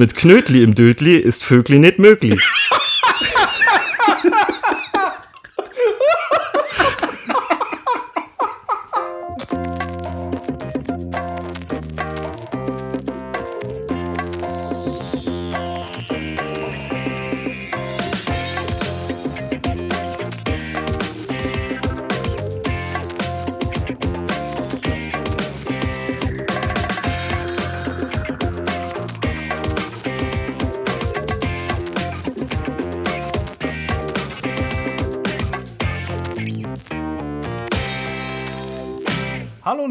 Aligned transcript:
Mit 0.00 0.16
Knödli 0.16 0.62
im 0.62 0.74
Dödli 0.74 1.18
ist 1.18 1.44
Vögli 1.44 1.78
nicht 1.78 1.98
möglich. 1.98 2.40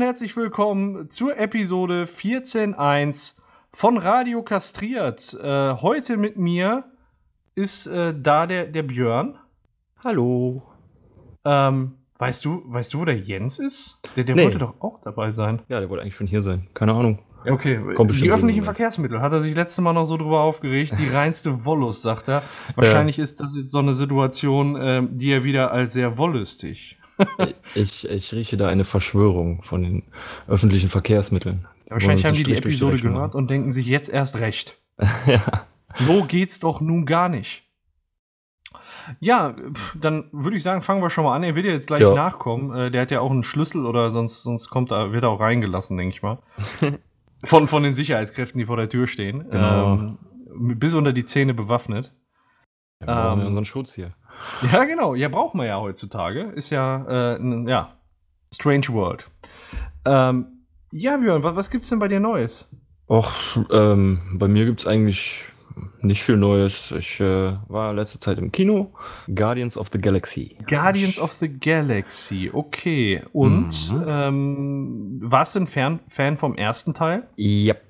herzlich 0.10 0.36
willkommen 0.36 1.08
zur 1.12 1.38
Episode 1.38 2.06
14.1 2.06 3.36
von 3.72 3.96
Radio 4.00 4.42
Kastriert. 4.42 5.38
Äh, 5.40 5.76
heute 5.76 6.18
mit 6.18 6.36
mir 6.36 6.86
ist 7.54 7.86
äh, 7.86 8.16
da 8.20 8.48
der, 8.48 8.66
der 8.66 8.82
Björn. 8.82 9.38
Hallo. 10.04 10.64
Ähm, 11.46 11.94
weißt 12.18 12.44
du, 12.44 12.64
weißt 12.66 12.92
du, 12.92 13.02
wo 13.02 13.06
der 13.06 13.20
Jens 13.20 13.60
ist? 13.60 14.02
Der, 14.16 14.24
der 14.24 14.36
Nee. 14.36 14.46
wollte 14.46 14.58
doch 14.58 14.82
auch 14.82 15.00
dabei 15.04 15.30
sein. 15.30 15.62
Ja, 15.68 15.80
der 15.80 15.92
wollte 15.92 16.02
eigentlich 16.02 16.16
schon 16.16 16.26
hier 16.26 16.42
sein. 16.42 16.68
Keine 16.74 16.94
Ahnung. 16.96 17.20
Ja, 17.46 17.54
Okay, 17.54 17.80
die 17.80 18.32
öffentlichen. 18.32 18.64
Verkehrsmittel 18.64 19.22
hat 19.22 19.32
er 19.32 19.42
sich 19.42 19.56
letztes 19.56 19.78
Mal 19.84 19.94
noch 19.94 20.06
so 20.06 20.18
drüber 20.18 20.42
aufgeregt. 20.42 20.96
Die 20.98 21.08
reinste 21.16 21.66
Wollust, 21.66 22.02
sagt 22.02 22.30
er. 22.30 22.42
Wahrscheinlich 22.76 23.20
ist 23.20 23.42
das 23.42 23.56
jetzt 23.56 23.70
so 23.70 23.78
eine 23.78 23.94
Situation, 23.94 24.76
ähm, 24.82 25.10
die 25.20 25.30
er 25.32 25.44
wieder 25.44 25.72
als 25.72 25.94
sehr 25.94 26.18
wollüstig. 26.18 26.99
Ich, 27.76 28.08
ich 28.10 28.34
rieche 28.34 28.58
da 28.58 28.68
eine 28.68 28.86
Verschwörung 28.86 29.62
von 29.62 29.84
den 29.84 30.04
öffentlichen 30.48 30.90
Verkehrsmitteln. 30.90 31.68
Wahrscheinlich 31.90 32.26
haben 32.26 32.36
die 32.36 32.44
die 32.44 32.56
Episode 32.56 32.94
Rechnung 32.96 33.14
gehört 33.16 33.36
und 33.36 33.50
denken 33.50 33.72
sich 33.72 33.88
jetzt 33.88 34.10
erst 34.10 34.40
recht. 34.40 34.78
ja. 35.26 35.66
So 36.00 36.24
geht's 36.24 36.60
doch 36.60 36.82
nun 36.82 37.06
gar 37.06 37.30
nicht. 37.30 37.64
Ja, 39.20 39.56
dann 40.00 40.26
würde 40.32 40.56
ich 40.58 40.64
sagen, 40.64 40.82
fangen 40.84 41.02
wir 41.02 41.10
schon 41.10 41.24
mal 41.24 41.36
an. 41.36 41.44
Er 41.44 41.56
wird 41.56 41.66
ja 41.66 41.72
jetzt 41.72 41.88
gleich 41.88 42.02
Ja. 42.02 42.14
nachkommen. 42.14 42.76
Äh, 42.76 42.92
der 42.92 43.02
hat 43.02 43.12
ja 43.12 43.22
auch 43.22 43.32
einen 43.32 43.44
Schlüssel 43.44 43.86
oder 43.86 44.12
sonst, 44.12 44.44
sonst 44.44 44.70
kommt 44.70 44.92
er, 44.92 45.12
wird 45.12 45.24
er 45.24 45.30
auch 45.30 45.40
reingelassen, 45.40 45.98
denke 45.98 46.16
ich 46.16 46.22
mal. 46.22 46.40
Von, 47.46 47.70
von 47.70 47.84
den 47.84 47.94
Sicherheitskräften, 47.94 48.60
die 48.60 48.66
vor 48.66 48.76
der 48.76 48.90
Tür 48.90 49.08
stehen. 49.08 49.50
Genau. 49.50 49.94
Ähm, 49.94 50.18
bis 50.78 50.94
unter 50.94 51.14
die 51.14 51.24
Zähne 51.24 51.54
bewaffnet. 51.54 52.14
Wir 53.00 53.08
brauchen 53.08 53.40
Ähm, 53.42 53.48
unseren 53.48 53.66
Schutz 53.66 53.94
hier. 53.94 54.12
Ja, 54.72 54.84
genau. 54.84 55.16
Ja, 55.16 55.30
braucht 55.30 55.56
man 55.56 55.66
ja 55.68 55.80
heutzutage. 55.80 56.42
Ist 56.56 56.70
ja, 56.70 57.34
äh, 57.34 57.36
n- 57.38 57.68
ja, 57.68 57.94
Strange 58.54 58.90
World. 58.90 59.26
Ähm, 60.06 60.46
ja, 60.92 61.16
Björn, 61.18 61.44
was, 61.44 61.56
was 61.56 61.70
gibt's 61.72 61.90
denn 61.90 62.00
bei 62.00 62.08
dir 62.10 62.20
Neues? 62.20 62.68
Och, 63.10 63.32
ähm, 63.72 64.20
bei 64.38 64.48
mir 64.50 64.66
gibt's 64.66 64.86
eigentlich 64.86 65.46
nicht 66.02 66.24
viel 66.24 66.36
Neues. 66.38 66.92
Ich 66.92 67.20
äh, 67.22 67.54
war 67.70 67.94
letzte 67.94 68.20
Zeit 68.20 68.38
im 68.38 68.52
Kino. 68.52 68.92
Guardians 69.34 69.78
of 69.78 69.90
the 69.94 70.00
Galaxy. 70.00 70.58
Guardians 70.68 71.20
of 71.20 71.32
the 71.34 71.48
Galaxy, 71.48 72.50
okay. 72.54 73.24
Und 73.32 73.92
Mhm. 73.94 74.04
ähm, 74.08 75.20
warst 75.24 75.56
du 75.56 75.62
ein 75.62 75.68
Fan, 75.68 76.00
Fan 76.10 76.38
vom 76.38 76.56
ersten 76.56 76.94
Teil? 76.94 77.28
Yep, 77.38 77.82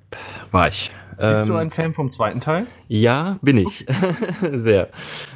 war 0.51 0.67
ich. 0.67 0.91
Bist 1.19 1.41
Ähm, 1.43 1.47
du 1.49 1.55
ein 1.55 1.69
Fan 1.69 1.93
vom 1.93 2.09
zweiten 2.09 2.39
Teil? 2.39 2.65
Ja, 2.87 3.39
bin 3.41 3.57
ich. 3.57 3.85
sehr. 4.53 4.87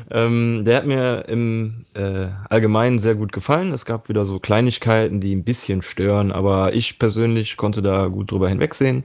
Ähm, 0.10 0.64
der 0.66 0.78
hat 0.78 0.86
mir 0.86 1.26
im 1.28 1.86
äh, 1.94 2.30
Allgemeinen 2.50 3.00
sehr 3.00 3.16
gut 3.16 3.34
gefallen. 3.34 3.74
Es 3.74 3.84
gab 3.84 4.08
wieder 4.08 4.24
so 4.24 4.40
Kleinigkeiten, 4.40 5.20
die 5.20 5.36
ein 5.36 5.44
bisschen 5.44 5.82
stören, 5.82 6.32
aber 6.32 6.74
ich 6.74 7.00
persönlich 7.00 7.58
konnte 7.58 7.82
da 7.82 8.08
gut 8.08 8.32
drüber 8.32 8.48
hinwegsehen 8.48 9.04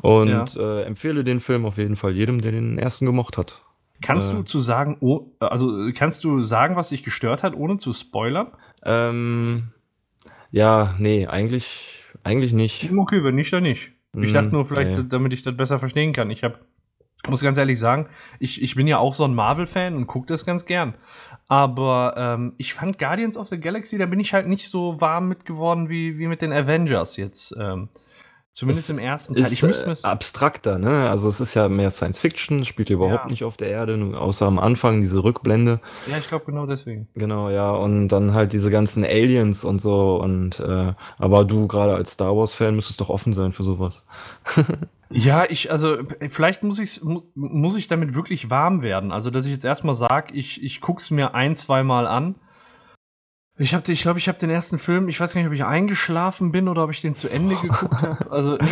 und 0.00 0.56
äh, 0.56 0.84
empfehle 0.84 1.22
den 1.22 1.40
Film 1.40 1.66
auf 1.66 1.76
jeden 1.76 1.96
Fall 1.96 2.12
jedem, 2.12 2.40
der 2.40 2.52
den 2.52 2.78
ersten 2.78 3.04
gemocht 3.04 3.36
hat. 3.36 3.60
Kannst 4.00 4.32
äh, 4.32 4.36
du 4.36 4.42
zu 4.42 4.60
sagen, 4.60 4.96
oh, 5.00 5.26
also 5.38 5.90
kannst 5.94 6.24
du 6.24 6.42
sagen, 6.42 6.76
was 6.76 6.88
dich 6.88 7.02
gestört 7.02 7.42
hat, 7.42 7.54
ohne 7.54 7.76
zu 7.76 7.92
spoilern? 7.92 8.52
Ähm, 8.84 9.68
ja, 10.50 10.94
nee, 10.98 11.26
eigentlich, 11.26 12.04
eigentlich 12.24 12.54
nicht. 12.54 12.90
Okay, 12.96 13.22
wenn 13.22 13.34
nicht, 13.34 13.52
dann 13.52 13.64
nicht. 13.64 13.92
Ich 14.24 14.32
dachte 14.32 14.50
nur, 14.50 14.66
vielleicht, 14.66 14.96
nee. 14.96 15.04
damit 15.08 15.32
ich 15.32 15.42
das 15.42 15.56
besser 15.56 15.78
verstehen 15.78 16.12
kann. 16.12 16.30
Ich 16.30 16.42
habe, 16.42 16.58
muss 17.28 17.42
ganz 17.42 17.58
ehrlich 17.58 17.78
sagen, 17.78 18.08
ich, 18.38 18.62
ich 18.62 18.74
bin 18.74 18.86
ja 18.86 18.98
auch 18.98 19.14
so 19.14 19.24
ein 19.24 19.34
Marvel-Fan 19.34 19.94
und 19.94 20.06
gucke 20.06 20.26
das 20.26 20.46
ganz 20.46 20.64
gern. 20.64 20.94
Aber 21.48 22.14
ähm, 22.16 22.54
ich 22.56 22.74
fand 22.74 22.98
Guardians 22.98 23.36
of 23.36 23.48
the 23.48 23.60
Galaxy, 23.60 23.98
da 23.98 24.06
bin 24.06 24.20
ich 24.20 24.32
halt 24.32 24.48
nicht 24.48 24.68
so 24.68 25.00
warm 25.00 25.28
mit 25.28 25.44
geworden 25.44 25.88
wie, 25.88 26.18
wie 26.18 26.26
mit 26.26 26.42
den 26.42 26.52
Avengers 26.52 27.16
jetzt. 27.16 27.54
Ähm, 27.58 27.88
zumindest 28.56 28.88
Es 28.88 28.90
im 28.90 28.98
ersten 28.98 29.34
Teil. 29.34 29.44
Ist 29.44 29.52
Ich 29.52 29.62
müsste 29.62 29.90
äh, 29.90 29.96
abstrakter, 30.02 30.78
ne? 30.78 31.10
Also 31.10 31.28
es 31.28 31.40
ist 31.40 31.52
ja 31.54 31.68
mehr 31.68 31.90
Science 31.90 32.18
Fiction, 32.18 32.64
spielt 32.64 32.88
überhaupt 32.88 33.24
Ja. 33.26 33.30
nicht 33.30 33.44
auf 33.44 33.56
der 33.56 33.68
Erde, 33.68 33.96
nur 33.98 34.18
außer 34.20 34.46
am 34.46 34.58
Anfang 34.58 35.02
diese 35.02 35.22
Rückblende. 35.22 35.80
Ja, 36.10 36.16
ich 36.16 36.26
glaube 36.26 36.46
genau 36.46 36.64
deswegen. 36.66 37.06
Genau, 37.14 37.50
ja, 37.50 37.70
und 37.70 38.08
dann 38.08 38.32
halt 38.32 38.54
diese 38.54 38.70
ganzen 38.70 39.04
Aliens 39.04 39.62
und 39.64 39.80
so 39.80 40.16
und 40.20 40.58
äh, 40.58 40.94
aber 41.18 41.44
du 41.44 41.68
gerade 41.68 41.94
als 41.94 42.12
Star 42.12 42.34
Wars 42.34 42.54
Fan 42.54 42.74
müsstest 42.74 43.00
doch 43.00 43.10
offen 43.10 43.32
sein 43.34 43.52
für 43.52 43.62
sowas. 43.62 44.06
Ja, 45.08 45.44
ich, 45.48 45.70
also, 45.70 45.98
äh, 45.98 46.28
vielleicht 46.28 46.64
muss, 46.64 46.80
ich's, 46.80 47.00
mu 47.00 47.22
muss 47.36 47.76
ich 47.76 47.86
damit 47.86 48.16
wirklich 48.16 48.50
warm 48.50 48.82
werden. 48.82 49.12
Also, 49.12 49.30
dass 49.30 49.46
ich 49.46 49.52
jetzt 49.52 49.64
erstmal 49.64 49.94
sage, 49.94 50.34
ich, 50.34 50.64
ich 50.64 50.80
guck's 50.80 51.12
mir 51.12 51.32
ein, 51.32 51.54
zweimal 51.54 52.08
an. 52.08 52.34
Ich 53.58 53.72
habe, 53.74 53.90
ich 53.90 54.02
glaube, 54.02 54.18
ich 54.18 54.28
habe 54.28 54.38
den 54.38 54.50
ersten 54.50 54.78
Film, 54.78 55.08
ich 55.08 55.18
weiß 55.18 55.32
gar 55.32 55.40
nicht, 55.40 55.48
ob 55.48 55.54
ich 55.54 55.64
eingeschlafen 55.64 56.52
bin 56.52 56.68
oder 56.68 56.84
ob 56.84 56.90
ich 56.90 57.00
den 57.00 57.14
zu 57.14 57.28
Ende 57.28 57.54
geguckt 57.62 58.02
habe. 58.02 58.30
Also, 58.30 58.56
nee, 58.56 58.68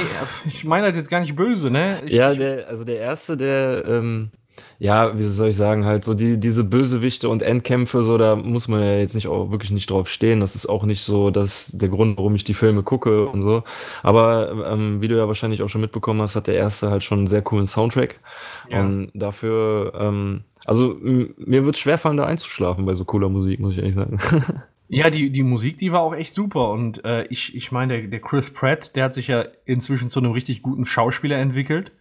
ich 0.47 0.65
meine 0.65 0.89
das 0.89 0.97
jetzt 0.97 1.11
gar 1.11 1.21
nicht 1.21 1.34
böse, 1.34 1.71
ne? 1.71 2.03
Ich, 2.05 2.12
ja, 2.12 2.34
der, 2.34 2.69
also 2.69 2.84
der 2.84 2.99
erste, 2.99 3.37
der, 3.37 3.84
ähm, 3.87 4.31
ja, 4.78 5.17
wie 5.17 5.23
soll 5.23 5.49
ich 5.49 5.56
sagen, 5.56 5.87
halt 5.87 6.05
so 6.05 6.12
die, 6.12 6.39
diese 6.39 6.65
Bösewichte 6.65 7.31
und 7.31 7.43
Endkämpfe, 7.43 8.03
so, 8.03 8.19
da 8.19 8.37
muss 8.37 8.69
man 8.69 8.83
ja 8.83 8.99
jetzt 8.99 9.15
nicht 9.15 9.27
auch 9.27 9.50
wirklich 9.50 9.71
nicht 9.71 9.91
drauf 9.91 10.09
stehen. 10.09 10.41
Das 10.41 10.55
ist 10.55 10.67
auch 10.67 10.84
nicht 10.84 11.03
so, 11.03 11.31
dass 11.31 11.73
der 11.73 11.89
Grund, 11.89 12.19
warum 12.19 12.34
ich 12.34 12.44
die 12.44 12.55
Filme 12.55 12.83
gucke 12.83 13.27
und 13.27 13.43
so. 13.43 13.65
Aber 14.03 14.67
ähm, 14.71 15.00
wie 15.00 15.09
du 15.09 15.17
ja 15.17 15.27
wahrscheinlich 15.27 15.62
auch 15.62 15.69
schon 15.69 15.81
mitbekommen 15.81 16.21
hast, 16.21 16.37
hat 16.37 16.47
der 16.47 16.56
erste 16.56 16.91
halt 16.91 17.03
schon 17.03 17.19
einen 17.19 17.27
sehr 17.27 17.43
coolen 17.43 17.67
Soundtrack. 17.67 18.21
Ja. 18.69 18.81
Und 18.81 19.11
dafür, 19.15 19.93
ähm, 19.99 20.43
also 20.67 20.97
mir 21.00 21.65
wird 21.65 21.78
schwerfallen, 21.78 22.19
da 22.19 22.27
einzuschlafen 22.27 22.84
bei 22.84 22.94
so 22.94 23.05
cooler 23.05 23.28
Musik, 23.31 23.61
muss 23.61 23.73
ich 23.73 23.78
ehrlich 23.78 23.94
sagen. 23.94 24.19
Ja, 24.89 25.09
die, 25.11 25.31
die 25.31 25.43
Musik, 25.43 25.78
die 25.78 25.93
war 25.93 26.00
auch 26.00 26.15
echt 26.15 26.34
super. 26.34 26.71
Und 26.71 27.05
äh, 27.05 27.25
ich, 27.31 27.55
ich 27.56 27.72
meine, 27.72 28.00
der, 28.00 28.09
der 28.11 28.21
Chris 28.21 28.53
Pratt, 28.53 28.95
der 28.97 29.05
hat 29.05 29.15
sich 29.15 29.28
ja 29.28 29.45
inzwischen 29.65 30.09
zu 30.11 30.21
einem 30.21 30.33
richtig 30.33 30.62
guten 30.62 30.84
Schauspieler 30.87 31.39
entwickelt. 31.39 31.93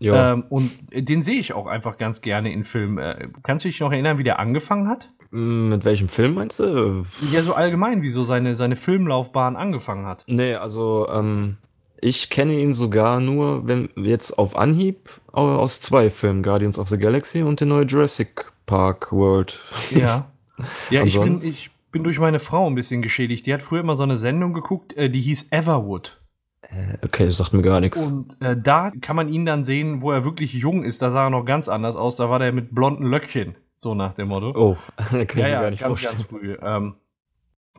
ja. 0.00 0.32
Ähm, 0.32 0.44
und 0.50 0.70
den 0.92 1.22
sehe 1.22 1.38
ich 1.38 1.52
auch 1.52 1.66
einfach 1.66 1.98
ganz 1.98 2.20
gerne 2.20 2.52
in 2.52 2.64
Filmen. 2.64 2.98
Äh, 2.98 3.28
kannst 3.44 3.64
du 3.64 3.68
dich 3.68 3.78
noch 3.80 3.92
erinnern, 3.92 4.18
wie 4.18 4.24
der 4.24 4.38
angefangen 4.40 4.88
hat? 4.88 5.08
M, 5.32 5.68
Mit 5.70 5.84
welchem 5.84 6.08
Film 6.08 6.34
meinst 6.34 6.58
du? 6.58 7.04
Ja, 7.32 7.42
so 7.44 7.54
allgemein, 7.54 8.02
wie 8.02 8.10
so 8.10 8.22
seine, 8.24 8.54
seine 8.56 8.76
Filmlaufbahn 8.76 9.56
angefangen 9.56 10.06
hat. 10.06 10.24
Nee, 10.26 10.54
also 10.56 11.08
ähm, 11.10 11.56
ich 12.00 12.28
kenne 12.28 12.58
ihn 12.58 12.74
sogar 12.74 13.20
nur, 13.20 13.66
wenn 13.68 13.88
jetzt 13.96 14.36
auf 14.36 14.56
Anhieb 14.56 15.08
au- 15.32 15.54
aus 15.56 15.80
zwei 15.80 16.10
Filmen, 16.10 16.42
Guardians 16.42 16.76
of 16.78 16.88
the 16.88 16.98
Galaxy 16.98 17.42
und 17.42 17.60
der 17.60 17.68
neue 17.68 17.84
Jurassic 17.84 18.44
Park 18.66 19.12
World. 19.12 19.60
Ja. 19.94 20.26
Ja, 20.90 21.02
ich 21.02 21.18
bin, 21.18 21.38
ich 21.42 21.70
bin 21.92 22.02
durch 22.04 22.18
meine 22.18 22.40
Frau 22.40 22.66
ein 22.66 22.74
bisschen 22.74 23.02
geschädigt. 23.02 23.46
Die 23.46 23.54
hat 23.54 23.62
früher 23.62 23.80
immer 23.80 23.96
so 23.96 24.02
eine 24.02 24.16
Sendung 24.16 24.52
geguckt, 24.54 24.96
äh, 24.96 25.08
die 25.08 25.20
hieß 25.20 25.52
Everwood. 25.52 26.20
Äh, 26.62 26.96
okay, 27.04 27.26
das 27.26 27.36
sagt 27.38 27.52
mir 27.52 27.62
gar 27.62 27.80
nichts. 27.80 28.02
Und 28.02 28.40
äh, 28.40 28.56
da 28.60 28.90
kann 29.00 29.16
man 29.16 29.28
ihn 29.28 29.44
dann 29.46 29.64
sehen, 29.64 30.00
wo 30.00 30.10
er 30.12 30.24
wirklich 30.24 30.52
jung 30.54 30.84
ist. 30.84 31.02
Da 31.02 31.10
sah 31.10 31.24
er 31.24 31.30
noch 31.30 31.44
ganz 31.44 31.68
anders 31.68 31.96
aus. 31.96 32.16
Da 32.16 32.30
war 32.30 32.38
der 32.38 32.52
mit 32.52 32.74
blonden 32.74 33.04
Löckchen. 33.04 33.56
So 33.74 33.94
nach 33.94 34.14
dem 34.14 34.28
Motto. 34.28 34.52
Oh, 34.54 34.76
kann 34.96 35.20
ich 35.22 35.34
ja, 35.34 35.48
ja, 35.48 35.60
gar 35.60 35.70
nicht 35.70 35.80
ganz, 35.80 36.00
vorstellen. 36.00 36.14
ganz 36.14 36.26
früh. 36.28 36.56
Ähm, 36.62 36.94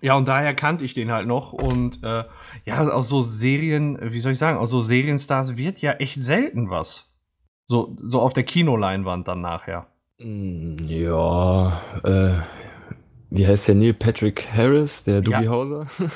ja, 0.01 0.15
und 0.15 0.27
daher 0.27 0.53
kannte 0.53 0.83
ich 0.83 0.93
den 0.93 1.11
halt 1.11 1.27
noch. 1.27 1.53
Und 1.53 2.03
äh, 2.03 2.25
ja, 2.65 2.87
aus 2.89 3.07
so 3.07 3.21
Serien, 3.21 3.97
wie 4.01 4.19
soll 4.19 4.33
ich 4.33 4.37
sagen, 4.37 4.57
aus 4.57 4.69
so 4.69 4.81
Serienstars 4.81 5.55
wird 5.55 5.79
ja 5.79 5.93
echt 5.93 6.21
selten 6.23 6.69
was. 6.69 7.15
So, 7.65 7.95
so 8.01 8.19
auf 8.19 8.33
der 8.33 8.43
Kinoleinwand 8.43 9.29
dann 9.29 9.39
nachher. 9.39 9.87
Mm, 10.19 10.75
Ja, 10.87 11.81
äh, 12.03 12.41
wie 13.33 13.47
heißt 13.47 13.67
der 13.67 13.75
Neil 13.75 13.93
Patrick 13.93 14.47
Harris, 14.53 15.03
der 15.05 15.15
Ja. 15.15 15.21
Doogie 15.21 15.47
Hauser? 15.49 15.87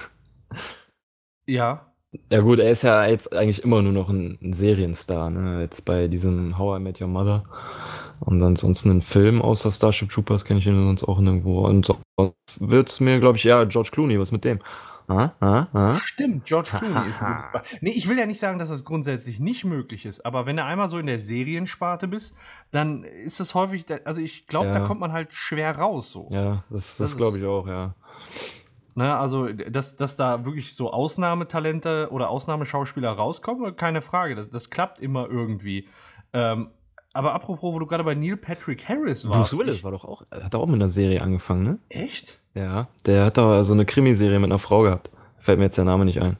Ja, 1.48 1.94
Ja 2.32 2.40
gut, 2.42 2.60
er 2.60 2.72
ist 2.72 2.84
ja 2.84 3.06
jetzt 3.06 3.34
eigentlich 3.36 3.64
immer 3.64 3.82
nur 3.82 3.92
noch 3.92 4.10
ein, 4.10 4.38
ein 4.42 4.54
Serienstar, 4.54 5.30
ne? 5.30 5.62
Jetzt 5.62 5.82
bei 5.86 6.08
diesem 6.08 6.58
How 6.58 6.80
I 6.80 6.82
Met 6.82 7.02
Your 7.02 7.08
Mother. 7.10 7.44
Und 8.20 8.42
ansonsten 8.44 8.90
einen 8.92 9.02
Film 9.02 9.42
außer 9.42 9.72
Starship 9.72 10.10
Troopers 10.10 10.46
kenne 10.46 10.60
ich 10.60 10.68
ihn 10.68 10.74
sonst 10.76 11.04
auch 11.04 11.20
nirgendwo. 11.20 11.66
Und 11.68 11.86
so 11.86 11.98
wird's 12.60 13.00
mir, 13.00 13.20
glaube 13.20 13.38
ich, 13.38 13.44
ja, 13.44 13.64
George 13.66 13.90
Clooney, 13.92 14.20
was 14.20 14.32
mit 14.32 14.46
dem? 14.46 14.60
Stimmt, 16.04 16.46
George 16.46 16.70
Clooney 16.78 17.10
ist 17.10 17.22
ein 17.22 17.34
gutes 17.34 17.52
Beispiel. 17.52 17.80
Nee, 17.82 17.92
ich 17.92 18.10
will 18.10 18.20
ja 18.20 18.26
nicht 18.26 18.40
sagen, 18.40 18.60
dass 18.60 18.70
das 18.70 18.84
grundsätzlich 18.84 19.40
nicht 19.40 19.64
möglich 19.64 20.06
ist, 20.06 20.26
aber 20.26 20.46
wenn 20.46 20.58
du 20.58 20.64
einmal 20.66 20.90
so 20.90 20.98
in 20.98 21.06
der 21.06 21.20
Seriensparte 21.22 22.08
bist, 22.08 22.36
dann 22.72 23.04
ist 23.04 23.40
es 23.40 23.56
häufig, 23.56 23.86
also 24.06 24.22
ich 24.22 24.48
glaube, 24.48 24.72
da 24.72 24.80
Ja. 24.80 24.86
kommt 24.86 25.00
man 25.00 25.14
halt 25.14 25.34
schwer 25.34 25.78
raus 25.78 26.12
so. 26.12 26.28
Ja, 26.32 26.64
das, 26.70 26.98
Das 26.98 27.10
das 27.12 27.18
glaube 27.18 27.40
ich 27.40 27.46
auch, 27.46 27.68
ja. 27.68 27.96
Ne, 28.96 29.16
also, 29.16 29.48
dass, 29.48 29.96
dass 29.96 30.16
da 30.18 30.44
wirklich 30.44 30.76
so 30.76 30.92
Ausnahmetalente 30.92 32.10
oder 32.12 32.30
Ausnahmeschauspieler 32.30 33.12
rauskommen, 33.12 33.76
keine 33.76 34.02
Frage. 34.02 34.34
Das, 34.34 34.50
das 34.50 34.72
klappt 34.72 35.00
immer 35.00 35.30
irgendwie. 35.30 35.88
Ähm, 36.34 36.72
aber 37.18 37.34
apropos, 37.34 37.74
wo 37.74 37.80
du 37.80 37.86
gerade 37.86 38.04
bei 38.04 38.16
Neil 38.16 38.38
Patrick 38.38 38.88
Harris 38.88 39.28
warst. 39.28 39.52
Bruce 39.52 39.60
Willis 39.60 39.76
ich, 39.76 39.84
war 39.84 39.92
doch 39.92 40.06
auch, 40.06 40.24
hat 40.32 40.56
auch 40.56 40.66
mit 40.68 40.76
einer 40.76 40.90
Serie 40.90 41.22
angefangen, 41.22 41.64
ne? 41.64 41.80
Echt? 41.90 42.40
Ja, 42.54 42.88
der 43.06 43.26
hat 43.26 43.38
doch 43.38 43.64
so 43.64 43.74
eine 43.74 43.86
Krimiserie 43.86 44.40
mit 44.40 44.50
einer 44.50 44.60
Frau 44.60 44.82
gehabt. 44.84 45.12
Fällt 45.40 45.60
mir 45.60 45.66
jetzt 45.66 45.78
der 45.78 45.86
Name 45.86 46.06
nicht 46.06 46.22
ein. 46.22 46.38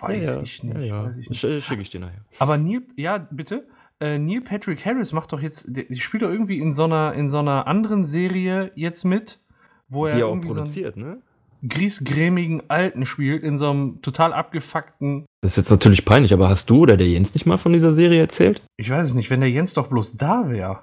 Weiß 0.00 0.36
ja, 0.36 0.42
ich 0.42 0.62
nicht. 0.62 0.76
Ja, 0.76 0.80
ja. 0.82 1.04
Weiß 1.04 1.18
ich 1.18 1.28
nicht. 1.28 1.44
Sch- 1.44 1.60
Schicke 1.60 1.82
ich 1.82 1.90
dir 1.90 2.00
nachher. 2.00 2.24
Aber 2.38 2.56
Neil, 2.56 2.82
ja, 2.96 3.18
bitte. 3.18 3.66
Äh, 4.00 4.18
Neil 4.18 4.42
Patrick 4.42 4.84
Harris 4.86 5.12
macht 5.12 5.32
doch 5.32 5.40
jetzt, 5.40 5.76
der, 5.76 5.84
die 5.84 5.98
spielt 5.98 6.22
doch 6.22 6.30
irgendwie 6.30 6.60
in 6.60 6.72
so 6.74 6.84
einer, 6.84 7.14
in 7.14 7.28
so 7.30 7.38
einer 7.38 7.66
anderen 7.66 8.04
Serie 8.04 8.70
jetzt 8.76 9.04
mit, 9.04 9.40
wo 9.88 10.06
er 10.06 10.14
Die 10.14 10.20
er 10.20 10.26
auch 10.26 10.30
irgendwie 10.32 10.48
so 10.50 10.54
produziert, 10.54 10.96
ne? 10.96 11.20
Griesgrämigen 11.66 12.62
Alten 12.68 13.06
spielt, 13.06 13.42
in 13.42 13.58
so 13.58 13.70
einem 13.70 14.02
total 14.02 14.32
abgefuckten. 14.32 15.26
Das 15.42 15.52
ist 15.52 15.56
jetzt 15.56 15.70
natürlich 15.70 16.04
peinlich, 16.04 16.32
aber 16.32 16.48
hast 16.48 16.70
du 16.70 16.80
oder 16.80 16.96
der 16.96 17.08
Jens 17.08 17.34
nicht 17.34 17.46
mal 17.46 17.58
von 17.58 17.72
dieser 17.72 17.92
Serie 17.92 18.20
erzählt? 18.20 18.62
Ich 18.76 18.90
weiß 18.90 19.08
es 19.08 19.14
nicht, 19.14 19.30
wenn 19.30 19.40
der 19.40 19.50
Jens 19.50 19.74
doch 19.74 19.88
bloß 19.88 20.16
da 20.16 20.48
wäre. 20.50 20.80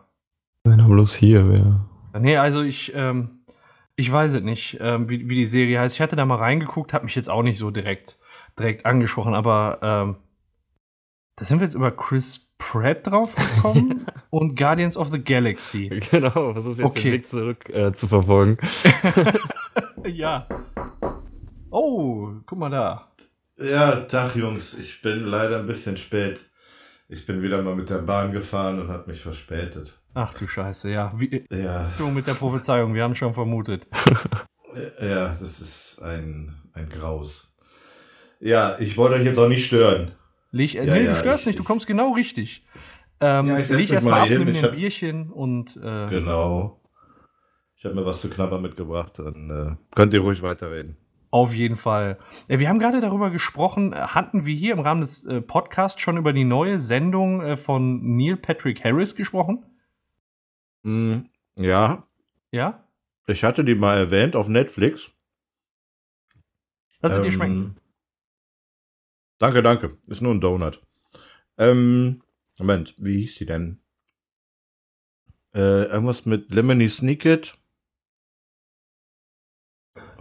Wenn 0.64 0.80
er 0.80 0.88
bloß 0.88 1.14
hier 1.16 1.50
wäre. 1.50 1.86
Nee, 2.20 2.38
also 2.38 2.62
ich, 2.62 2.94
ähm, 2.96 3.40
ich 3.96 4.12
weiß 4.12 4.34
es 4.34 4.42
nicht, 4.42 4.78
ähm, 4.82 5.10
wie, 5.10 5.30
wie 5.30 5.36
die 5.36 5.46
Serie 5.46 5.80
heißt. 5.80 5.96
Ich 5.96 6.02
hatte 6.02 6.16
da 6.16 6.26
mal 6.26 6.36
reingeguckt, 6.38 6.94
hat 6.94 7.04
mich 7.04 7.16
jetzt 7.16 7.30
auch 7.30 7.44
nicht 7.44 7.58
so 7.58 7.72
direkt, 7.72 8.18
direkt 8.58 8.86
angesprochen, 8.86 9.34
aber 9.34 9.80
ähm, 9.82 10.16
da 11.38 11.46
sind 11.46 11.60
wir 11.60 11.66
jetzt 11.66 11.76
über 11.76 11.92
Chris 11.92 12.50
Pratt 12.58 13.06
draufgekommen 13.06 14.06
und 14.30 14.56
Guardians 14.56 14.96
of 14.96 15.10
the 15.10 15.22
Galaxy. 15.22 15.90
Genau, 16.12 16.54
versuch's 16.54 16.78
jetzt 16.78 16.86
Okay. 16.86 17.02
den 17.02 17.14
Weg 17.14 17.28
zurück 17.28 17.70
äh, 17.70 17.92
zu 17.94 18.08
verfolgen. 18.08 18.58
ja. 20.08 20.48
Oh, 21.72 22.30
guck 22.46 22.58
mal 22.60 22.70
da. 22.70 23.12
Ja, 23.58 24.02
Tag 24.02 24.36
Jungs, 24.36 24.74
ich 24.78 25.02
bin 25.02 25.26
leider 25.26 25.60
ein 25.60 25.68
bisschen 25.68 25.98
spät. 25.98 26.50
Ich 27.08 27.26
bin 27.26 27.42
wieder 27.42 27.62
mal 27.62 27.76
mit 27.76 27.90
der 27.90 28.00
Bahn 28.00 28.32
gefahren 28.32 28.80
und 28.80 28.90
habe 28.90 29.06
mich 29.08 29.22
verspätet. 29.22 29.98
Ach 30.14 30.34
du 30.34 30.48
Scheiße, 30.48 30.90
ja. 30.92 31.12
Wie, 31.16 31.46
Ja, 31.52 31.82
Achtung 31.88 32.14
mit 32.14 32.26
der 32.28 32.34
Prophezeiung, 32.34 32.94
wir 32.94 33.04
haben 33.04 33.16
schon 33.16 33.34
vermutet. 33.34 33.86
ja, 35.02 35.36
das 35.40 35.60
ist 35.62 36.02
ein, 36.02 36.56
ein 36.74 36.90
Graus. 36.90 37.54
Ja, 38.40 38.78
ich 38.80 38.98
wollte 38.98 39.16
euch 39.16 39.26
jetzt 39.26 39.38
auch 39.38 39.48
nicht 39.48 39.66
stören. 39.66 40.12
Leg, 40.52 40.76
äh, 40.76 40.86
Ja, 40.86 40.94
nee, 40.94 41.06
ja, 41.06 41.14
du 41.14 41.20
störst 41.20 41.44
ich- 41.44 41.48
nicht, 41.48 41.60
du 41.60 41.64
kommst 41.64 41.86
genau 41.88 42.14
richtig. 42.14 42.66
Ähm, 43.20 43.48
Ja, 43.48 43.58
ich 43.60 43.68
setz 43.68 43.78
leg 43.78 43.88
mich 43.88 43.94
erstmal 43.96 44.20
mal 44.22 44.28
hin, 44.28 44.48
ich 44.48 44.64
hab- 44.64 44.72
Bierchen 44.76 45.32
und 45.32 45.78
äh, 45.78 46.08
Genau. 46.08 46.82
Ich 47.86 47.88
habe 47.88 48.00
mir 48.02 48.06
was 48.08 48.22
zu 48.22 48.32
knabbern 48.32 48.64
mitgebracht. 48.64 49.20
Dann 49.20 49.50
äh, 49.52 49.96
könnt 49.96 50.12
ihr 50.16 50.22
ruhig 50.22 50.42
weiterreden. 50.42 50.98
Auf 51.30 51.54
jeden 51.54 51.76
Fall. 51.76 52.18
Äh, 52.48 52.58
Wir 52.58 52.68
haben 52.68 52.80
gerade 52.80 53.00
darüber 53.00 53.30
gesprochen, 53.30 53.94
äh, 53.94 53.98
hatten 53.98 54.44
wir 54.48 54.56
hier 54.56 54.74
im 54.74 54.80
Rahmen 54.80 55.02
des 55.02 55.24
äh, 55.26 55.40
Podcasts 55.40 56.02
schon 56.02 56.18
über 56.18 56.34
die 56.34 56.46
neue 56.46 56.80
Sendung 56.80 57.60
von 57.60 58.18
Neil 58.18 58.38
Patrick 58.38 58.84
Harris 58.84 59.16
gesprochen? 59.16 59.64
Mm, 60.82 61.26
ja, 61.60 62.08
Ja? 62.50 62.84
ich 63.28 63.44
hatte 63.44 63.64
die 63.64 63.76
mal 63.76 64.00
erwähnt 64.00 64.36
auf 64.36 64.48
Netflix. 64.48 65.12
Lass 67.02 67.12
es 67.12 67.22
dir 67.22 67.28
Ähm, 67.28 67.32
schmecken. 67.32 67.78
Danke, 69.38 69.62
danke. 69.62 69.96
Ist 70.08 70.24
nur 70.24 70.34
ein 70.34 70.42
Donut. 70.42 70.82
Ähm, 71.60 72.24
Moment, 72.58 72.96
wie 72.98 73.20
hieß 73.20 73.36
die 73.36 73.46
denn? 73.46 73.80
Äh, 75.54 75.84
irgendwas 75.86 76.26
mit 76.26 76.50
Lemony 76.50 76.90
Snicket? 76.90 77.60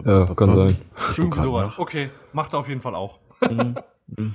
Ja, 0.05 0.35
kann 0.35 0.51
sein. 0.55 0.77
Irgendwie 1.17 1.41
sowas. 1.41 1.67
nach. 1.71 1.79
Okay, 1.79 2.11
macht 2.33 2.53
er 2.55 2.59
auf 2.61 2.69
jeden 2.69 2.81
Fall 2.81 2.95
auch. 2.95 3.21
Mhm. 3.51 3.77
Mhm. 4.07 4.35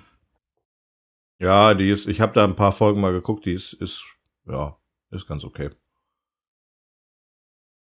Ja, 1.39 1.73
die 1.73 1.89
ist, 1.89 2.07
ich 2.07 2.21
habe 2.21 2.33
da 2.33 2.43
ein 2.43 2.55
paar 2.55 2.71
Folgen 2.71 2.99
mal 3.01 3.13
geguckt, 3.13 3.45
die 3.45 3.53
ist, 3.53 3.73
ist, 3.73 4.03
ja, 4.45 4.75
ist 5.11 5.27
ganz 5.27 5.43
okay. 5.45 5.69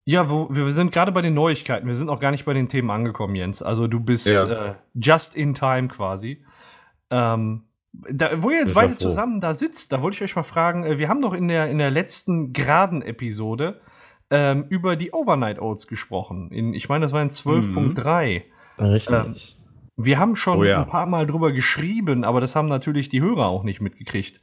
Ja, 0.05 0.31
wo, 0.31 0.49
wir 0.51 0.71
sind 0.71 0.93
gerade 0.93 1.11
bei 1.11 1.23
den 1.23 1.35
Neuigkeiten. 1.35 1.87
Wir 1.89 1.97
sind 1.97 2.09
auch 2.11 2.21
gar 2.21 2.31
nicht 2.31 2.45
bei 2.45 2.55
den 2.55 2.69
Themen 2.69 2.91
angekommen, 2.91 3.35
Jens. 3.35 3.61
Also 3.63 3.89
du 3.89 3.99
bist 3.99 4.27
Ja. 4.29 4.71
äh, 4.71 4.75
just 4.95 5.35
in 5.35 5.53
time 5.53 5.89
quasi. 5.89 6.45
Ähm, 7.11 7.65
da, 7.93 8.43
wo 8.43 8.51
ihr 8.51 8.59
jetzt 8.59 8.69
ich 8.69 8.75
beide 8.75 8.97
zusammen 8.97 9.41
da 9.41 9.55
sitzt, 9.55 9.93
da 9.93 10.03
wollte 10.03 10.17
ich 10.17 10.23
euch 10.23 10.37
mal 10.37 10.43
fragen, 10.45 10.85
äh, 10.85 10.99
wir 10.99 11.09
haben 11.09 11.21
doch 11.21 11.33
in 11.33 11.49
der, 11.49 11.71
in 11.71 11.79
der 11.79 11.91
letzten 11.91 12.53
geraden 12.53 13.03
Episode 13.03 13.81
ähm, 14.31 14.65
über 14.69 14.97
die 14.97 15.13
Overnight 15.13 15.61
Oats 15.61 15.87
gesprochen. 15.87 16.51
In, 16.51 16.75
ich 16.75 16.89
meine, 16.89 17.05
das 17.05 17.13
war 17.13 17.23
in 17.23 17.31
12.3. 17.31 18.43
Richtig. 18.79 19.57
Wir 19.97 20.19
haben 20.19 20.37
schon 20.37 20.59
Oh 20.59 20.65
ja. 20.65 20.83
ein 20.83 20.89
paar 20.89 21.07
Mal 21.07 21.27
drüber 21.27 21.53
geschrieben, 21.53 22.25
aber 22.25 22.41
das 22.41 22.55
haben 22.55 22.69
natürlich 22.69 23.09
die 23.09 23.23
Hörer 23.23 23.47
auch 23.47 23.63
nicht 23.63 23.81
mitgekriegt. 23.81 24.41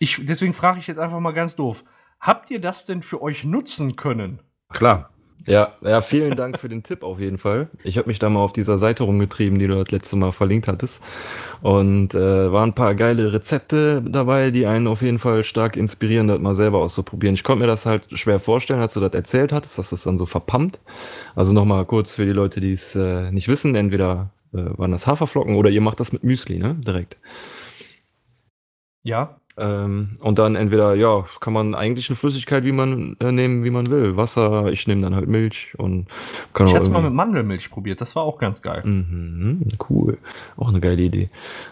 Ich, 0.00 0.24
deswegen 0.26 0.52
frage 0.52 0.80
ich 0.80 0.88
jetzt 0.88 0.98
einfach 0.98 1.20
mal 1.20 1.32
ganz 1.32 1.54
doof. 1.54 1.84
Habt 2.18 2.50
ihr 2.50 2.60
das 2.60 2.86
denn 2.86 3.02
für 3.02 3.22
euch 3.22 3.44
nutzen 3.44 3.94
können? 3.94 4.42
Klar. 4.70 5.10
Ja, 5.46 5.72
ja, 5.80 6.00
vielen 6.00 6.34
Dank 6.34 6.58
für 6.58 6.68
den 6.68 6.82
Tipp 6.82 7.04
auf 7.04 7.20
jeden 7.20 7.38
Fall. 7.38 7.68
Ich 7.84 7.98
habe 7.98 8.08
mich 8.08 8.18
da 8.18 8.28
mal 8.28 8.40
auf 8.40 8.52
dieser 8.52 8.78
Seite 8.78 9.04
rumgetrieben, 9.04 9.60
die 9.60 9.68
du 9.68 9.76
das 9.76 9.92
letzte 9.92 10.16
Mal 10.16 10.32
verlinkt 10.32 10.66
hattest. 10.66 11.04
Und 11.62 12.14
äh, 12.14 12.52
waren 12.52 12.70
ein 12.70 12.74
paar 12.74 12.96
geile 12.96 13.32
Rezepte 13.32 14.02
dabei, 14.02 14.50
die 14.50 14.66
einen 14.66 14.88
auf 14.88 15.02
jeden 15.02 15.20
Fall 15.20 15.44
stark 15.44 15.76
inspirieren, 15.76 16.26
das 16.26 16.40
mal 16.40 16.54
selber 16.54 16.78
auszuprobieren. 16.78 17.34
Ich 17.34 17.44
konnte 17.44 17.60
mir 17.60 17.68
das 17.68 17.86
halt 17.86 18.02
schwer 18.18 18.40
vorstellen, 18.40 18.80
als 18.80 18.94
du 18.94 19.00
das 19.00 19.14
erzählt 19.14 19.52
hattest, 19.52 19.78
dass 19.78 19.90
das 19.90 20.02
dann 20.02 20.16
so 20.18 20.26
verpammt. 20.26 20.80
Also 21.36 21.52
nochmal 21.52 21.84
kurz 21.84 22.14
für 22.14 22.26
die 22.26 22.32
Leute, 22.32 22.60
die 22.60 22.72
es 22.72 22.96
äh, 22.96 23.30
nicht 23.30 23.46
wissen, 23.46 23.76
entweder 23.76 24.30
äh, 24.52 24.58
waren 24.76 24.90
das 24.90 25.06
Haferflocken 25.06 25.54
oder 25.54 25.70
ihr 25.70 25.80
macht 25.80 26.00
das 26.00 26.12
mit 26.12 26.24
Müsli, 26.24 26.58
ne? 26.58 26.74
Direkt. 26.84 27.18
Ja, 29.04 29.38
Ähm, 29.58 30.10
und 30.20 30.38
dann 30.38 30.54
entweder, 30.54 30.94
ja, 30.94 31.24
kann 31.40 31.52
man 31.52 31.74
eigentlich 31.74 32.10
eine 32.10 32.16
Flüssigkeit, 32.16 32.64
wie 32.64 32.72
man 32.72 33.16
äh, 33.20 33.32
nehmen, 33.32 33.64
wie 33.64 33.70
man 33.70 33.90
will. 33.90 34.16
Wasser, 34.16 34.66
ich 34.70 34.86
nehme 34.86 35.02
dann 35.02 35.14
halt 35.14 35.28
Milch 35.28 35.72
und 35.78 36.06
kann 36.52 36.66
ich 36.66 36.74
hatte 36.74 36.82
es 36.82 36.90
mal 36.90 37.00
mit 37.02 37.12
Mandelmilch 37.14 37.70
probiert, 37.70 38.00
das 38.00 38.14
war 38.16 38.22
auch 38.24 38.38
ganz 38.38 38.60
geil. 38.60 38.82
Mhm, 38.84 39.62
cool. 39.88 40.18
Auch 40.56 40.68
eine 40.68 40.80
geile 40.80 41.00
Idee. 41.02 41.30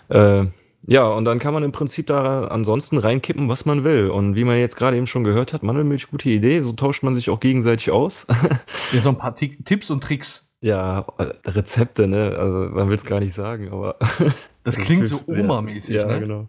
Äh, 0.09 0.47
ja, 0.87 1.07
und 1.07 1.25
dann 1.25 1.39
kann 1.39 1.55
man 1.55 1.63
im 1.63 1.73
Prinzip 1.73 2.07
da 2.09 2.45
ansonsten 2.49 2.99
reinkippen, 2.99 3.49
was 3.49 3.65
man 3.65 3.85
will. 3.85 4.09
Und 4.11 4.35
wie 4.35 4.45
man 4.45 4.57
jetzt 4.59 4.77
gerade 4.77 4.97
eben 4.97 5.07
schon 5.07 5.25
gehört 5.25 5.53
hat, 5.55 5.63
Mandelmilch, 5.63 6.11
gute 6.11 6.29
Idee. 6.29 6.61
So 6.61 6.73
tauscht 6.73 7.03
man 7.03 7.15
sich 7.15 7.31
auch 7.31 7.41
gegenseitig 7.41 7.91
aus. 7.91 8.27
Hier 8.91 9.01
so 9.01 9.09
ein 9.11 9.17
paar 9.19 9.35
Ti- 9.35 9.57
Tipps 9.65 9.91
und 9.91 10.03
Tricks. 10.03 10.53
ja, 10.61 11.07
äh, 11.19 11.27
Rezepte, 11.47 12.07
ne? 12.07 12.37
Also 12.39 12.69
man 12.75 12.89
will 12.89 12.97
es 12.97 13.05
gar 13.05 13.21
nicht 13.21 13.33
sagen, 13.35 13.71
aber. 13.73 13.97
Das 14.65 14.77
klingt 14.79 15.07
so 15.07 15.21
Oma-mäßig, 15.27 15.97
Ja, 15.97 16.07
ne? 16.07 16.21
genau. 16.21 16.49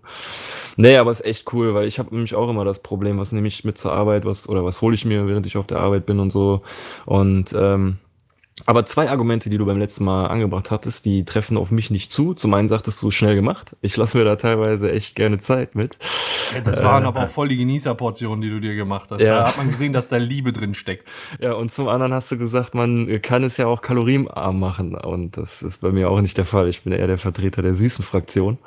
Nee, 0.78 0.98
aber 0.98 1.12
ist 1.12 1.26
echt 1.26 1.54
cool, 1.54 1.74
weil 1.74 1.88
ich 1.88 2.00
habe 2.00 2.14
nämlich 2.14 2.36
auch 2.36 2.50
immer 2.50 2.66
das 2.66 2.80
Problem, 2.80 3.18
was 3.18 3.32
nehme 3.32 3.48
ich 3.48 3.64
mit 3.64 3.78
zur 3.78 3.94
Arbeit, 3.94 4.26
was 4.26 4.50
oder 4.50 4.66
was 4.66 4.82
hole 4.82 4.96
ich 4.96 5.06
mir, 5.06 5.28
während 5.28 5.46
ich 5.46 5.58
auf 5.58 5.68
der 5.68 5.80
Arbeit 5.80 6.06
bin 6.06 6.20
und 6.20 6.32
so. 6.32 6.62
Und 7.06 7.54
ähm, 7.58 7.98
aber 8.66 8.86
zwei 8.86 9.10
Argumente, 9.10 9.50
die 9.50 9.58
du 9.58 9.66
beim 9.66 9.78
letzten 9.78 10.06
Mal 10.06 10.28
angebracht 10.28 10.72
hattest, 10.72 11.06
die 11.06 11.24
treffen 11.24 11.58
auf 11.58 11.72
mich 11.72 11.92
nicht 11.92 12.12
zu. 12.12 12.34
Zum 12.34 12.54
einen 12.54 12.68
sagtest 12.68 13.02
du 13.02 13.12
schnell 13.12 13.36
gemacht. 13.36 13.76
Ich 13.82 13.96
lasse 13.96 14.18
mir 14.18 14.24
da 14.24 14.36
teilweise 14.36 14.92
echt 14.92 15.16
gerne 15.16 15.38
Zeit 15.38 15.76
mit. 15.76 15.98
Ja, 16.54 16.62
das 16.62 16.84
waren 16.84 17.06
aber 17.06 17.26
auch 17.26 17.30
voll 17.30 17.50
die 17.50 17.58
Genießerportionen, 17.58 18.42
die 18.42 18.50
du 18.50 18.60
dir 18.60 18.76
gemacht 18.76 19.12
hast. 19.12 19.22
Ja. 19.22 19.40
Da 19.40 19.48
hat 19.50 19.58
man 19.58 19.70
gesehen, 19.70 19.94
dass 19.94 20.08
da 20.08 20.18
Liebe 20.18 20.52
drin 20.52 20.74
steckt. 20.74 21.12
Ja, 21.40 21.54
und 21.54 21.72
zum 21.72 21.88
anderen 21.88 22.14
hast 22.14 22.32
du 22.32 22.38
gesagt, 22.38 22.74
man 22.74 23.22
kann 23.22 23.44
es 23.44 23.58
ja 23.58 23.68
auch 23.68 23.82
kalorienarm 23.82 24.60
machen. 24.60 24.96
Und 24.96 25.38
das 25.38 25.62
ist 25.62 25.82
bei 25.82 25.92
mir 25.92 26.10
auch 26.10 26.22
nicht 26.22 26.38
der 26.38 26.46
Fall. 26.46 26.68
Ich 26.68 26.84
bin 26.84 26.94
eher 26.94 27.08
der 27.08 27.20
Vertreter 27.20 27.62
der 27.62 27.76
süßen 27.76 28.04
Fraktion. 28.04 28.58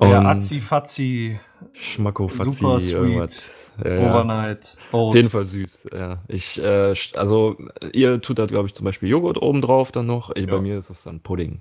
Der 0.00 0.20
Und 0.20 0.26
Azi-Fazi, 0.26 1.40
Schmacko, 1.72 2.28
Fazzi, 2.28 2.52
Super 2.52 2.80
sweet, 2.80 2.94
irgendwas. 2.94 3.44
Ja, 3.84 3.94
ja. 3.94 4.10
Overnight, 4.14 4.76
Auf 4.92 5.08
Oat. 5.08 5.14
jeden 5.16 5.30
Fall 5.30 5.44
süß, 5.44 5.88
ja. 5.92 6.22
Ich, 6.28 6.60
äh, 6.62 6.94
also, 7.14 7.56
ihr 7.92 8.20
tut 8.20 8.38
da, 8.38 8.46
glaube 8.46 8.66
ich, 8.68 8.74
zum 8.74 8.84
Beispiel 8.84 9.08
Joghurt 9.08 9.40
oben 9.40 9.60
drauf 9.62 9.92
dann 9.92 10.06
noch. 10.06 10.30
Ich, 10.34 10.46
Ja. 10.46 10.54
Bei 10.56 10.60
mir 10.60 10.78
ist 10.78 10.90
das 10.90 11.02
dann 11.02 11.20
Pudding. 11.20 11.60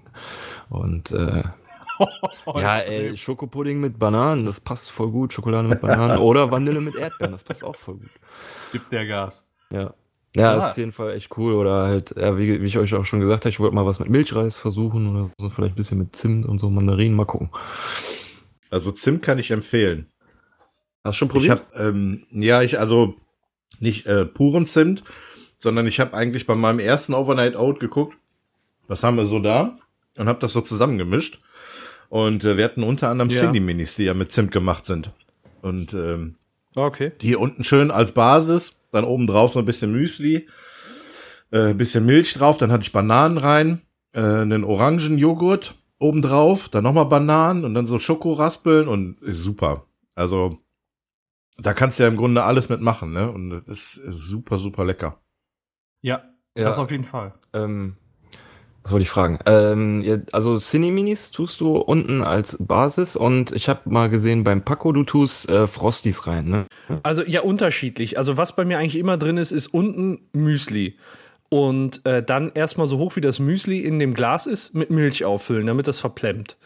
Und, 0.69 1.11
äh, 1.11 1.43
ja, 2.55 2.77
ey, 2.79 3.17
Schokopudding 3.17 3.79
mit 3.79 3.99
Bananen, 3.99 4.45
das 4.45 4.59
passt 4.59 4.89
voll 4.91 5.11
gut. 5.11 5.33
Schokolade 5.33 5.67
mit 5.67 5.81
Bananen 5.81 6.17
oder 6.19 6.49
Vanille 6.51 6.79
mit 6.81 6.95
Erdbeeren, 6.95 7.31
das 7.33 7.43
passt 7.43 7.63
auch 7.63 7.75
voll 7.75 7.95
gut. 7.95 8.09
Gibt 8.71 8.91
der 8.91 9.05
Gas. 9.05 9.47
Ja. 9.71 9.93
Ja, 10.35 10.53
Ja. 10.53 10.57
ist 10.59 10.63
auf 10.65 10.77
jeden 10.77 10.91
Fall 10.91 11.13
echt 11.13 11.35
cool. 11.37 11.53
Oder 11.53 11.87
halt, 11.87 12.13
ja, 12.15 12.37
wie, 12.37 12.61
wie 12.61 12.65
ich 12.67 12.77
euch 12.77 12.93
auch 12.93 13.03
schon 13.03 13.19
gesagt 13.19 13.43
habe, 13.45 13.49
ich 13.49 13.59
wollte 13.59 13.73
mal 13.75 13.85
was 13.85 13.99
mit 13.99 14.09
Milchreis 14.09 14.57
versuchen 14.57 15.09
oder 15.09 15.31
so, 15.39 15.49
vielleicht 15.49 15.73
ein 15.73 15.75
bisschen 15.75 15.97
mit 15.97 16.15
Zimt 16.15 16.45
und 16.45 16.59
so 16.59 16.69
Mandarinen, 16.69 17.15
mal 17.15 17.25
gucken. 17.25 17.49
Also 18.69 18.91
Zimt 18.91 19.23
kann 19.23 19.39
ich 19.39 19.49
empfehlen. 19.51 20.05
Hast 21.09 21.15
du 21.15 21.19
schon 21.19 21.27
Ich 21.29 21.33
probiert? 21.49 21.51
habe, 21.75 21.89
ähm, 21.89 22.23
ja, 22.31 22.61
ich 22.61 22.79
also 22.79 23.15
nicht 23.79 24.05
äh, 24.07 24.25
puren 24.25 24.65
Zimt, 24.67 25.03
sondern 25.57 25.87
ich 25.87 25.99
habe 25.99 26.13
eigentlich 26.13 26.45
bei 26.45 26.55
meinem 26.55 26.79
ersten 26.79 27.13
Overnight 27.13 27.55
Oat 27.55 27.79
geguckt, 27.79 28.15
Das 28.87 29.03
haben 29.03 29.17
wir 29.17 29.25
so 29.25 29.39
da 29.39 29.77
und 30.17 30.27
hab 30.27 30.39
das 30.39 30.53
so 30.53 30.61
zusammengemischt. 30.61 31.41
Und 32.09 32.43
äh, 32.43 32.57
wir 32.57 32.63
hatten 32.65 32.83
unter 32.83 33.09
anderem 33.09 33.29
Ja. 33.29 33.39
Cindy-Minis, 33.41 33.95
die 33.95 34.03
ja 34.05 34.13
mit 34.13 34.31
Zimt 34.31 34.51
gemacht 34.51 34.85
sind. 34.85 35.11
Und 35.61 35.93
ähm, 35.93 36.35
Okay. 36.75 37.11
die 37.21 37.27
hier 37.27 37.39
unten 37.39 37.63
schön 37.63 37.91
als 37.91 38.13
Basis, 38.13 38.79
dann 38.91 39.03
oben 39.03 39.27
drauf 39.27 39.51
so 39.51 39.59
ein 39.59 39.65
bisschen 39.65 39.91
Müsli, 39.91 40.47
äh, 41.51 41.73
bisschen 41.73 42.05
Milch 42.05 42.33
drauf, 42.33 42.57
dann 42.57 42.71
hatte 42.71 42.83
ich 42.83 42.91
Bananen 42.91 43.37
rein, 43.37 43.81
äh, 44.13 44.19
einen 44.21 44.63
Orangenjoghurt 44.63 45.75
oben 45.99 46.21
drauf, 46.21 46.69
dann 46.69 46.83
nochmal 46.83 47.05
Bananen 47.05 47.65
und 47.65 47.73
dann 47.73 47.85
so 47.87 47.99
Schokoraspeln 47.99 48.87
und 48.87 49.19
ist 49.21 49.43
super. 49.43 49.85
Also 50.15 50.57
da 51.61 51.73
kannst 51.73 51.99
du 51.99 52.03
ja 52.03 52.09
im 52.09 52.17
Grunde 52.17 52.43
alles 52.43 52.69
mitmachen, 52.69 53.11
ne? 53.13 53.29
Und 53.31 53.49
das 53.51 53.67
ist 53.67 53.93
super, 54.07 54.57
super 54.57 54.85
lecker. 54.85 55.19
Ja, 56.01 56.23
Ja. 56.57 56.63
das 56.63 56.79
auf 56.79 56.91
jeden 56.91 57.03
Fall. 57.03 57.33
Ähm, 57.53 57.95
was 58.83 58.93
wollte 58.93 59.03
ich 59.03 59.09
fragen? 59.09 59.39
Ähm, 59.45 60.23
also 60.31 60.57
Cineminis 60.57 61.31
tust 61.31 61.59
du 61.59 61.77
unten 61.77 62.21
als 62.23 62.57
Basis 62.59 63.15
und 63.17 63.51
ich 63.51 63.67
habe 63.67 63.89
mal 63.89 64.09
gesehen 64.09 64.43
beim 64.45 64.63
Paco, 64.63 64.93
du 64.93 65.03
tust 65.03 65.49
äh, 65.49 65.67
Frosties 65.67 66.27
rein, 66.27 66.47
ne? 66.47 66.65
Also 67.03 67.23
ja, 67.23 67.41
unterschiedlich. 67.41 68.17
Also 68.17 68.37
was 68.37 68.55
bei 68.55 68.63
mir 68.63 68.77
eigentlich 68.77 68.97
immer 68.97 69.17
drin 69.17 69.37
ist, 69.37 69.51
ist 69.51 69.67
unten 69.67 70.29
Müsli. 70.33 70.97
Und 71.49 72.05
äh, 72.05 72.23
dann 72.23 72.51
erstmal 72.53 72.85
so 72.87 72.99
hoch 72.99 73.15
wie 73.15 73.21
das 73.21 73.39
Müsli 73.39 73.79
in 73.79 73.97
dem 73.99 74.13
Glas 74.13 74.45
ist, 74.45 74.75
mit 74.75 74.91
Milch 74.91 75.25
auffüllen, 75.25 75.65
damit 75.65 75.87
das 75.87 75.99
verplemmt. 75.99 76.57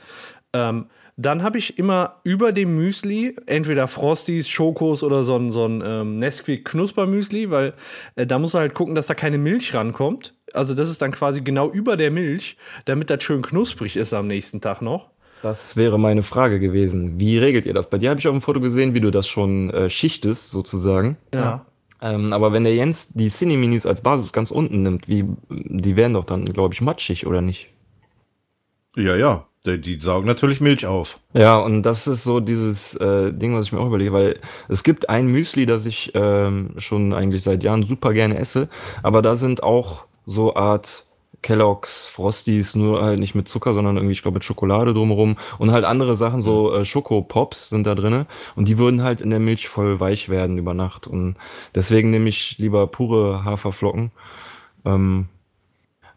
Ähm, 0.54 0.88
dann 1.16 1.44
habe 1.44 1.58
ich 1.58 1.78
immer 1.78 2.22
über 2.24 2.52
dem 2.52 2.76
Müsli 2.76 3.36
entweder 3.46 3.88
Frosties, 3.88 4.50
Schokos 4.50 5.04
oder 5.04 5.24
so 5.24 5.36
ein, 5.36 5.52
so 5.52 5.66
ein 5.66 5.84
ähm, 5.86 6.16
Nesquik 6.16 6.66
Knuspermüsli, 6.66 7.52
weil 7.52 7.74
äh, 8.16 8.26
da 8.26 8.40
muss 8.40 8.54
er 8.54 8.62
halt 8.62 8.74
gucken, 8.74 8.96
dass 8.96 9.08
da 9.08 9.14
keine 9.14 9.38
Milch 9.38 9.74
rankommt. 9.74 10.34
Also 10.54 10.74
das 10.74 10.90
ist 10.90 11.02
dann 11.02 11.12
quasi 11.12 11.42
genau 11.42 11.70
über 11.70 11.98
der 11.98 12.12
Milch, 12.12 12.58
damit 12.86 13.10
das 13.10 13.24
schön 13.24 13.42
knusprig 13.42 13.96
ist 13.96 14.14
am 14.14 14.28
nächsten 14.28 14.62
Tag 14.62 14.82
noch. 14.82 15.10
Das 15.44 15.76
wäre 15.76 16.00
meine 16.00 16.24
Frage 16.24 16.60
gewesen. 16.60 17.20
Wie 17.20 17.38
regelt 17.38 17.66
ihr 17.66 17.74
das? 17.74 17.90
Bei 17.90 17.98
dir 17.98 18.10
habe 18.10 18.20
ich 18.20 18.28
auf 18.28 18.34
dem 18.34 18.42
Foto 18.42 18.62
gesehen, 18.62 18.94
wie 18.94 19.02
du 19.02 19.12
das 19.12 19.28
schon 19.28 19.70
äh, 19.72 19.90
schichtest, 19.90 20.50
sozusagen. 20.50 21.18
Ja. 21.34 21.66
Ähm, 22.02 22.34
aber 22.34 22.54
wenn 22.54 22.64
der 22.64 22.76
Jens 22.76 23.14
die 23.14 23.30
Cineminis 23.30 23.86
als 23.86 24.02
Basis 24.02 24.32
ganz 24.34 24.52
unten 24.52 24.84
nimmt, 24.84 25.08
wie, 25.08 25.26
die 25.50 25.96
wären 25.96 26.14
doch 26.14 26.26
dann, 26.26 26.46
glaube 26.46 26.74
ich, 26.74 26.82
matschig, 26.82 27.28
oder 27.28 27.42
nicht? 27.42 27.70
Ja, 28.96 29.16
ja. 29.16 29.46
Die, 29.66 29.80
die 29.80 30.00
saugen 30.00 30.28
natürlich 30.28 30.60
Milch 30.60 30.86
auf. 30.86 31.20
Ja, 31.34 31.58
und 31.58 31.84
das 31.84 32.06
ist 32.08 32.24
so 32.24 32.40
dieses 32.40 32.96
äh, 32.96 33.32
Ding, 33.32 33.56
was 33.56 33.66
ich 33.66 33.72
mir 33.72 33.80
auch 33.80 33.88
überlege, 33.88 34.12
weil 34.12 34.40
es 34.68 34.84
gibt 34.84 35.10
ein 35.10 35.28
Müsli, 35.28 35.66
das 35.66 35.86
ich 35.86 36.12
ähm, 36.16 36.72
schon 36.78 37.14
eigentlich 37.14 37.44
seit 37.44 37.64
Jahren 37.64 37.86
super 37.86 38.14
gerne 38.14 38.38
esse, 38.38 38.68
aber 39.04 39.22
da 39.22 39.36
sind 39.36 39.64
auch 39.64 40.06
so 40.26 40.56
Art 40.56 41.06
Kellogg's, 41.44 42.08
Frosties, 42.08 42.76
nur 42.76 43.02
halt 43.02 43.20
nicht 43.20 43.36
mit 43.36 43.48
Zucker, 43.48 43.74
sondern 43.74 43.98
irgendwie, 43.98 44.14
ich 44.14 44.22
glaube, 44.22 44.36
mit 44.36 44.44
Schokolade 44.44 44.94
drumherum 44.94 45.38
und 45.60 45.72
halt 45.72 45.86
andere 45.86 46.16
Sachen, 46.16 46.42
so 46.42 46.74
äh, 46.74 46.86
Schokopops 46.86 47.70
sind 47.70 47.86
da 47.86 47.96
drinne 47.96 48.26
und 48.56 48.68
die 48.68 48.78
würden 48.78 49.04
halt 49.04 49.22
in 49.22 49.30
der 49.30 49.40
Milch 49.40 49.68
voll 49.68 50.00
weich 50.00 50.30
werden 50.30 50.58
über 50.58 50.74
Nacht 50.74 51.06
und 51.06 51.36
deswegen 51.76 52.10
nehme 52.10 52.30
ich 52.30 52.58
lieber 52.58 52.88
pure 52.88 53.44
Haferflocken. 53.44 54.12
Ähm, 54.86 55.28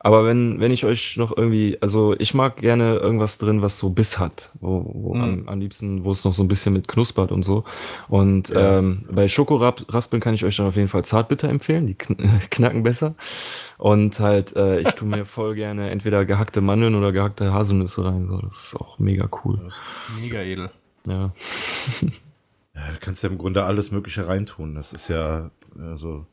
aber 0.07 0.25
wenn, 0.25 0.61
wenn 0.61 0.71
ich 0.71 0.85
euch 0.85 1.17
noch 1.17 1.37
irgendwie, 1.37 1.79
also 1.81 2.15
ich 2.17 2.33
mag 2.33 2.59
gerne 2.59 2.95
irgendwas 2.95 3.39
drin, 3.39 3.61
was 3.61 3.77
so 3.77 3.91
Biss 3.91 4.21
hat, 4.21 4.53
wo, 4.61 4.89
wo 4.95 5.15
Mhm. 5.15 5.23
am, 5.23 5.49
am 5.49 5.59
liebsten, 5.61 6.05
wo 6.05 6.13
es 6.13 6.25
noch 6.25 6.33
so 6.33 6.45
ein 6.45 6.49
bisschen 6.49 6.73
mit 6.75 6.87
knuspert 6.87 7.33
und 7.33 7.43
so. 7.43 7.65
Und 8.07 8.51
Ja. 8.51 8.79
ähm, 8.79 9.03
bei 9.11 9.27
Schokoraspeln 9.27 10.21
kann 10.23 10.35
ich 10.35 10.45
euch 10.45 10.57
dann 10.59 10.67
auf 10.67 10.77
jeden 10.77 10.87
Fall 10.87 11.05
Zartbitter 11.05 11.49
empfehlen, 11.49 11.89
die 11.89 11.95
kn 11.95 12.17
knacken 12.51 12.85
besser. 12.85 13.17
Und 13.79 14.21
halt, 14.21 14.55
äh, 14.55 14.79
ich 14.79 14.91
tue 14.91 15.09
mir 15.09 15.25
voll 15.27 15.57
gerne 15.57 15.91
entweder 15.91 16.25
gehackte 16.25 16.61
Mandeln 16.61 16.95
oder 16.95 17.11
gehackte 17.11 17.53
Haselnüsse 17.53 18.05
rein. 18.05 18.29
So, 18.29 18.39
das 18.43 18.69
ist 18.69 18.77
auch 18.77 19.01
mega 19.01 19.29
cool. 19.45 19.59
Mega 20.21 20.41
edel. 20.41 20.71
Ja. 21.09 21.33
Ja, 22.75 22.83
da 22.93 22.97
kannst 23.01 23.25
du 23.25 23.27
ja 23.27 23.33
im 23.33 23.39
Grunde 23.39 23.65
alles 23.65 23.91
Mögliche 23.91 24.29
reintun. 24.29 24.77
Das 24.77 24.93
ist 24.93 25.09
ja 25.09 25.51
also, 25.81 26.27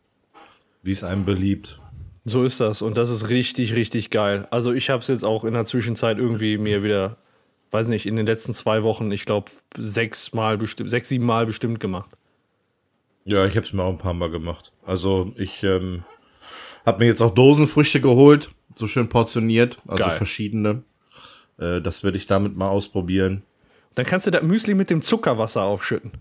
wie 0.84 0.92
es 0.92 1.04
einem 1.04 1.26
beliebt. 1.26 1.80
So 2.26 2.44
ist 2.44 2.60
das 2.60 2.82
und 2.82 2.98
das 2.98 3.10
ist 3.10 3.30
richtig, 3.30 3.76
richtig 3.76 4.10
geil. 4.10 4.48
Also 4.50 4.72
ich 4.72 4.90
habe 4.90 5.02
es 5.02 5.08
jetzt 5.10 5.26
auch 5.26 5.44
in 5.44 5.54
der 5.54 5.66
Zwischenzeit 5.66 6.18
irgendwie 6.18 6.58
mir 6.58 6.82
wieder, 6.82 7.18
weiß 7.72 7.88
nicht, 7.88 8.06
in 8.06 8.16
den 8.16 8.26
letzten 8.26 8.54
zwei 8.54 8.84
Wochen, 8.84 9.12
ich 9.12 9.26
glaube, 9.26 9.52
sechs 9.78 10.34
Mal 10.34 10.58
bestimmt, 10.58 10.90
sechs, 10.90 11.10
sieben 11.10 11.26
Mal 11.26 11.46
bestimmt 11.46 11.80
gemacht. 11.80 12.18
Ja, 13.26 13.46
ich 13.46 13.56
habe 13.56 13.66
es 13.66 13.74
mir 13.74 13.84
auch 13.84 13.92
ein 13.92 13.98
paar 13.98 14.14
Mal 14.14 14.30
gemacht. 14.30 14.72
Also 14.86 15.34
ich 15.36 15.64
ähm, 15.64 16.04
habe 16.86 17.00
mir 17.00 17.08
jetzt 17.08 17.22
auch 17.22 17.34
Dosenfrüchte 17.34 18.00
geholt, 18.02 18.52
so 18.76 18.88
schön 18.88 19.10
portioniert, 19.10 19.80
also 19.88 20.04
Geil. 20.04 20.12
verschiedene. 20.14 20.84
Äh, 21.58 21.82
das 21.82 22.04
werde 22.04 22.18
ich 22.18 22.26
damit 22.26 22.56
mal 22.56 22.68
ausprobieren. 22.68 23.44
Dann 23.96 24.06
kannst 24.06 24.28
du 24.28 24.32
das 24.32 24.44
Müsli 24.44 24.74
mit 24.76 24.90
dem 24.90 25.02
Zuckerwasser 25.02 25.64
aufschütten. 25.64 26.12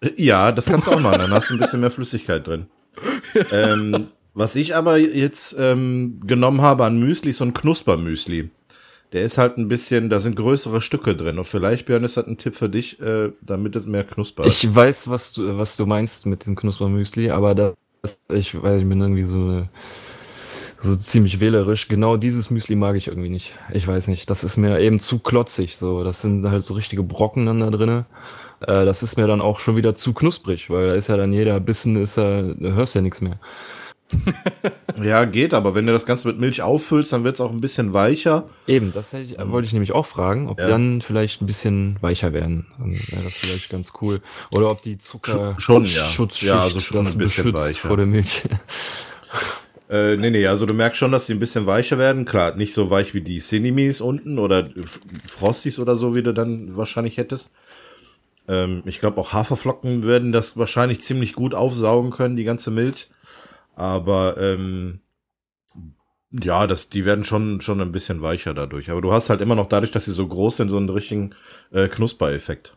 Äh, 0.00 0.10
Ja, 0.16 0.52
das 0.52 0.66
kannst 0.66 0.86
du 0.86 0.92
auch 0.92 1.00
machen, 1.00 1.18
dann 1.18 1.30
hast 1.32 1.50
du 1.50 1.54
ein 1.54 1.60
bisschen 1.60 1.80
mehr 1.80 1.90
Flüssigkeit 1.90 2.46
drin. 2.46 2.66
ähm, 3.52 4.08
was 4.36 4.54
ich 4.54 4.76
aber 4.76 4.98
jetzt 4.98 5.56
ähm, 5.58 6.20
genommen 6.26 6.60
habe 6.60 6.84
an 6.84 6.98
Müsli, 6.98 7.32
so 7.32 7.44
ein 7.44 7.54
Knuspermüsli. 7.54 8.50
Der 9.12 9.22
ist 9.22 9.38
halt 9.38 9.56
ein 9.56 9.68
bisschen, 9.68 10.10
da 10.10 10.18
sind 10.18 10.36
größere 10.36 10.82
Stücke 10.82 11.16
drin. 11.16 11.38
Und 11.38 11.46
vielleicht, 11.46 11.86
Björn, 11.86 12.04
ist 12.04 12.18
das 12.18 12.26
ein 12.26 12.36
Tipp 12.36 12.54
für 12.54 12.68
dich, 12.68 13.00
äh, 13.00 13.32
damit 13.40 13.74
es 13.76 13.86
mehr 13.86 14.04
knuspert. 14.04 14.46
Ich 14.46 14.74
weiß, 14.74 15.08
was 15.08 15.32
du, 15.32 15.56
was 15.56 15.78
du 15.78 15.86
meinst 15.86 16.26
mit 16.26 16.44
dem 16.44 16.54
Knuspermüsli, 16.54 17.30
aber 17.30 17.54
das, 17.54 18.18
ich 18.28 18.54
weiß, 18.62 18.82
ich 18.82 18.88
bin 18.88 19.00
irgendwie 19.00 19.24
so, 19.24 19.66
so 20.80 20.94
ziemlich 20.94 21.40
wählerisch. 21.40 21.88
Genau 21.88 22.18
dieses 22.18 22.50
Müsli 22.50 22.76
mag 22.76 22.96
ich 22.96 23.06
irgendwie 23.08 23.30
nicht. 23.30 23.54
Ich 23.72 23.88
weiß 23.88 24.08
nicht, 24.08 24.28
das 24.28 24.44
ist 24.44 24.58
mir 24.58 24.80
eben 24.80 25.00
zu 25.00 25.18
klotzig, 25.18 25.78
so. 25.78 26.04
Das 26.04 26.20
sind 26.20 26.44
halt 26.44 26.62
so 26.62 26.74
richtige 26.74 27.02
Brocken 27.02 27.46
dann 27.46 27.60
da 27.60 27.70
drinne. 27.70 28.04
Äh, 28.60 28.84
das 28.84 29.02
ist 29.02 29.16
mir 29.16 29.26
dann 29.26 29.40
auch 29.40 29.60
schon 29.60 29.76
wieder 29.76 29.94
zu 29.94 30.12
knusprig, 30.12 30.68
weil 30.68 30.88
da 30.88 30.94
ist 30.94 31.08
ja 31.08 31.16
dann 31.16 31.32
jeder 31.32 31.58
Bissen, 31.58 31.96
ist 31.96 32.18
ja, 32.18 32.42
hörst 32.60 32.94
ja 32.94 33.00
nichts 33.00 33.22
mehr. 33.22 33.38
Ja, 35.02 35.24
geht, 35.24 35.52
aber 35.52 35.74
wenn 35.74 35.86
du 35.86 35.92
das 35.92 36.06
Ganze 36.06 36.28
mit 36.28 36.38
Milch 36.38 36.62
auffüllst, 36.62 37.12
dann 37.12 37.24
wird 37.24 37.34
es 37.36 37.40
auch 37.40 37.50
ein 37.50 37.60
bisschen 37.60 37.92
weicher. 37.92 38.48
Eben, 38.66 38.92
das 38.94 39.12
ich, 39.12 39.36
wollte 39.38 39.66
ich 39.66 39.72
nämlich 39.72 39.92
auch 39.92 40.06
fragen, 40.06 40.48
ob 40.48 40.58
Ja. 40.58 40.66
die 40.66 40.70
dann 40.70 41.02
vielleicht 41.02 41.42
ein 41.42 41.46
bisschen 41.46 41.96
weicher 42.00 42.32
werden. 42.32 42.66
Dann 42.78 42.90
wäre 42.92 43.22
das 43.24 43.34
vielleicht 43.34 43.70
ganz 43.70 43.92
cool. 44.00 44.20
Oder 44.54 44.70
ob 44.70 44.82
die 44.82 44.98
Zucker 44.98 45.56
Schon, 45.58 45.84
ja. 45.84 46.04
Schutzschicht 46.06 46.50
Ja, 46.50 46.62
also 46.62 46.80
schon 46.80 47.06
ein 47.06 47.18
bisschen 47.18 47.52
weicher. 47.52 47.88
vor 47.88 47.96
der 47.96 48.06
Milch. 48.06 48.42
Äh, 49.88 50.16
nee, 50.16 50.30
nee, 50.30 50.44
also 50.48 50.66
du 50.66 50.74
merkst 50.74 50.98
schon, 50.98 51.12
dass 51.12 51.26
die 51.26 51.32
ein 51.32 51.38
bisschen 51.38 51.66
weicher 51.66 51.96
werden. 51.96 52.24
Klar, 52.24 52.56
nicht 52.56 52.74
so 52.74 52.90
weich 52.90 53.14
wie 53.14 53.20
die 53.20 53.38
Cinemis 53.38 54.00
unten 54.00 54.40
oder 54.40 54.68
Frosties 55.28 55.78
oder 55.78 55.94
so, 55.94 56.16
wie 56.16 56.24
du 56.24 56.34
dann 56.34 56.76
wahrscheinlich 56.76 57.18
hättest. 57.18 57.52
Ähm, 58.48 58.82
ich 58.84 58.98
glaube, 58.98 59.20
auch 59.20 59.32
Haferflocken 59.32 60.04
werden 60.04 60.32
das 60.32 60.56
wahrscheinlich 60.56 61.02
ziemlich 61.02 61.34
gut 61.34 61.54
aufsaugen 61.54 62.10
können, 62.10 62.34
die 62.36 62.42
ganze 62.42 62.72
Milch. 62.72 63.08
Aber 63.76 64.38
ähm, 64.38 65.00
ja, 66.32 66.66
das, 66.66 66.88
die 66.88 67.04
werden 67.04 67.24
schon, 67.24 67.60
schon 67.60 67.80
ein 67.80 67.92
bisschen 67.92 68.22
weicher 68.22 68.54
dadurch. 68.54 68.90
Aber 68.90 69.00
du 69.00 69.12
hast 69.12 69.30
halt 69.30 69.40
immer 69.40 69.54
noch 69.54 69.68
dadurch, 69.68 69.92
dass 69.92 70.06
sie 70.06 70.12
so 70.12 70.26
groß 70.26 70.56
sind, 70.56 70.70
so 70.70 70.76
einen 70.76 70.88
richtigen 70.88 71.34
äh, 71.70 71.86
Knuspereffekt. 71.86 72.76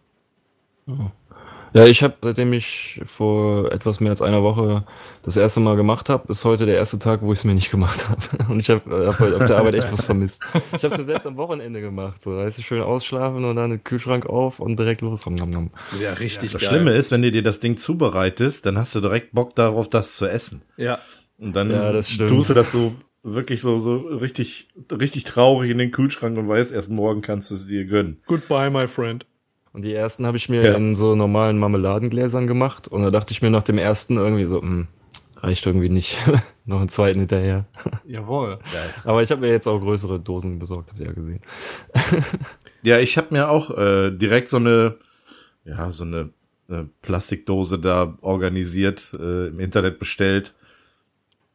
Ja, 1.74 1.86
ich 1.86 2.02
habe, 2.02 2.16
seitdem 2.22 2.52
ich 2.54 3.02
vor 3.06 3.72
etwas 3.72 4.00
mehr 4.00 4.10
als 4.12 4.22
einer 4.22 4.42
Woche 4.42 4.86
das 5.24 5.38
erste 5.38 5.60
Mal 5.60 5.76
gemacht 5.76 6.10
habe, 6.10 6.32
ist 6.32 6.44
heute 6.44 6.66
der 6.66 6.76
erste 6.76 6.98
Tag, 6.98 7.22
wo 7.22 7.32
ich 7.32 7.40
es 7.40 7.46
mir 7.46 7.54
nicht 7.54 7.70
gemacht 7.70 8.10
habe. 8.10 8.22
Und 8.52 8.60
ich 8.60 8.70
habe 8.70 9.08
hab 9.08 9.20
heute 9.20 9.38
auf 9.38 9.46
der 9.46 9.58
Arbeit 9.58 9.76
echt 9.76 9.92
was 9.92 10.04
vermisst. 10.04 10.44
Ich 10.76 10.84
habe 10.84 10.88
es 10.88 10.98
mir 10.98 11.04
selbst 11.04 11.28
am 11.28 11.38
Wochenende 11.38 11.82
gemacht. 11.82 12.22
So, 12.22 12.38
weißt 12.38 12.58
du, 12.58 12.62
schön 12.62 12.82
ausschlafen 12.82 13.46
und 13.46 13.56
dann 13.56 13.70
den 13.70 13.84
Kühlschrank 13.84 14.26
auf 14.26 14.60
und 14.60 14.78
direkt 14.80 15.02
los. 15.02 15.26
Nom, 15.26 15.36
nom, 15.36 15.50
nom. 15.50 15.72
Ja, 16.00 16.14
richtig 16.14 16.54
Das 16.54 16.64
Schlimme 16.64 16.92
ist, 16.92 17.12
wenn 17.12 17.22
du 17.22 17.32
dir 17.32 17.44
das 17.44 17.60
Ding 17.60 17.78
zubereitest, 17.78 18.66
dann 18.66 18.78
hast 18.78 18.96
du 18.96 19.02
direkt 19.02 19.34
Bock 19.34 19.56
darauf, 19.56 19.90
das 19.90 20.16
zu 20.16 20.26
essen. 20.26 20.64
Ja, 20.78 21.00
Und 21.38 21.56
dann 21.56 21.70
Ja, 21.70 21.92
tust 21.92 22.50
du 22.50 22.54
das 22.54 22.72
so 22.72 22.96
wirklich 23.22 23.62
so, 23.62 23.78
so 23.78 23.98
richtig, 23.98 24.70
richtig 24.92 25.26
traurig 25.26 25.72
in 25.72 25.78
den 25.78 25.92
Kühlschrank 25.92 26.38
und 26.38 26.48
weißt, 26.48 26.72
erst 26.72 26.90
morgen 26.90 27.22
kannst 27.22 27.52
du 27.52 27.56
es 27.56 27.68
dir 27.68 27.86
gönnen. 27.86 28.22
goodbye, 28.26 28.70
my 28.70 28.88
friend. 28.88 29.26
Und 29.80 29.84
die 29.84 29.94
ersten 29.94 30.26
habe 30.28 30.36
ich 30.36 30.50
mir 30.50 30.62
Ja. 30.62 30.74
in 30.76 30.94
so 30.94 31.16
normalen 31.16 31.58
Marmeladengläsern 31.58 32.48
gemacht. 32.48 32.90
Und 32.90 33.02
da 33.02 33.12
dachte 33.12 33.32
ich 33.32 33.42
mir 33.42 33.50
nach 33.50 33.64
dem 33.64 33.78
ersten 33.78 34.18
irgendwie 34.18 34.44
so, 34.44 34.62
hm, 34.62 34.90
reicht 35.38 35.66
irgendwie 35.66 35.88
nicht. 35.88 36.18
Noch 36.66 36.82
einen 36.82 36.90
zweiten 36.90 37.20
hinterher. 37.20 37.64
Jawohl. 38.06 38.60
Aber 39.06 39.22
ich 39.22 39.32
habe 39.32 39.40
mir 39.40 39.48
jetzt 39.52 39.68
auch 39.68 39.80
größere 39.80 40.20
Dosen 40.20 40.60
besorgt, 40.60 40.90
habt 40.90 41.00
ihr 41.00 41.06
ja 41.06 41.14
gesehen. 41.14 41.40
Ja, 42.82 42.98
ich 43.00 43.18
habe 43.18 43.28
mir 43.34 43.50
auch 43.50 43.78
äh, 43.78 44.12
direkt 44.12 44.50
so 44.50 44.58
eine, 44.58 44.98
ja, 45.64 45.92
so 45.92 46.04
eine 46.04 46.30
äh, 46.70 46.84
Plastikdose 47.02 47.80
da 47.80 48.18
organisiert, 48.22 49.14
äh, 49.18 49.48
im 49.48 49.60
Internet 49.62 49.98
bestellt. 50.00 50.54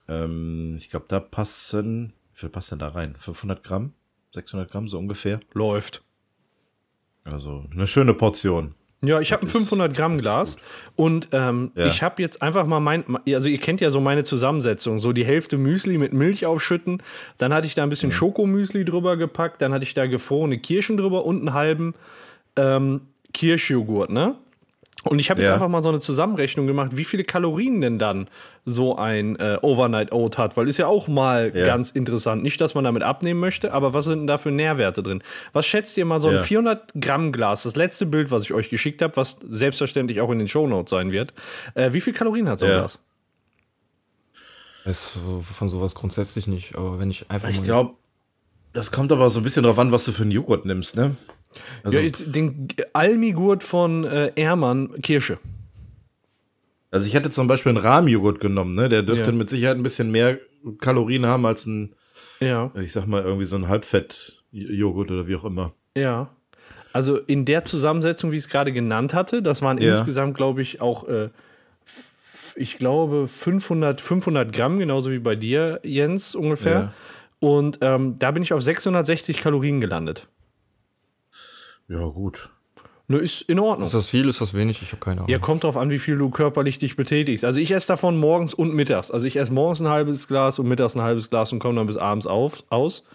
Ähm, 0.09 0.75
ich 0.76 0.88
glaube, 0.90 1.07
da 1.09 1.21
passen, 1.21 2.12
wie 2.35 2.40
viel 2.40 2.49
passt 2.50 2.73
denn 2.73 2.78
da 2.78 2.88
rein? 2.88 3.16
500 3.19 3.62
Gramm? 3.62 3.93
600 4.35 4.71
Gramm, 4.71 4.88
so 4.88 4.99
ungefähr. 4.99 5.40
Läuft. 5.52 6.02
Also 7.25 7.64
eine 7.73 7.87
schöne 7.87 8.14
Portion. 8.14 8.75
Ja, 9.02 9.21
ich 9.21 9.33
habe 9.33 9.43
ein 9.45 9.49
500 9.49 9.95
Gramm 9.95 10.16
Glas 10.16 10.57
und 10.97 11.28
ähm, 11.33 11.73
Ja. 11.75 11.87
ich 11.87 12.02
habe 12.02 12.23
jetzt 12.23 12.40
einfach 12.40 12.66
mal 12.66 12.81
mein, 12.81 13.04
also 13.26 13.49
ihr 13.50 13.59
kennt 13.59 13.83
ja 13.83 13.90
so 13.90 14.00
meine 14.00 14.25
Zusammensetzung, 14.25 14.99
so 14.99 15.12
die 15.12 15.26
Hälfte 15.26 15.59
Müsli 15.59 15.99
mit 15.99 16.14
Milch 16.14 16.47
aufschütten, 16.47 17.02
dann 17.37 17.52
hatte 17.52 17.66
ich 17.66 17.75
da 17.75 17.83
ein 17.83 17.90
bisschen 17.90 18.12
Schokomüsli 18.12 18.85
drüber 18.87 19.19
gepackt, 19.19 19.61
dann 19.61 19.75
hatte 19.75 19.85
ich 19.85 19.93
da 19.93 20.07
gefrorene 20.07 20.59
Kirschen 20.59 20.97
drüber 20.97 21.25
und 21.26 21.40
einen 21.40 21.52
halben 21.52 21.95
ähm, 22.57 23.02
Kirschjoghurt, 23.35 24.09
ne? 24.11 24.37
Und 25.03 25.19
ich 25.19 25.29
habe 25.29 25.41
jetzt 25.41 25.49
Ja. 25.49 25.55
einfach 25.55 25.69
mal 25.69 25.83
so 25.83 25.91
eine 25.91 26.01
Zusammenrechnung 26.01 26.67
gemacht, 26.67 26.97
wie 26.97 27.05
viele 27.05 27.25
Kalorien 27.25 27.83
denn 27.83 27.99
dann 27.99 28.27
so 28.65 28.97
ein 28.97 29.37
äh, 29.37 29.59
Overnight 29.61 30.13
Oat 30.13 30.39
hat, 30.39 30.57
weil 30.57 30.67
ist 30.67 30.79
ja 30.79 30.87
auch 30.87 31.09
mal 31.09 31.53
Ja. 31.55 31.67
ganz 31.67 31.91
interessant. 31.91 32.43
Nicht, 32.43 32.59
dass 32.61 32.75
man 32.75 32.85
damit 32.85 33.03
abnehmen 33.03 33.39
möchte, 33.39 33.75
aber 33.75 33.93
was 33.93 34.07
sind 34.07 34.21
denn 34.21 34.27
da 34.27 34.39
für 34.39 34.51
Nährwerte 34.51 35.03
drin? 35.03 35.23
Was 35.53 35.67
schätzt 35.67 35.99
ihr 35.99 36.07
mal 36.07 36.21
so 36.21 36.29
ein 36.29 36.37
Ja. 36.37 36.43
400 36.43 36.93
Gramm 36.99 37.33
Glas, 37.33 37.65
das 37.65 37.77
letzte 37.77 38.07
Bild, 38.07 38.31
was 38.31 38.45
ich 38.45 38.55
euch 38.55 38.71
geschickt 38.71 39.03
habe, 39.03 39.15
was 39.17 39.39
selbstverständlich 39.47 40.23
auch 40.23 40.31
in 40.31 40.39
den 40.39 40.49
Shownotes 40.49 40.91
sein 40.91 41.13
wird. 41.13 41.35
Äh, 41.75 41.93
wie 41.93 42.01
viel 42.01 42.15
Kalorien 42.15 42.49
hat 42.49 42.61
so 42.61 42.65
ein 42.67 42.73
Ja. 42.73 42.79
Glas? 42.79 42.99
Weiß 44.85 45.13
so- 45.15 45.41
von 45.41 45.69
sowas 45.69 45.95
grundsätzlich 45.95 46.47
nicht, 46.47 46.77
aber 46.77 46.99
wenn 46.99 47.11
ich 47.11 47.31
einfach 47.31 47.49
Ich 47.49 47.63
glaube, 47.63 47.95
das 48.73 48.91
kommt 48.93 49.13
aber 49.13 49.29
so 49.31 49.41
ein 49.41 49.43
bisschen 49.43 49.63
drauf 49.65 49.79
an, 49.79 49.93
was 49.93 50.05
du 50.05 50.13
für 50.13 50.23
einen 50.23 50.31
Joghurt 50.33 50.65
nimmst, 50.67 50.97
ne? 50.97 51.17
Also, 51.83 51.99
ja, 51.99 52.05
jetzt 52.05 52.35
den 52.35 52.69
Almigurt 52.93 53.63
von 53.63 54.05
äh, 54.05 54.33
Ermann 54.37 55.01
Kirsche. 55.03 55.39
also 56.91 57.07
ich 57.07 57.15
hätte 57.15 57.31
zum 57.31 57.49
Beispiel 57.49 57.71
einen 57.71 57.79
Rahmjoghurt 57.79 58.41
genommen, 58.41 58.75
ne? 58.75 58.89
Der 58.89 59.03
dürfte 59.03 59.31
Ja. 59.31 59.37
mit 59.37 59.51
Sicherheit 59.51 59.77
ein 59.77 59.83
bisschen 59.83 60.11
mehr 60.11 60.39
Kalorien 60.81 61.27
haben 61.27 61.45
als 61.47 61.67
ein, 61.67 61.95
Ja, 62.41 62.71
ich 62.75 62.93
sag 62.93 63.07
mal, 63.07 63.23
irgendwie 63.23 63.45
so 63.45 63.57
ein 63.57 63.69
Halbfett-Joghurt 63.69 65.11
oder 65.11 65.27
wie 65.29 65.37
auch 65.37 65.45
immer. 65.45 65.73
ja. 65.97 66.31
Also 66.93 67.17
in 67.19 67.45
der 67.45 67.65
Zusammensetzung, 67.65 68.31
wie 68.31 68.37
ich 68.37 68.43
es 68.45 68.49
gerade 68.49 68.71
genannt 68.73 69.15
hatte, 69.15 69.43
das 69.43 69.63
waren 69.63 69.79
Ja. 69.79 69.91
insgesamt, 69.91 70.37
glaube 70.37 70.63
ich, 70.63 70.81
auch, 70.81 71.09
äh, 71.09 71.31
ich 72.55 72.79
glaube, 72.79 73.27
500, 73.27 74.01
500 74.01 74.53
Gramm, 74.53 74.79
genauso 74.79 75.11
wie 75.11 75.19
bei 75.19 75.35
dir, 75.35 75.81
Jens, 75.83 76.37
ungefähr. 76.37 76.93
Und 77.41 77.79
ähm, 77.81 78.17
da 78.21 78.31
bin 78.31 78.45
ich 78.45 78.53
auf 78.53 78.63
660 78.63 79.39
Kalorien 79.39 79.81
gelandet. 79.81 80.29
Ja, 81.88 82.05
gut. 82.07 82.50
Ne, 83.07 83.19
ist 83.19 83.43
in 83.43 83.59
Ordnung. 83.59 83.87
Ist 83.87 83.93
das 83.95 84.09
viel, 84.09 84.29
ist 84.31 84.41
das 84.41 84.55
wenig? 84.55 84.81
Ich 84.81 84.91
habe 84.93 85.00
keine 85.00 85.21
Ahnung. 85.21 85.29
Ja, 85.31 85.38
kommt 85.38 85.64
drauf 85.64 85.76
an, 85.76 85.91
wie 85.91 85.99
viel 85.99 86.17
du 86.17 86.31
körperlich 86.31 86.79
dich 86.79 86.97
betätigst. 86.97 87.45
Also 87.45 87.61
ich 87.61 87.71
esse 87.71 87.87
davon 87.88 88.17
morgens 88.19 88.55
und 88.55 88.73
mittags. 88.73 89.11
Also 89.11 89.26
ich 89.26 89.37
esse 89.37 89.53
morgens 89.53 89.81
ein 89.83 89.88
halbes 89.88 90.26
Glas 90.26 90.59
und 90.59 90.67
mittags 90.69 90.95
ein 90.97 91.03
halbes 91.03 91.29
Glas 91.29 91.53
und 91.53 91.59
komme 91.59 91.75
dann 91.76 91.87
bis 91.87 91.99
abends 91.99 92.26
auf, 92.26 92.64
aus. 92.71 93.07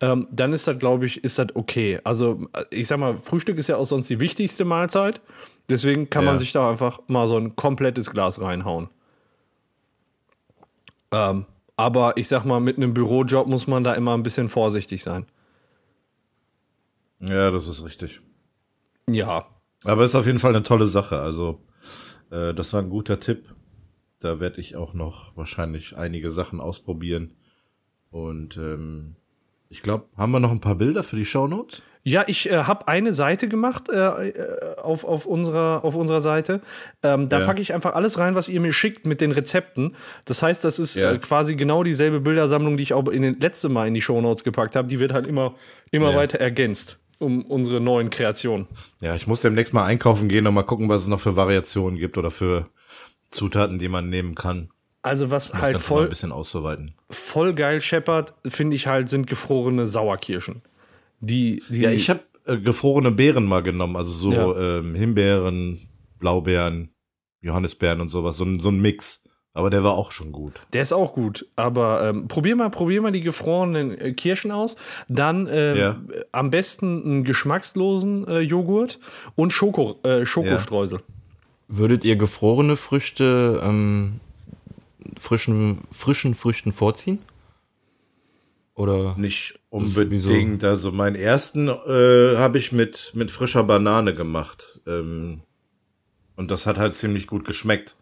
Ähm, 0.00 0.26
dann 0.30 0.52
ist 0.54 0.66
das, 0.66 0.78
glaube 0.78 1.04
ich, 1.04 1.22
ist 1.22 1.38
das 1.38 1.48
okay. 1.54 2.00
Also 2.04 2.46
äh, 2.54 2.64
ich 2.70 2.86
sag 2.88 2.98
mal, 2.98 3.18
Frühstück 3.18 3.58
ist 3.58 3.68
ja 3.68 3.76
auch 3.76 3.84
sonst 3.84 4.08
die 4.08 4.20
wichtigste 4.20 4.64
Mahlzeit. 4.64 5.20
Deswegen 5.68 6.08
kann 6.08 6.24
man 6.24 6.34
Ja. 6.34 6.38
sich 6.38 6.52
da 6.52 6.70
einfach 6.70 7.00
mal 7.06 7.26
so 7.26 7.36
ein 7.36 7.56
komplettes 7.56 8.10
Glas 8.10 8.40
reinhauen. 8.40 8.88
Ähm, 11.12 11.44
aber 11.76 12.16
ich 12.16 12.28
sag 12.28 12.44
mal, 12.44 12.60
mit 12.60 12.76
einem 12.78 12.94
Bürojob 12.94 13.46
muss 13.48 13.66
man 13.66 13.84
da 13.84 13.92
immer 13.94 14.14
ein 14.14 14.22
bisschen 14.22 14.48
vorsichtig 14.48 15.02
sein. 15.02 15.26
Ja, 17.20 17.50
das 17.50 17.66
ist 17.68 17.84
richtig. 17.84 18.20
Ja, 19.08 19.46
Aber 19.84 20.04
ist 20.04 20.14
auf 20.14 20.26
jeden 20.26 20.38
Fall 20.40 20.54
eine 20.54 20.64
tolle 20.64 20.86
Sache. 20.86 21.20
Also, 21.20 21.62
äh, 22.30 22.52
das 22.54 22.72
war 22.72 22.82
ein 22.82 22.90
guter 22.90 23.20
Tipp. 23.20 23.54
Da 24.20 24.40
werde 24.40 24.60
ich 24.60 24.76
auch 24.76 24.94
noch 24.94 25.36
wahrscheinlich 25.36 25.96
einige 25.96 26.30
Sachen 26.30 26.60
ausprobieren. 26.60 27.34
Und 28.10 28.56
ähm, 28.56 29.14
ich 29.68 29.82
glaube, 29.82 30.06
haben 30.16 30.32
wir 30.32 30.40
noch 30.40 30.50
ein 30.50 30.60
paar 30.60 30.74
Bilder 30.76 31.02
für 31.02 31.16
die 31.16 31.24
Shownotes? 31.24 31.82
Ja, 32.02 32.24
ich 32.28 32.48
äh, 32.50 32.64
habe 32.64 32.86
eine 32.88 33.12
Seite 33.12 33.48
gemacht 33.48 33.88
äh, 33.88 34.28
äh, 34.28 34.76
auf, 34.76 35.04
auf, 35.04 35.26
unserer, 35.26 35.84
auf 35.84 35.96
unserer 35.96 36.20
Seite. 36.20 36.60
Ähm, 37.02 37.28
da 37.28 37.40
Ja. 37.40 37.46
packe 37.46 37.60
ich 37.60 37.74
einfach 37.74 37.94
alles 37.94 38.18
rein, 38.18 38.34
was 38.36 38.48
ihr 38.48 38.60
mir 38.60 38.72
schickt 38.72 39.06
mit 39.06 39.20
den 39.20 39.32
Rezepten. 39.32 39.96
Das 40.24 40.40
heißt, 40.42 40.64
das 40.64 40.78
ist 40.78 40.94
Ja. 40.96 41.12
äh, 41.12 41.18
quasi 41.18 41.56
genau 41.56 41.82
dieselbe 41.82 42.20
Bildersammlung, 42.20 42.76
die 42.76 42.84
ich 42.84 42.92
auch 42.94 43.08
in 43.08 43.22
den 43.22 43.40
letzten 43.40 43.72
Mal 43.72 43.88
in 43.88 43.94
die 43.94 44.00
Shownotes 44.02 44.44
gepackt 44.44 44.76
habe. 44.76 44.86
Die 44.88 45.00
wird 45.00 45.12
halt 45.12 45.26
immer, 45.26 45.54
immer 45.90 46.10
Ja. 46.12 46.16
weiter 46.16 46.38
ergänzt 46.40 46.98
um 47.18 47.44
unsere 47.44 47.80
neuen 47.80 48.10
Kreationen. 48.10 48.66
Ja, 49.00 49.14
ich 49.14 49.26
muss 49.26 49.40
demnächst 49.40 49.72
mal 49.72 49.84
einkaufen 49.84 50.28
gehen 50.28 50.46
und 50.46 50.54
mal 50.54 50.62
gucken, 50.62 50.88
was 50.88 51.02
es 51.02 51.08
noch 51.08 51.20
für 51.20 51.36
Variationen 51.36 51.98
gibt 51.98 52.18
oder 52.18 52.30
für 52.30 52.68
Zutaten, 53.30 53.78
die 53.78 53.88
man 53.88 54.08
nehmen 54.08 54.34
kann. 54.34 54.70
Also 55.02 55.30
was 55.30 55.52
Das 55.52 55.62
halt 55.62 55.80
voll, 55.80 56.04
ein 56.04 56.08
bisschen 56.08 56.32
auszuweiten. 56.32 56.94
voll 57.10 57.54
geil 57.54 57.80
scheppert, 57.80 58.34
finde 58.46 58.74
ich 58.76 58.86
halt, 58.86 59.08
sind 59.08 59.26
gefrorene 59.26 59.86
Sauerkirschen. 59.86 60.62
Die, 61.20 61.62
die, 61.68 61.80
Ja, 61.82 61.90
ich 61.90 62.10
habe 62.10 62.20
äh, 62.44 62.58
gefrorene 62.58 63.12
Beeren 63.12 63.44
mal 63.46 63.62
genommen, 63.62 63.96
also 63.96 64.12
so 64.12 64.32
Ja. 64.32 64.78
ähm, 64.78 64.94
Himbeeren, 64.94 65.88
Blaubeeren, 66.18 66.90
Johannisbeeren 67.40 68.00
und 68.00 68.08
sowas, 68.08 68.36
so 68.36 68.44
ein, 68.44 68.58
so 68.60 68.68
ein 68.70 68.80
Mix. 68.80 69.22
Aber 69.56 69.70
der 69.70 69.82
war 69.82 69.94
auch 69.94 70.12
schon 70.12 70.32
gut. 70.32 70.60
Der 70.74 70.82
ist 70.82 70.92
auch 70.92 71.14
gut, 71.14 71.46
aber 71.56 72.06
ähm, 72.06 72.28
probier 72.28 72.56
mal, 72.56 72.68
probier 72.68 73.00
mal 73.00 73.10
die 73.10 73.22
gefrorenen 73.22 73.98
äh, 73.98 74.12
Kirschen 74.12 74.50
aus. 74.50 74.76
Dann 75.08 75.48
ähm, 75.50 75.76
Ja. 75.78 75.96
am 76.30 76.50
besten 76.50 77.02
einen 77.02 77.24
geschmackslosen 77.24 78.28
äh, 78.28 78.40
Joghurt 78.40 78.98
und 79.34 79.54
Schoko, 79.54 79.98
äh, 80.02 80.26
Schokostreusel. 80.26 81.00
Würdet 81.68 82.04
ihr 82.04 82.16
gefrorene 82.16 82.76
Früchte 82.76 83.62
ähm, 83.64 84.20
frischen, 85.16 85.78
frischen 85.90 86.34
Früchten 86.34 86.70
vorziehen? 86.70 87.22
Oder 88.74 89.14
Nicht 89.16 89.58
unbedingt. 89.70 90.64
Also 90.64 90.92
meinen 90.92 91.16
ersten 91.16 91.68
äh, 91.68 92.36
habe 92.36 92.58
ich 92.58 92.72
mit, 92.72 93.12
mit 93.14 93.30
frischer 93.30 93.62
Banane 93.64 94.14
gemacht. 94.14 94.80
Ähm, 94.86 95.40
und 96.36 96.50
das 96.50 96.66
hat 96.66 96.76
halt 96.76 96.94
ziemlich 96.94 97.26
gut 97.26 97.46
geschmeckt. 97.46 97.96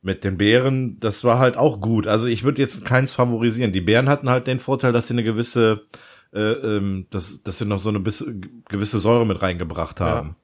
Mit 0.00 0.22
den 0.22 0.38
Beeren, 0.38 1.00
das 1.00 1.24
war 1.24 1.38
halt 1.38 1.56
auch 1.56 1.80
gut. 1.80 2.06
Also 2.06 2.28
ich 2.28 2.44
würde 2.44 2.62
jetzt 2.62 2.84
keins 2.84 3.12
favorisieren. 3.12 3.72
Die 3.72 3.80
Beeren 3.80 4.08
hatten 4.08 4.30
halt 4.30 4.46
den 4.46 4.60
Vorteil, 4.60 4.92
dass 4.92 5.08
sie 5.08 5.14
eine 5.14 5.24
gewisse, 5.24 5.86
äh, 6.32 6.38
ähm, 6.40 7.06
dass, 7.10 7.42
dass 7.42 7.58
sie 7.58 7.64
noch 7.64 7.80
so 7.80 7.88
eine 7.88 8.00
gewisse 8.00 8.98
Säure 8.98 9.26
mit 9.26 9.42
reingebracht 9.42 10.00
haben. 10.00 10.36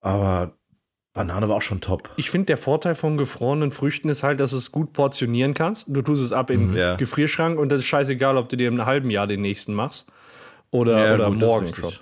Aber 0.00 0.52
Banane 1.14 1.48
war 1.48 1.56
auch 1.56 1.62
schon 1.62 1.80
top. 1.80 2.10
Ich 2.16 2.30
finde, 2.30 2.46
der 2.46 2.56
Vorteil 2.58 2.94
von 2.94 3.16
gefrorenen 3.16 3.70
Früchten 3.70 4.08
ist 4.08 4.22
halt, 4.22 4.40
dass 4.40 4.50
du 4.50 4.56
es 4.56 4.72
gut 4.72 4.92
portionieren 4.92 5.54
kannst. 5.54 5.86
Du 5.88 6.02
tust 6.02 6.22
es 6.22 6.32
ab 6.32 6.50
in 6.50 6.68
den 6.68 6.76
Ja. 6.76 6.96
Gefrierschrank 6.96 7.58
und 7.58 7.70
das 7.70 7.80
ist 7.80 7.86
scheißegal, 7.86 8.36
ob 8.36 8.48
du 8.48 8.56
dir 8.56 8.68
im 8.68 8.84
halben 8.84 9.10
Jahr 9.10 9.26
den 9.26 9.42
nächsten 9.42 9.74
machst 9.74 10.10
oder, 10.70 11.14
oder 11.14 11.28
gut, 11.30 11.40
morgen 11.40 11.74
schon. 11.74 11.92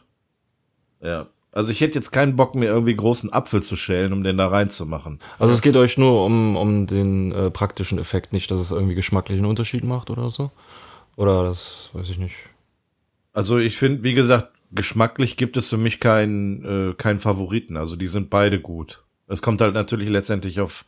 Ja. 1.03 1.27
Also 1.53 1.73
ich 1.73 1.81
hätte 1.81 1.99
jetzt 1.99 2.13
keinen 2.13 2.37
Bock, 2.37 2.55
mir 2.55 2.67
irgendwie 2.67 2.95
großen 2.95 3.33
Apfel 3.33 3.63
zu 3.63 3.77
schälen, 3.77 4.13
um 4.13 4.23
den 4.23 4.39
da 4.39 4.47
reinzumachen. 4.47 5.19
Also 5.39 5.53
es 5.53 5.63
geht 5.63 5.77
euch 5.77 5.99
nur 5.99 6.25
um, 6.25 6.57
um 6.57 6.87
den 6.87 7.33
äh, 7.33 7.51
praktischen 7.51 7.99
Effekt, 7.99 8.33
nicht, 8.33 8.51
dass 8.51 8.61
es 8.61 8.71
irgendwie 8.71 8.95
geschmacklichen 8.95 9.45
Unterschied 9.45 9.83
macht 9.83 10.11
oder 10.11 10.31
so? 10.31 10.53
Oder 11.17 11.43
das 11.45 11.91
weiß 11.93 12.09
ich 12.09 12.19
nicht. 12.19 12.37
Also 13.33 13.59
ich 13.59 13.77
finde, 13.77 14.05
wie 14.05 14.15
gesagt, 14.15 14.53
geschmacklich 14.73 15.37
gibt 15.37 15.57
es 15.57 15.69
für 15.69 15.77
mich 15.77 16.01
keinen 16.01 16.91
äh, 16.91 16.95
keinen 16.95 17.19
Favoriten. 17.19 17.77
Also 17.77 17.97
die 17.97 18.07
sind 18.07 18.31
beide 18.31 18.61
gut. 18.61 19.03
Es 19.27 19.43
kommt 19.43 19.61
halt 19.61 19.75
natürlich 19.75 20.09
letztendlich 20.09 20.61
auf 20.61 20.85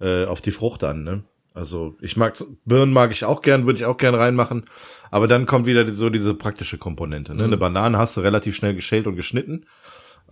äh, 0.00 0.26
auf 0.26 0.40
die 0.40 0.50
Frucht 0.50 0.84
an. 0.84 1.04
Ne? 1.04 1.24
Also 1.54 1.96
ich 2.00 2.16
mag 2.16 2.36
Birnen 2.64 2.92
mag 2.92 3.12
ich 3.12 3.24
auch 3.24 3.42
gern, 3.42 3.66
würde 3.66 3.78
ich 3.78 3.84
auch 3.84 3.96
gern 3.96 4.14
reinmachen. 4.14 4.64
Aber 5.10 5.28
dann 5.28 5.46
kommt 5.46 5.66
wieder 5.66 5.86
so 5.90 6.10
diese 6.10 6.34
praktische 6.34 6.78
Komponente. 6.78 7.34
Ne? 7.34 7.44
Eine 7.44 7.56
Banane 7.58 7.98
hast 7.98 8.16
du 8.16 8.20
relativ 8.20 8.56
schnell 8.56 8.74
geschält 8.74 9.06
und 9.06 9.16
geschnitten, 9.16 9.66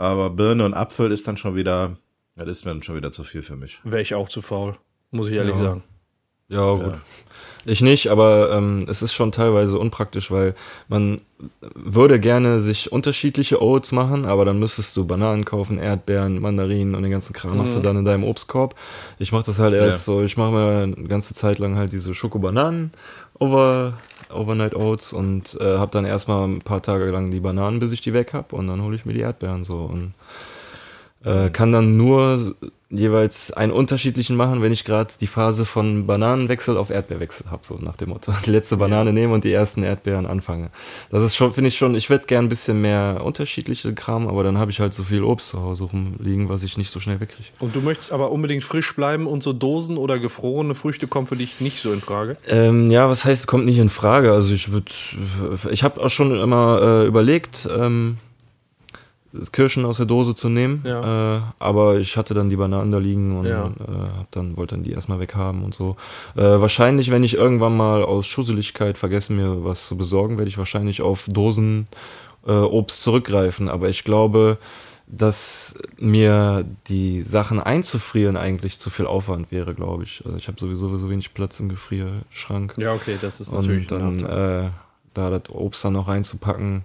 aber 0.01 0.31
Birne 0.31 0.65
und 0.65 0.75
Apfel 0.75 1.13
ist 1.13 1.29
dann 1.29 1.37
schon 1.37 1.55
wieder, 1.57 1.97
das 2.37 2.49
ist 2.49 2.65
mir 2.65 2.73
dann 2.73 2.83
schon 2.83 2.97
wieder 2.97 3.13
zu 3.13 3.23
viel 3.25 3.43
für 3.43 3.57
mich. 3.57 3.81
Wäre 3.85 4.03
ich 4.03 4.15
auch 4.15 4.29
zu 4.29 4.41
faul, 4.43 4.77
muss 5.11 5.29
ich 5.29 5.35
ehrlich 5.35 5.57
Ja. 5.57 5.63
sagen. 5.63 5.83
Ja, 6.49 6.75
gut. 6.75 6.95
Ich 7.65 7.81
nicht, 7.81 8.09
aber 8.09 8.51
ähm, 8.53 8.87
es 8.89 9.03
ist 9.03 9.13
schon 9.13 9.31
teilweise 9.31 9.79
unpraktisch, 9.79 10.31
weil 10.33 10.55
man 10.89 11.21
würde 11.61 12.19
gerne 12.19 12.59
sich 12.59 12.91
unterschiedliche 12.91 13.63
Oats 13.63 13.93
machen, 13.93 14.25
aber 14.25 14.45
dann 14.45 14.59
müsstest 14.59 14.97
du 14.97 15.07
Bananen 15.07 15.45
kaufen, 15.45 15.79
Erdbeeren, 15.79 16.41
Mandarinen 16.41 16.95
und 16.97 17.03
den 17.03 17.13
ganzen 17.13 17.35
Kram 17.35 17.61
hast 17.61 17.77
du 17.77 17.81
dann 17.81 17.99
in 17.99 18.05
deinem 18.05 18.25
Obstkorb. 18.25 18.75
Ich 19.19 19.31
mache 19.31 19.45
das 19.45 19.59
halt 19.61 19.75
erst 19.75 20.07
so, 20.07 20.23
ich 20.23 20.37
mache 20.37 20.51
mir 20.53 20.83
eine 20.83 21.07
ganze 21.09 21.35
Zeit 21.35 21.59
lang 21.61 21.77
halt 21.77 21.93
diese 21.93 22.15
Schokobananen 22.15 22.91
over, 23.39 23.93
Overnight 24.33 24.75
Oats 24.75 25.13
und 25.13 25.59
äh, 25.61 25.79
habe 25.79 25.91
dann 25.91 26.05
erstmal 26.05 26.47
ein 26.47 26.61
paar 26.61 26.83
Tage 26.83 27.11
lang 27.11 27.31
die 27.31 27.41
Bananen, 27.41 27.81
bis 27.81 27.93
ich 27.93 28.03
die 28.03 28.13
weg 28.13 28.33
hab 28.33 28.53
und 28.53 28.67
dann 28.67 28.83
hole 28.83 28.97
ich 28.97 29.05
mir 29.05 29.13
die 29.13 29.21
Erdbeeren 29.21 29.65
so 29.65 29.79
und 29.85 30.15
äh, 31.25 31.51
kann 31.51 31.73
dann 31.73 31.97
nur 31.97 32.39
jeweils 32.91 33.53
einen 33.53 33.71
unterschiedlichen 33.71 34.35
machen, 34.37 34.63
wenn 34.63 34.73
ich 34.73 34.85
gerade 34.85 35.13
die 35.21 35.29
Phase 35.29 35.65
von 35.65 36.07
Bananenwechsel 36.07 36.77
auf 36.77 36.91
Erdbeerwechsel 36.91 37.51
habe, 37.51 37.63
so 37.67 37.77
nach 37.77 37.97
dem 37.97 38.11
Motto. 38.11 38.33
Die 38.45 38.51
letzte 38.51 38.77
Banane 38.77 39.13
nehmen 39.13 39.33
und 39.33 39.45
die 39.45 39.53
ersten 39.53 39.83
Erdbeeren 39.83 40.27
anfange. 40.27 40.71
Das 41.11 41.23
ist 41.23 41.37
schon, 41.37 41.53
finde 41.53 41.69
ich 41.69 41.79
schon, 41.79 41.95
ich 41.95 42.11
würde 42.11 42.27
gern 42.27 42.47
ein 42.47 42.49
bisschen 42.49 42.81
mehr 42.81 43.21
unterschiedliche 43.25 43.95
Kram, 43.95 44.29
aber 44.29 44.43
dann 44.43 44.59
habe 44.59 44.71
ich 44.71 44.81
halt 44.81 44.93
so 44.93 45.05
viel 45.05 45.23
Obst 45.23 45.49
zu 45.49 45.61
Hause 45.61 45.85
rumliegen, 45.85 46.49
was 46.49 46.65
ich 46.65 46.77
nicht 46.77 46.91
so 46.91 46.99
schnell 46.99 47.21
wegkriege. 47.21 47.49
Und 47.61 47.77
du 47.77 47.81
möchtest 47.81 48.13
aber 48.13 48.33
unbedingt 48.33 48.65
frisch 48.65 48.95
bleiben 48.97 49.27
und 49.27 49.43
so 49.43 49.53
Dosen 49.53 49.97
oder 49.97 50.19
gefrorene 50.19 50.75
Früchte 50.75 51.07
kommen 51.07 51.27
für 51.27 51.37
dich 51.37 51.61
nicht 51.61 51.81
so 51.81 51.93
in 51.93 52.01
Frage. 52.01 52.37
Ähm, 52.49 52.91
ja, 52.91 53.09
was 53.09 53.25
heißt, 53.25 53.47
kommt 53.47 53.67
nicht 53.67 53.79
in 53.79 53.89
Frage. 53.89 54.33
Also 54.33 54.53
ich 54.53 54.73
würde, 54.73 54.91
ich 55.71 55.85
habe 55.85 56.01
auch 56.03 56.11
schon 56.11 56.39
immer 56.41 56.81
äh, 56.83 57.07
überlegt, 57.07 57.69
ähm, 57.73 58.17
Kirschen 59.53 59.85
aus 59.85 59.99
der 59.99 60.07
Dose 60.07 60.35
zu 60.35 60.49
nehmen. 60.49 60.83
Ja. 60.85 61.37
Äh, 61.37 61.41
aber 61.59 61.99
ich 61.99 62.17
hatte 62.17 62.35
dann 62.35 62.51
die 62.51 62.57
Bananen 62.57 62.91
da 62.91 62.99
liegen 62.99 63.39
und 63.39 63.47
Ja. 63.47 63.67
äh, 63.67 64.25
dann 64.31 64.57
wollte 64.57 64.75
dann 64.75 64.85
die 64.85 64.93
erstmal 64.93 65.21
weghaben 65.21 65.63
und 65.63 65.75
so. 65.75 65.97
Äh, 66.37 66.43
wahrscheinlich, 66.43 67.11
wenn 67.11 67.23
ich 67.23 67.35
irgendwann 67.35 67.77
mal 67.77 68.03
aus 68.03 68.27
Schusseligkeit 68.27 68.99
vergesse, 68.99 69.33
mir 69.33 69.65
was 69.65 69.87
zu 69.87 69.97
besorgen, 69.97 70.37
werde 70.39 70.49
ich 70.49 70.59
wahrscheinlich 70.59 71.03
auf 71.03 71.27
Dosen 71.29 71.87
äh, 72.47 72.53
Obst 72.53 73.03
zurückgreifen. 73.03 73.69
Aber 73.69 73.89
ich 73.89 74.03
glaube, 74.05 74.59
dass 75.07 75.79
mir 75.99 76.65
die 76.89 77.23
Sachen 77.23 77.61
einzufrieren 77.61 78.37
eigentlich 78.37 78.79
zu 78.79 78.91
viel 78.91 79.07
Aufwand 79.07 79.51
wäre, 79.51 79.75
glaube 79.75 80.05
ich. 80.05 80.23
Also 80.25 80.37
ich 80.37 80.47
habe 80.49 80.59
sowieso 80.61 80.97
so 80.99 81.11
wenig 81.11 81.35
Platz 81.35 81.59
im 81.61 81.69
Gefrierschrank. 81.69 82.75
Ja, 82.77 82.95
okay, 82.95 83.17
das 83.21 83.41
ist 83.41 83.53
natürlich 83.53 83.91
und 83.91 84.01
dann 84.01 84.65
äh, 84.67 84.71
da 85.15 85.31
das 85.31 85.51
Obst 85.51 85.85
dann 85.85 85.95
noch 85.95 86.07
reinzupacken, 86.09 86.85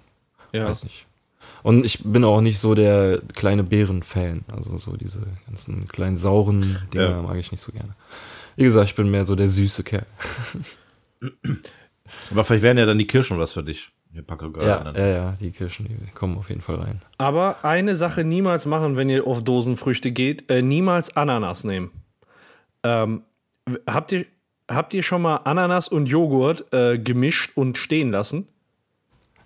ja. 0.52 0.66
weiß 0.66 0.84
nicht. 0.84 1.06
Und 1.62 1.84
ich 1.84 2.02
bin 2.04 2.24
auch 2.24 2.40
nicht 2.40 2.58
so 2.60 2.74
der 2.74 3.20
kleine 3.34 3.64
Beeren-Fan. 3.64 4.44
Also 4.54 4.76
so 4.78 4.96
diese 4.96 5.22
ganzen 5.46 5.86
kleinen 5.88 6.16
sauren 6.16 6.78
Dinger 6.92 7.10
Ja. 7.10 7.22
mag 7.22 7.36
ich 7.36 7.50
nicht 7.50 7.60
so 7.60 7.72
gerne. 7.72 7.94
Wie 8.56 8.64
gesagt, 8.64 8.88
ich 8.88 8.94
bin 8.94 9.10
mehr 9.10 9.24
so 9.26 9.34
der 9.34 9.48
süße 9.48 9.82
Kerl. 9.82 10.06
Aber 12.30 12.44
vielleicht 12.44 12.62
wären 12.62 12.78
ja 12.78 12.86
dann 12.86 12.98
die 12.98 13.06
Kirschen 13.06 13.38
was 13.38 13.52
für 13.52 13.62
dich. 13.62 13.90
Ja, 14.14 14.22
dann. 14.82 14.94
ja, 14.94 15.06
ja, 15.06 15.32
die 15.38 15.50
Kirschen, 15.50 15.86
die 15.88 16.10
kommen 16.12 16.38
auf 16.38 16.48
jeden 16.48 16.62
Fall 16.62 16.76
rein. 16.76 17.02
Aber 17.18 17.64
eine 17.64 17.96
Sache 17.96 18.24
niemals 18.24 18.64
machen, 18.64 18.96
wenn 18.96 19.10
ihr 19.10 19.26
auf 19.26 19.44
Dosenfrüchte 19.44 20.10
geht, 20.10 20.50
äh, 20.50 20.62
niemals 20.62 21.14
Ananas 21.16 21.64
nehmen. 21.64 21.90
Ähm, 22.82 23.22
habt, 23.86 24.12
ihr, 24.12 24.24
habt 24.70 24.94
ihr 24.94 25.02
schon 25.02 25.20
mal 25.20 25.36
Ananas 25.44 25.88
und 25.88 26.06
Joghurt 26.06 26.72
äh, 26.72 26.98
gemischt 26.98 27.50
und 27.56 27.76
stehen 27.76 28.10
lassen? 28.10 28.46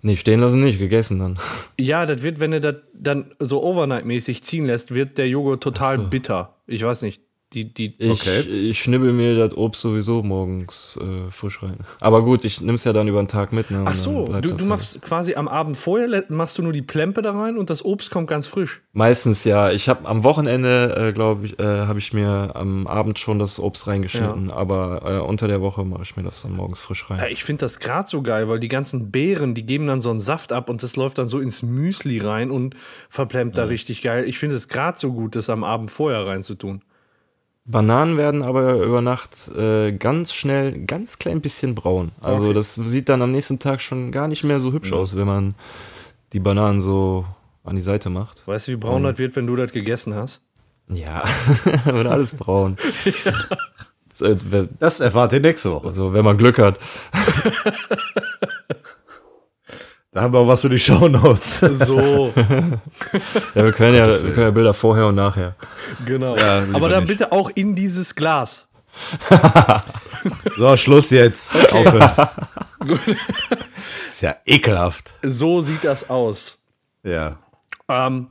Nee, 0.03 0.15
stehen 0.15 0.39
lassen 0.39 0.63
nicht, 0.63 0.79
gegessen 0.79 1.19
dann. 1.19 1.37
Ja, 1.79 2.05
das 2.05 2.23
wird, 2.23 2.39
wenn 2.39 2.53
ihr 2.53 2.59
das 2.59 2.75
dann 2.93 3.31
so 3.39 3.63
overnight-mäßig 3.63 4.43
ziehen 4.43 4.65
lässt, 4.65 4.93
wird 4.93 5.17
der 5.17 5.27
Joghurt 5.27 5.61
total 5.61 5.97
so. 5.97 6.07
bitter. 6.07 6.55
Ich 6.65 6.83
weiß 6.83 7.03
nicht. 7.03 7.21
Die, 7.53 7.65
die, 7.73 7.93
Ich, 7.97 8.09
Okay. 8.21 8.39
ich 8.41 8.81
schnibbel 8.81 9.11
mir 9.11 9.35
das 9.35 9.57
Obst 9.57 9.81
sowieso 9.81 10.23
morgens 10.23 10.97
äh, 11.01 11.29
frisch 11.31 11.61
rein. 11.61 11.79
Aber 11.99 12.23
gut, 12.23 12.45
ich 12.45 12.61
nimm's 12.61 12.85
ja 12.85 12.93
dann 12.93 13.09
über 13.09 13.21
den 13.21 13.27
Tag 13.27 13.51
mit. 13.51 13.69
Ne, 13.71 13.83
Ach 13.85 13.93
so, 13.93 14.27
du, 14.27 14.39
du 14.41 14.49
halt. 14.51 14.65
machst 14.65 15.01
quasi 15.01 15.35
am 15.35 15.49
Abend 15.49 15.75
vorher, 15.75 16.23
machst 16.29 16.57
du 16.57 16.61
nur 16.63 16.71
die 16.71 16.81
Plempe 16.81 17.21
da 17.21 17.33
rein 17.33 17.57
und 17.57 17.69
das 17.69 17.83
Obst 17.83 18.09
kommt 18.09 18.29
ganz 18.29 18.47
frisch. 18.47 18.81
Meistens 18.93 19.43
ja. 19.43 19.69
Ich 19.69 19.89
habe 19.89 20.07
am 20.07 20.23
Wochenende, 20.23 20.95
äh, 21.09 21.11
glaube 21.11 21.45
ich, 21.45 21.59
äh, 21.59 21.63
habe 21.63 21.99
ich 21.99 22.13
mir 22.13 22.55
am 22.55 22.87
Abend 22.87 23.19
schon 23.19 23.37
das 23.37 23.59
Obst 23.59 23.85
reingeschnitten, 23.85 24.49
aber 24.49 25.01
äh, 25.05 25.17
unter 25.19 25.49
der 25.49 25.59
Woche 25.59 25.83
mache 25.83 26.03
ich 26.03 26.15
mir 26.15 26.23
das 26.23 26.43
dann 26.43 26.55
morgens 26.55 26.79
frisch 26.79 27.09
rein. 27.09 27.19
Ja, 27.19 27.27
ich 27.27 27.43
finde 27.43 27.65
das 27.65 27.79
gerade 27.81 28.07
so 28.07 28.21
geil, 28.21 28.47
weil 28.47 28.59
die 28.61 28.69
ganzen 28.69 29.11
Beeren, 29.11 29.55
die 29.55 29.65
geben 29.65 29.87
dann 29.87 29.99
so 29.99 30.09
einen 30.09 30.21
Saft 30.21 30.53
ab 30.53 30.69
und 30.69 30.83
das 30.83 30.95
läuft 30.95 31.17
dann 31.17 31.27
so 31.27 31.39
ins 31.41 31.63
Müsli 31.63 32.19
rein 32.19 32.49
und 32.49 32.75
verplemmt 33.09 33.57
da 33.57 33.65
richtig 33.65 34.01
geil. 34.01 34.23
Ich 34.25 34.39
finde 34.39 34.55
es 34.55 34.69
gerade 34.69 34.97
so 34.97 35.11
gut, 35.11 35.35
das 35.35 35.49
am 35.49 35.65
Abend 35.65 35.91
vorher 35.91 36.25
reinzutun. 36.25 36.81
Bananen 37.71 38.17
werden 38.17 38.43
aber 38.43 38.75
über 38.83 39.01
Nacht 39.01 39.47
äh, 39.55 39.91
ganz 39.93 40.33
schnell 40.33 40.85
ganz 40.85 41.17
klein 41.19 41.41
bisschen 41.41 41.73
braun. 41.75 42.11
Also 42.21 42.45
Okay. 42.45 42.53
das 42.53 42.75
sieht 42.75 43.07
dann 43.09 43.21
am 43.21 43.31
nächsten 43.31 43.59
Tag 43.59 43.81
schon 43.81 44.11
gar 44.11 44.27
nicht 44.27 44.43
mehr 44.43 44.59
so 44.59 44.73
hübsch 44.73 44.91
aus, 44.93 45.15
wenn 45.15 45.27
man 45.27 45.55
die 46.33 46.39
Bananen 46.39 46.81
so 46.81 47.25
an 47.63 47.75
die 47.75 47.81
Seite 47.81 48.09
macht. 48.09 48.45
Weißt 48.47 48.67
du, 48.67 48.71
wie 48.73 48.75
braun 48.77 49.03
das 49.03 49.17
wird, 49.17 49.35
wenn 49.35 49.47
du 49.47 49.55
das 49.55 49.71
gegessen 49.71 50.13
hast? 50.15 50.41
Ja, 50.89 51.23
wird 51.85 52.07
alles 52.07 52.33
braun. 52.35 52.77
Äh, 54.19 54.35
wer- 54.51 54.67
Das 54.77 54.99
erfahrt 54.99 55.33
ihr 55.33 55.39
nächste 55.39 55.71
Woche. 55.71 55.87
Also 55.87 56.13
wenn 56.13 56.23
man 56.23 56.37
Glück 56.37 56.59
hat. 56.59 56.77
Da 60.13 60.21
haben 60.23 60.33
wir 60.33 60.39
auch 60.39 60.47
was 60.47 60.61
für 60.61 60.69
die 60.69 60.79
Shownotes. 60.79 61.59
So, 61.59 62.33
Ja, 63.55 63.63
wir 63.63 63.71
können 63.71 63.95
ja, 63.95 64.05
wir 64.07 64.33
können 64.33 64.47
ja 64.47 64.51
Bilder 64.51 64.73
vorher 64.73 65.07
und 65.07 65.15
nachher. 65.15 65.55
genau. 66.05 66.35
Ja, 66.35 66.63
Aber 66.73 66.89
dann 66.89 67.03
nicht. 67.03 67.17
bitte 67.17 67.31
auch 67.31 67.49
in 67.55 67.75
dieses 67.75 68.13
Glas. 68.15 68.67
So, 70.57 70.77
Schluss 70.77 71.09
jetzt. 71.09 71.55
Aufhören. 71.73 72.29
Ist 74.07 74.21
ja 74.21 74.35
ekelhaft. 74.45 75.13
So 75.23 75.61
sieht 75.61 75.83
das 75.83 76.07
aus. 76.11 76.59
Ja. 77.03 77.37
Ähm, 77.87 78.27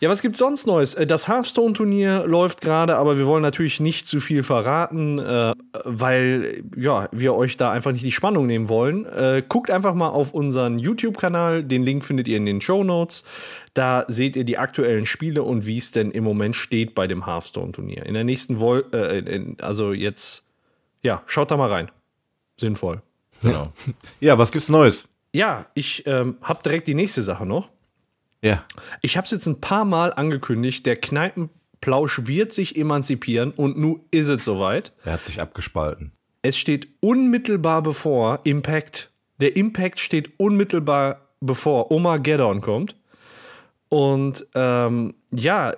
ja, 0.00 0.08
was 0.10 0.20
gibt's 0.20 0.38
sonst 0.38 0.66
Neues? 0.66 0.94
Äh, 0.94 1.06
Das 1.06 1.28
Hearthstone-Turnier 1.28 2.26
läuft 2.26 2.60
gerade, 2.60 2.96
aber 2.96 3.16
wir 3.16 3.26
wollen 3.26 3.42
natürlich 3.42 3.80
nicht 3.80 4.06
zu 4.06 4.20
viel 4.20 4.42
verraten, 4.42 5.18
äh, 5.18 5.54
weil 5.84 6.64
ja, 6.76 7.08
wir 7.12 7.34
euch 7.34 7.56
da 7.56 7.72
einfach 7.72 7.92
nicht 7.92 8.04
die 8.04 8.12
Spannung 8.12 8.46
nehmen 8.46 8.68
wollen. 8.68 9.06
Äh, 9.06 9.42
guckt 9.48 9.70
einfach 9.70 9.94
mal 9.94 10.10
auf 10.10 10.34
unseren 10.34 10.78
YouTube-Kanal. 10.78 11.64
Den 11.64 11.82
Link 11.82 12.04
findet 12.04 12.28
ihr 12.28 12.36
in 12.36 12.46
den 12.46 12.60
Show 12.60 12.84
Notes. 12.84 13.24
Da 13.74 14.04
seht 14.08 14.36
ihr 14.36 14.44
die 14.44 14.58
aktuellen 14.58 15.06
Spiele 15.06 15.42
und 15.42 15.66
wie 15.66 15.78
es 15.78 15.92
denn 15.92 16.10
im 16.10 16.24
Moment 16.24 16.54
steht 16.54 16.94
bei 16.94 17.06
dem 17.06 17.26
Hearthstone-Turnier. 17.26 18.04
In 18.04 18.14
der 18.14 18.24
nächsten 18.24 18.60
Vol 18.60 18.84
äh, 18.92 19.18
in, 19.20 19.56
also 19.60 19.92
jetzt, 19.92 20.46
ja, 21.02 21.22
schaut 21.26 21.50
da 21.50 21.56
mal 21.56 21.70
rein. 21.70 21.90
Sinnvoll. 22.58 23.00
Genau. 23.42 23.72
Ja, 24.20 24.38
was 24.38 24.52
gibt's 24.52 24.68
Neues? 24.68 25.08
Ja, 25.32 25.66
ich 25.74 26.06
ähm, 26.06 26.36
habe 26.42 26.62
direkt 26.62 26.86
die 26.86 26.94
nächste 26.94 27.22
Sache 27.22 27.46
noch. 27.46 27.70
Ja. 28.42 28.64
Ich 29.00 29.16
habe 29.16 29.24
es 29.24 29.30
jetzt 29.30 29.46
ein 29.46 29.60
paar 29.60 29.84
Mal 29.84 30.12
angekündigt, 30.12 30.84
der 30.84 30.96
Kneipenplausch 30.96 32.26
wird 32.26 32.52
sich 32.52 32.76
emanzipieren 32.76 33.52
und 33.52 33.78
nun 33.78 34.00
ist 34.10 34.28
es 34.28 34.44
soweit. 34.44 34.92
Er 35.04 35.14
hat 35.14 35.24
sich 35.24 35.40
abgespalten. 35.40 36.12
Es 36.42 36.58
steht 36.58 36.88
unmittelbar 37.00 37.82
bevor 37.82 38.40
Impact. 38.44 39.10
Der 39.40 39.56
Impact 39.56 40.00
steht 40.00 40.38
unmittelbar 40.38 41.28
bevor 41.40 41.90
Omageddon 41.90 42.60
kommt. 42.60 42.96
Und 43.88 44.46
ähm, 44.54 45.14
ja, 45.30 45.74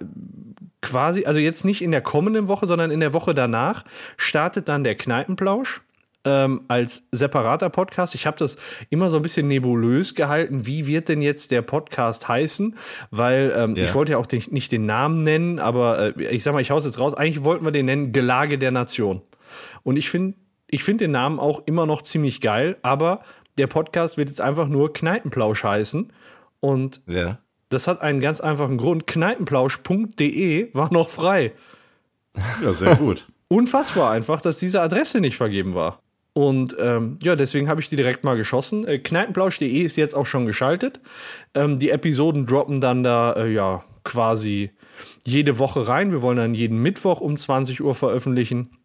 quasi, 0.80 1.24
also 1.24 1.40
jetzt 1.40 1.64
nicht 1.64 1.82
in 1.82 1.90
der 1.90 2.00
kommenden 2.00 2.48
Woche, 2.48 2.66
sondern 2.66 2.90
in 2.90 3.00
der 3.00 3.12
Woche 3.12 3.34
danach 3.34 3.84
startet 4.16 4.68
dann 4.68 4.84
der 4.84 4.94
Kneipenplausch 4.94 5.82
ähm, 6.24 6.62
als 6.68 7.04
separater 7.12 7.68
Podcast. 7.70 8.14
Ich 8.14 8.26
habe 8.26 8.36
das 8.38 8.56
immer 8.90 9.10
so 9.10 9.16
ein 9.18 9.22
bisschen 9.22 9.46
nebulös 9.48 10.14
gehalten. 10.14 10.66
Wie 10.66 10.86
wird 10.86 11.08
denn 11.08 11.20
jetzt 11.22 11.50
der 11.50 11.62
Podcast 11.62 12.28
heißen? 12.28 12.76
Weil 13.10 13.52
ähm, 13.56 13.76
Ja. 13.76 13.84
ich 13.84 13.94
wollte 13.94 14.12
ja 14.12 14.18
auch 14.18 14.26
den, 14.26 14.42
nicht 14.50 14.72
den 14.72 14.86
Namen 14.86 15.22
nennen, 15.24 15.58
aber 15.58 16.16
äh, 16.16 16.24
ich 16.34 16.42
sag 16.42 16.52
mal, 16.54 16.60
ich 16.60 16.70
hau's 16.70 16.84
jetzt 16.84 16.98
raus. 16.98 17.14
Eigentlich 17.14 17.44
wollten 17.44 17.64
wir 17.64 17.72
den 17.72 17.86
nennen 17.86 18.12
Gelage 18.12 18.58
der 18.58 18.70
Nation. 18.70 19.22
Und 19.82 19.96
ich 19.96 20.08
finde 20.10 20.36
ich 20.68 20.82
find 20.82 21.00
den 21.00 21.10
Namen 21.12 21.38
auch 21.38 21.62
immer 21.66 21.86
noch 21.86 22.02
ziemlich 22.02 22.40
geil, 22.40 22.76
aber 22.82 23.20
der 23.58 23.66
Podcast 23.68 24.16
wird 24.16 24.28
jetzt 24.28 24.40
einfach 24.40 24.66
nur 24.66 24.92
Kneipenplausch 24.92 25.62
heißen. 25.62 26.12
Und 26.60 27.00
Ja. 27.06 27.38
das 27.68 27.86
hat 27.86 28.00
einen 28.00 28.18
ganz 28.18 28.40
einfachen 28.40 28.78
Grund. 28.78 29.06
Kneipenplausch.de 29.06 30.70
war 30.74 30.92
noch 30.92 31.08
frei. 31.08 31.52
Ja, 32.62 32.72
sehr 32.72 32.96
gut. 32.96 33.26
Unfassbar 33.48 34.10
einfach, 34.10 34.40
dass 34.40 34.56
diese 34.56 34.80
Adresse 34.80 35.20
nicht 35.20 35.36
vergeben 35.36 35.74
war. 35.74 36.00
Und 36.34 36.76
ähm, 36.80 37.18
ja, 37.22 37.36
deswegen 37.36 37.68
habe 37.68 37.80
ich 37.80 37.88
die 37.88 37.96
direkt 37.96 38.24
mal 38.24 38.36
geschossen. 38.36 38.86
Äh, 38.86 38.98
Kneipenplausch.de 38.98 39.80
ist 39.80 39.96
jetzt 39.96 40.14
auch 40.14 40.26
schon 40.26 40.46
geschaltet. 40.46 41.00
Ähm, 41.54 41.78
die 41.78 41.90
Episoden 41.90 42.44
droppen 42.44 42.80
dann 42.80 43.04
da 43.04 43.32
äh, 43.34 43.52
ja 43.52 43.84
quasi 44.02 44.70
jede 45.24 45.58
Woche 45.60 45.86
rein. 45.86 46.10
Wir 46.10 46.22
wollen 46.22 46.36
dann 46.36 46.52
jeden 46.52 46.82
Mittwoch 46.82 47.20
um 47.20 47.36
20 47.36 47.82
Uhr 47.82 47.94
veröffentlichen. 47.94 48.76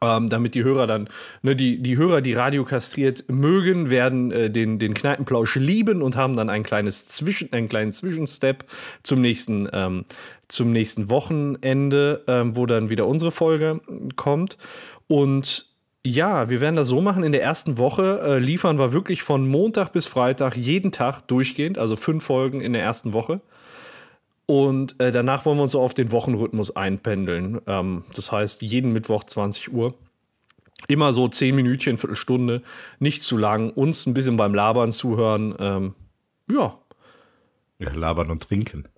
Ähm, 0.00 0.28
damit 0.28 0.54
die 0.54 0.62
Hörer 0.62 0.86
dann, 0.86 1.08
ne, 1.42 1.56
die, 1.56 1.82
die 1.82 1.96
Hörer, 1.96 2.20
die 2.20 2.32
Radio 2.32 2.64
kastriert 2.64 3.24
mögen, 3.28 3.90
werden 3.90 4.30
äh, 4.30 4.48
den, 4.48 4.78
den 4.78 4.94
Kneipenplausch 4.94 5.56
lieben 5.56 6.00
und 6.00 6.16
haben 6.16 6.36
dann 6.36 6.48
ein 6.48 6.62
kleines 6.62 7.08
Zwischen, 7.08 7.52
einen 7.52 7.68
kleinen 7.68 7.92
Zwischenstep 7.92 8.64
zum 9.02 9.20
nächsten, 9.20 9.68
ähm, 9.72 10.04
zum 10.46 10.70
nächsten 10.70 11.10
Wochenende, 11.10 12.22
ähm, 12.28 12.56
wo 12.56 12.66
dann 12.66 12.88
wieder 12.88 13.06
unsere 13.06 13.32
Folge 13.32 13.80
kommt. 14.14 14.58
Und 15.08 15.69
ja, 16.04 16.48
wir 16.48 16.60
werden 16.60 16.76
das 16.76 16.88
so 16.88 17.00
machen. 17.00 17.24
In 17.24 17.32
der 17.32 17.42
ersten 17.42 17.76
Woche 17.76 18.20
äh, 18.22 18.38
liefern 18.38 18.78
wir 18.78 18.92
wirklich 18.92 19.22
von 19.22 19.46
Montag 19.46 19.92
bis 19.92 20.06
Freitag 20.06 20.56
jeden 20.56 20.92
Tag 20.92 21.22
durchgehend, 21.28 21.78
also 21.78 21.96
fünf 21.96 22.24
Folgen 22.24 22.60
in 22.60 22.72
der 22.72 22.82
ersten 22.82 23.12
Woche. 23.12 23.40
Und 24.46 24.98
äh, 25.00 25.12
danach 25.12 25.44
wollen 25.44 25.58
wir 25.58 25.62
uns 25.62 25.72
so 25.72 25.80
auf 25.80 25.94
den 25.94 26.10
Wochenrhythmus 26.10 26.74
einpendeln. 26.74 27.60
Ähm, 27.66 28.04
das 28.14 28.32
heißt, 28.32 28.62
jeden 28.62 28.92
Mittwoch 28.92 29.24
20 29.24 29.72
Uhr. 29.72 29.94
Immer 30.88 31.12
so 31.12 31.28
10 31.28 31.54
Minütchen, 31.54 31.98
Viertelstunde, 31.98 32.62
nicht 32.98 33.22
zu 33.22 33.36
lang, 33.36 33.70
uns 33.70 34.06
ein 34.06 34.14
bisschen 34.14 34.36
beim 34.38 34.54
Labern 34.54 34.92
zuhören. 34.92 35.54
Ähm, 35.58 35.94
ja, 36.50 36.78
Ja, 37.78 37.92
labern 37.92 38.30
und 38.30 38.42
trinken. 38.42 38.88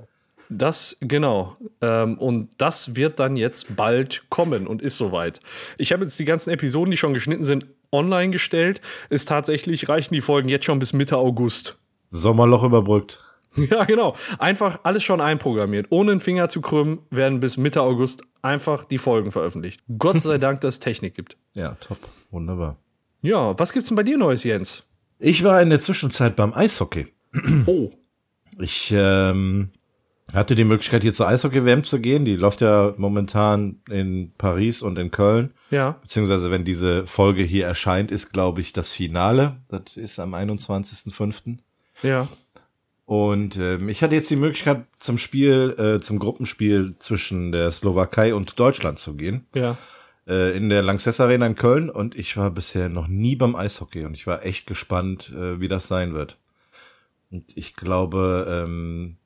Das, 0.59 0.97
genau. 1.01 1.57
Ähm, 1.81 2.19
und 2.19 2.51
das 2.59 2.97
wird 2.97 3.21
dann 3.21 3.37
jetzt 3.37 3.77
bald 3.77 4.25
kommen 4.31 4.67
und 4.67 4.83
ist 4.83 4.99
soweit. 4.99 5.41
Ich 5.79 5.93
habe 5.93 6.05
jetzt 6.05 6.19
die 6.19 6.25
ganzen 6.25 6.51
Episoden, 6.51 6.91
die 6.91 6.97
schon 6.97 7.15
geschnitten 7.15 7.45
sind, 7.45 7.67
online 7.91 8.31
gestellt. 8.31 8.81
Ist 9.11 9.29
tatsächlich, 9.29 9.89
reichen 9.89 10.15
die 10.15 10.21
Folgen 10.21 10.49
jetzt 10.49 10.65
schon 10.65 10.79
bis 10.79 10.93
Mitte 10.93 11.17
August. 11.17 11.79
Sommerloch 12.11 12.65
überbrückt. 12.65 13.21
Ja, 13.71 13.85
genau. 13.85 14.17
Einfach 14.39 14.81
alles 14.83 15.03
schon 15.03 15.21
einprogrammiert. 15.21 15.89
Ohne 15.91 16.13
den 16.13 16.21
Finger 16.21 16.49
zu 16.49 16.63
krümmen, 16.63 17.01
werden 17.11 17.39
bis 17.39 17.59
Mitte 17.59 17.83
August 17.83 18.23
einfach 18.41 18.87
die 18.87 18.97
Folgen 18.97 19.31
veröffentlicht. 19.31 19.83
Gott 19.99 20.23
sei 20.23 20.39
Dank, 20.39 20.63
dass 20.63 20.77
es 20.77 20.81
Technik 20.81 21.15
gibt. 21.15 21.37
Ja, 21.53 21.77
top. 21.81 21.99
Wunderbar. 22.31 22.79
Ja, 23.21 23.59
was 23.59 23.75
gibt's 23.75 23.91
denn 23.91 23.97
bei 23.97 24.05
dir 24.05 24.17
Neues, 24.17 24.45
Jens? 24.45 24.85
Ich 25.19 25.45
war 25.45 25.61
in 25.61 25.69
der 25.69 25.81
Zwischenzeit 25.81 26.35
beim 26.35 26.55
Eishockey. 26.55 27.09
Oh. 27.67 27.91
Ich 28.59 28.93
ähm, 28.95 29.71
hatte 30.33 30.55
die 30.55 30.65
Möglichkeit, 30.65 31.03
hier 31.03 31.13
zur 31.13 31.29
Eishockey-WM 31.29 31.85
zu 31.85 32.01
gehen. 32.01 32.25
Die 32.25 32.37
läuft 32.37 32.61
ja 32.61 32.95
momentan 32.97 33.81
in 33.91 34.33
Paris 34.39 34.83
und 34.83 34.99
in 34.99 35.11
Köln. 35.11 35.53
Ja. 35.71 35.99
Beziehungsweise, 36.03 36.51
wenn 36.51 36.65
diese 36.65 37.07
Folge 37.07 37.43
hier 37.43 37.67
erscheint, 37.67 38.11
ist, 38.11 38.33
glaube 38.33 38.61
ich, 38.61 38.73
das 38.73 38.93
Finale. 38.93 39.57
Das 39.69 39.97
ist 39.97 40.19
am 40.19 40.35
21.05. 40.35 41.59
Ja. 42.03 42.29
Und 43.05 43.59
ähm, 43.59 43.89
ich 43.89 44.03
hatte 44.03 44.15
jetzt 44.15 44.31
die 44.31 44.37
Möglichkeit, 44.37 44.87
zum 44.99 45.19
Spiel, 45.19 45.75
äh, 45.79 46.01
zum 46.01 46.19
Gruppenspiel 46.19 46.95
zwischen 46.99 47.53
der 47.53 47.71
Slowakei 47.71 48.35
und 48.35 48.59
Deutschland 48.59 48.99
zu 48.99 49.15
gehen. 49.17 49.47
Ja. 49.55 49.77
Äh, 50.27 50.57
in 50.57 50.69
der 50.69 50.83
Lanxess 50.83 51.21
Arena 51.21 51.47
in 51.47 51.57
Köln. 51.57 51.91
Und 51.91 52.17
ich 52.17 52.37
war 52.37 52.51
bisher 52.51 52.89
noch 52.89 53.09
nie 53.09 53.37
beim 53.37 53.55
Eishockey. 53.55 54.05
Und 54.05 54.17
ich 54.17 54.27
war 54.27 54.47
echt 54.47 54.67
gespannt, 54.67 55.31
äh, 55.35 55.61
wie 55.61 55.69
das 55.69 55.89
sein 55.89 56.15
wird. 56.15 56.39
Und 57.31 57.57
ich 57.57 57.77
glaube, 57.77 58.65
ähm, 58.67 59.17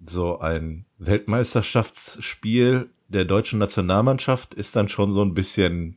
so 0.00 0.38
ein 0.40 0.84
Weltmeisterschaftsspiel 0.98 2.90
der 3.08 3.24
deutschen 3.24 3.58
Nationalmannschaft 3.58 4.54
ist 4.54 4.76
dann 4.76 4.88
schon 4.88 5.12
so 5.12 5.22
ein 5.22 5.34
bisschen 5.34 5.96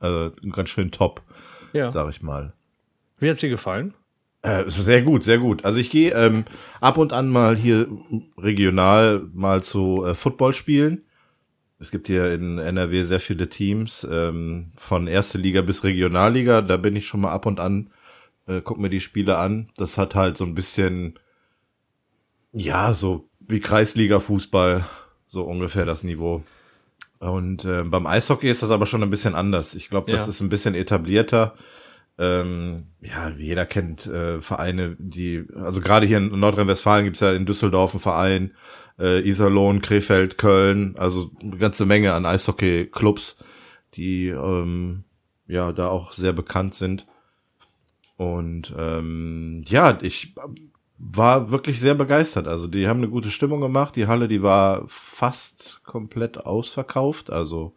äh, 0.00 0.30
ganz 0.50 0.70
schön 0.70 0.90
top, 0.90 1.22
Ja. 1.72 1.90
sag 1.90 2.10
ich 2.10 2.22
mal. 2.22 2.52
Wie 3.18 3.28
hat's 3.28 3.40
dir 3.40 3.48
gefallen? 3.50 3.94
Äh, 4.42 4.64
sehr 4.68 5.02
gut, 5.02 5.22
sehr 5.22 5.38
gut. 5.38 5.64
Also 5.64 5.78
ich 5.80 5.90
gehe 5.90 6.12
ähm, 6.14 6.44
ab 6.80 6.96
und 6.98 7.12
an 7.12 7.28
mal 7.28 7.56
hier 7.56 7.86
regional 8.38 9.28
mal 9.34 9.62
zu 9.62 10.04
äh, 10.06 10.14
Football 10.14 10.54
spielen. 10.54 11.04
Es 11.78 11.90
gibt 11.90 12.08
hier 12.08 12.32
in 12.34 12.58
NRW 12.58 13.02
sehr 13.02 13.20
viele 13.20 13.48
Teams, 13.48 14.06
ähm, 14.10 14.72
von 14.76 15.06
erste 15.06 15.38
Liga 15.38 15.62
bis 15.62 15.84
Regionalliga. 15.84 16.62
Da 16.62 16.76
bin 16.78 16.96
ich 16.96 17.06
schon 17.06 17.20
mal 17.20 17.32
ab 17.32 17.46
und 17.46 17.60
an, 17.60 17.90
äh, 18.46 18.60
guck 18.62 18.78
mir 18.78 18.90
die 18.90 19.00
Spiele 19.00 19.36
an. 19.38 19.70
Das 19.76 19.96
hat 19.98 20.14
halt 20.14 20.36
so 20.36 20.44
ein 20.44 20.54
bisschen, 20.54 21.18
ja, 22.52 22.92
so 22.94 23.28
wie 23.50 23.60
Kreisliga-Fußball, 23.60 24.84
so 25.28 25.42
ungefähr 25.44 25.84
das 25.86 26.04
Niveau. 26.04 26.42
Und 27.18 27.64
äh, 27.64 27.82
beim 27.84 28.06
Eishockey 28.06 28.48
ist 28.48 28.62
das 28.62 28.70
aber 28.70 28.86
schon 28.86 29.02
ein 29.02 29.10
bisschen 29.10 29.34
anders. 29.34 29.74
Ich 29.74 29.90
glaube, 29.90 30.10
das 30.10 30.26
Ja. 30.26 30.30
ist 30.30 30.40
ein 30.40 30.48
bisschen 30.48 30.74
etablierter. 30.74 31.54
Ähm, 32.18 32.86
ja, 33.00 33.30
jeder 33.30 33.64
kennt 33.66 34.06
äh, 34.06 34.40
Vereine, 34.42 34.96
die, 34.98 35.44
also 35.54 35.80
gerade 35.80 36.06
hier 36.06 36.18
in 36.18 36.38
Nordrhein-Westfalen 36.38 37.04
gibt's 37.04 37.20
ja 37.20 37.32
in 37.32 37.46
Düsseldorf 37.46 37.92
einen 37.94 38.00
Verein, 38.00 38.54
äh, 38.98 39.26
Iserlohn, 39.26 39.80
Krefeld, 39.80 40.36
Köln, 40.36 40.96
also 40.98 41.30
eine 41.40 41.56
ganze 41.56 41.86
Menge 41.86 42.12
an 42.12 42.26
Eishockey-Clubs, 42.26 43.42
die 43.94 44.28
ähm, 44.28 45.04
ja 45.46 45.72
da 45.72 45.88
auch 45.88 46.12
sehr 46.12 46.32
bekannt 46.34 46.74
sind. 46.74 47.06
Und 48.16 48.74
ähm, 48.78 49.62
ja, 49.66 49.96
ich 50.02 50.34
war 51.02 51.50
wirklich 51.50 51.80
sehr 51.80 51.94
begeistert. 51.94 52.46
Also 52.46 52.66
die 52.66 52.86
haben 52.86 52.98
eine 52.98 53.08
gute 53.08 53.30
Stimmung 53.30 53.60
gemacht. 53.60 53.96
Die 53.96 54.06
Halle, 54.06 54.28
die 54.28 54.42
war 54.42 54.84
fast 54.88 55.80
komplett 55.84 56.38
ausverkauft. 56.44 57.30
Also 57.30 57.74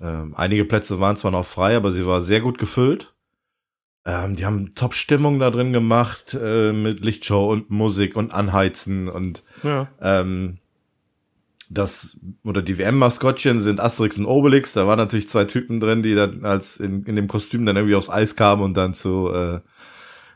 ähm, 0.00 0.34
einige 0.36 0.64
Plätze 0.66 1.00
waren 1.00 1.16
zwar 1.16 1.30
noch 1.30 1.46
frei, 1.46 1.76
aber 1.76 1.90
sie 1.92 2.06
war 2.06 2.20
sehr 2.22 2.40
gut 2.42 2.58
gefüllt. 2.58 3.14
Ähm, 4.04 4.36
die 4.36 4.44
haben 4.44 4.74
Top-Stimmung 4.74 5.38
da 5.38 5.50
drin 5.50 5.72
gemacht 5.72 6.36
äh, 6.38 6.72
mit 6.72 7.02
Lichtshow 7.02 7.50
und 7.50 7.70
Musik 7.70 8.14
und 8.16 8.34
Anheizen 8.34 9.08
und 9.08 9.42
Ja. 9.62 9.88
ähm, 10.02 10.58
das 11.70 12.20
oder 12.44 12.60
die 12.60 12.76
WM-Maskottchen 12.76 13.62
sind 13.62 13.80
Asterix 13.80 14.18
und 14.18 14.26
Obelix. 14.26 14.74
Da 14.74 14.86
waren 14.86 14.98
natürlich 14.98 15.30
zwei 15.30 15.44
Typen 15.46 15.80
drin, 15.80 16.02
die 16.02 16.14
dann 16.14 16.44
als 16.44 16.76
in, 16.78 17.04
in 17.04 17.16
dem 17.16 17.26
Kostüm 17.26 17.64
dann 17.64 17.76
irgendwie 17.76 17.94
aufs 17.94 18.10
Eis 18.10 18.36
kamen 18.36 18.62
und 18.62 18.76
dann 18.76 18.92
zu 18.92 19.30
äh, 19.32 19.60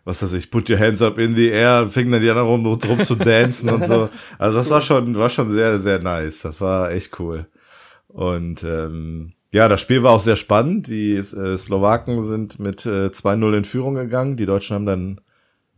was 0.05 0.23
weiß 0.23 0.33
ich, 0.35 0.51
put 0.51 0.71
your 0.71 0.79
hands 0.79 1.03
up 1.03 1.19
in 1.19 1.35
the 1.35 1.49
air, 1.49 1.89
fingen 1.89 2.13
dann 2.13 2.23
die 2.23 2.31
anderen 2.31 2.49
rum, 2.49 2.67
rum 2.67 3.05
zu 3.05 3.15
dancen 3.15 3.71
und 3.71 3.87
so. 3.87 4.09
Also 4.39 4.59
das 4.59 4.71
war 4.71 4.81
schon, 4.81 5.17
war 5.17 5.29
schon 5.29 5.51
sehr, 5.51 5.79
sehr 5.79 5.99
nice. 5.99 6.43
Das 6.43 6.61
war 6.61 6.91
echt 6.91 7.19
cool. 7.21 7.47
Und 8.09 8.65
ähm, 8.65 9.33
ja, 9.53 9.69
das 9.69 9.81
Spiel 9.81 10.03
war 10.03 10.13
auch 10.13 10.21
sehr 10.21 10.37
spannend. 10.37 10.89
Die 10.89 11.15
äh, 11.17 11.23
Slowaken 11.57 12.21
sind 12.23 12.59
mit 12.59 12.85
äh, 12.87 13.07
2-0 13.07 13.57
in 13.57 13.65
Führung 13.65 13.95
gegangen. 13.95 14.37
Die 14.37 14.47
Deutschen 14.47 14.75
haben 14.75 14.87
dann 14.87 15.21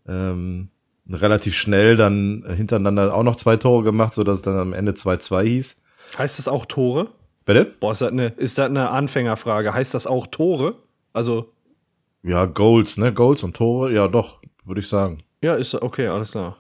ähm, 0.09 0.69
relativ 1.09 1.57
schnell 1.57 1.97
dann 1.97 2.45
hintereinander 2.57 3.15
auch 3.15 3.23
noch 3.23 3.37
zwei 3.37 3.57
Tore 3.57 3.85
gemacht, 3.85 4.15
so 4.15 4.25
dass 4.25 4.37
es 4.37 4.43
dann 4.43 4.59
am 4.59 4.73
Ende 4.73 4.93
2-2 4.93 5.43
hieß. 5.43 5.83
Heißt 6.19 6.39
das 6.39 6.49
auch 6.49 6.67
Tore? 6.67 7.09
Bitte? 7.45 7.73
Boah, 7.81 7.93
ist 7.93 8.01
das 8.01 8.11
eine, 8.11 8.29
ist 8.29 8.59
das 8.59 8.67
eine 8.67 8.91
Anfängerfrage? 8.91 9.73
Heißt 9.73 9.95
das 9.95 10.07
auch 10.07 10.27
Tore? 10.27 10.75
Also, 11.13 11.53
Ja, 12.23 12.45
Goals, 12.45 12.97
ne? 12.97 13.13
Goals 13.13 13.43
und 13.43 13.57
Tore, 13.57 13.93
ja 13.93 14.09
doch, 14.09 14.41
würde 14.65 14.81
ich 14.81 14.89
sagen. 14.89 15.23
ja, 15.43 15.55
ist 15.55 15.75
okay, 15.75 16.09
alles 16.09 16.33
klar. 16.33 16.57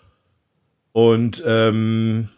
Und 0.93 1.43
ähm, 1.47 2.29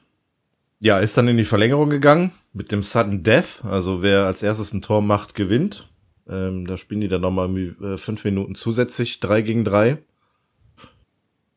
ja, 0.81 0.99
ist 0.99 1.17
dann 1.17 1.29
in 1.29 1.37
die 1.37 1.45
Verlängerung 1.45 1.91
gegangen 1.91 2.33
mit 2.53 2.73
dem 2.73 2.83
Sudden 2.83 3.23
Death. 3.23 3.65
Also 3.65 4.03
wer 4.03 4.27
als 4.27 4.43
erstes 4.43 4.73
ein 4.73 4.83
Tor 4.83 5.01
macht, 5.01 5.35
gewinnt. 5.35 5.89
Ähm, 6.29 6.67
da 6.67 6.77
spielen 6.77 7.01
die 7.01 7.09
dann 7.09 7.21
nochmal 7.23 7.49
irgendwie 7.49 7.85
äh, 7.85 7.97
fünf 7.97 8.25
Minuten 8.25 8.55
zusätzlich, 8.55 9.21
drei 9.21 9.43
gegen 9.43 9.65
drei. 9.65 9.99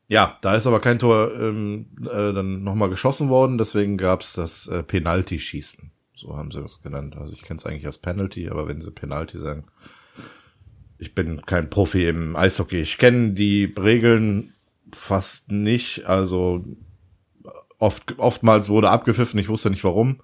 Ja, 0.08 0.38
da 0.41 0.56
ist 0.56 0.67
aber 0.67 0.80
kein 0.80 0.99
Tor 0.99 1.32
ähm, 1.34 1.88
äh, 2.04 2.32
dann 2.34 2.63
nochmal 2.63 2.89
geschossen 2.89 3.30
worden, 3.30 3.58
deswegen 3.58 3.97
gab's 3.97 4.34
das 4.34 4.67
äh, 4.67 4.84
Penalty-Schießen. 4.84 5.91
So 6.15 6.38
haben 6.38 6.51
sie 6.51 6.62
das 6.62 6.82
genannt. 6.82 7.17
Also 7.17 7.34
ich 7.34 7.41
kenne 7.41 7.58
es 7.58 7.65
eigentlich 7.65 7.86
als 7.86 7.97
Penalty, 7.97 8.49
aber 8.49 8.67
wenn 8.67 8.82
sie 8.82 8.91
Penalty 8.91 9.39
sagen. 9.39 9.65
Ich 10.97 11.13
bin 11.13 11.41
kein 11.45 11.69
Profi 11.69 12.08
im 12.08 12.36
Eishockey. 12.36 12.81
Ich 12.81 12.97
kenne 12.97 13.31
die 13.31 13.73
Regeln 13.77 14.53
fast 14.91 15.51
nicht. 15.51 16.05
Also 16.05 16.63
oft, 17.79 18.17
oftmals 18.17 18.69
wurde 18.69 18.89
abgepfiffen, 18.89 19.39
ich 19.39 19.49
wusste 19.49 19.69
nicht 19.69 19.84
warum. 19.84 20.21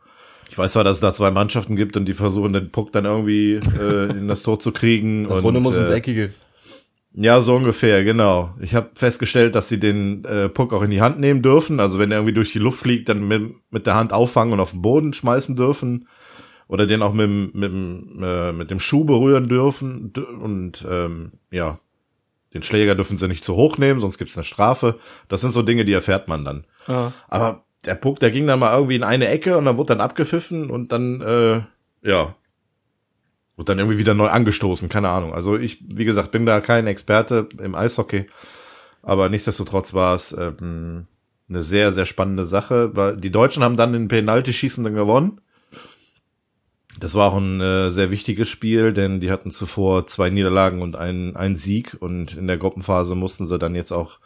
Ich 0.49 0.57
weiß 0.57 0.73
zwar, 0.73 0.83
dass 0.83 0.97
es 0.97 1.01
da 1.01 1.13
zwei 1.13 1.31
Mannschaften 1.31 1.75
gibt 1.75 1.95
und 1.95 2.05
die 2.05 2.13
versuchen 2.13 2.51
den 2.51 2.71
Puck 2.71 2.91
dann 2.91 3.05
irgendwie 3.05 3.53
äh, 3.79 4.09
in 4.09 4.27
das 4.27 4.43
Tor 4.43 4.59
zu 4.59 4.71
kriegen. 4.71 5.27
Das 5.27 5.39
und, 5.39 5.45
Runde 5.45 5.59
muss 5.61 5.77
ins 5.77 5.89
äh, 5.89 5.95
Eckige. 5.95 6.33
Ja, 7.13 7.39
so 7.41 7.55
ungefähr, 7.55 8.03
genau. 8.03 8.53
Ich 8.61 8.73
habe 8.73 8.89
festgestellt, 8.95 9.55
dass 9.55 9.67
sie 9.67 9.79
den 9.79 10.23
äh, 10.23 10.47
Puck 10.47 10.73
auch 10.73 10.81
in 10.81 10.91
die 10.91 11.01
Hand 11.01 11.19
nehmen 11.19 11.41
dürfen. 11.41 11.79
Also 11.79 11.99
wenn 11.99 12.11
er 12.11 12.19
irgendwie 12.19 12.33
durch 12.33 12.53
die 12.53 12.59
Luft 12.59 12.81
fliegt, 12.81 13.09
dann 13.09 13.27
mit, 13.27 13.53
mit 13.69 13.85
der 13.85 13.95
Hand 13.95 14.13
auffangen 14.13 14.53
und 14.53 14.59
auf 14.59 14.71
den 14.71 14.81
Boden 14.81 15.13
schmeißen 15.13 15.55
dürfen. 15.55 16.07
Oder 16.71 16.87
den 16.87 17.01
auch 17.01 17.11
mit, 17.13 17.25
dem- 17.25 17.51
mit, 17.53 18.23
äh, 18.23 18.51
mit 18.53 18.71
dem 18.71 18.79
Schuh 18.79 19.03
berühren 19.03 19.49
dürfen. 19.49 20.13
Und 20.41 20.87
ähm, 20.89 21.33
ja, 21.51 21.79
den 22.53 22.63
Schläger 22.63 22.95
dürfen 22.95 23.17
sie 23.17 23.27
nicht 23.27 23.43
zu 23.43 23.55
hoch 23.57 23.77
nehmen, 23.77 23.99
sonst 23.99 24.17
gibt's 24.17 24.37
eine 24.37 24.45
Strafe. 24.45 24.97
Das 25.27 25.41
sind 25.41 25.51
so 25.51 25.63
Dinge, 25.63 25.83
die 25.83 25.91
erfährt 25.93 26.29
man 26.29 26.45
dann. 26.45 26.63
Ah, 26.87 27.11
Aber 27.27 27.65
der 27.85 27.95
Puck, 27.95 28.21
der 28.21 28.31
ging 28.31 28.47
dann 28.47 28.59
mal 28.59 28.73
irgendwie 28.73 28.95
in 28.95 29.03
eine 29.03 29.27
Ecke 29.27 29.57
und 29.57 29.65
dann 29.65 29.75
wurde 29.75 29.87
dann 29.95 30.01
abgepfiffen 30.01 30.69
und 30.69 30.93
dann, 30.93 31.19
äh, 31.21 31.61
ja, 32.09 32.35
wurde 33.57 33.65
dann 33.65 33.79
irgendwie 33.79 33.97
wieder 33.97 34.13
neu 34.13 34.27
angestoßen, 34.29 34.87
keine 34.87 35.09
Ahnung. 35.09 35.33
Also 35.33 35.57
ich, 35.57 35.83
wie 35.87 36.05
gesagt, 36.05 36.31
bin 36.31 36.45
da 36.45 36.61
kein 36.61 36.87
Experte 36.87 37.49
im 37.61 37.75
Eishockey, 37.75 38.27
aber 39.01 39.27
nichtsdestotrotz 39.29 39.93
war 39.93 40.15
es 40.15 40.31
ähm, 40.31 41.07
eine 41.49 41.63
sehr, 41.63 41.91
sehr 41.91 42.05
spannende 42.05 42.45
Sache. 42.45 42.95
Weil 42.95 43.17
Die 43.17 43.31
Deutschen 43.31 43.61
haben 43.63 43.75
dann 43.77 43.91
den 43.93 44.07
Penalty-Schießen 44.07 44.83
dann 44.85 44.93
gewonnen. 44.95 45.41
Das 46.99 47.15
war 47.15 47.31
auch 47.31 47.37
ein 47.37 47.61
äh, 47.61 47.89
sehr 47.89 48.11
wichtiges 48.11 48.49
Spiel, 48.49 48.93
denn 48.93 49.21
die 49.21 49.31
hatten 49.31 49.49
zuvor 49.49 50.05
zwei 50.07 50.29
Niederlagen 50.29 50.81
und 50.81 50.95
einen, 50.95 51.35
einen 51.35 51.55
Sieg 51.55 51.97
und 51.99 52.35
in 52.37 52.47
der 52.47 52.57
Gruppenphase 52.57 53.15
mussten 53.15 53.47
sie 53.47 53.57
dann 53.57 53.75
jetzt 53.75 53.91
auch 53.91 54.19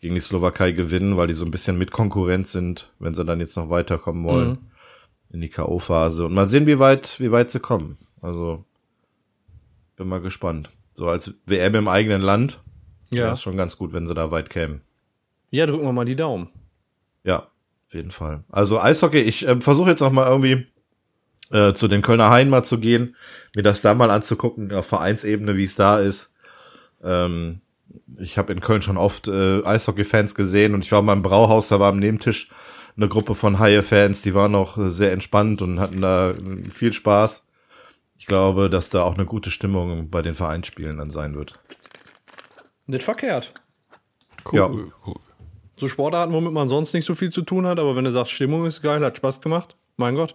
gegen 0.00 0.14
die 0.14 0.20
Slowakei 0.20 0.72
gewinnen, 0.72 1.16
weil 1.16 1.26
die 1.28 1.34
so 1.34 1.44
ein 1.44 1.50
bisschen 1.50 1.78
mit 1.78 1.90
Konkurrenz 1.90 2.52
sind, 2.52 2.90
wenn 2.98 3.14
sie 3.14 3.24
dann 3.24 3.40
jetzt 3.40 3.56
noch 3.56 3.70
weiterkommen 3.70 4.24
wollen 4.24 4.48
Mhm. 4.50 4.58
in 5.30 5.40
die 5.40 5.48
K.O.-Phase. 5.48 6.24
Und 6.24 6.34
mal 6.34 6.48
sehen, 6.48 6.66
wie 6.66 6.78
weit, 6.78 7.20
wie 7.20 7.32
weit 7.32 7.50
sie 7.50 7.60
kommen. 7.60 7.96
Also 8.20 8.64
bin 9.96 10.08
mal 10.08 10.20
gespannt. 10.20 10.70
So 10.94 11.08
als 11.08 11.32
WM 11.46 11.74
im 11.74 11.88
eigenen 11.88 12.22
Land 12.22 12.62
wäre 13.10 13.26
ja. 13.26 13.32
es 13.32 13.42
schon 13.42 13.56
ganz 13.56 13.76
gut, 13.76 13.92
wenn 13.92 14.06
sie 14.06 14.14
da 14.14 14.30
weit 14.30 14.50
kämen. 14.50 14.80
Ja, 15.50 15.66
drücken 15.66 15.84
wir 15.84 15.92
mal 15.92 16.04
die 16.04 16.16
Daumen. 16.16 16.48
Ja, 17.24 17.48
auf 17.86 17.94
jeden 17.94 18.10
Fall. 18.10 18.44
Also 18.50 18.80
Eishockey, 18.80 19.20
ich 19.20 19.46
äh, 19.46 19.60
versuche 19.60 19.90
jetzt 19.90 20.02
auch 20.02 20.12
mal 20.12 20.26
irgendwie 20.28 20.66
äh, 21.50 21.72
zu 21.72 21.88
den 21.88 22.02
Kölner 22.02 22.30
Haien 22.30 22.50
mal 22.50 22.64
zu 22.64 22.78
gehen, 22.78 23.16
mir 23.54 23.62
das 23.62 23.80
da 23.80 23.94
mal 23.94 24.10
anzugucken, 24.10 24.72
auf 24.72 24.86
Vereinsebene, 24.86 25.56
wie 25.56 25.64
es 25.64 25.76
da 25.76 26.00
ist. 26.00 26.34
Ähm, 27.02 27.60
ich 28.18 28.38
habe 28.38 28.52
in 28.52 28.60
Köln 28.60 28.82
schon 28.82 28.96
oft 28.96 29.28
äh, 29.28 29.62
Eishockey-Fans 29.64 30.34
gesehen 30.34 30.74
und 30.74 30.84
ich 30.84 30.92
war 30.92 31.02
mal 31.02 31.12
im 31.12 31.22
Brauhaus, 31.22 31.68
da 31.68 31.80
war 31.80 31.90
am 31.90 31.98
Nebentisch 31.98 32.50
eine 32.96 33.08
Gruppe 33.08 33.34
von 33.34 33.58
Haie-Fans, 33.58 34.22
die 34.22 34.34
waren 34.34 34.54
auch 34.54 34.78
äh, 34.78 34.88
sehr 34.88 35.12
entspannt 35.12 35.62
und 35.62 35.80
hatten 35.80 36.00
da 36.00 36.30
äh, 36.30 36.70
viel 36.70 36.92
Spaß. 36.92 37.46
Ich 38.18 38.26
glaube, 38.26 38.70
dass 38.70 38.90
da 38.90 39.02
auch 39.02 39.14
eine 39.14 39.26
gute 39.26 39.50
Stimmung 39.50 40.08
bei 40.08 40.22
den 40.22 40.34
Vereinsspielen 40.34 40.98
dann 40.98 41.10
sein 41.10 41.36
wird. 41.36 41.58
Nicht 42.86 43.04
verkehrt. 43.04 43.52
Ja. 44.52 44.70
So 45.74 45.88
Sportarten, 45.88 46.32
womit 46.32 46.52
man 46.52 46.68
sonst 46.68 46.94
nicht 46.94 47.04
so 47.04 47.14
viel 47.14 47.30
zu 47.30 47.42
tun 47.42 47.66
hat, 47.66 47.78
aber 47.78 47.96
wenn 47.96 48.04
du 48.04 48.10
sagst, 48.10 48.32
Stimmung 48.32 48.64
ist 48.64 48.80
geil, 48.80 49.04
hat 49.04 49.18
Spaß 49.18 49.42
gemacht, 49.42 49.76
mein 49.96 50.14
Gott. 50.14 50.34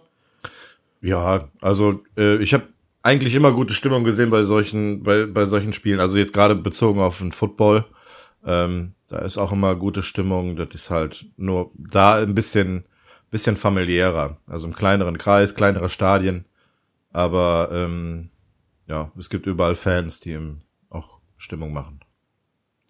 Ja, 1.02 1.48
also 1.60 2.02
äh, 2.16 2.36
ich 2.36 2.54
habe 2.54 2.68
eigentlich 3.02 3.34
immer 3.34 3.52
gute 3.52 3.74
Stimmung 3.74 4.04
gesehen 4.04 4.30
bei 4.30 4.44
solchen 4.44 5.02
bei 5.02 5.26
bei 5.26 5.44
solchen 5.44 5.72
Spielen. 5.72 6.00
Also 6.00 6.16
jetzt 6.16 6.32
gerade 6.32 6.54
bezogen 6.54 7.00
auf 7.00 7.18
den 7.18 7.32
Football, 7.32 7.84
ähm, 8.46 8.94
da 9.08 9.18
ist 9.18 9.36
auch 9.36 9.52
immer 9.52 9.74
gute 9.74 10.02
Stimmung. 10.02 10.56
Das 10.56 10.68
ist 10.72 10.90
halt 10.90 11.26
nur 11.36 11.72
da 11.74 12.16
ein 12.16 12.34
bisschen 12.34 12.84
bisschen 13.30 13.56
familiärer. 13.56 14.38
Also 14.46 14.68
im 14.68 14.74
kleineren 14.74 15.18
Kreis, 15.18 15.54
kleinere 15.54 15.88
Stadien. 15.88 16.44
Aber 17.12 17.70
ähm, 17.72 18.30
ja, 18.86 19.10
es 19.18 19.28
gibt 19.28 19.46
überall 19.46 19.74
Fans, 19.74 20.20
die 20.20 20.32
ihm 20.32 20.60
auch 20.88 21.18
Stimmung 21.36 21.72
machen. 21.72 22.00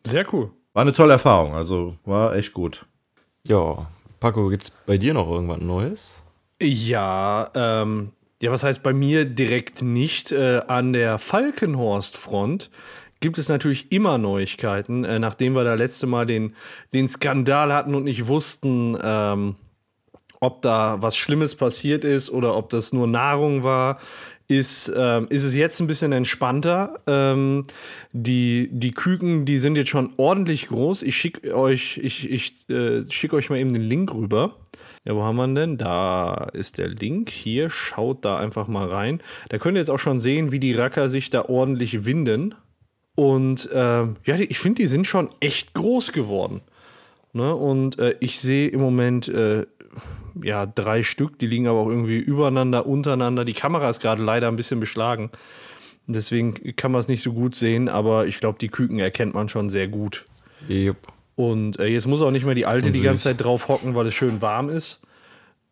Sehr 0.05 0.27
cool. 0.35 0.51
War 0.75 0.83
eine 0.83 0.93
tolle 0.93 1.13
Erfahrung, 1.13 1.55
also 1.55 1.97
war 2.05 2.35
echt 2.35 2.53
gut. 2.53 2.87
Ja, 3.47 3.87
Paco, 4.21 4.49
gibt's 4.49 4.71
bei 4.71 4.99
dir 4.99 5.15
noch 5.15 5.29
irgendwas 5.29 5.61
Neues? 5.61 6.22
Ja, 6.63 7.51
ähm, 7.55 8.13
ja, 8.41 8.53
was 8.53 8.63
heißt 8.63 8.85
bei 8.85 8.93
mir 8.93 9.25
direkt 9.25 9.83
nicht? 9.83 10.31
Äh, 10.31 10.63
an 10.69 10.93
der 10.93 11.19
Falkenhorst-Front 11.19 12.71
gibt 13.19 13.39
es 13.39 13.49
natürlich 13.49 13.91
immer 13.91 14.17
Neuigkeiten, 14.17 15.05
äh, 15.05 15.19
nachdem 15.19 15.55
wir 15.55 15.65
da 15.65 15.75
letzte 15.75 16.07
Mal 16.07 16.25
den, 16.25 16.55
den 16.95 17.09
Skandal 17.09 17.73
hatten 17.73 17.97
und 17.97 18.05
nicht 18.05 18.29
wussten, 18.29 18.97
ähm, 19.03 19.57
ob 20.39 20.63
da 20.63 20.99
was 21.01 21.17
Schlimmes 21.17 21.57
passiert 21.57 22.05
ist 22.05 22.31
oder 22.31 22.57
ob 22.57 22.71
das 22.71 22.93
nur 22.93 23.09
Nahrung 23.09 23.65
war, 23.65 23.99
ist, 24.47 24.93
ähm, 24.97 25.27
ist 25.31 25.45
es 25.45 25.55
jetzt 25.55 25.81
ein 25.81 25.87
bisschen 25.89 26.13
entspannter. 26.13 27.01
Ähm, 27.09 27.65
die, 28.13 28.69
die 28.71 28.91
Küken, 28.93 29.45
die 29.47 29.59
sind 29.59 29.77
jetzt 29.77 29.91
schon 29.91 30.13
ordentlich 30.17 30.69
groß. 30.69 31.03
Ich 31.03 31.17
schicke 31.17 31.57
euch, 31.57 31.99
ich, 32.03 32.31
ich 32.31 32.69
äh, 32.69 33.03
schick 33.11 33.33
euch 33.33 33.51
mal 33.51 33.59
eben 33.59 33.73
den 33.73 33.83
Link 33.83 34.15
rüber. 34.15 34.57
Ja, 35.05 35.17
wo 35.17 35.23
haben 35.23 35.37
wir 35.37 35.49
denn? 35.49 35.79
Da 35.79 36.49
ist 36.53 36.79
der 36.79 36.89
Link. 36.89 37.29
Hier, 37.31 37.71
schaut 37.71 38.25
da 38.25 38.39
einfach 38.39 38.69
mal 38.69 38.89
rein. 38.89 39.21
Da 39.49 39.59
könnt 39.59 39.77
ihr 39.77 39.81
jetzt 39.81 39.91
auch 39.91 39.99
schon 39.99 40.21
sehen, 40.21 40.53
wie 40.53 40.61
die 40.61 40.73
Racker 40.73 41.09
sich 41.09 41.31
da 41.31 41.47
ordentlich 41.47 42.05
winden. 42.05 42.55
Und 43.15 43.69
ähm, 43.73 44.17
ja, 44.25 44.37
die, 44.37 44.45
ich 44.45 44.59
finde, 44.59 44.83
die 44.83 44.87
sind 44.87 45.07
schon 45.07 45.29
echt 45.41 45.75
groß 45.75 46.13
geworden. 46.13 46.61
Ne? 47.33 47.55
Und 47.55 47.99
äh, 47.99 48.15
ich 48.21 48.41
sehe 48.41 48.69
im 48.69 48.81
Moment 48.81 49.29
äh, 49.29 49.67
ja 50.41 50.67
drei 50.67 51.03
Stück, 51.03 51.39
die 51.39 51.47
liegen 51.47 51.67
aber 51.67 51.81
auch 51.81 51.89
irgendwie 51.89 52.19
übereinander, 52.19 52.87
untereinander. 52.87 53.45
Die 53.45 53.53
Kamera 53.55 53.91
ist 53.91 54.01
gerade 54.01 54.23
leider 54.23 54.49
ein 54.49 54.57
bisschen 54.57 54.81
beschlagen. 54.81 55.31
Deswegen 56.07 56.77
kann 56.77 56.93
man 56.93 57.01
es 57.01 57.09
nicht 57.09 57.23
so 57.23 57.33
gut 57.33 57.55
sehen, 57.55 57.89
aber 57.89 58.27
ich 58.27 58.41
glaube, 58.41 58.59
die 58.59 58.69
Küken 58.69 58.99
erkennt 58.99 59.35
man 59.35 59.49
schon 59.49 59.71
sehr 59.71 59.89
gut. 59.89 60.25
Yep. 60.69 60.97
Und 61.51 61.79
äh, 61.81 61.87
jetzt 61.87 62.07
muss 62.07 62.23
auch 62.23 62.31
nicht 62.31 62.45
mehr 62.45 62.55
die 62.55 62.67
alte 62.67 62.93
die 62.93 63.01
ganze 63.01 63.25
Zeit 63.25 63.41
drauf 63.43 63.69
hocken, 63.69 63.95
weil 63.95 64.07
es 64.07 64.15
schön 64.15 64.41
warm 64.43 64.69
ist. 64.69 65.01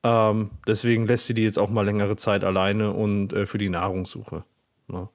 Ähm, 0.03 0.51
deswegen 0.67 1.07
lässt 1.07 1.27
sie 1.27 1.35
die 1.35 1.43
jetzt 1.43 1.59
auch 1.59 1.71
mal 1.71 1.85
längere 1.85 2.17
Zeit 2.17 2.43
alleine 2.43 2.93
und 2.93 3.33
äh, 3.33 3.47
für 3.47 3.59
die 3.59 3.69
Nahrungssuche. 3.69 4.45
Ne? 4.89 5.09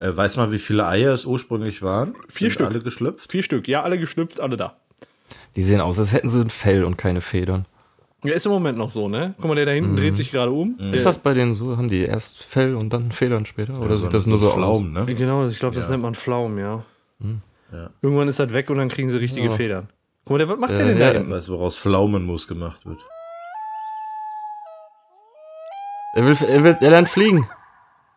Äh, 0.00 0.16
weiß 0.16 0.36
man, 0.36 0.52
wie 0.52 0.58
viele 0.58 0.86
Eier 0.86 1.12
es 1.12 1.26
ursprünglich 1.26 1.82
waren? 1.82 2.14
Vier 2.28 2.48
Sind 2.48 2.52
Stück. 2.54 2.66
alle 2.68 2.80
geschlüpft? 2.80 3.32
Vier 3.32 3.42
Stück, 3.42 3.68
ja, 3.68 3.82
alle 3.82 3.98
geschlüpft, 3.98 4.40
alle 4.40 4.56
da. 4.56 4.76
Die 5.56 5.62
sehen 5.62 5.80
aus, 5.80 5.98
als 5.98 6.12
hätten 6.12 6.28
sie 6.28 6.40
ein 6.40 6.50
Fell 6.50 6.84
und 6.84 6.96
keine 6.96 7.20
Federn. 7.20 7.66
Ja, 8.24 8.32
ist 8.32 8.46
im 8.46 8.52
Moment 8.52 8.78
noch 8.78 8.90
so, 8.90 9.08
ne? 9.08 9.34
Guck 9.36 9.48
mal, 9.48 9.54
der 9.54 9.66
da 9.66 9.72
hinten 9.72 9.96
dreht 9.96 10.16
sich 10.16 10.30
gerade 10.30 10.50
um. 10.50 10.78
Der, 10.78 10.94
Ist 10.94 11.04
das 11.04 11.18
bei 11.18 11.34
denen 11.34 11.54
so? 11.54 11.76
Haben 11.76 11.88
die 11.90 12.02
erst 12.04 12.42
Fell 12.42 12.74
und 12.74 12.90
dann 12.92 13.12
Federn 13.12 13.44
später? 13.44 13.78
Oder 13.78 13.90
Ja, 13.90 13.94
sieht 13.96 14.14
das 14.14 14.26
nur 14.26 14.38
so, 14.38 14.46
aus? 14.46 14.54
Pflaumen, 14.54 14.92
ne? 14.92 15.04
Genau, 15.14 15.46
ich 15.46 15.58
glaube, 15.58 15.74
das 15.76 15.86
Ja. 15.86 15.90
nennt 15.92 16.02
man 16.04 16.14
Pflaumen, 16.14 16.58
ja. 16.58 16.84
Ja. 17.74 17.90
Irgendwann 18.02 18.28
ist 18.28 18.38
das 18.38 18.52
weg 18.52 18.70
und 18.70 18.78
dann 18.78 18.88
kriegen 18.88 19.10
sie 19.10 19.18
richtige 19.18 19.46
Ja. 19.48 19.52
Federn. 19.52 19.88
Guck 20.24 20.30
mal, 20.32 20.38
der, 20.38 20.48
was 20.48 20.58
macht 20.58 20.72
der 20.72 20.80
Äh, 20.80 20.88
denn 20.88 20.98
ja, 20.98 21.12
da? 21.12 21.28
Weißt 21.28 21.48
du, 21.48 21.52
woraus 21.52 21.76
Pflaumenmus 21.76 22.46
gemacht 22.48 22.86
wird? 22.86 23.00
Er, 26.14 26.24
will, 26.26 26.36
er, 26.48 26.64
will, 26.64 26.76
er 26.80 26.90
lernt 26.90 27.08
fliegen. 27.08 27.48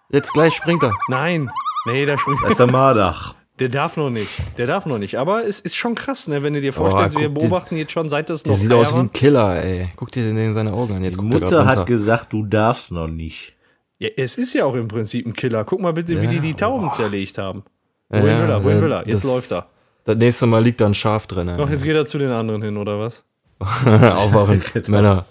Jetzt 0.10 0.32
gleich 0.34 0.54
springt 0.54 0.84
er. 0.84 0.94
Nein, 1.10 1.50
nee, 1.88 2.06
der 2.06 2.18
springt. 2.18 2.40
Da 2.44 2.48
ist 2.50 2.60
der 2.60 2.68
Mardach. 2.72 3.34
Der 3.60 3.70
darf 3.70 3.98
noch 3.98 4.12
nicht. 4.12 4.30
Der 4.60 4.68
darf 4.68 4.86
noch 4.86 5.00
nicht. 5.00 5.18
Aber 5.18 5.44
es 5.44 5.60
ist 5.60 5.76
schon 5.76 5.96
krass, 5.96 6.28
ne? 6.28 6.44
Wenn 6.44 6.54
du 6.54 6.62
dir 6.62 6.74
vorstellst, 6.74 7.16
guck 7.16 7.22
wir 7.24 7.30
beobachten 7.30 7.76
jetzt 7.76 7.92
schon 7.92 8.08
seit 8.08 8.30
das 8.30 8.44
Der 8.44 8.52
noch 8.52 8.60
sieht 8.60 8.72
aus 8.72 8.94
wie 8.94 9.00
ein 9.00 9.12
Killer, 9.12 9.64
ey. 9.64 9.90
Guck 9.96 10.12
dir 10.12 10.22
den 10.24 10.38
in 10.38 10.54
seine 10.54 10.74
Augen 10.74 10.96
an. 10.98 11.04
Jetzt 11.04 11.16
Die 11.16 11.20
er 11.20 11.24
Mutter 11.40 11.66
hat 11.66 11.88
gesagt, 11.88 12.32
du 12.34 12.46
darfst 12.46 12.92
noch 12.92 13.08
nicht. 13.08 13.56
Ja, 13.98 14.10
es 14.16 14.38
ist 14.38 14.54
ja 14.54 14.66
auch 14.66 14.76
im 14.76 14.88
Prinzip 14.88 15.26
ein 15.26 15.34
Killer. 15.34 15.66
Guck 15.66 15.82
mal 15.82 15.94
bitte, 15.94 16.22
wie 16.22 16.26
Ja, 16.26 16.30
die 16.32 16.40
die 16.40 16.54
Tauben 16.54 16.92
zerlegt 16.92 17.40
haben. 17.40 17.64
Ja, 18.12 18.22
Wohin 18.22 18.42
will 18.42 18.50
er? 18.50 18.64
Wohin 18.64 18.78
ja, 18.78 18.84
will 18.84 18.92
er? 18.92 19.08
Jetzt 19.08 19.16
das- 19.16 19.24
läuft 19.24 19.52
er. 19.52 19.68
Das 20.06 20.16
nächste 20.16 20.46
Mal 20.46 20.64
liegt 20.64 20.80
da 20.80 20.86
ein 20.86 20.94
Schaf 20.94 21.28
drin. 21.28 21.50
Ach, 21.50 21.70
jetzt 21.70 21.84
geht 21.84 21.96
er 21.96 22.06
zu 22.06 22.18
den 22.18 22.32
anderen 22.32 22.62
hin, 22.62 22.78
oder 22.78 22.98
was? 22.98 23.26
Aufwachen, 23.60 24.64
Männer. 24.88 25.26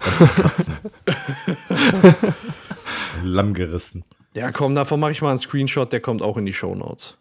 Lamm 3.22 3.54
gerissen. 3.54 4.04
Ja, 4.34 4.50
komm, 4.50 4.74
davon 4.74 5.00
mache 5.00 5.12
ich 5.12 5.22
mal 5.22 5.30
einen 5.30 5.38
Screenshot, 5.38 5.92
der 5.92 6.00
kommt 6.00 6.22
auch 6.22 6.36
in 6.36 6.46
die 6.46 6.52
Shownotes. 6.52 7.16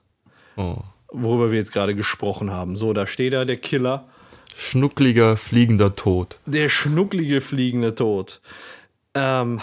Oh. 0.57 0.77
Worüber 1.11 1.51
wir 1.51 1.59
jetzt 1.59 1.73
gerade 1.73 1.93
gesprochen 1.93 2.51
haben. 2.51 2.75
So, 2.75 2.93
da 2.93 3.05
steht 3.05 3.33
er, 3.33 3.45
der 3.45 3.57
Killer. 3.57 4.05
Schnuckliger, 4.55 5.37
fliegender 5.37 5.95
Tod. 5.95 6.37
Der 6.45 6.69
schnucklige 6.69 7.41
fliegende 7.41 7.95
Tod. 7.95 8.41
Ähm, 9.15 9.61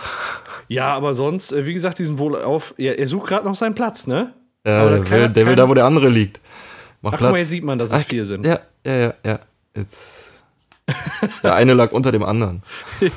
ja, 0.68 0.94
aber 0.94 1.14
sonst, 1.14 1.52
äh, 1.52 1.66
wie 1.66 1.74
gesagt, 1.74 1.98
diesen 1.98 2.18
wohl 2.18 2.40
auf. 2.40 2.74
Ja, 2.76 2.92
er 2.92 3.06
sucht 3.06 3.28
gerade 3.28 3.46
noch 3.46 3.56
seinen 3.56 3.74
Platz, 3.74 4.06
ne? 4.06 4.32
Ja, 4.70 4.80
Aber 4.82 4.98
der, 4.98 5.10
will, 5.10 5.28
der 5.28 5.46
will 5.46 5.56
da, 5.56 5.68
wo 5.68 5.74
der 5.74 5.84
andere 5.84 6.08
liegt. 6.08 6.40
Mach 7.02 7.12
Ach, 7.12 7.18
Platz. 7.18 7.28
guck 7.28 7.32
mal, 7.32 7.38
jetzt 7.38 7.50
sieht 7.50 7.64
man, 7.64 7.78
dass 7.78 7.92
es 7.92 8.04
vier 8.04 8.24
sind. 8.24 8.46
Ja, 8.46 8.60
ja, 8.84 8.96
ja, 8.96 9.14
ja. 9.24 9.38
Jetzt. 9.74 10.30
Der 11.42 11.54
eine 11.54 11.74
lag 11.74 11.92
unter 11.92 12.12
dem 12.12 12.24
anderen. 12.24 12.62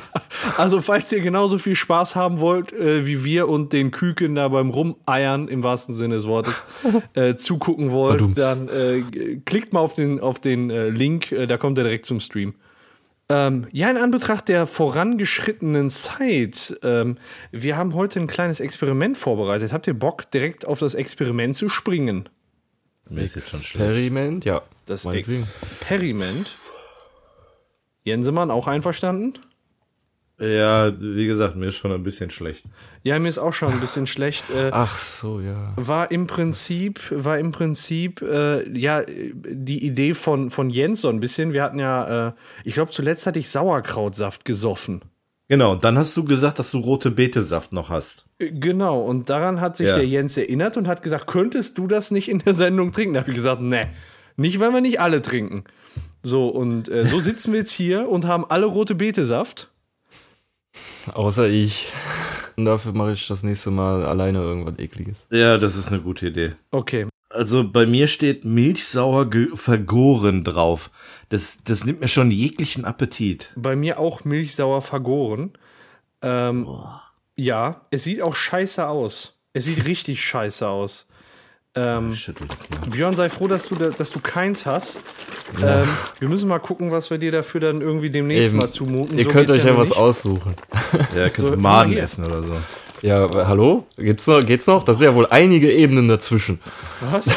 Also, 0.58 0.82
falls 0.82 1.12
ihr 1.12 1.22
genauso 1.22 1.58
viel 1.58 1.76
Spaß 1.76 2.16
haben 2.16 2.39
wollt, 2.39 2.74
äh, 2.74 3.06
wie 3.08 3.24
wir 3.24 3.48
und 3.48 3.72
den 3.74 3.92
Küken 3.92 4.36
da 4.36 4.50
beim 4.50 4.70
Rumeiern, 4.70 5.48
im 5.48 5.63
wahrsten 5.63 5.96
Sinne 5.96 6.16
des 6.16 6.28
Wortes, 6.28 6.63
äh, 7.13 7.36
zugucken 7.36 7.92
wollt, 7.92 8.20
Badums. 8.20 8.38
dann 8.38 8.68
äh, 8.68 9.04
klickt 9.46 9.74
mal 9.74 9.80
auf 9.80 9.94
den, 9.94 10.20
auf 10.20 10.39
den 10.39 10.70
äh, 10.70 10.89
Link, 10.89 11.32
äh, 11.32 11.48
da 11.48 11.58
kommt 11.58 11.78
er 11.78 11.86
direkt 11.86 12.06
zum 12.06 12.20
Stream. 12.20 12.54
Ähm, 13.30 13.68
ja, 13.72 13.90
in 13.90 13.98
Anbetracht 13.98 14.50
der 14.50 14.68
vorangeschrittenen 14.68 15.90
Zeit, 15.90 16.78
ähm, 16.84 17.18
wir 17.52 17.78
haben 17.78 17.94
heute 17.94 18.20
ein 18.20 18.28
kleines 18.28 18.60
Experiment 18.60 19.18
vorbereitet. 19.18 19.72
Habt 19.72 19.88
ihr 19.88 19.94
Bock, 19.94 20.30
direkt 20.32 20.66
auf 20.68 20.80
das 20.80 20.94
Experiment 20.94 21.56
zu 21.56 21.70
springen? 21.70 22.28
Experiment, 23.10 24.46
ja. 24.46 24.62
Das. 24.86 25.06
Experiment. 25.06 26.52
Jensemann, 28.04 28.52
auch 28.52 28.68
einverstanden? 28.68 29.40
Ja, 30.47 30.91
wie 30.99 31.27
gesagt, 31.27 31.56
mir 31.56 31.67
ist 31.67 31.75
schon 31.77 31.91
ein 31.91 32.03
bisschen 32.03 32.29
schlecht. 32.32 32.65
Ja, 33.03 33.17
mir 33.19 33.29
ist 33.29 33.38
auch 33.38 33.53
schon 33.53 33.71
ein 33.71 33.79
bisschen 33.79 34.08
schlecht. 34.08 34.49
Äh, 34.49 34.69
Ach 34.73 34.97
so, 34.99 35.39
ja. 35.39 35.73
war 35.75 36.12
im 36.12 36.27
Prinzip, 36.27 36.99
war 37.12 37.38
im 37.39 37.51
Prinzip, 37.51 38.21
äh, 38.21 38.67
ja, 38.77 39.03
die 39.08 39.86
Idee 39.86 40.13
von, 40.13 40.49
von 40.49 40.69
Jens 40.69 41.01
so 41.01 41.10
ein 41.10 41.19
bisschen. 41.19 41.53
Wir 41.53 41.63
hatten 41.63 41.79
ja, 41.79 42.29
äh, 42.29 42.32
ich 42.63 42.73
glaube, 42.73 42.91
zuletzt 42.91 43.27
hatte 43.27 43.39
ich 43.39 43.49
Sauerkrautsaft 43.49 44.45
gesoffen. 44.45 45.01
Genau, 45.49 45.73
und 45.73 45.84
dann 45.84 45.97
hast 45.97 46.15
du 46.17 46.23
gesagt, 46.23 46.58
dass 46.58 46.71
du 46.71 46.79
rote 46.79 47.12
Betesaft 47.12 47.73
noch 47.73 47.89
hast. 47.89 48.25
Äh, 48.39 48.51
Genau, 48.51 49.01
und 49.01 49.29
daran 49.29 49.62
hat 49.62 49.77
sich 49.77 49.88
Ja. 49.88 49.95
der 49.95 50.08
Jens 50.08 50.38
erinnert 50.38 50.77
und 50.77 50.88
hat 50.88 51.03
gesagt, 51.03 51.27
könntest 51.27 51.77
du 51.77 51.88
das 51.88 52.12
nicht 52.12 52.29
in 52.29 52.39
der 52.39 52.53
Sendung 52.53 52.91
trinken? 52.91 53.13
Da 53.15 53.19
habe 53.21 53.32
ich 53.32 53.36
gesagt, 53.36 53.62
ne, 53.62 53.89
nicht, 54.38 54.60
wenn 54.60 54.73
wir 54.73 54.82
nicht 54.82 54.99
alle 54.99 55.21
trinken. 55.21 55.63
So, 56.23 56.47
und 56.47 56.88
äh, 56.89 57.03
so 57.06 57.19
sitzen 57.19 57.51
wir 57.51 57.60
jetzt 57.60 57.71
hier 57.71 58.08
und 58.08 58.25
haben 58.25 58.45
alle 58.49 58.65
rote 58.65 58.95
Betesaft. 58.95 59.69
Außer 61.14 61.50
ich. 61.50 61.92
Und 62.56 62.66
dafür 62.66 62.94
mache 62.94 63.14
ich 63.14 63.28
das 63.28 63.44
nächste 63.44 63.72
Mal 63.72 64.06
alleine 64.06 64.40
irgendwas 64.40 64.78
ekliges. 64.80 65.28
Ja, 65.32 65.58
das 65.58 65.76
ist 65.76 65.88
eine 65.88 66.02
gute 66.02 66.28
Idee. 66.28 66.54
Okay. 66.72 67.08
Also 67.30 67.68
bei 67.68 67.88
mir 67.88 68.08
steht 68.08 68.46
milchsauer 68.46 69.30
vergoren 69.56 70.44
drauf. 70.44 70.92
Das, 71.30 71.64
das 71.64 71.84
nimmt 71.84 72.00
mir 72.00 72.08
schon 72.08 72.30
jeglichen 72.30 72.86
Appetit. 72.86 73.52
Bei 73.56 73.76
mir 73.76 74.00
auch 74.00 74.24
milchsauer 74.24 74.82
vergoren. 74.82 75.54
Ähm, 76.22 76.68
ja, 77.36 77.82
es 77.90 78.04
sieht 78.04 78.22
auch 78.22 78.36
scheiße 78.36 78.88
aus. 78.88 79.42
Es 79.54 79.66
sieht 79.66 79.86
richtig 79.88 80.24
scheiße 80.24 80.68
aus. 80.68 81.08
Ähm. 81.76 82.14
Björn, 82.92 83.16
sei 83.16 83.30
froh, 83.30 83.48
dass 83.48 83.68
du, 83.68 83.76
da, 83.76 83.90
dass 83.90 84.12
du 84.12 84.20
keins 84.20 84.66
hast. 84.66 85.00
Ähm, 85.62 85.88
wir 86.20 86.30
müssen 86.30 86.48
mal 86.48 86.60
gucken, 86.60 86.92
was 86.92 87.10
wir 87.10 87.18
dir 87.18 87.32
dafür 87.32 87.62
dann 87.62 87.82
irgendwie 87.82 88.12
demnächst 88.12 88.50
Eben. 88.50 88.58
mal 88.60 88.70
zumuten. 88.70 89.18
Ihr 89.18 89.24
So 89.24 89.30
könnt 89.32 89.50
euch 89.50 89.64
ja 89.64 89.72
nur 89.72 89.80
was 89.80 89.90
nicht. 89.90 89.98
aussuchen. 89.98 90.56
Ja, 91.16 91.30
kannst 91.30 91.50
So, 91.50 91.56
du 91.56 91.62
Maden 91.62 91.98
essen 91.98 92.26
oder 92.26 92.44
so. 92.44 92.58
Ja, 93.02 93.28
hallo? 93.48 93.86
Gibt's 93.98 94.28
noch, 94.28 94.42
geht's 94.46 94.68
noch? 94.68 94.84
Das 94.84 95.00
sind 95.00 95.06
ja 95.08 95.16
wohl 95.16 95.28
einige 95.28 95.72
Ebenen 95.72 96.08
dazwischen. 96.08 96.62
Was? 97.02 97.28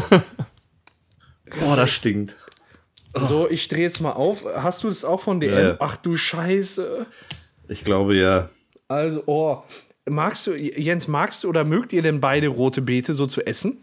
Boah, 1.60 1.76
das 1.76 1.90
stinkt. 1.90 2.36
So, 3.14 3.48
ich 3.48 3.68
drehe 3.68 3.82
jetzt 3.84 4.00
mal 4.00 4.12
auf. 4.12 4.44
Hast 4.56 4.82
du 4.82 4.88
das 4.88 5.04
auch 5.04 5.20
von 5.20 5.38
DM? 5.40 5.52
Ja, 5.52 5.60
ja. 5.60 5.76
Ach 5.78 5.96
du 5.96 6.16
Scheiße. 6.16 7.06
Ich 7.68 7.84
glaube 7.84 8.16
ja. 8.16 8.48
Also, 8.88 9.22
oh. 9.26 9.62
Magst 10.08 10.46
du, 10.46 10.52
Jens, 10.54 11.08
magst 11.08 11.44
du 11.44 11.48
oder 11.48 11.64
mögt 11.64 11.92
ihr 11.92 12.02
denn 12.02 12.20
beide 12.20 12.48
rote 12.48 12.82
Beete 12.82 13.14
so 13.14 13.26
zu 13.26 13.46
essen? 13.46 13.78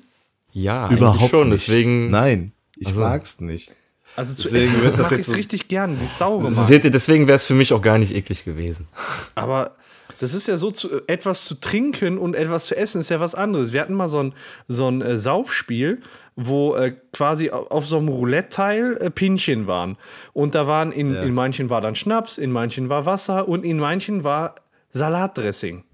Ja, 0.51 0.88
eigentlich 0.88 1.30
schon. 1.30 1.49
Deswegen. 1.51 2.09
Nein, 2.11 2.51
ich 2.78 2.88
Also- 2.88 2.99
mag's 3.01 3.39
nicht. 3.39 3.74
Also 4.17 4.34
zu 4.36 4.43
Deswegen 4.43 4.65
essen 4.74 4.84
wird 4.84 4.93
das 4.95 5.03
mag 5.03 5.11
jetzt 5.11 5.19
ich 5.22 5.26
so- 5.28 5.36
richtig 5.36 5.67
gern, 5.69 5.97
die 5.97 6.05
saure 6.05 6.51
mag. 6.51 6.67
Seht 6.67 6.84
ihr, 6.84 6.91
deswegen 6.91 7.28
wäre 7.28 7.38
es 7.38 7.45
für 7.45 7.53
mich 7.53 7.72
auch 7.72 7.82
gar 7.82 7.97
nicht 7.97 8.13
eklig 8.13 8.43
gewesen. 8.43 8.88
Aber 9.36 9.76
Das 10.19 10.36
ist 10.36 10.47
ja 10.47 10.55
so, 10.57 10.69
zu, 10.69 11.01
etwas 11.07 11.45
zu 11.45 11.55
trinken 11.59 12.19
und 12.19 12.36
etwas 12.36 12.67
zu 12.67 12.78
essen 12.78 13.01
ist 13.01 13.09
ja 13.09 13.19
was 13.19 13.34
anderes. 13.34 13.74
Wir 13.74 13.82
hatten 13.82 13.95
mal 13.95 14.07
so 14.09 14.22
ein, 14.22 14.34
so 14.67 14.88
ein 14.88 15.01
äh, 15.01 15.17
Saufspiel, 15.17 16.01
wo 16.36 16.76
äh, 16.76 16.93
quasi 17.11 17.49
auf 17.49 17.88
so 17.88 17.97
einem 17.97 18.09
Roulette-Teil 18.09 18.97
äh, 19.01 19.09
Pinchen 19.09 19.65
waren. 19.65 19.97
Und 20.34 20.53
da 20.53 20.67
waren, 20.67 20.91
in, 20.91 21.15
Ja. 21.15 21.24
in 21.24 21.34
manchen 21.34 21.72
war 21.72 21.82
dann 21.82 21.95
Schnaps, 21.95 22.38
in 22.38 22.51
manchen 22.51 22.88
war 22.89 23.07
Wasser 23.07 23.47
und 23.47 23.65
in 23.65 23.80
manchen 23.80 24.24
war 24.24 24.55
Salatdressing. 24.91 25.86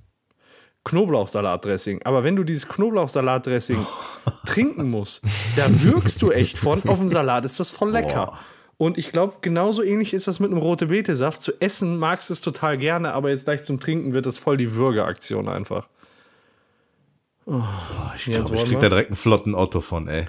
Knoblauchsalatdressing. 0.87 2.01
Aber 2.03 2.23
wenn 2.23 2.35
du 2.35 2.43
dieses 2.43 2.67
Knoblauchsalatdressing 2.67 3.85
trinken 4.45 4.89
musst, 4.89 5.23
da 5.55 5.67
wirkst 5.83 6.21
du 6.21 6.31
echt 6.31 6.57
von. 6.57 6.87
Auf 6.87 6.99
dem 6.99 7.09
Salat 7.09 7.45
ist 7.45 7.59
das 7.59 7.69
voll 7.69 7.91
lecker. 7.91 8.27
Boah. 8.27 8.39
Und 8.77 8.97
ich 8.97 9.11
glaube, 9.11 9.37
genauso 9.41 9.81
ähnlich 9.83 10.13
ist 10.13 10.27
das 10.27 10.39
mit 10.39 10.51
einem 10.51 10.59
rote 10.59 10.87
Beete-Saft. 10.87 11.41
Zu 11.41 11.59
essen 11.59 11.97
magst 11.97 12.29
du 12.29 12.33
es 12.33 12.41
total 12.41 12.77
gerne, 12.77 13.13
aber 13.13 13.29
jetzt 13.29 13.45
gleich 13.45 13.63
zum 13.63 13.79
Trinken 13.79 14.13
wird 14.13 14.27
das 14.27 14.37
voll 14.37 14.55
die 14.55 14.75
Würgeaktion 14.75 15.49
einfach. 15.49 15.87
Ich 18.15 18.27
Jetzt 18.27 18.45
glaube, 18.45 18.55
ich 18.55 18.65
krieg 18.65 18.79
da 18.79 18.89
direkt 18.89 19.09
einen 19.09 19.15
flotten 19.15 19.55
Otto 19.55 19.81
von, 19.81 20.07
ey. 20.07 20.27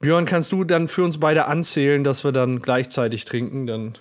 Björn, 0.00 0.26
kannst 0.26 0.52
du 0.52 0.64
dann 0.64 0.88
für 0.88 1.02
uns 1.02 1.18
beide 1.18 1.46
anzählen, 1.46 2.04
dass 2.04 2.24
wir 2.24 2.32
dann 2.32 2.60
gleichzeitig 2.60 3.24
trinken? 3.24 3.66
Dann. 3.66 3.98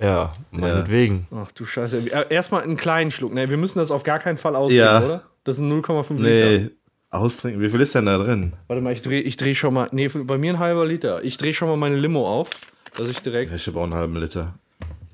Ja, 0.00 0.32
meinetwegen. 0.50 1.26
Ach 1.34 1.52
du 1.52 1.66
Scheiße. 1.66 1.98
Äh, 2.10 2.24
Erstmal 2.34 2.62
einen 2.62 2.76
kleinen 2.76 3.10
Schluck. 3.10 3.34
Ne, 3.34 3.50
wir 3.50 3.56
müssen 3.58 3.78
das 3.78 3.90
auf 3.90 4.02
gar 4.02 4.18
keinen 4.18 4.38
Fall 4.38 4.56
ausdrehen, 4.56 4.80
Ja. 4.84 5.04
oder? 5.04 5.22
Das 5.44 5.56
sind 5.56 5.70
0,5 5.70 6.14
Liter. 6.22 6.58
Nee, 6.58 6.70
austrinken. 7.10 7.60
Wie 7.62 7.68
viel 7.68 7.80
ist 7.80 7.94
denn 7.94 8.06
da 8.06 8.16
drin? 8.18 8.54
Warte 8.66 8.80
mal, 8.82 8.92
ich 8.92 9.02
drehe 9.02 9.20
ich 9.20 9.36
dreh 9.36 9.54
schon 9.54 9.74
mal. 9.74 9.88
Nee, 9.92 10.08
bei 10.08 10.38
mir 10.38 10.54
ein 10.54 10.58
halber 10.58 10.86
Liter. 10.86 11.22
Ich 11.22 11.36
drehe 11.36 11.52
schon 11.52 11.68
mal 11.68 11.76
meine 11.76 11.96
Limo 11.96 12.28
auf, 12.28 12.50
dass 12.96 13.08
ich 13.08 13.20
direkt. 13.20 13.52
Ich 13.52 13.66
habe 13.66 13.78
auch 13.78 13.84
einen 13.84 13.94
halben 13.94 14.16
Liter. 14.16 14.48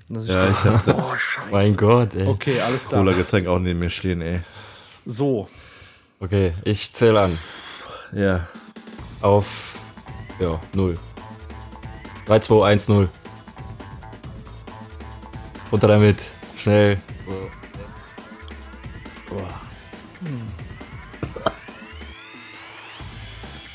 Dass 0.09 0.25
ich 0.25 0.29
Ja, 0.31 0.49
ich 0.49 0.65
habe 0.65 0.81
das 0.87 1.09
oh, 1.13 1.17
Scheiße. 1.17 1.49
Mein 1.51 1.77
Gott, 1.77 2.15
ey. 2.15 2.27
Okay, 2.29 2.61
alles 2.61 2.89
klar. 2.89 3.01
Cola-Getränk 3.03 3.49
auch 3.49 3.59
neben 3.59 3.81
mir 3.81 3.91
stehen, 3.91 4.21
ey. 4.21 4.41
So. 5.05 5.49
Okay, 6.21 6.53
ich 6.65 6.93
zähle 6.93 7.21
an. 7.23 7.39
Ja. 8.13 8.47
Auf, 9.21 9.77
ja, 10.39 10.61
0. 10.75 10.95
3, 12.27 12.39
2, 12.39 12.67
1, 12.67 12.89
0. 12.89 13.09
Runter 15.73 15.89
damit. 15.89 16.17
Schnell. 16.57 16.99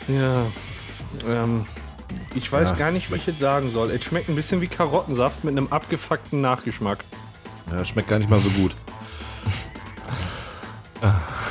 Ja. 0.07 0.47
Ähm, 1.27 1.65
ich 2.35 2.51
weiß 2.51 2.69
Ja, 2.69 2.75
gar 2.75 2.91
nicht, 2.91 3.11
wie 3.11 3.15
ich 3.15 3.27
jetzt 3.27 3.39
sagen 3.39 3.71
soll. 3.71 3.91
Es 3.91 4.03
schmeckt 4.03 4.29
ein 4.29 4.35
bisschen 4.35 4.61
wie 4.61 4.67
Karottensaft 4.67 5.43
mit 5.43 5.57
einem 5.57 5.67
abgefuckten 5.67 6.41
Nachgeschmack. 6.41 6.99
ja, 7.71 7.85
schmeckt 7.85 8.09
gar 8.09 8.19
nicht 8.19 8.29
mal 8.29 8.39
so 8.39 8.49
gut. 8.49 8.73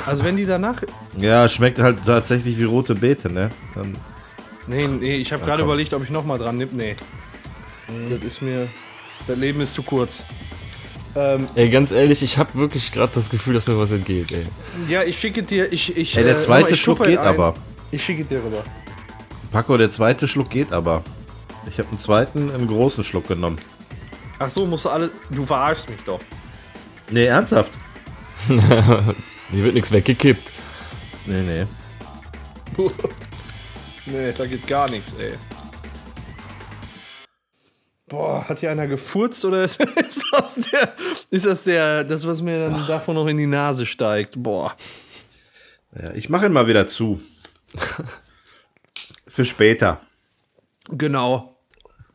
Also 0.05 0.23
wenn 0.23 0.37
dieser 0.37 0.57
Nach... 0.57 0.81
Ja, 1.17 1.47
schmeckt 1.49 1.79
halt 1.79 1.99
tatsächlich 2.05 2.57
wie 2.57 2.63
rote 2.63 2.95
Beete, 2.95 3.31
ne? 3.31 3.49
Dann, 3.75 3.95
Nee, 4.67 4.87
nee, 4.87 5.15
ich 5.15 5.33
habe 5.33 5.43
gerade 5.43 5.63
überlegt, 5.63 5.93
ob 5.93 6.03
ich 6.03 6.09
noch 6.11 6.23
mal 6.23 6.37
dran 6.37 6.55
nimm. 6.57 6.69
Nee. 6.73 6.95
Das 8.09 8.19
ist 8.19 8.41
mir... 8.41 8.69
Das 9.27 9.37
Leben 9.37 9.61
ist 9.61 9.73
zu 9.73 9.83
kurz. 9.83 10.23
Ähm, 11.15 11.47
Ey, 11.55 11.69
ganz 11.69 11.91
ehrlich, 11.91 12.23
ich 12.23 12.37
habe 12.37 12.55
wirklich 12.55 12.91
gerade 12.91 13.11
das 13.13 13.29
Gefühl, 13.29 13.53
dass 13.53 13.67
mir 13.67 13.77
was 13.77 13.91
entgeht, 13.91 14.31
ey. 14.31 14.45
ja, 14.87 15.03
ich 15.03 15.19
schicke 15.19 15.43
dir... 15.43 15.71
Ich, 15.71 15.97
ich, 15.97 16.15
ey, 16.15 16.23
der 16.23 16.37
äh, 16.37 16.39
zweite 16.39 16.73
ich 16.73 16.81
Schluck 16.81 17.03
geht 17.03 17.19
ein. 17.19 17.27
aber. 17.27 17.53
Ich 17.91 18.03
schicke 18.03 18.23
dir 18.23 18.43
rüber. 18.43 18.63
Paco, 19.51 19.77
der 19.77 19.91
zweite 19.91 20.27
Schluck 20.27 20.49
geht 20.49 20.71
aber. 20.71 21.03
Ich 21.69 21.77
habe 21.79 21.89
einen 21.89 21.99
zweiten, 21.99 22.49
einen 22.51 22.67
großen 22.67 23.03
Schluck 23.03 23.27
genommen. 23.27 23.57
Ach 24.39 24.49
so, 24.49 24.65
musst 24.65 24.85
du 24.85 24.89
alle... 24.89 25.11
Du 25.29 25.45
verarschst 25.45 25.89
mich 25.89 25.99
doch. 26.05 26.21
Nee, 27.09 27.25
ernsthaft? 27.25 27.71
Hier 28.47 29.63
wird 29.63 29.73
nichts 29.73 29.91
weggekippt. 29.91 30.49
Nee, 31.25 31.41
nee. 31.41 31.65
nee, 34.05 34.31
da 34.31 34.45
geht 34.45 34.65
gar 34.65 34.89
nichts, 34.89 35.13
ey. 35.19 35.33
Boah, 38.11 38.49
hat 38.49 38.59
hier 38.59 38.69
einer 38.71 38.87
gefurzt 38.87 39.45
oder 39.45 39.63
ist, 39.63 39.79
ist 40.05 40.25
das 40.33 40.55
der, 40.55 40.93
ist 41.29 41.45
das 41.45 41.63
der, 41.63 42.03
das 42.03 42.27
was 42.27 42.41
mir 42.41 42.67
dann 42.67 42.85
davon 42.85 43.15
noch 43.15 43.25
in 43.25 43.37
die 43.37 43.47
Nase 43.47 43.85
steigt? 43.85 44.43
Boah. 44.43 44.75
Ja, 45.97 46.11
ich 46.13 46.27
mache 46.27 46.47
ihn 46.47 46.51
mal 46.51 46.67
wieder 46.67 46.87
zu. 46.87 47.21
Für 49.27 49.45
später. 49.45 50.01
Genau. 50.89 51.55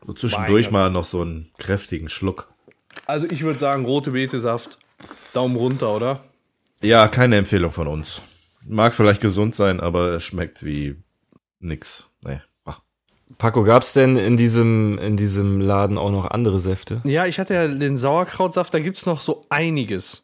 So 0.05 0.13
zwischendurch 0.13 0.69
mal 0.69 0.91
noch 0.91 1.03
so 1.03 1.21
einen 1.21 1.49
kräftigen 1.57 2.09
Schluck. 2.09 2.47
Also 3.07 3.25
ich 3.31 3.41
würde 3.41 3.57
sagen, 3.57 3.83
rote 3.83 4.11
Betesaft. 4.11 4.77
Daumen 5.33 5.55
runter, 5.55 5.95
oder? 5.95 6.23
Ja, 6.83 7.07
keine 7.07 7.37
Empfehlung 7.37 7.71
von 7.71 7.87
uns. 7.87 8.21
Mag 8.63 8.93
vielleicht 8.93 9.21
gesund 9.21 9.55
sein, 9.55 9.79
aber 9.79 10.11
es 10.11 10.23
schmeckt 10.23 10.63
wie 10.63 10.95
nix. 11.59 12.07
Nee. 12.23 12.41
Paco, 13.37 13.63
gab's 13.63 13.93
denn 13.93 14.17
in 14.17 14.35
diesem, 14.35 14.97
in 14.97 15.15
diesem 15.15 15.61
Laden 15.61 15.97
auch 15.97 16.11
noch 16.11 16.25
andere 16.31 16.59
Säfte? 16.59 17.01
Ja, 17.03 17.25
ich 17.25 17.39
hatte 17.39 17.53
ja 17.53 17.67
den 17.67 17.95
Sauerkrautsaft, 17.97 18.73
da 18.73 18.79
gibt 18.79 18.97
es 18.97 19.05
noch 19.05 19.19
so 19.19 19.45
einiges. 19.49 20.23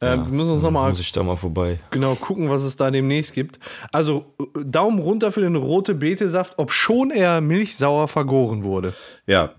Ähm, 0.00 0.26
wir 0.26 0.32
müssen 0.32 0.50
uns 0.52 0.62
nochmal 0.62 0.88
Muss 0.88 0.98
ich 0.98 1.12
da 1.12 1.22
mal 1.22 1.36
vorbei. 1.36 1.78
genau 1.90 2.16
gucken, 2.16 2.50
was 2.50 2.62
es 2.62 2.76
da 2.76 2.90
demnächst 2.90 3.32
gibt. 3.34 3.60
Also 3.92 4.34
äh, 4.40 4.64
Daumen 4.64 4.98
runter 4.98 5.30
für 5.30 5.40
den 5.40 5.54
rote 5.54 5.94
Betesaft, 5.94 6.54
ob 6.56 6.72
schon 6.72 7.10
er 7.12 7.40
milchsauer 7.40 8.08
vergoren 8.08 8.64
wurde. 8.64 8.92
Ja. 9.26 9.50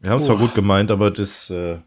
Wir 0.00 0.10
haben 0.10 0.20
es 0.20 0.26
zwar 0.26 0.38
gut 0.38 0.54
gemeint, 0.54 0.90
aber 0.90 1.10
das, 1.10 1.50
äh, 1.50 1.78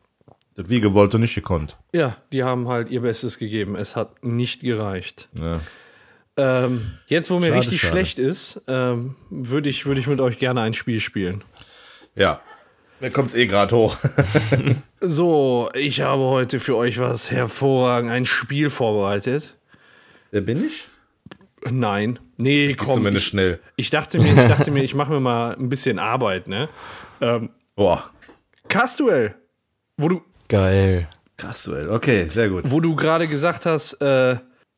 das 0.55 0.69
wie 0.69 0.79
gewollt 0.81 1.15
und 1.15 1.21
nicht 1.21 1.35
gekonnt. 1.35 1.77
Ja, 1.93 2.17
die 2.31 2.43
haben 2.43 2.67
halt 2.67 2.89
ihr 2.89 3.01
Bestes 3.01 3.39
gegeben. 3.39 3.75
Es 3.75 3.95
hat 3.95 4.23
nicht 4.23 4.61
gereicht. 4.61 5.29
Ja. 5.33 5.59
Ähm, 6.37 6.91
jetzt, 7.07 7.29
wo 7.31 7.39
mir 7.39 7.47
Schade, 7.47 7.59
richtig 7.59 7.81
schade. 7.81 7.91
schlecht 7.93 8.19
ist, 8.19 8.61
ähm, 8.67 9.15
würde 9.29 9.69
ich, 9.69 9.85
würd 9.85 9.97
ich 9.97 10.07
mit 10.07 10.21
euch 10.21 10.37
gerne 10.37 10.61
ein 10.61 10.73
Spiel 10.73 10.99
spielen. 10.99 11.43
ja. 12.15 12.41
Mir 12.99 13.11
kommt's 13.11 13.35
eh 13.35 13.45
gerade 13.45 13.75
hoch. 13.75 13.95
So, 14.99 15.69
ich 15.75 16.01
habe 16.01 16.23
heute 16.23 16.59
für 16.59 16.75
euch 16.75 16.99
was 16.99 17.29
hervorragend, 17.29 18.11
ein 18.11 18.25
Spiel 18.25 18.71
vorbereitet. 18.71 19.55
Wer 20.31 20.41
bin 20.41 20.65
ich? 20.65 20.87
Nein, 21.69 22.17
nee, 22.37 22.69
Geht 22.69 22.79
komm. 22.79 22.93
zumindest 22.93 23.25
Ich, 23.25 23.29
schnell. 23.29 23.59
ich 23.75 23.91
dachte 23.91 24.17
mir, 24.19 24.29
ich 24.31 24.47
dachte 24.47 24.71
mir, 24.71 24.83
ich 24.83 24.95
mache 24.95 25.11
mir 25.11 25.19
mal 25.19 25.53
ein 25.55 25.69
bisschen 25.69 25.99
Arbeit, 25.99 26.47
ne? 26.47 26.67
Ähm, 27.21 27.49
Boah. 27.75 28.09
Castuel, 28.67 29.35
wo 29.97 30.09
du, 30.09 30.21
Geil. 30.49 31.07
Krass, 31.37 31.65
Duell. 31.65 31.91
Okay, 31.91 32.25
sehr 32.25 32.49
gut. 32.49 32.63
wo 32.71 32.79
du 32.79 32.95
gerade 32.95 33.27
gesagt 33.27 33.67
hast, 33.67 34.01
äh, 34.01 34.37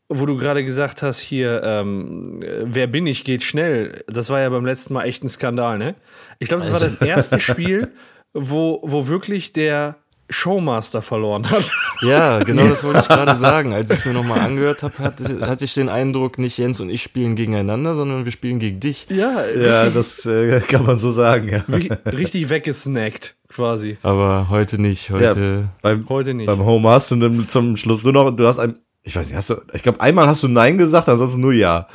wo 0.09 0.25
du 0.25 0.35
gerade 0.37 0.65
gesagt 0.65 1.03
hast, 1.03 1.19
hier, 1.19 1.61
ähm, 1.63 2.41
äh, 2.41 2.63
wer 2.65 2.87
bin 2.87 3.05
ich, 3.07 3.23
geht 3.23 3.43
schnell. 3.43 4.03
Das 4.07 4.29
war 4.29 4.39
ja 4.41 4.49
beim 4.49 4.65
letzten 4.65 4.93
Mal 4.95 5.05
echt 5.05 5.23
ein 5.23 5.29
Skandal, 5.29 5.77
ne? 5.77 5.95
Ich 6.39 6.47
glaube, 6.49 6.63
das 6.63 6.73
war 6.73 6.79
das 6.79 6.95
erste 6.95 7.39
Spiel, 7.39 7.89
wo, 8.33 8.79
wo 8.83 9.07
wirklich 9.07 9.53
der 9.53 9.97
Showmaster 10.31 11.01
verloren 11.01 11.49
hat. 11.49 11.71
Ja, 12.01 12.43
genau 12.43 12.67
das 12.67 12.83
wollte 12.83 12.99
ich 12.99 13.07
gerade 13.07 13.35
sagen. 13.35 13.73
Als 13.73 13.89
ich 13.89 13.99
es 13.99 14.05
mir 14.05 14.13
nochmal 14.13 14.39
angehört 14.39 14.83
habe, 14.83 14.97
hatte, 14.99 15.47
hatte 15.47 15.65
ich 15.65 15.73
den 15.73 15.89
Eindruck, 15.89 16.37
nicht 16.37 16.57
Jens 16.57 16.79
und 16.79 16.89
ich 16.89 17.01
spielen 17.01 17.35
gegeneinander, 17.35 17.95
sondern 17.95 18.25
wir 18.25 18.31
spielen 18.31 18.59
gegen 18.59 18.79
dich. 18.79 19.07
ja, 19.09 19.45
Ja, 19.47 19.89
das 19.89 20.25
äh, 20.25 20.59
kann 20.61 20.85
man 20.85 20.97
so 20.99 21.09
sagen, 21.09 21.49
ja. 21.49 21.63
richtig, 22.11 22.49
weggesnackt, 22.49 23.35
quasi. 23.47 23.97
Aber 24.03 24.47
heute 24.49 24.79
nicht. 24.79 25.09
Heute. 25.09 25.69
Beim, 25.81 26.07
Heute 26.09 26.33
nicht. 26.35 26.47
beim 26.47 26.63
Home 26.63 26.89
hast 26.89 27.09
du 27.11 27.15
dann 27.15 27.47
zum 27.47 27.75
Schluss 27.75 28.03
nur 28.03 28.13
noch, 28.13 28.29
du 28.31 28.45
hast 28.45 28.59
ein, 28.59 28.75
ich 29.03 29.15
weiß 29.15 29.27
nicht, 29.27 29.35
hast 29.37 29.49
du, 29.49 29.61
ich 29.73 29.83
glaube, 29.83 30.01
einmal 30.01 30.27
hast 30.27 30.43
du 30.43 30.47
Nein 30.47 30.77
gesagt, 30.77 31.09
ansonsten 31.09 31.41
nur 31.41 31.53
Ja. 31.53 31.87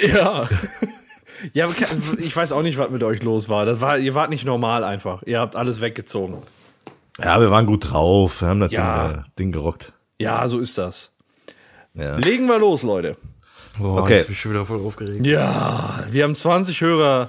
Ja. 0.00 0.48
Ja, 1.54 1.66
ich 2.18 2.36
weiß 2.36 2.52
auch 2.52 2.62
nicht, 2.62 2.78
was 2.78 2.90
mit 2.90 3.02
euch 3.02 3.20
los 3.24 3.48
war. 3.48 3.66
Das 3.66 3.80
war. 3.80 3.98
Ihr 3.98 4.14
wart 4.14 4.30
nicht 4.30 4.44
normal 4.44 4.84
einfach. 4.84 5.24
Ihr 5.24 5.40
habt 5.40 5.56
alles 5.56 5.80
weggezogen. 5.80 6.36
Ja, 7.18 7.40
wir 7.40 7.50
waren 7.50 7.66
gut 7.66 7.90
drauf, 7.90 8.42
wir 8.42 8.48
haben 8.48 8.60
das 8.60 8.70
Ja. 8.70 9.08
Ding, 9.08 9.18
äh, 9.18 9.22
Ding 9.40 9.52
gerockt. 9.52 9.92
Ja, 10.20 10.46
so 10.46 10.60
ist 10.60 10.78
das. 10.78 11.10
Ja. 11.94 12.14
Legen 12.18 12.46
wir 12.46 12.60
los, 12.60 12.84
Leute. 12.84 13.16
Boah, 13.76 14.02
Okay. 14.02 14.18
jetzt 14.18 14.26
bin 14.26 14.34
ich 14.34 14.40
schon 14.40 14.52
wieder 14.52 14.64
voll 14.66 14.86
aufgeregt. 14.86 15.26
Ja, 15.26 16.04
wir 16.10 16.22
haben 16.22 16.36
20 16.36 16.80
Hörer 16.80 17.28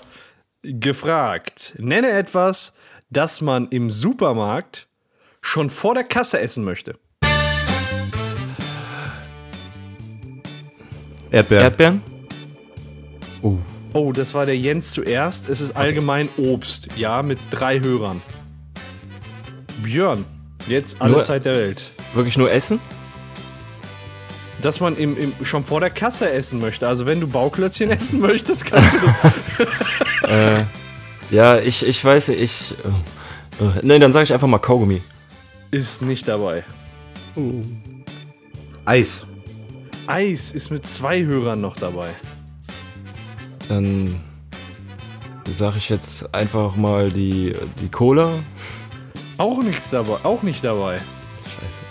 gefragt. 0.62 1.74
Nenne 1.80 2.12
etwas, 2.12 2.74
das 3.10 3.42
man 3.42 3.68
im 3.70 3.90
Supermarkt 3.90 4.88
schon 5.42 5.70
vor 5.72 5.94
der 5.96 6.04
Kasse 6.04 6.40
essen 6.40 6.64
möchte. 6.64 6.98
Erdbeeren. 11.34 11.64
Erdbeeren? 11.64 12.02
Oh. 13.42 13.58
Oh, 13.94 14.12
das 14.12 14.34
war 14.34 14.46
der 14.46 14.58
Jens 14.58 14.92
zuerst. 14.92 15.50
Es 15.50 15.62
ist 15.62 15.76
allgemein 15.76 16.30
Obst. 16.38 16.90
Ja, 16.96 17.24
mit 17.24 17.40
drei 17.52 17.80
Hörern. 17.80 18.22
Björn, 19.84 20.26
jetzt 20.68 21.02
alle 21.02 21.14
Nur- 21.14 21.24
Zeit 21.24 21.46
der 21.46 21.56
Welt. 21.56 21.92
Wirklich 22.14 22.38
nur 22.38 22.52
Essen? 22.52 22.80
dass 24.62 24.80
man 24.80 24.96
im, 24.96 25.18
im, 25.18 25.34
schon 25.44 25.66
vor 25.66 25.82
der 25.82 25.90
Kasse 25.90 26.30
essen 26.32 26.62
möchte. 26.62 26.88
Also 26.88 27.06
wenn 27.06 27.20
du 27.20 27.28
Bauklötzchen 27.28 27.92
essen 27.98 28.22
möchtest, 28.22 28.66
kannst 28.66 28.94
du. 28.94 29.08
Äh, 30.30 30.64
ja, 31.32 31.58
ich, 31.60 31.86
ich 31.86 32.04
weiß, 32.04 32.30
ich. 32.30 32.74
Äh, 33.60 33.64
äh, 33.66 33.72
nee, 33.82 34.00
dann 34.00 34.14
sage 34.14 34.24
ich 34.24 34.34
einfach 34.34 34.48
mal 34.48 34.58
Kaugummi. 34.60 35.02
Ist 35.70 36.02
nicht 36.02 36.30
dabei. 36.30 36.64
Uh. 37.36 37.62
Eis. 38.86 39.28
Eis 40.08 40.52
ist 40.52 40.70
mit 40.70 40.86
zwei 40.86 41.24
Hörern 41.24 41.62
noch 41.62 41.78
dabei. 41.78 42.10
Dann 43.70 44.20
sage 45.50 45.78
ich 45.78 45.90
jetzt 45.90 46.34
einfach 46.34 46.76
mal 46.76 47.10
die, 47.12 47.56
die 47.82 47.90
Cola. 47.90 48.32
Auch 49.38 49.62
nichts 49.64 49.90
dabei. 49.90 50.18
Auch 50.24 50.44
nicht 50.44 50.64
dabei. 50.64 50.98
Scheiße. 50.98 51.82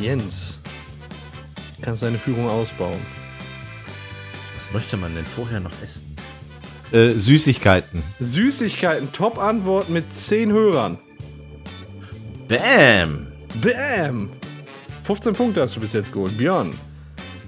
Jens. 0.00 0.60
Kannst 1.82 2.02
deine 2.02 2.18
Führung 2.18 2.48
ausbauen. 2.48 3.00
Was 4.56 4.72
möchte 4.72 4.96
man 4.96 5.14
denn 5.14 5.26
vorher 5.26 5.60
noch 5.60 5.72
essen? 5.82 6.16
Äh, 6.92 7.12
Süßigkeiten. 7.12 8.02
Süßigkeiten, 8.20 9.12
Top-Antwort 9.12 9.88
mit 9.88 10.12
10 10.12 10.52
Hörern. 10.52 10.98
Bam! 12.48 13.28
Bam! 13.60 14.30
15 15.06 15.34
Punkte 15.34 15.60
hast 15.62 15.76
du 15.76 15.80
bis 15.80 15.92
jetzt 15.92 16.12
geholt. 16.12 16.36
Björn, 16.36 16.70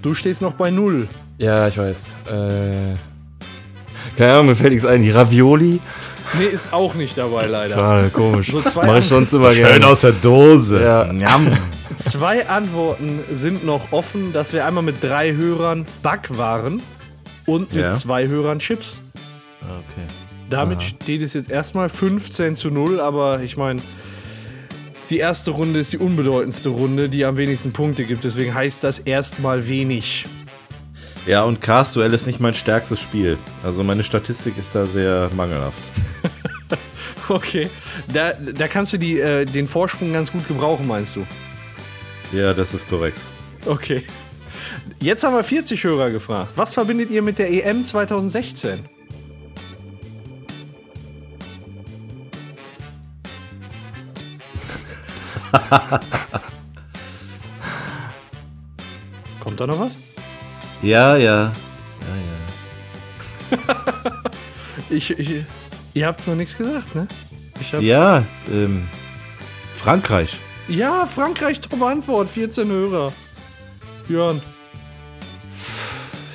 du 0.01 0.13
stehst 0.13 0.41
noch 0.41 0.53
bei 0.53 0.71
0. 0.71 1.07
Ja, 1.37 1.67
ich 1.67 1.77
weiß. 1.77 2.07
Äh, 2.27 2.95
keine 4.17 4.33
Ahnung, 4.33 4.47
mir 4.47 4.55
fällt 4.55 4.71
nichts 4.73 4.85
ein. 4.85 5.01
Die 5.01 5.11
Ravioli. 5.11 5.79
Nee, 6.37 6.45
ist 6.45 6.71
auch 6.73 6.93
nicht 6.93 7.17
dabei, 7.17 7.47
leider. 7.47 7.75
Schade, 7.75 8.09
komisch. 8.09 8.51
So 8.51 8.61
zwei 8.61 8.85
Mach 8.85 8.97
ich 8.99 9.07
sonst 9.07 9.33
immer 9.33 9.51
Schön 9.51 9.65
gerne. 9.65 9.87
aus 9.87 10.01
der 10.01 10.11
Dose. 10.13 10.81
Ja. 10.81 11.11
Njam. 11.11 11.47
Zwei 11.97 12.47
Antworten 12.47 13.19
sind 13.33 13.65
noch 13.65 13.91
offen. 13.91 14.31
Das 14.31 14.53
wäre 14.53 14.65
einmal 14.67 14.83
mit 14.83 15.03
drei 15.03 15.33
Hörern 15.33 15.85
Backwaren 16.01 16.81
und 17.45 17.73
mit 17.73 17.83
Ja. 17.83 17.93
zwei 17.93 18.27
Hörern 18.27 18.59
Chips. 18.59 18.99
Okay. 19.61 20.05
Damit 20.49 20.81
steht 20.81 21.21
es 21.21 21.33
jetzt 21.33 21.51
erstmal 21.51 21.89
15 21.89 22.55
zu 22.55 22.69
0, 22.69 22.99
aber 23.01 23.41
ich 23.41 23.57
meine, 23.57 23.81
die 25.09 25.17
erste 25.17 25.51
Runde 25.51 25.79
ist 25.79 25.93
die 25.93 25.97
unbedeutendste 25.97 26.69
Runde, 26.69 27.09
die 27.09 27.25
am 27.25 27.37
wenigsten 27.37 27.73
Punkte 27.73 28.05
gibt. 28.05 28.23
Deswegen 28.23 28.53
heißt 28.53 28.83
das 28.83 28.99
erstmal 28.99 29.67
wenig. 29.67 30.25
Ja, 31.25 31.43
und 31.43 31.61
Cars-Duell 31.61 32.13
ist 32.13 32.27
nicht 32.27 32.39
mein 32.39 32.53
stärkstes 32.53 32.99
Spiel. 32.99 33.37
Also 33.63 33.83
meine 33.83 34.03
Statistik 34.03 34.57
ist 34.57 34.73
da 34.75 34.85
sehr 34.85 35.29
mangelhaft. 35.35 35.81
Okay. 37.29 37.69
Da, 38.11 38.33
da 38.33 38.67
kannst 38.67 38.91
du 38.91 38.97
die, 38.97 39.19
äh, 39.19 39.45
den 39.45 39.67
Vorsprung 39.67 40.11
ganz 40.11 40.31
gut 40.31 40.47
gebrauchen, 40.47 40.87
meinst 40.87 41.15
du? 41.15 41.25
Ja, 42.31 42.55
das 42.55 42.73
ist 42.73 42.89
korrekt. 42.89 43.19
Okay. 43.65 44.03
Jetzt 44.99 45.23
haben 45.23 45.35
wir 45.35 45.43
40 45.43 45.83
Hörer 45.83 46.09
gefragt. 46.09 46.49
Was 46.55 46.73
verbindet 46.73 47.11
ihr 47.11 47.21
mit 47.21 47.37
der 47.37 47.51
EM 47.51 47.83
2016? 47.83 48.79
Kommt 59.39 59.59
da 59.59 59.67
noch 59.67 59.79
was? 59.79 59.91
Ja, 60.81 61.15
ja. 61.17 61.51
Ja, 63.51 63.57
Ich, 64.89 65.11
ich, 65.11 65.43
ihr 65.93 66.07
habt 66.07 66.27
noch 66.27 66.35
nichts 66.35 66.57
gesagt, 66.57 66.95
ne? 66.95 67.07
Ich 67.61 67.73
hab, 67.73 67.81
ja. 67.81 68.17
Ja, 68.19 68.23
ähm, 68.51 68.87
Frankreich. 69.75 70.37
ja, 70.67 71.05
Frankreich, 71.05 71.59
top 71.59 71.81
Antwort, 71.83 72.29
14 72.29 72.67
Hörer. 72.67 73.13
Björn. 74.07 74.41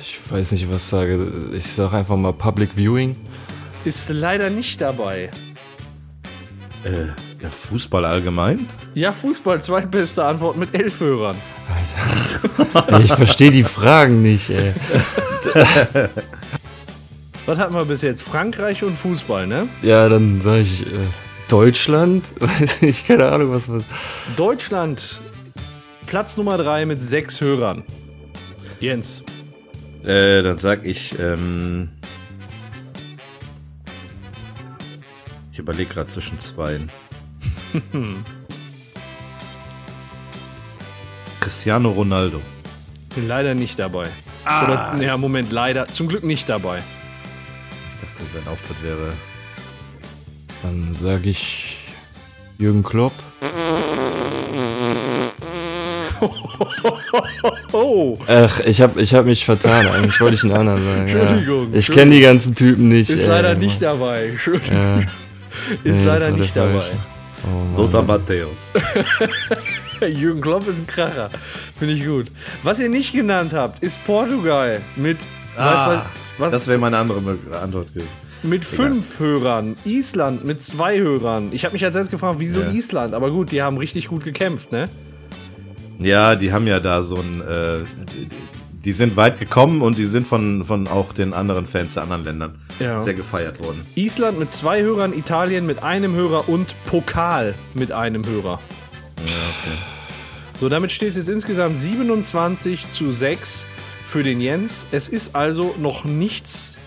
Ich 0.01 0.19
weiß 0.31 0.51
nicht, 0.53 0.69
was 0.69 0.77
ich 0.77 0.83
sage. 0.83 1.27
Ich 1.53 1.67
sage 1.67 1.97
einfach 1.97 2.15
mal 2.15 2.31
Public 2.33 2.71
Viewing. 2.75 3.15
Ist 3.83 4.09
leider 4.09 4.49
nicht 4.49 4.79
dabei. 4.81 5.29
Äh, 6.83 7.07
ja, 7.41 7.49
Fußball 7.49 8.05
allgemein? 8.05 8.67
Ja, 8.93 9.11
Fußball, 9.11 9.61
zweitbeste 9.61 10.23
Antwort 10.23 10.57
mit 10.57 10.73
elf 10.73 10.99
Hörern. 10.99 11.35
Ey, 12.87 13.03
ich 13.03 13.13
verstehe 13.13 13.51
die 13.51 13.63
Fragen 13.63 14.21
nicht, 14.21 14.49
ey. 14.49 14.73
Was 17.45 17.59
hatten 17.59 17.75
wir 17.75 17.85
bis 17.85 18.01
jetzt? 18.01 18.23
Frankreich 18.23 18.83
und 18.83 18.97
Fußball, 18.97 19.45
ne? 19.45 19.67
Ja, 19.83 20.09
dann 20.09 20.41
sage 20.41 20.61
ich 20.61 20.81
äh, 20.87 21.05
Deutschland. 21.47 22.33
Weiß 22.39 22.81
ich, 22.81 23.05
keine 23.05 23.29
Ahnung, 23.31 23.51
was 23.51 23.69
was. 23.69 23.83
Deutschland, 24.35 25.19
Platz 26.07 26.37
Nummer 26.37 26.57
3 26.57 26.87
mit 26.87 27.01
sechs 27.01 27.39
Hörern. 27.41 27.83
Jens. 28.79 29.23
Äh, 30.03 30.41
dann 30.41 30.57
sag 30.57 30.85
ich, 30.85 31.17
ähm, 31.19 31.89
ich 35.51 35.59
überlege 35.59 35.93
gerade 35.93 36.09
zwischen 36.09 36.39
zweien. 36.41 36.89
Cristiano 41.39 41.89
Ronaldo. 41.89 42.41
Bin 43.15 43.27
leider 43.27 43.53
nicht 43.53 43.77
dabei. 43.79 44.07
Oder, 44.45 44.95
ja, 45.01 45.17
Moment, 45.17 45.51
leider. 45.51 45.85
Zum 45.85 46.07
Glück 46.07 46.23
nicht 46.23 46.47
dabei. 46.49 46.79
Ich 46.79 48.01
dachte, 48.01 48.23
sein 48.33 48.47
Auftritt 48.51 48.81
wäre. 48.83 49.11
Dann 50.63 50.93
sage 50.95 51.29
ich 51.29 51.77
Jürgen 52.57 52.83
Klopp. 52.83 53.13
Ach, 58.27 58.59
ich 58.61 58.81
habe 58.81 59.01
ich 59.01 59.13
hab 59.13 59.25
mich 59.25 59.45
vertan. 59.45 59.87
Eigentlich 59.87 60.19
wollte 60.21 60.35
ich 60.35 60.43
einen 60.43 60.53
anderen 60.53 60.83
sagen. 60.85 61.07
Entschuldigung, 61.07 61.71
Ja. 61.73 61.79
Ich 61.79 61.91
kenne 61.91 62.15
die 62.15 62.21
ganzen 62.21 62.55
Typen 62.55 62.87
nicht. 62.89 63.09
ist 63.09 63.19
ey, 63.21 63.27
leider 63.27 63.49
Mann. 63.49 63.59
nicht 63.59 63.81
dabei. 63.81 64.27
Ja. 64.27 64.99
ist 64.99 65.07
Nee, 65.83 65.91
das 65.91 66.03
leider 66.03 66.31
nicht 66.31 66.55
dabei. 66.55 66.71
falsche. 66.73 66.91
Oh. 67.43 67.81
Lothar 67.81 68.03
Matthäus. 68.03 68.69
Jürgen 70.01 70.41
Klopp 70.41 70.67
ist 70.67 70.79
ein 70.79 70.87
Kracher. 70.87 71.29
Finde 71.77 71.93
ich 71.95 72.05
gut. 72.05 72.27
Was 72.63 72.79
ihr 72.79 72.89
nicht 72.89 73.13
genannt 73.13 73.53
habt, 73.53 73.81
ist 73.83 74.03
Portugal 74.05 74.81
mit, 74.95 75.17
Ah, 75.57 75.87
was, 75.87 76.01
was, 76.37 76.51
Das 76.53 76.67
wäre 76.67 76.77
meine 76.79 76.97
andere 76.97 77.19
Antwort 77.61 77.93
gewesen. 77.93 78.07
mit 78.43 78.65
fünf 78.65 79.19
Hörern. 79.19 79.75
Island 79.85 80.43
mit 80.43 80.63
zwei 80.63 80.99
Hörern. 80.99 81.49
Ich 81.53 81.63
habe 81.65 81.73
mich 81.73 81.85
als 81.85 81.95
erstes 81.95 82.11
gefragt, 82.11 82.35
wieso 82.39 82.61
Ja. 82.61 82.69
Island? 82.71 83.13
Aber 83.13 83.31
gut, 83.31 83.51
die 83.51 83.61
haben 83.61 83.77
richtig 83.77 84.07
gut 84.09 84.23
gekämpft, 84.23 84.71
ne? 84.71 84.85
Ja, 85.99 86.35
die 86.35 86.51
haben 86.51 86.67
ja 86.67 86.79
da 86.81 87.01
so 87.01 87.15
ein. 87.15 87.41
Äh, 87.41 87.83
die- 88.85 88.91
sind 88.93 89.17
weit 89.17 89.39
gekommen 89.39 89.81
und 89.81 89.97
die 89.97 90.05
sind 90.05 90.25
von, 90.27 90.63
von 90.65 90.87
auch 90.87 91.11
den 91.13 91.33
anderen 91.33 91.65
Fans 91.65 91.95
der 91.95 92.03
anderen 92.03 92.23
Ländern 92.23 92.55
Ja. 92.79 93.01
sehr 93.03 93.13
gefeiert 93.15 93.59
worden. 93.63 93.81
Island 93.95 94.39
mit 94.39 94.51
zwei 94.51 94.81
Hörern, 94.81 95.11
Italien 95.13 95.65
mit 95.65 95.83
einem 95.83 96.13
Hörer 96.13 96.47
und 96.47 96.75
Pokal 96.85 97.53
mit 97.73 97.91
einem 97.91 98.25
Hörer. 98.25 98.59
So, 100.57 100.69
damit 100.69 100.91
steht 100.91 101.09
es 101.11 101.17
jetzt 101.17 101.29
insgesamt 101.29 101.77
27 101.77 102.89
zu 102.89 103.11
6 103.11 103.65
für 104.07 104.23
den 104.23 104.39
Jens. 104.39 104.85
Es 104.91 105.09
ist 105.09 105.35
also 105.35 105.75
noch 105.79 106.05
nichts 106.05 106.77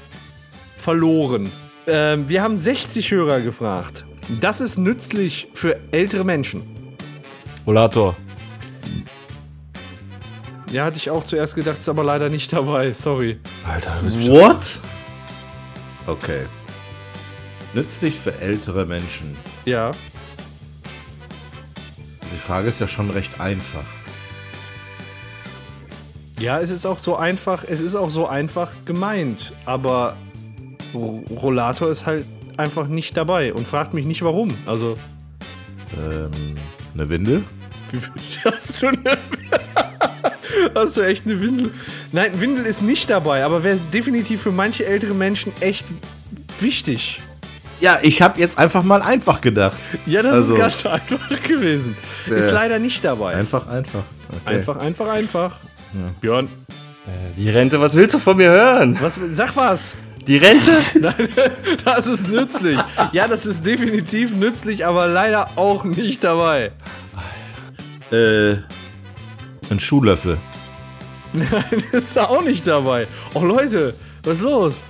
verloren. 0.79 1.51
Ähm, 1.87 2.29
wir 2.29 2.43
haben 2.43 2.59
60 2.59 3.11
Hörer 3.11 3.41
gefragt. 3.41 4.07
Das 4.41 4.61
ist 4.61 4.79
nützlich 4.79 5.49
für 5.55 5.79
ältere 5.91 6.25
Menschen. 6.25 6.63
Rollator. 7.67 8.17
Ja, 10.71 10.85
hatte 10.85 10.99
ich 10.99 11.11
auch 11.11 11.25
zuerst 11.25 11.55
gedacht, 11.55 11.79
ist 11.79 11.89
aber 11.89 12.05
leider 12.05 12.29
nicht 12.29 12.53
dabei. 12.53 12.93
Sorry. 12.93 13.39
Alter, 13.67 13.97
du 14.01 14.05
bist 14.05 14.29
What? 14.29 14.81
Okay. 16.07 16.43
Nützlich 17.75 18.15
für 18.15 18.39
ältere 18.41 18.85
Menschen. 18.87 19.37
Ja. 19.65 19.91
Die 22.33 22.37
Frage 22.37 22.69
ist 22.69 22.81
ja 22.81 22.89
schon 22.89 23.11
recht 23.11 23.41
einfach. 23.41 23.85
Ja, 26.39 26.61
es 26.61 26.71
ist 26.71 26.87
auch 26.87 26.99
so 26.99 27.17
einfach, 27.17 27.65
es 27.67 27.81
ist 27.81 27.95
auch 27.97 28.11
so 28.11 28.27
einfach 28.27 28.71
gemeint, 28.85 29.53
aber 29.65 30.17
R 30.95 31.01
Rollator 31.37 31.91
ist 31.91 32.07
halt 32.07 32.25
einfach 32.57 32.87
nicht 32.89 33.17
dabei 33.17 33.53
und 33.53 33.67
fragt 33.67 33.93
mich 33.93 34.07
nicht 34.07 34.23
warum. 34.23 34.57
Also, 34.67 34.97
Ähm, 35.97 36.31
eine 36.95 37.09
Windel? 37.09 37.45
hast 38.45 38.83
du, 38.83 38.89
eine, 38.89 39.19
hast 40.75 40.97
du 40.97 41.01
echt 41.03 41.25
eine 41.27 41.41
Windel? 41.41 41.71
Nein, 42.13 42.41
Windel 42.41 42.65
ist 42.67 42.83
nicht 42.83 43.09
dabei, 43.11 43.45
aber 43.45 43.63
wäre 43.65 43.79
definitiv 43.93 44.43
für 44.43 44.53
manche 44.53 44.85
ältere 44.87 45.15
Menschen 45.15 45.53
echt 45.61 45.87
wichtig. 46.61 47.21
Ja, 47.81 47.99
ich 48.03 48.21
habe 48.23 48.41
jetzt 48.41 48.59
einfach 48.59 48.83
mal 48.83 49.03
einfach 49.03 49.41
gedacht. 49.41 49.77
Ja, 50.07 50.23
das 50.23 50.33
Also- 50.35 50.55
ist 50.55 50.61
ganz 50.61 50.87
einfach 50.87 51.43
gewesen. 51.43 51.97
Ist 52.27 52.47
Äh, 52.49 52.51
leider 52.51 52.79
nicht 52.81 53.05
dabei. 53.05 53.35
Einfach, 53.35 53.69
einfach. 53.69 54.03
Okay. 54.45 54.57
Einfach, 54.57 54.77
einfach, 54.79 55.09
einfach. 55.09 55.57
Björn, 56.21 56.47
Äh, 57.07 57.11
Die 57.39 57.49
Rente, 57.49 57.81
was 57.81 57.95
willst 57.95 58.15
du 58.15 58.19
von 58.19 58.37
mir 58.37 58.51
hören? 58.51 58.97
was, 59.01 59.19
sag 59.35 59.57
was. 59.57 59.97
Die 60.27 60.37
Rente? 60.37 60.73
Das 61.85 62.07
ist 62.07 62.29
nützlich. 62.29 62.79
Ja, 63.13 63.27
das 63.29 63.47
ist 63.47 63.65
definitiv 63.65 64.35
nützlich, 64.35 64.85
aber 64.85 65.07
leider 65.07 65.49
auch 65.57 65.85
nicht 65.85 66.23
dabei. 66.25 66.73
Äh, 68.11 68.57
ein 69.71 69.81
Schuhlöffel. 69.81 70.37
Nein, 71.33 71.85
ist 71.93 72.19
auch 72.19 72.43
nicht 72.43 72.67
dabei. 72.67 73.07
Oh 73.35 73.45
Leute, 73.45 73.95
was 74.25 74.35
ist 74.35 74.41
los? 74.43 74.81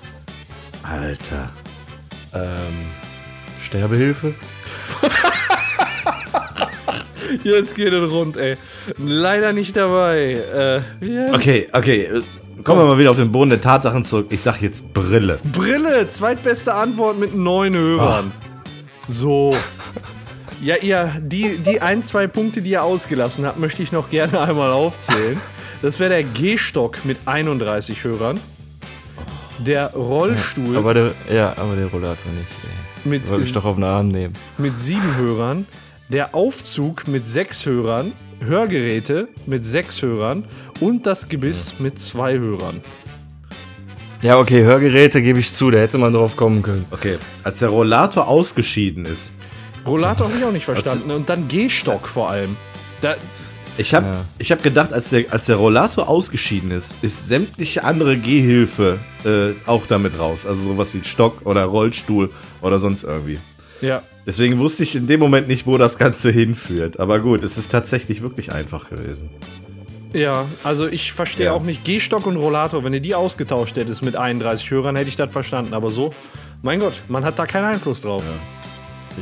Alter. 0.82 1.51
ähm, 2.34 2.86
Sterbehilfe? 3.62 4.34
Jetzt 7.45 7.74
geht 7.74 7.93
es 7.93 8.11
rund, 8.12 8.36
ey. 8.36 8.57
Leider 8.97 9.53
nicht 9.53 9.76
dabei. 9.76 10.32
Äh, 10.32 10.80
heißt- 11.05 11.34
Okay, 11.34 11.68
okay. 11.72 12.03
äh, 12.05 12.22
Kommen 12.64 12.80
wir 12.80 12.86
mal 12.86 12.99
wieder 12.99 13.12
auf 13.12 13.16
den 13.16 13.30
Boden 13.30 13.51
der 13.51 13.61
Tatsachen 13.61 14.05
zurück. 14.05 14.26
Ich 14.30 14.43
sag 14.43 14.61
jetzt 14.61 14.93
Brille. 14.93 15.39
Brille, 15.53 16.11
zweitbeste 16.11 16.74
Antwort 16.74 17.18
mit 17.18 17.34
neun 17.34 17.74
Hörern. 17.74 18.32
So. 19.07 19.55
Ja, 20.61 20.74
ihr, 20.76 21.12
die, 21.20 21.59
die 21.59 21.80
ein, 21.80 22.03
zwei 22.03 22.26
Punkte, 22.26 22.61
die 22.61 22.70
ihr 22.70 22.82
ausgelassen 22.82 23.47
habt, 23.47 23.59
möchte 23.61 23.82
ich 23.82 23.93
noch 23.93 24.11
gerne 24.11 24.41
einmal 24.41 24.72
aufzählen. 24.72 25.41
Das 25.83 26.01
wäre 26.01 26.11
der 26.11 26.24
G-Stock 26.24 27.05
mit 27.05 27.18
31 27.24 28.03
Hörern. 28.05 28.41
Der 29.59 29.93
Rollstuhl 29.93 30.76
Aber 30.76 30.95
der, 30.95 31.12
ja, 31.33 31.53
aber 31.57 31.74
der 31.76 31.87
Rollator 31.87 32.33
nicht. 32.33 32.49
Ey. 33.05 33.09
mit, 33.11 33.29
Wollte 33.29 33.47
ich 33.47 33.53
doch 33.53 33.64
auf 33.64 33.74
den 33.76 33.85
Arm 33.85 34.09
nehmen. 34.09 34.35
mit 34.57 34.79
sieben 34.79 35.16
Hörern. 35.16 35.66
Der 36.09 36.35
Aufzug 36.35 37.07
mit 37.09 37.26
sechs 37.26 37.66
Hörern. 37.66 38.12
Hörgeräte 38.41 39.29
mit 39.47 39.64
sechs 39.64 40.01
Hörern. 40.03 40.45
Und 40.81 41.07
das 41.07 41.29
Gebiss 41.29 41.74
mit 41.81 41.99
zwei 41.99 42.39
Hörern. 42.39 42.81
Ja, 44.22 44.39
okay, 44.39 44.62
Hörgeräte 44.64 45.22
gebe 45.22 45.39
ich 45.39 45.53
zu, 45.53 45.70
da 45.70 45.79
hätte 45.79 45.99
man 45.99 46.12
drauf 46.12 46.37
kommen 46.37 46.62
können. 46.62 46.85
Okay, 46.91 47.18
als 47.45 47.61
der 47.61 47.68
Rollator 47.68 48.26
ausgeschieden 48.26 49.05
ist, 49.05 49.31
Rollator 49.87 50.26
habe 50.29 50.39
ich 50.39 50.45
auch 50.45 50.53
nicht 50.53 50.64
verstanden. 50.64 51.11
Und 51.12 51.29
dann 51.29 51.47
G-Stock 51.49 52.09
vor 52.09 52.29
allem. 52.31 52.57
Da, 53.01 53.14
Ich 53.79 53.95
habe 53.95 54.07
Ja. 54.07 54.24
ich 54.39 54.53
hab 54.53 54.62
gedacht, 54.62 54.93
als 54.93 55.11
der, 55.11 55.24
als 55.33 55.47
der 55.47 55.57
Rollator 55.57 56.09
ausgeschieden 56.09 56.70
ist, 56.72 56.97
ist 57.01 57.26
sämtliche 57.26 57.85
andere 57.85 58.16
Gehhilfe 58.18 58.99
äh, 59.24 59.53
auch 59.66 59.87
damit 59.87 60.18
raus. 60.18 60.45
Also 60.47 60.62
sowas 60.62 60.93
wie 60.93 61.03
Stock 61.05 61.47
oder 61.47 61.64
Rollstuhl 61.64 62.31
oder 62.61 62.79
sonst 62.79 63.05
irgendwie. 63.05 63.39
ja. 63.81 64.03
Deswegen 64.26 64.59
wusste 64.59 64.83
ich 64.83 64.95
in 64.95 65.07
dem 65.07 65.20
Moment 65.20 65.49
nicht, 65.49 65.66
wo 65.66 65.79
das 65.79 65.97
Ganze 65.97 66.31
hinführt. 66.43 67.01
Aber 67.01 67.18
gut, 67.20 67.43
es 67.43 67.57
ist 67.57 67.72
tatsächlich 67.72 68.20
wirklich 68.20 68.53
einfach 68.53 68.91
gewesen. 68.91 69.31
Ja, 70.12 70.45
also 70.64 70.87
ich 70.87 71.12
verstehe 71.14 71.47
Ja. 71.47 71.53
auch 71.55 71.62
nicht 71.62 71.83
Gehstock 71.85 72.26
und 72.26 72.37
Rollator. 72.37 72.85
Wenn 72.85 72.93
ihr 72.93 73.01
die 73.01 73.14
ausgetauscht 73.14 73.76
hättest 73.76 74.03
mit 74.03 74.16
31 74.16 74.70
Hörern, 74.70 74.97
hätte 74.97 75.09
ich 75.09 75.16
das 75.16 75.31
verstanden. 75.33 75.72
Aber 75.72 75.89
so, 75.89 76.12
mein 76.62 76.79
Gott, 76.81 76.93
man 77.09 77.24
hat 77.24 77.39
da 77.39 77.47
keinen 77.47 77.64
Einfluss 77.64 78.03
drauf. 78.03 78.22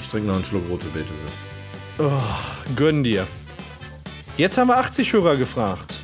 Ich 0.01 0.09
trinke 0.09 0.27
noch 0.27 0.35
einen 0.37 0.45
Schluck 0.45 0.63
rote 0.69 0.87
Beete. 0.87 1.07
Gönn 2.75 3.05
dir. 3.05 3.27
Jetzt 4.37 4.59
haben 4.59 4.69
wir 4.69 4.77
80 4.77 5.15
Hörer 5.15 5.37
gefragt. 5.37 6.01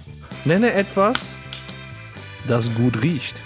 Nenne 0.46 0.72
etwas, 0.72 1.36
das 2.48 2.74
gut 2.74 3.02
riecht. 3.02 3.40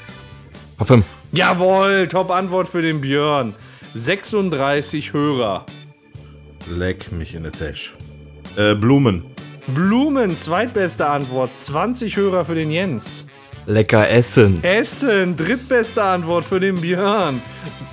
Parfüm. 0.77 1.03
Jawohl, 1.33 2.07
Top-Antwort 2.07 2.69
für 2.69 2.83
den 2.83 3.01
Björn. 3.01 3.55
36 3.95 5.13
Hörer. 5.13 5.67
Leck 6.71 7.11
mich 7.11 7.35
in 7.35 7.43
der 7.43 7.53
Tasche. 7.53 7.95
Äh, 8.57 8.75
Blumen. 8.75 9.25
Blumen, 9.67 10.39
zweitbeste 10.39 11.07
Antwort. 11.09 11.51
20 11.57 12.17
Hörer 12.17 12.45
für 12.45 12.55
den 12.55 12.71
Jens. 12.71 13.27
Lecker 13.67 14.09
essen. 14.09 14.63
Essen, 14.63 15.37
drittbeste 15.37 16.03
Antwort 16.03 16.45
für 16.45 16.61
den 16.61 16.81
Björn. 16.81 17.43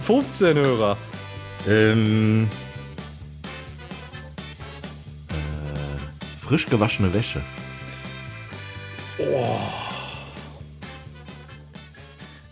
15 0.03 0.57
Hörer. 0.57 0.97
Ähm. 1.67 2.47
Frisch 6.53 6.67
gewaschene 6.67 7.11
Wäsche. 7.15 7.41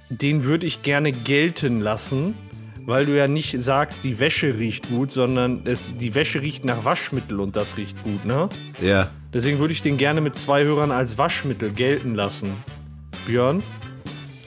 Den 0.10 0.44
würde 0.44 0.66
ich 0.66 0.82
gerne 0.82 1.12
gelten 1.12 1.82
lassen, 1.82 2.34
weil 2.84 3.06
du 3.06 3.16
ja 3.16 3.28
nicht 3.28 3.62
sagst, 3.62 4.04
die 4.04 4.20
Wäsche 4.20 4.58
riecht 4.58 4.90
gut, 4.90 5.12
sondern 5.12 5.68
es, 5.68 5.96
die 5.96 6.16
Wäsche 6.16 6.42
riecht 6.42 6.66
nach 6.66 6.84
Waschmittel 6.84 7.40
und 7.40 7.56
das 7.56 7.78
riecht 7.78 8.04
gut, 8.04 8.26
ne? 8.26 8.50
Ja. 8.82 9.12
Deswegen 9.32 9.60
würde 9.60 9.74
ich 9.74 9.84
den 9.84 9.98
gerne 9.98 10.20
mit 10.20 10.36
zwei 10.36 10.64
Hörern 10.64 10.90
als 10.90 11.20
Waschmittel 11.20 11.70
gelten 11.70 12.16
lassen. 12.16 12.54
Björn? 13.28 13.62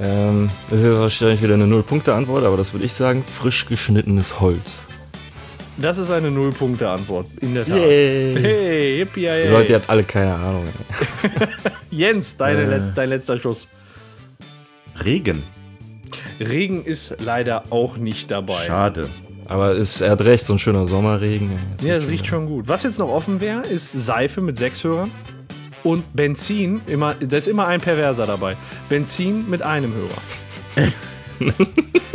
Ähm, 0.00 0.50
das 0.68 0.80
ist 0.80 0.98
wahrscheinlich 0.98 1.42
wieder 1.42 1.54
eine 1.54 1.68
Null-Punkte-Antwort, 1.68 2.42
aber 2.42 2.56
das 2.56 2.72
würde 2.72 2.86
ich 2.86 2.92
sagen, 2.92 3.22
frisch 3.22 3.66
geschnittenes 3.66 4.40
Holz. 4.40 4.88
Das 5.76 5.98
ist 5.98 6.10
eine 6.10 6.30
Null-Punkte-Antwort, 6.30 7.26
in 7.40 7.54
der 7.54 7.64
Tat. 7.64 7.76
Yay. 7.76 8.36
Hey, 8.40 8.98
yippie, 9.00 9.20
Die. 9.22 9.48
Leute, 9.50 9.70
ihr 9.72 9.74
habt 9.76 9.90
alle 9.90 10.04
keine 10.04 10.34
Ahnung. 10.34 10.64
Jens, 11.90 12.36
deine, 12.36 12.62
Äh. 12.76 12.80
dein 12.94 13.08
letzter 13.08 13.38
Schuss. 13.38 13.66
Regen. 15.04 15.42
Regen 16.38 16.84
ist 16.84 17.16
leider 17.20 17.64
auch 17.70 17.96
nicht 17.96 18.30
dabei. 18.30 18.64
Schade. 18.66 19.08
Aber 19.46 19.72
es, 19.72 20.00
er 20.00 20.12
hat 20.12 20.22
recht, 20.22 20.44
so 20.44 20.52
ein 20.54 20.58
schöner 20.58 20.86
Sommerregen. 20.86 21.52
Ja, 21.82 21.96
es 21.96 22.06
riecht 22.08 22.26
schon 22.26 22.46
gut. 22.46 22.68
Was 22.68 22.84
jetzt 22.84 22.98
noch 22.98 23.08
offen 23.08 23.40
wäre, 23.40 23.62
ist 23.62 23.90
Seife 23.92 24.40
mit 24.40 24.56
sechs 24.56 24.84
Hörern. 24.84 25.10
Und 25.82 26.04
Benzin, 26.14 26.80
immer, 26.86 27.14
da 27.14 27.36
ist 27.36 27.46
immer 27.48 27.66
ein 27.66 27.80
Perverser 27.80 28.26
dabei. 28.26 28.56
Benzin 28.88 29.50
mit 29.50 29.60
einem 29.60 29.92
Hörer. 29.92 30.90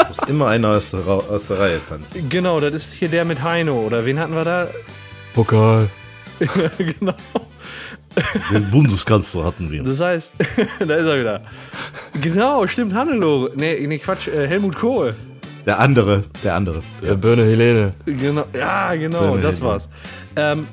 Muss 0.08 0.20
immer 0.28 0.48
einer 0.48 0.70
aus 0.70 0.92
der, 0.92 1.08
aus 1.08 1.48
der 1.48 1.60
Reihe 1.60 1.82
tanzen. 1.88 2.30
Genau, 2.30 2.60
das 2.60 2.74
ist 2.74 2.94
hier 2.94 3.10
der 3.10 3.26
mit 3.26 3.44
Heino. 3.44 3.80
Oder 3.80 4.06
wen 4.06 4.20
hatten 4.20 4.34
wir 4.34 4.46
da? 4.46 4.68
Pokal. 5.34 5.90
genau. 6.78 7.14
Den 8.52 8.70
Bundeskanzler 8.72 9.46
hatten 9.46 9.72
wir. 9.72 9.84
Das 9.84 10.00
heißt, 10.00 10.34
da 10.80 10.96
ist 10.96 11.06
er 11.06 11.20
wieder. 11.20 11.42
Genau, 12.22 12.66
stimmt, 12.68 12.94
Hannelore. 12.94 13.52
Nee, 13.56 13.86
nee 13.88 14.00
Quatsch, 14.00 14.28
äh, 14.28 14.48
Helmut 14.48 14.76
Kohl. 14.76 15.16
Der 15.66 15.80
andere, 15.80 16.24
der 16.44 16.56
andere. 16.56 16.82
Äh, 17.02 17.16
Birne 17.16 17.44
Helene. 17.44 17.94
Genau, 18.06 18.46
ja, 18.54 18.96
genau, 18.96 19.22
Birne 19.22 19.42
das 19.42 19.58
Helmut. 19.58 19.74
war's. 19.74 19.90
Ähm, 20.36 20.68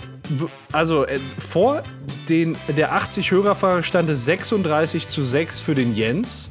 also, 0.72 1.04
äh, 1.06 1.18
vor 1.38 1.82
den, 2.28 2.56
der 2.76 2.92
80 2.94 3.30
Hörerfrage 3.30 3.82
stand 3.82 4.08
es 4.10 4.24
36 4.24 5.08
zu 5.08 5.22
6 5.22 5.60
für 5.60 5.74
den 5.74 5.94
Jens. 5.94 6.50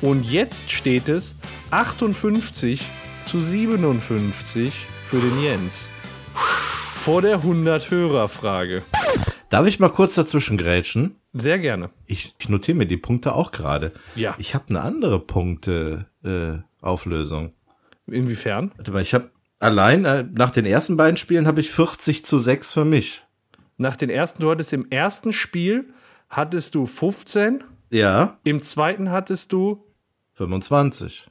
Und 0.00 0.30
jetzt 0.30 0.70
steht 0.70 1.08
es 1.08 1.34
58 1.70 2.80
zu 3.22 3.40
57 3.40 4.72
für 5.06 5.18
den 5.18 5.42
Jens. 5.42 5.90
Vor 6.34 7.22
der 7.22 7.36
100 7.36 7.90
Hörerfrage. 7.90 8.82
Darf 9.50 9.66
ich 9.66 9.80
mal 9.80 9.90
kurz 9.90 10.14
dazwischen 10.14 10.56
grätschen? 10.58 11.16
Sehr 11.32 11.58
gerne. 11.58 11.90
Ich, 12.06 12.34
ich 12.38 12.48
notiere 12.48 12.76
mir 12.76 12.86
die 12.86 12.96
Punkte 12.96 13.34
auch 13.34 13.50
gerade. 13.52 13.92
Ja. 14.14 14.34
Ich 14.38 14.54
habe 14.54 14.64
eine 14.68 14.80
andere 14.80 15.20
Punkte-Auflösung. 15.20 17.52
Äh. 18.08 18.16
Inwiefern? 18.16 18.72
Warte 18.76 18.92
mal, 18.92 19.02
ich 19.02 19.14
habe 19.14 19.30
allein 19.58 20.04
äh, 20.04 20.24
nach 20.32 20.50
den 20.50 20.66
ersten 20.66 20.96
beiden 20.96 21.16
Spielen 21.16 21.46
habe 21.46 21.60
ich 21.60 21.70
40 21.70 22.24
zu 22.24 22.38
6 22.38 22.72
für 22.72 22.84
mich. 22.84 23.22
Nach 23.76 23.96
den 23.96 24.10
ersten, 24.10 24.42
du 24.42 24.50
hattest 24.50 24.72
im 24.72 24.90
ersten 24.90 25.32
Spiel 25.32 25.92
hattest 26.28 26.74
du 26.74 26.86
15, 26.86 27.62
Ja, 27.90 28.38
im 28.44 28.60
zweiten 28.62 29.10
hattest 29.10 29.52
du, 29.52 29.84
25. 30.34 31.26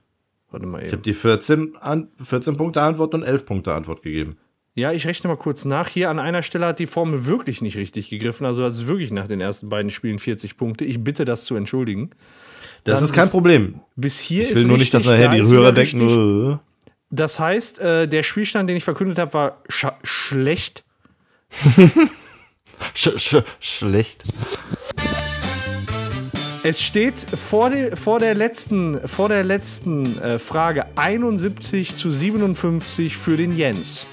warte 0.52 0.66
mal 0.66 0.78
Ich 0.80 0.84
eben. 0.86 0.92
habe 0.94 1.02
die 1.04 1.14
14, 1.14 1.76
an, 1.80 2.08
14 2.24 2.58
Punkte 2.58 2.82
Antwort 2.82 3.14
und 3.14 3.24
11 3.24 3.46
Punkte 3.46 3.74
Antwort 3.74 4.02
gegeben. 4.04 4.38
Ja, 4.76 4.92
ich 4.92 5.06
rechne 5.06 5.28
mal 5.28 5.36
kurz 5.38 5.66
nach. 5.66 5.88
Hier 5.88 6.10
an 6.10 6.18
einer 6.20 6.42
Stelle 6.42 6.66
hat 6.66 6.80
die 6.80 6.88
Formel 6.88 7.26
wirklich 7.26 7.62
nicht 7.62 7.78
richtig 7.78 8.10
gegriffen. 8.10 8.44
Also 8.48 8.64
hat 8.64 8.72
es 8.72 8.88
wirklich 8.88 9.12
nach 9.12 9.28
den 9.28 9.40
ersten 9.40 9.70
beiden 9.70 9.92
Spielen 9.92 10.18
40 10.18 10.58
Punkte. 10.58 10.84
Ich 10.84 11.04
bitte 11.04 11.26
das 11.26 11.46
zu 11.46 11.56
entschuldigen. 11.56 12.10
Das 12.84 13.00
Dann 13.00 13.06
ist 13.06 13.14
kein 13.14 13.26
ist- 13.26 13.32
Problem. 13.32 13.82
Bis 13.96 14.20
hier 14.20 14.44
Ich 14.46 14.52
ist 14.52 14.58
will 14.64 14.66
nur 14.70 14.78
nicht, 14.80 14.92
dass 14.94 15.04
richtig, 15.04 15.12
nachher 15.20 15.28
da 15.30 15.36
die 15.36 15.42
ist 15.42 15.52
Hörer 15.52 15.72
denken, 15.74 16.02
richtig. 16.02 16.56
äh, 16.56 16.58
Das 17.12 17.40
heißt, 17.40 17.80
äh, 17.80 18.08
der 18.08 18.24
Spielstand, 18.24 18.68
den 18.68 18.76
ich 18.78 18.84
verkündet 18.84 19.20
habe, 19.20 19.32
war 19.36 19.62
scha- 19.70 19.94
schlecht. 20.04 20.84
Sch 22.96 23.10
sch 23.18 23.36
schlecht. 23.60 24.24
Es 26.66 26.82
steht 26.82 27.20
vor, 27.20 27.70
der 27.70 27.98
vor 27.98 28.20
der 28.20 28.36
letzten, 28.36 29.06
vor 29.08 29.28
der 29.28 29.44
letzten 29.44 30.18
äh, 30.20 30.40
Frage 30.40 30.86
71 30.96 31.96
zu 31.96 32.10
57 32.10 33.18
für 33.18 33.36
den 33.36 33.56
Jens. 33.58 34.06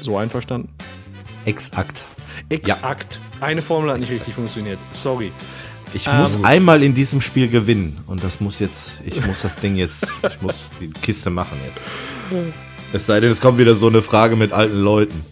So 0.00 0.18
einverstanden? 0.18 0.68
exakt. 1.44 2.04
Exakt. 2.50 3.18
Eine 3.40 3.62
Formel 3.62 3.90
hat 3.90 4.00
nicht 4.00 4.12
richtig 4.12 4.34
funktioniert. 4.34 4.78
Sorry. 4.90 5.32
Ich 5.94 6.06
Ähm, 6.06 6.18
muss 6.18 6.44
einmal 6.44 6.82
in 6.82 6.94
diesem 6.94 7.20
Spiel 7.20 7.48
gewinnen 7.48 7.98
und 8.06 8.22
das 8.22 8.40
muss 8.40 8.58
jetzt, 8.58 9.00
ich 9.04 9.24
muss 9.26 9.42
das 9.42 9.56
Ding 9.56 9.76
jetzt, 9.76 10.06
ich 10.28 10.42
muss 10.42 10.70
die 10.80 10.90
Kiste 10.90 11.30
machen 11.30 11.58
jetzt. 11.66 11.86
Es 12.92 13.06
sei 13.06 13.20
denn, 13.20 13.30
es 13.30 13.40
kommt 13.40 13.58
wieder 13.58 13.74
so 13.74 13.88
eine 13.88 14.02
Frage 14.02 14.36
mit 14.36 14.52
alten 14.52 14.80
Leuten. 14.80 15.24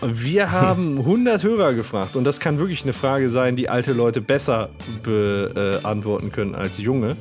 Wir 0.00 0.52
haben 0.52 0.98
100 0.98 1.42
Hörer 1.42 1.74
gefragt 1.74 2.14
und 2.14 2.22
das 2.24 2.38
kann 2.38 2.58
wirklich 2.58 2.84
eine 2.84 2.92
Frage 2.92 3.28
sein, 3.28 3.56
die 3.56 3.68
alte 3.68 3.92
Leute 3.92 4.20
besser 4.20 4.70
beantworten 5.02 6.30
können 6.30 6.54
als 6.54 6.78
junge. 6.78 7.16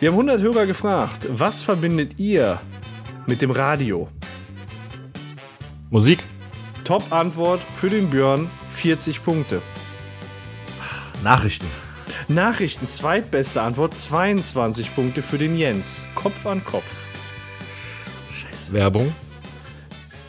Wir 0.00 0.10
haben 0.10 0.18
100 0.18 0.42
Hörer 0.42 0.66
gefragt, 0.66 1.28
was 1.30 1.62
verbindet 1.62 2.18
ihr 2.18 2.60
mit 3.26 3.40
dem 3.40 3.52
Radio? 3.52 4.08
Musik. 5.90 6.24
Top-Antwort 6.84 7.60
für 7.76 7.88
den 7.88 8.10
Björn, 8.10 8.50
40 8.72 9.22
Punkte. 9.22 9.62
Nachrichten. 11.22 11.68
Nachrichten, 12.26 12.88
zweitbeste 12.88 13.62
Antwort, 13.62 13.94
22 13.94 14.92
Punkte 14.94 15.22
für 15.22 15.38
den 15.38 15.56
Jens. 15.56 16.04
Kopf 16.16 16.46
an 16.46 16.64
Kopf. 16.64 16.84
Werbung. 18.72 19.14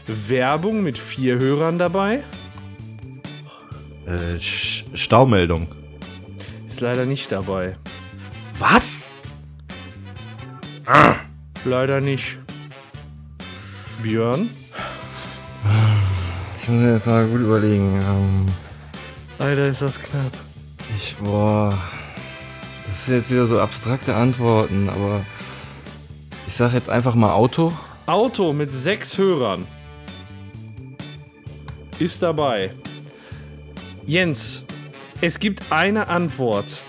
Werbung 0.07 0.83
mit 0.83 0.97
vier 0.97 1.39
Hörern 1.39 1.77
dabei. 1.77 2.23
Äh, 4.05 4.39
Sch 4.39 4.85
Staumeldung. 4.93 5.67
Ist 6.67 6.81
leider 6.81 7.05
nicht 7.05 7.31
dabei. 7.31 7.77
Was? 8.59 9.09
Leider 11.65 12.01
nicht. 12.01 12.37
Björn? 14.01 14.49
Ich 16.61 16.67
muss 16.67 16.77
mir 16.79 16.93
jetzt 16.93 17.07
mal 17.07 17.25
gut 17.27 17.39
überlegen. 17.41 18.01
Ähm, 18.01 18.45
Leider 19.39 19.67
ist 19.67 19.81
das 19.81 19.99
knapp. 20.01 20.33
ich, 20.95 21.15
boah. 21.17 21.77
Das 22.87 22.99
ist 23.01 23.07
jetzt 23.07 23.31
wieder 23.31 23.45
so 23.45 23.59
abstrakte 23.59 24.15
Antworten, 24.15 24.89
aber 24.89 25.21
ich 26.47 26.53
sag 26.53 26.73
jetzt 26.73 26.89
einfach 26.89 27.15
mal 27.15 27.31
Auto. 27.33 27.73
Auto 28.05 28.51
mit 28.53 28.73
sechs 28.73 29.17
Hörern 29.17 29.65
ist 31.99 32.21
dabei. 32.23 32.71
Jens, 34.05 34.65
es 35.21 35.39
gibt 35.39 35.71
eine 35.71 36.07
Antwort. 36.07 36.81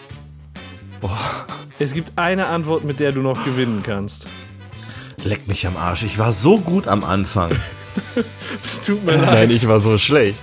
Es 1.78 1.92
gibt 1.92 2.18
eine 2.18 2.46
Antwort, 2.46 2.84
mit 2.84 3.00
der 3.00 3.12
du 3.12 3.20
noch 3.20 3.44
gewinnen 3.44 3.82
kannst. 3.84 4.26
Leck 5.24 5.46
mich 5.48 5.66
am 5.66 5.76
Arsch. 5.76 6.02
Ich 6.02 6.18
war 6.18 6.32
so 6.32 6.58
gut 6.58 6.88
am 6.88 7.04
Anfang. 7.04 7.50
Es 8.62 8.80
tut 8.80 9.04
mir 9.04 9.16
leid. 9.16 9.32
Nein, 9.32 9.50
ich 9.50 9.66
war 9.68 9.80
so 9.80 9.98
schlecht. 9.98 10.42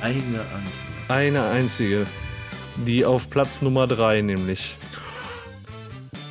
Eine 0.00 0.40
Antwort. 0.40 0.80
Eine 1.08 1.44
einzige. 1.48 2.06
Die 2.86 3.04
auf 3.04 3.28
Platz 3.30 3.62
Nummer 3.62 3.86
drei 3.86 4.20
nämlich. 4.20 4.74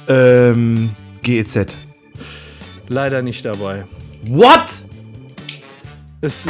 Ähm, 0.08 0.96
GEZ. 1.22 1.76
Leider 2.88 3.22
nicht 3.22 3.46
dabei. 3.46 3.86
What? 4.28 4.89
Es, 6.22 6.48
äh, 6.48 6.50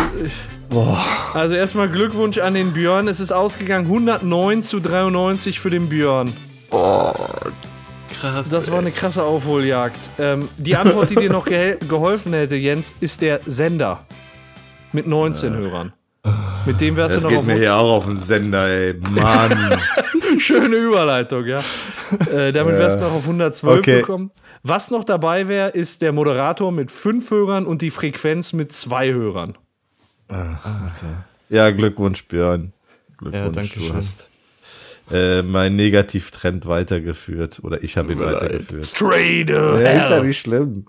Also 1.34 1.56
erstmal 1.56 1.90
Glückwunsch 1.90 2.40
an 2.40 2.54
den 2.56 2.74
Björn. 2.74 3.08
Es 3.08 3.20
ist 3.20 3.32
ausgegangen 3.32 3.86
109 3.86 4.62
zu 4.62 4.80
93 4.80 5.60
für 5.60 5.70
den 5.70 5.90
Björn. 5.90 6.34
Krass. 8.20 8.50
Das 8.50 8.72
war 8.72 8.80
eine 8.80 8.92
krasse 8.92 9.24
Aufholjagd. 9.24 10.10
Ähm, 10.20 10.50
die 10.58 10.76
Antwort, 10.76 11.10
die 11.10 11.16
dir 11.16 11.30
noch 11.32 11.46
ge 11.46 11.78
geholfen 11.88 12.34
hätte, 12.34 12.56
Jens, 12.56 12.96
ist 13.00 13.22
der 13.22 13.40
Sender. 13.46 14.06
Mit 14.92 15.08
19 15.08 15.54
Hörern. 15.56 15.94
Mit 16.66 16.82
dem 16.82 16.98
wärst 16.98 17.16
Das 17.16 17.24
du 17.24 17.28
noch 17.28 17.32
geht 17.32 17.40
auf 17.40 17.46
mir 17.46 17.56
hier 17.56 17.76
auch 17.76 17.98
auf 17.98 18.06
den 18.06 18.18
Sender, 18.18 18.68
ey. 18.68 18.96
Mann. 19.12 19.80
Schöne 20.40 20.76
Überleitung, 20.76 21.46
ja. 21.46 21.64
Äh, 22.34 22.52
damit 22.52 22.78
wärst 22.78 23.00
du 23.00 23.04
noch 23.04 23.14
auf 23.14 23.24
112 23.24 23.80
Okay. 23.80 24.00
gekommen. 24.02 24.32
Was 24.64 24.92
noch 24.92 25.04
dabei 25.04 25.48
wäre, 25.48 25.70
ist 25.70 26.02
der 26.02 26.12
Moderator 26.12 26.72
mit 26.72 26.92
5 26.92 27.32
Hörern 27.32 27.66
und 27.66 27.82
die 27.82 27.92
Frequenz 27.92 28.54
mit 28.54 28.72
2 28.72 29.14
Hörern. 29.14 29.58
ja, 31.50 31.72
Glückwunsch, 31.72 32.28
Björn. 32.28 32.74
Ja, 33.10 33.16
Glückwunsch, 33.18 33.56
danke 33.56 33.80
du 33.80 33.94
hast 33.94 34.30
äh, 35.12 35.42
meinen 35.42 35.76
Negativtrend 35.76 36.68
weitergeführt. 36.68 37.62
Oder 37.64 37.84
ich 37.84 37.98
habe 37.98 38.14
ihn 38.14 38.20
weitergeführt. 38.20 38.86
Straight 38.86 39.50
Ja, 39.50 39.76
ist 39.76 40.10
ja 40.10 40.24
nicht 40.24 40.40
schlimm. 40.40 40.86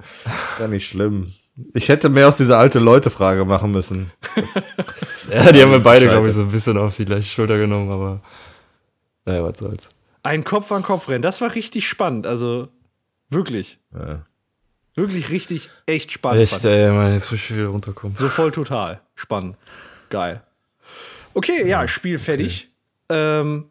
Ist 0.53 0.61
ja 0.61 0.69
nicht 0.69 0.87
schlimm. 0.87 1.33
Ich 1.75 1.89
hätte 1.89 2.09
mehr 2.09 2.29
aus 2.29 2.39
dieser 2.39 2.59
alte 2.59 2.79
Leute-Frage 2.79 3.45
machen 3.45 3.73
müssen. 3.73 4.11
Das, 4.35 4.67
Ja, 5.31 5.53
die 5.53 5.63
haben 5.63 5.71
wir 5.71 5.83
beide, 5.83 6.09
glaube 6.09 6.29
ich, 6.29 6.35
so 6.35 6.41
ein 6.41 6.51
bisschen 6.51 6.77
auf 6.77 6.97
die 6.97 7.05
gleiche 7.05 7.29
Schulter 7.29 7.57
genommen, 7.59 7.91
aber 7.91 8.21
naja, 9.25 9.45
was 9.45 9.59
soll's. 9.59 9.89
Ein 10.23 10.45
Kopf-an-Kopf-Rennen. 10.45 11.23
Das 11.23 11.41
war 11.41 11.55
richtig 11.55 11.89
spannend. 11.89 12.27
Also 12.27 12.69
wirklich. 13.31 13.79
ja. 13.95 14.27
Wirklich 14.97 15.31
richtig, 15.31 15.71
echt 15.87 16.11
spannend. 16.11 16.43
Echt, 16.43 16.65
ey, 16.65 16.91
man, 16.91 17.13
jetzt 17.13 17.31
muss 17.31 17.41
ich 17.41 17.55
wieder 17.55 17.69
runterkommen. 17.69 18.17
So 18.19 18.29
voll 18.29 18.51
total. 18.51 19.01
Spannend. 19.15 19.57
Geil. 20.09 20.43
Okay, 21.33 21.67
ja, 21.69 21.87
Spiel 21.87 22.19
fertig. 22.19 22.69
Ähm, 23.09 23.67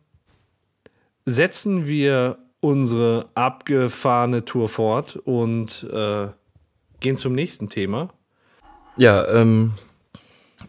setzen 1.25 1.87
wir 1.87 2.37
unsere 2.61 3.29
abgefahrene 3.35 4.45
Tour 4.45 4.69
fort 4.69 5.17
und 5.17 5.83
äh, 5.91 6.29
gehen 6.99 7.17
zum 7.17 7.33
nächsten 7.33 7.69
Thema. 7.69 8.09
Ja, 8.95 9.27
ähm, 9.27 9.73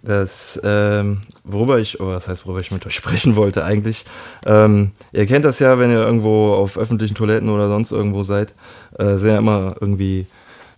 das, 0.02 0.60
ähm, 0.64 1.22
worüber 1.44 1.78
ich, 1.78 2.00
oder 2.00 2.14
was 2.14 2.28
heißt, 2.28 2.46
worüber 2.46 2.60
ich 2.60 2.70
mit 2.70 2.86
euch 2.86 2.94
sprechen 2.94 3.36
wollte 3.36 3.64
eigentlich. 3.64 4.04
Ähm, 4.44 4.92
ihr 5.12 5.26
kennt 5.26 5.44
das 5.44 5.58
ja, 5.58 5.78
wenn 5.78 5.90
ihr 5.90 5.98
irgendwo 5.98 6.54
auf 6.54 6.78
öffentlichen 6.78 7.14
Toiletten 7.14 7.48
oder 7.48 7.68
sonst 7.68 7.92
irgendwo 7.92 8.22
seid, 8.22 8.54
äh, 8.98 9.16
sind 9.16 9.30
ja 9.30 9.38
immer 9.38 9.76
irgendwie, 9.80 10.26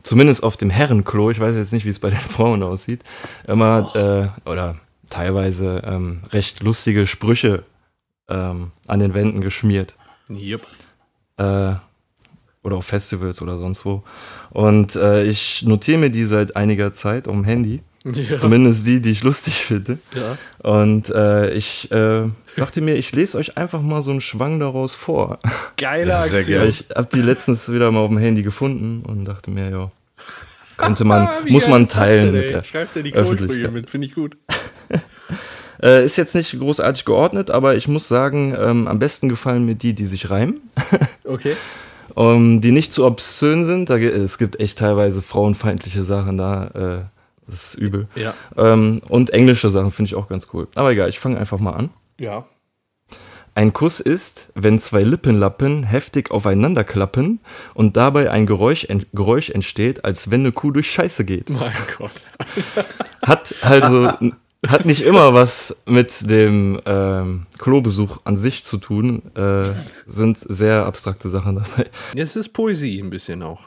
zumindest 0.02 0.42
auf 0.42 0.56
dem 0.56 0.70
Herrenklo, 0.70 1.30
ich 1.30 1.40
weiß 1.40 1.56
jetzt 1.56 1.72
nicht, 1.72 1.84
wie 1.84 1.90
es 1.90 1.98
bei 1.98 2.10
den 2.10 2.18
Frauen 2.36 2.62
aussieht, 2.62 3.02
immer, 3.46 3.94
äh, 3.94 4.48
oder 4.48 4.76
teilweise 5.10 5.82
ähm, 5.84 6.20
recht 6.32 6.62
lustige 6.62 7.06
Sprüche 7.06 7.64
ähm, 8.28 8.72
an 8.86 9.00
den 9.00 9.14
Wänden 9.14 9.40
geschmiert. 9.40 9.94
Yep. 10.30 10.62
äh, 11.36 11.74
oder 12.62 12.76
auf 12.76 12.86
Festivals 12.86 13.42
oder 13.42 13.58
sonst 13.58 13.84
wo. 13.84 14.02
Und 14.50 14.96
äh, 14.96 15.24
ich 15.24 15.64
notiere 15.64 15.98
mir 15.98 16.10
die 16.10 16.24
seit 16.24 16.56
einiger 16.56 16.92
Zeit 16.92 17.26
dem 17.26 17.44
Handy. 17.44 17.82
Ja. 18.05 18.36
Zumindest 18.36 18.86
die, 18.86 19.00
die 19.00 19.11
ich 19.11 19.22
lustig 19.22 19.55
finde. 19.55 19.98
Ja. 20.14 20.36
Und 20.68 21.11
äh, 21.11 21.53
ich 21.53 21.90
äh, 21.92 22.24
dachte 22.57 22.80
mir, 22.80 22.96
ich 22.96 23.12
lese 23.12 23.38
euch 23.38 23.57
einfach 23.57 23.80
mal 23.80 24.03
so 24.03 24.11
einen 24.11 24.20
Schwang 24.20 24.59
daraus 24.59 24.94
vor. 24.94 25.38
Geile 25.76 26.09
Ja, 26.09 26.22
sehr 26.22 26.40
Aktion. 26.40 26.61
Weil 26.61 26.68
ich 26.68 26.86
habe 26.94 27.09
die 27.14 27.22
letztens 27.22 27.70
wieder 27.70 27.90
mal 27.92 28.00
auf 28.00 28.09
dem 28.09 28.18
Handy 28.18 28.42
gefunden 28.42 29.05
und 29.07 29.24
dachte 29.24 29.50
mir, 29.50 29.70
ja, 29.70 29.90
könnte 30.76 31.05
man, 31.05 31.26
Ah, 31.28 31.40
muss 31.46 31.64
geil 31.64 31.70
man 31.72 31.88
teilen 31.88 32.32
denn, 32.32 32.42
mit 32.42 32.50
der 32.50 32.64
Schreibt 32.64 32.96
dir 32.96 33.03
die 33.05 33.14
Öffentlichkeit. 33.14 33.72
Mit, 33.72 33.88
finde 33.88 34.07
ich 34.07 34.14
gut. 34.14 34.36
Äh, 35.82 36.05
ist 36.05 36.16
jetzt 36.16 36.36
nicht 36.36 36.57
großartig 36.61 37.05
geordnet, 37.05 37.50
aber 37.50 37.74
ich 37.74 37.88
muss 37.88 38.07
sagen, 38.07 38.55
ähm, 38.57 38.86
am 38.86 39.00
besten 39.00 39.28
gefallen 39.28 39.64
mir 39.64 39.74
die, 39.74 39.94
die 39.94 40.05
sich 40.05 40.30
reimen. 40.30 40.61
Okay. 41.24 41.57
ähm, 42.16 42.61
die 42.61 42.70
nicht 42.70 42.92
zu 42.92 43.05
obszön 43.05 43.64
sind. 43.64 43.90
Da, 43.90 43.96
es 43.96 44.38
gibt 44.38 44.61
echt 44.61 44.78
teilweise 44.78 45.22
frauenfeindliche 45.22 46.05
Sachen 46.05 46.36
da. 46.36 46.66
Äh, 47.09 47.21
das 47.53 47.74
ist 47.74 47.74
übel. 47.74 48.09
Ja. 48.14 48.34
Ähm, 48.57 49.00
und 49.09 49.30
englische 49.30 49.70
Sachen 49.70 49.92
finde 49.92 50.09
ich 50.09 50.14
auch 50.16 50.28
ganz 50.28 50.48
cool. 50.53 50.68
Aber 50.74 50.90
egal, 50.90 51.09
ich 51.09 51.18
fange 51.18 51.38
einfach 51.38 51.59
mal 51.59 51.72
an. 51.72 51.90
Ja. 52.18 52.46
Ein 53.55 53.74
Kuss 53.74 54.00
ist, 54.00 54.50
wenn 54.55 54.80
zwei 54.80 55.03
Lippenlappen 55.03 55.84
heftig 55.84 56.30
aufeinander 56.30 56.84
klappen 56.84 57.40
und 57.74 57.98
dabei 57.98 58.30
ein 58.30 58.46
Geräusch, 58.46 58.84
ent 58.84 59.09
Geräusch 59.12 59.50
entsteht, 59.50 60.07
als 60.07 60.30
wenn 60.30 60.40
eine 60.40 60.53
Kuh 60.53 60.70
durch 60.70 60.90
Scheiße 60.90 61.26
geht. 61.26 61.50
Mein 61.50 61.72
Gott. 61.98 62.24
Hat 63.22 63.55
also 63.61 64.11
hat 64.66 64.84
nicht 64.84 65.03
immer 65.03 65.34
was 65.34 65.76
mit 65.86 66.30
dem 66.30 66.80
ähm, 66.86 67.46
Klobesuch 67.59 68.18
an 68.24 68.36
sich 68.36 68.64
zu 68.64 68.78
tun. 68.78 69.22
Äh, 69.34 69.72
sind 70.07 70.38
sehr 70.38 70.86
abstrakte 70.86 71.28
Sachen 71.28 71.57
dabei. 71.57 71.90
Es 72.14 72.36
ist 72.36 72.50
Poesie 72.50 73.00
ein 73.00 73.11
bisschen 73.11 73.42
auch. 73.42 73.61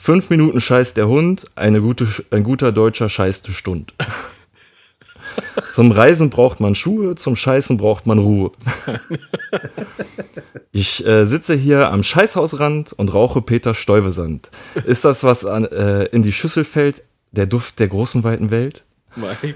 Fünf 0.00 0.30
Minuten 0.30 0.60
scheißt 0.60 0.96
der 0.96 1.08
Hund, 1.08 1.46
eine 1.56 1.80
gute, 1.80 2.06
ein 2.30 2.44
guter 2.44 2.70
Deutscher 2.70 3.08
scheißt 3.08 3.46
eine 3.46 3.54
Stund. 3.54 3.94
Zum 5.72 5.90
Reisen 5.90 6.30
braucht 6.30 6.60
man 6.60 6.74
Schuhe, 6.76 7.14
zum 7.16 7.36
Scheißen 7.36 7.76
braucht 7.76 8.06
man 8.06 8.18
Ruhe. 8.18 8.52
Ich 10.70 11.04
äh, 11.04 11.24
sitze 11.24 11.54
hier 11.56 11.90
am 11.90 12.02
Scheißhausrand 12.04 12.92
und 12.92 13.12
rauche 13.12 13.40
Peter 13.42 13.74
Stuyvesant. 13.74 14.50
Ist 14.84 15.04
das, 15.04 15.24
was 15.24 15.44
an, 15.44 15.64
äh, 15.64 16.04
in 16.04 16.22
die 16.22 16.30
Schüssel 16.32 16.62
fällt, 16.62 17.02
der 17.32 17.46
Duft 17.46 17.80
der 17.80 17.88
großen 17.88 18.22
weiten 18.22 18.50
Welt? 18.52 18.84
Mein- 19.16 19.54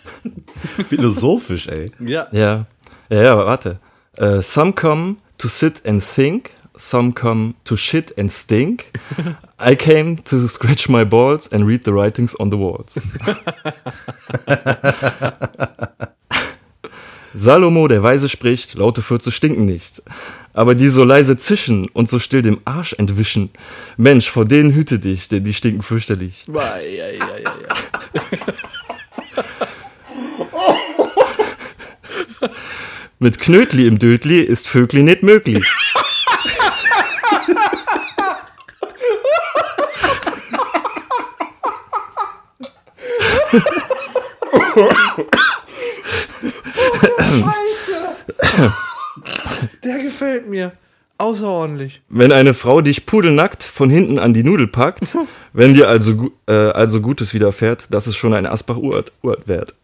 Philosophisch, 0.88 1.66
ey. 1.66 1.90
Ja. 1.98 2.28
Ja, 2.32 2.66
ja, 3.10 3.22
ja 3.22 3.32
aber 3.32 3.44
warte. 3.46 3.80
Äh, 4.16 4.40
some 4.40 4.72
come 4.72 5.16
to 5.36 5.48
sit 5.48 5.84
and 5.84 6.02
think, 6.02 6.50
some 6.76 7.12
come 7.12 7.54
to 7.64 7.76
shit 7.76 8.12
and 8.18 8.30
stink. 8.30 8.92
I 9.58 9.74
came 9.74 10.18
to 10.24 10.48
scratch 10.48 10.88
my 10.88 11.04
balls 11.04 11.48
and 11.52 11.66
read 11.66 11.84
the 11.84 11.92
writings 11.92 12.34
on 12.36 12.50
the 12.50 12.58
walls. 12.58 12.94
Salomo, 17.36 17.88
der 17.88 18.04
Weise 18.04 18.28
spricht, 18.28 18.74
laute 18.74 19.02
Fürze 19.02 19.32
stinken 19.32 19.64
nicht. 19.64 20.00
Aber 20.52 20.76
die 20.76 20.86
so 20.88 21.02
leise 21.02 21.36
zischen 21.36 21.88
und 21.88 22.08
so 22.08 22.20
still 22.20 22.42
dem 22.42 22.60
Arsch 22.64 22.94
entwischen, 22.96 23.50
Mensch, 23.96 24.30
vor 24.30 24.44
denen 24.44 24.72
hüte 24.72 25.00
dich, 25.00 25.28
denn 25.28 25.42
die 25.42 25.52
stinken 25.52 25.82
fürchterlich. 25.82 26.44
Ei, 26.54 27.02
ei, 27.02 27.18
ei, 27.20 27.20
ei, 27.20 27.44
ei. 27.44 27.54
Mit 33.18 33.40
Knötli 33.40 33.86
im 33.86 33.98
Dödli 33.98 34.40
ist 34.40 34.68
Vögli 34.68 35.02
nicht 35.02 35.22
möglich. 35.22 35.64
Der 49.82 49.98
gefällt 50.02 50.48
mir. 50.48 50.72
Außerordentlich. 51.16 52.02
Wenn 52.08 52.32
eine 52.32 52.54
Frau 52.54 52.80
dich 52.80 53.06
pudelnackt 53.06 53.62
von 53.62 53.88
hinten 53.88 54.18
an 54.18 54.34
die 54.34 54.42
Nudel 54.42 54.66
packt, 54.66 55.16
wenn 55.52 55.74
dir 55.74 55.88
also, 55.88 56.32
äh, 56.46 56.52
also 56.52 57.00
Gutes 57.00 57.32
widerfährt, 57.34 57.86
das 57.90 58.08
ist 58.08 58.16
schon 58.16 58.34
ein 58.34 58.46
Asbach-Uralt 58.46 59.12
Uralt 59.22 59.46
wert. 59.46 59.74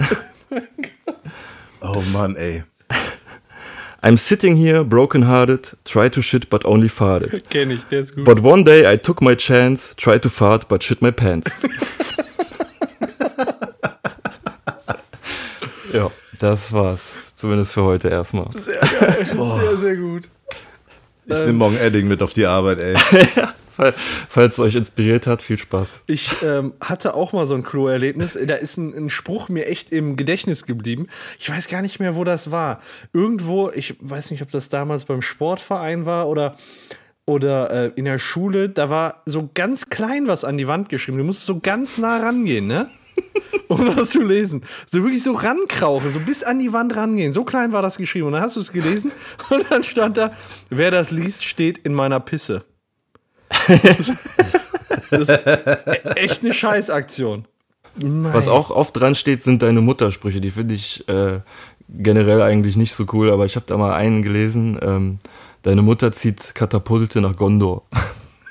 Oh 1.81 2.03
Mann, 2.13 2.37
ey. 2.37 2.65
I'm 4.03 4.17
sitting 4.17 4.57
here, 4.57 4.83
broken-hearted, 4.83 5.77
try 5.85 6.09
to 6.09 6.21
shit 6.23 6.51
but 6.51 6.65
only 6.65 6.89
farted. 6.89 7.49
Kenn 7.51 7.71
ich, 7.71 7.85
der 7.85 8.01
ist 8.01 8.17
gut. 8.17 8.25
But 8.25 8.43
one 8.43 8.65
day 8.65 8.93
I 8.93 8.97
took 8.97 9.21
my 9.21 9.37
chance, 9.37 9.95
tried 9.97 10.23
to 10.23 10.29
fart 10.29 10.69
but 10.69 10.83
shit 10.83 11.01
my 11.01 11.13
pants. 11.13 11.51
ja, 15.93 16.11
das 16.39 16.73
war's. 16.73 17.35
Zumindest 17.35 17.73
für 17.73 17.83
heute 17.85 18.09
erstmal. 18.09 18.51
sehr 18.53 18.79
geil. 18.81 19.27
Sehr, 19.37 19.77
sehr 19.77 19.97
gut. 19.97 20.29
Ich 21.27 21.39
nehme 21.47 21.53
morgen 21.53 21.77
Edding 21.77 22.09
mit 22.09 22.23
auf 22.23 22.33
die 22.33 22.47
Arbeit, 22.47 22.81
ey. 22.81 22.95
Fall- 23.71 23.95
Falls 24.29 24.55
es 24.55 24.59
euch 24.59 24.75
inspiriert 24.75 25.29
hat, 25.29 25.43
viel 25.43 25.59
Spaß. 25.59 26.03
Ich 26.09 26.29
ähm, 26.43 26.73
hatte 26.81 27.15
auch 27.15 27.33
mal 27.33 27.47
so 27.47 27.55
ein 27.55 27.63
Klo-Erlebnis. 27.63 28.37
Da 28.47 28.57
ist 28.57 28.77
ein, 28.79 28.93
ein 28.97 29.11
Spruch 29.11 29.49
mir 29.49 29.67
echt 29.67 29.93
im 29.93 30.17
Gedächtnis 30.17 30.67
geblieben. 30.67 31.07
Ich 31.39 31.49
weiß 31.49 31.69
gar 31.69 31.83
nicht 31.83 32.01
mehr, 32.01 32.17
wo 32.17 32.25
das 32.25 32.51
war. 32.51 32.81
Irgendwo, 33.13 33.71
ich 33.71 33.95
weiß 34.01 34.33
nicht, 34.33 34.43
ob 34.43 34.51
das 34.51 34.71
damals 34.71 35.05
beim 35.05 35.23
Sportverein 35.23 36.05
war 36.05 36.29
oder, 36.29 36.57
oder 37.27 37.71
äh, 37.71 37.93
in 37.95 38.07
der 38.07 38.19
Schule. 38.19 38.69
Da 38.69 38.91
war 38.91 39.23
so 39.25 39.49
ganz 39.55 39.87
klein 39.87 40.27
was 40.27 40.45
an 40.45 40.59
die 40.59 40.67
Wand 40.67 40.89
geschrieben. 40.89 41.19
Du 41.19 41.25
musst 41.25 41.47
so 41.47 41.61
ganz 41.61 41.97
nah 41.97 42.19
rangehen, 42.19 42.67
ne? 42.67 42.91
Um 43.69 43.97
was 43.97 44.11
zu 44.11 44.23
lesen. 44.23 44.65
So 44.87 45.05
wirklich 45.05 45.23
so 45.23 45.33
rankrauchen, 45.33 46.13
so 46.13 46.19
bis 46.19 46.43
an 46.43 46.59
die 46.59 46.73
Wand 46.73 46.97
rangehen. 46.97 47.33
So 47.33 47.45
klein 47.45 47.73
war 47.73 47.83
das 47.83 47.99
geschrieben. 47.99 48.27
Und 48.27 48.33
dann 48.33 48.43
hast 48.43 48.57
du 48.57 48.61
es 48.61 48.73
gelesen 48.73 49.13
und 49.51 49.71
dann 49.71 49.83
stand 49.83 50.17
da, 50.17 50.33
wer 50.71 50.91
das 50.91 51.11
liest, 51.11 51.45
steht 51.45 51.79
in 51.79 51.95
meiner 51.95 52.21
Pisse. 52.21 52.65
Das 55.11 55.29
ist 55.29 55.47
echt 56.17 56.43
eine 56.43 56.53
Scheißaktion. 56.53 57.47
Was 57.97 58.49
auch 58.49 58.71
oft 58.71 58.99
dran 58.99 59.15
steht, 59.15 59.43
sind 59.43 59.63
deine 59.63 59.81
Muttersprüche. 59.81 60.41
Die 60.41 60.51
finde 60.51 60.75
ich 60.75 61.09
äh, 61.09 61.41
generell 61.89 62.43
eigentlich 62.43 62.77
nicht 62.77 62.95
so 62.95 63.07
cool, 63.13 63.31
aber 63.31 63.47
ich 63.47 63.57
habe 63.57 63.67
da 63.67 63.77
mal 63.77 63.95
einen 63.95 64.23
gelesen. 64.23 64.79
Ähm, 64.83 65.19
deine 65.63 65.83
Mutter 65.83 66.13
zieht 66.13 66.55
Katapulte 66.55 67.21
nach 67.21 67.37
Gondor. 67.37 67.85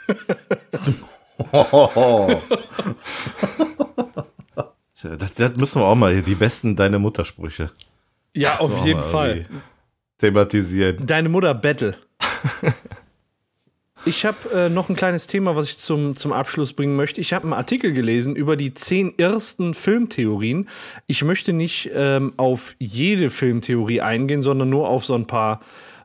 Das, 5.01 5.35
das 5.35 5.55
müssen 5.55 5.81
wir 5.81 5.85
auch 5.85 5.95
mal 5.95 6.13
hier, 6.13 6.23
die 6.23 6.35
besten 6.35 6.75
Deine 6.75 6.99
Muttersprüche. 6.99 7.71
Ja, 8.35 8.59
auf 8.59 8.85
jeden 8.85 9.01
Fall. 9.01 9.45
Thematisieren. 10.17 11.05
Deine 11.05 11.29
Mutter 11.29 11.53
Battle. 11.53 11.95
Ich 14.05 14.25
habe 14.25 14.37
äh, 14.55 14.69
noch 14.69 14.87
ein 14.89 14.95
kleines 14.95 15.27
Thema, 15.27 15.57
was 15.57 15.65
ich 15.65 15.77
zum, 15.77 16.15
zum 16.15 16.31
Abschluss 16.31 16.71
bringen 16.71 16.95
möchte. 16.95 17.19
Ich 17.19 17.33
habe 17.33 17.43
einen 17.43 17.53
Artikel 17.53 17.91
gelesen 17.91 18.35
über 18.35 18.55
die 18.55 18.73
zehn 18.73 19.17
ersten 19.19 19.73
Filmtheorien. 19.73 20.69
Ich 21.05 21.23
möchte 21.23 21.51
nicht 21.51 21.91
ähm, 21.93 22.33
auf 22.37 22.75
jede 22.79 23.29
Filmtheorie 23.29 23.99
eingehen, 23.99 24.41
sondern 24.41 24.69
nur 24.69 24.87
auf 24.87 25.03
so 25.03 25.15
ein 25.15 25.25
paar, 25.25 25.59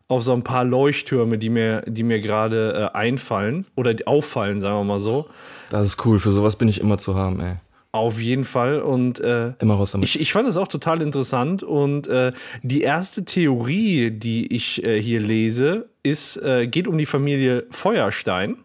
auf 0.09 0.25
so 0.25 0.33
ein 0.33 0.43
paar 0.43 0.65
Leuchttürme, 0.65 1.39
die 1.39 1.51
mir, 1.51 1.83
die 1.83 2.03
mir 2.03 2.21
gerade 2.21 2.91
äh, 2.93 2.97
einfallen 2.97 3.65
oder 3.77 3.95
die 3.95 4.09
auffallen, 4.09 4.61
sagen 4.61 4.77
wir 4.77 4.85
mal 4.85 5.01
so. 5.01 5.27
Das 5.71 5.87
ist 5.87 6.05
cool, 6.05 6.19
für 6.19 6.33
sowas 6.33 6.57
bin 6.57 6.69
ich 6.69 6.81
immer 6.81 6.99
zu 6.99 7.15
haben, 7.15 7.41
ey. 7.41 7.57
Auf 7.95 8.21
jeden 8.21 8.43
Fall. 8.43 8.83
Und 8.83 9.21
äh, 9.21 9.53
Immer 9.61 9.75
raus 9.75 9.93
damit. 9.93 10.09
Ich, 10.09 10.21
ich 10.21 10.33
fand 10.33 10.49
das 10.49 10.57
auch 10.57 10.67
total 10.67 11.01
interessant 11.01 11.63
und 11.63 12.09
äh, 12.09 12.33
die 12.65 12.81
erste 12.81 13.25
Theorie, 13.25 14.11
die 14.11 14.53
ich 14.53 14.83
äh, 14.83 15.01
hier 15.01 15.21
lese, 15.21 15.89
ist, 16.03 16.37
äh, 16.39 16.67
geht 16.67 16.89
um 16.89 16.99
die 16.99 17.07
Familie 17.07 17.67
Feuerstein. 17.71 18.57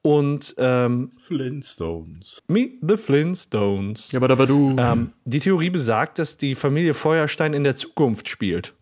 Und 0.00 0.54
ähm, 0.56 1.12
Flintstones. 1.18 2.42
Meet 2.48 2.78
the 2.80 2.96
Flintstones. 2.96 4.12
ja, 4.12 4.18
aber 4.18 4.28
da 4.28 4.38
war 4.38 4.46
du. 4.46 4.74
Ähm, 4.78 5.12
die 5.26 5.40
Theorie 5.40 5.68
besagt, 5.68 6.18
dass 6.18 6.38
die 6.38 6.54
Familie 6.54 6.94
Feuerstein 6.94 7.52
in 7.52 7.64
der 7.64 7.76
Zukunft 7.76 8.28
spielt. 8.28 8.72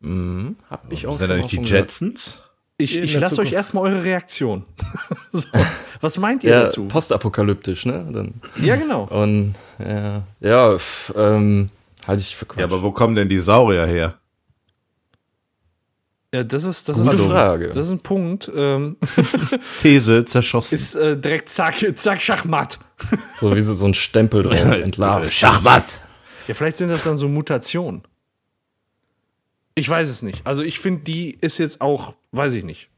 Mhm, 0.00 0.56
hab 0.70 0.90
ich 0.90 1.06
auch 1.06 1.18
Sind 1.18 1.28
da 1.28 1.34
schon 1.34 1.42
nicht 1.42 1.52
die 1.52 1.56
von 1.56 1.64
gehört. 1.66 2.47
Ich, 2.80 2.96
ich 2.96 3.18
lasse 3.18 3.40
euch 3.40 3.52
erstmal 3.52 3.92
eure 3.92 4.04
Reaktion. 4.04 4.64
so, 5.32 5.46
was 6.00 6.16
meint 6.18 6.44
ihr 6.44 6.50
Ja, 6.50 6.62
dazu? 6.64 6.86
postapokalyptisch, 6.86 7.86
ne? 7.86 7.98
Dann, 8.10 8.34
Ja, 8.56 8.76
genau. 8.76 9.02
und 9.04 9.54
ja, 9.80 10.22
ja 10.40 10.76
ähm, 11.16 11.70
halte 12.06 12.20
ich 12.22 12.36
für 12.36 12.46
Quatsch. 12.46 12.60
Ja, 12.60 12.64
aber 12.66 12.82
wo 12.82 12.92
kommen 12.92 13.16
denn 13.16 13.28
die 13.28 13.40
Saurier 13.40 13.84
her? 13.84 14.14
Ja, 16.32 16.44
das 16.44 16.64
ist, 16.64 16.88
das 16.88 17.02
Gute 17.02 17.16
ist, 17.16 17.22
Frage. 17.22 17.68
Das 17.68 17.86
ist 17.86 17.90
ein 17.92 18.00
Punkt. 18.00 18.50
Ähm, 18.54 18.96
These 19.82 20.24
zerschossen. 20.26 20.74
ist 20.74 20.94
äh, 20.94 21.16
direkt 21.16 21.48
zack, 21.48 21.74
zack, 21.96 22.20
Schachmatt. 22.22 22.78
so 23.40 23.54
wie 23.56 23.60
so, 23.60 23.74
so 23.74 23.86
ein 23.86 23.94
Stempel 23.94 24.42
drauf, 24.44 24.54
entlarvt. 24.54 25.32
Schachmatt. 25.32 26.06
Ja, 26.46 26.54
vielleicht 26.54 26.76
sind 26.76 26.90
das 26.90 27.02
dann 27.04 27.16
so 27.18 27.28
Mutationen. 27.28 28.02
Ich 29.74 29.88
weiß 29.88 30.08
es 30.10 30.22
nicht. 30.22 30.46
Also 30.46 30.62
ich 30.62 30.80
finde, 30.80 31.02
die 31.04 31.38
ist 31.40 31.58
jetzt 31.58 31.80
auch, 31.80 32.14
weiß 32.38 32.54
ich 32.54 32.64
nicht, 32.64 32.88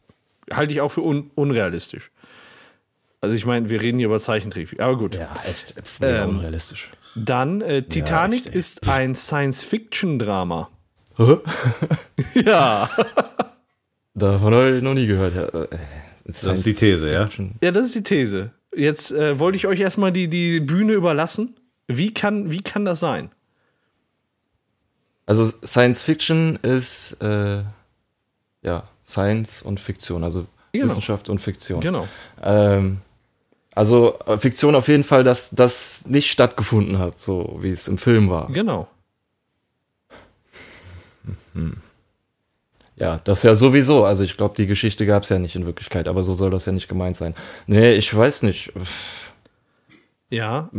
halte 0.53 0.72
ich 0.72 0.80
auch 0.80 0.91
für 0.91 1.03
un 1.03 1.32
unrealistisch. 1.34 2.12
Also 3.20 3.36
ich 3.36 3.45
meine, 3.45 3.68
wir 3.68 3.80
reden 3.80 3.99
hier 3.99 4.07
über 4.07 4.18
Zeichentrick, 4.18 4.80
aber 4.80 4.97
gut. 4.97 5.14
Ja, 5.14 5.32
echt. 5.45 5.74
Ähm, 6.01 6.28
unrealistisch. 6.30 6.91
Dann, 7.14 7.61
äh, 7.61 7.82
Titanic 7.82 8.47
echt, 8.47 8.51
ey. 8.51 8.59
ist 8.59 8.88
ein 8.88 9.14
Science-Fiction-Drama. 9.14 10.70
ja. 12.34 12.88
Davon 14.14 14.55
habe 14.55 14.76
ich 14.76 14.82
noch 14.82 14.95
nie 14.95 15.07
gehört. 15.07 15.34
Ja, 15.34 15.62
äh, 15.62 15.68
Das 16.24 16.45
ist 16.45 16.66
die 16.66 16.74
These, 16.74 17.12
ja? 17.12 17.28
Ja, 17.62 17.72
das 17.72 17.86
ist 17.86 17.95
die 17.97 18.03
These. 18.03 18.53
Jetzt 18.74 19.12
äh, 19.12 19.38
wollte 19.38 19.57
ich 19.57 19.66
euch 19.66 19.80
erstmal 19.80 20.12
die, 20.12 20.28
die 20.28 20.61
Bühne 20.61 20.93
überlassen. 20.93 21.57
Wie 21.88 22.14
kann, 22.14 22.51
wie 22.51 22.62
kann 22.62 22.84
das 22.84 23.01
sein? 23.01 23.30
Also 25.26 25.47
Science 25.47 26.03
Fiction 26.03 26.57
ist 26.62 27.20
äh, 27.20 27.62
ja 28.62 28.88
Science 29.11 29.63
und 29.63 29.81
Fiktion, 29.81 30.25
also 30.25 30.47
Genau. 30.73 30.85
Wissenschaft 30.87 31.29
und 31.29 31.41
Fiktion. 31.41 31.81
Genau. 31.81 32.07
Ähm, 32.43 32.99
also 33.75 34.17
äh, 34.27 34.39
Fiktion 34.39 34.75
auf 34.75 34.89
jeden 34.89 35.05
Fall, 35.05 35.25
dass 35.25 35.51
das 35.51 36.07
nicht 36.07 36.31
stattgefunden 36.31 36.99
hat, 36.99 37.19
so 37.19 37.59
wie 37.61 37.71
es 37.71 37.89
im 37.89 37.99
Film 37.99 38.31
war. 38.31 38.47
Genau. 38.53 38.87
Ja, 42.97 43.21
das 43.25 43.43
ja 43.43 43.55
sowieso. 43.55 44.05
Also 44.05 44.23
ich 44.25 44.37
glaube, 44.37 44.55
die 44.57 44.67
Geschichte 44.67 45.07
gab 45.07 45.23
es 45.23 45.29
ja 45.31 45.39
nicht 45.39 45.57
in 45.57 45.67
Wirklichkeit, 45.67 46.07
aber 46.07 46.23
so 46.23 46.35
soll 46.35 46.51
das 46.51 46.67
ja 46.67 46.73
nicht 46.73 46.89
gemeint 46.89 47.17
sein. 47.17 47.35
Nee, 47.67 47.95
ich 47.95 48.15
weiß 48.15 48.43
nicht. 48.43 48.73
Ja, 50.29 50.71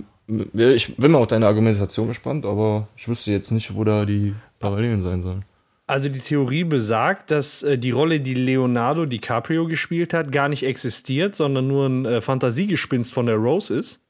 Ich 0.54 0.96
bin 0.96 1.12
mal 1.12 1.18
auf 1.18 1.28
deine 1.28 1.48
Argumentation 1.48 2.08
gespannt, 2.08 2.46
aber 2.46 2.88
ich 2.96 3.08
wüsste 3.08 3.32
jetzt 3.32 3.52
nicht, 3.52 3.76
wo 3.76 3.84
da 3.84 4.06
die 4.06 4.34
Parallelen 4.60 5.04
sein 5.04 5.24
sollen. 5.24 5.44
Also 5.92 6.08
die 6.08 6.20
Theorie 6.20 6.64
besagt, 6.64 7.32
dass 7.32 7.64
äh, 7.64 7.78
die 7.78 7.92
Rolle, 7.92 8.22
die 8.22 8.34
Leonardo 8.34 9.06
DiCaprio 9.06 9.68
gespielt 9.68 10.14
hat, 10.14 10.32
gar 10.32 10.48
nicht 10.48 10.64
existiert, 10.64 11.36
sondern 11.36 11.68
nur 11.68 11.86
ein 11.86 12.06
äh, 12.06 12.22
Fantasiegespinst 12.22 13.12
von 13.12 13.26
der 13.26 13.36
Rose 13.36 13.76
ist. 13.76 14.08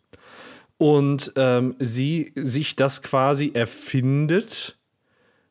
Und 0.78 1.34
ähm, 1.38 1.74
sie 1.80 2.34
sich 2.36 2.76
das 2.76 3.02
quasi 3.02 3.50
erfindet. 3.56 4.78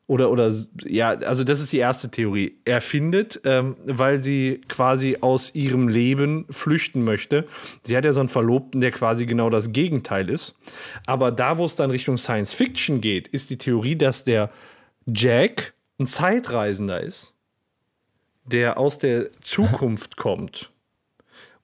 Oder, 0.07 0.31
oder, 0.31 0.49
ja, 0.85 1.09
also 1.09 1.43
das 1.43 1.59
ist 1.59 1.73
die 1.73 1.79
erste 1.79 2.09
Theorie. 2.09 2.59
Erfindet, 2.63 3.41
ähm, 3.43 3.75
weil 3.83 4.21
sie 4.21 4.61
quasi 4.69 5.17
aus 5.19 5.53
ihrem 5.53 5.89
Leben 5.89 6.45
flüchten 6.49 7.03
möchte. 7.03 7.45
Sie 7.83 7.97
hat 7.97 8.05
ja 8.05 8.13
so 8.13 8.21
einen 8.21 8.29
Verlobten, 8.29 8.79
der 8.79 8.91
quasi 8.91 9.25
genau 9.25 9.49
das 9.49 9.73
Gegenteil 9.73 10.29
ist. 10.29 10.55
Aber 11.05 11.29
da, 11.29 11.57
wo 11.57 11.65
es 11.65 11.75
dann 11.75 11.91
Richtung 11.91 12.17
Science 12.17 12.53
Fiction 12.53 13.01
geht, 13.01 13.27
ist 13.27 13.49
die 13.49 13.57
Theorie, 13.57 13.97
dass 13.97 14.23
der 14.23 14.49
Jack 15.05 15.73
ein 16.01 16.05
Zeitreisender 16.07 17.01
ist, 17.01 17.33
der 18.45 18.77
aus 18.77 18.99
der 18.99 19.31
Zukunft 19.41 20.17
kommt. 20.17 20.71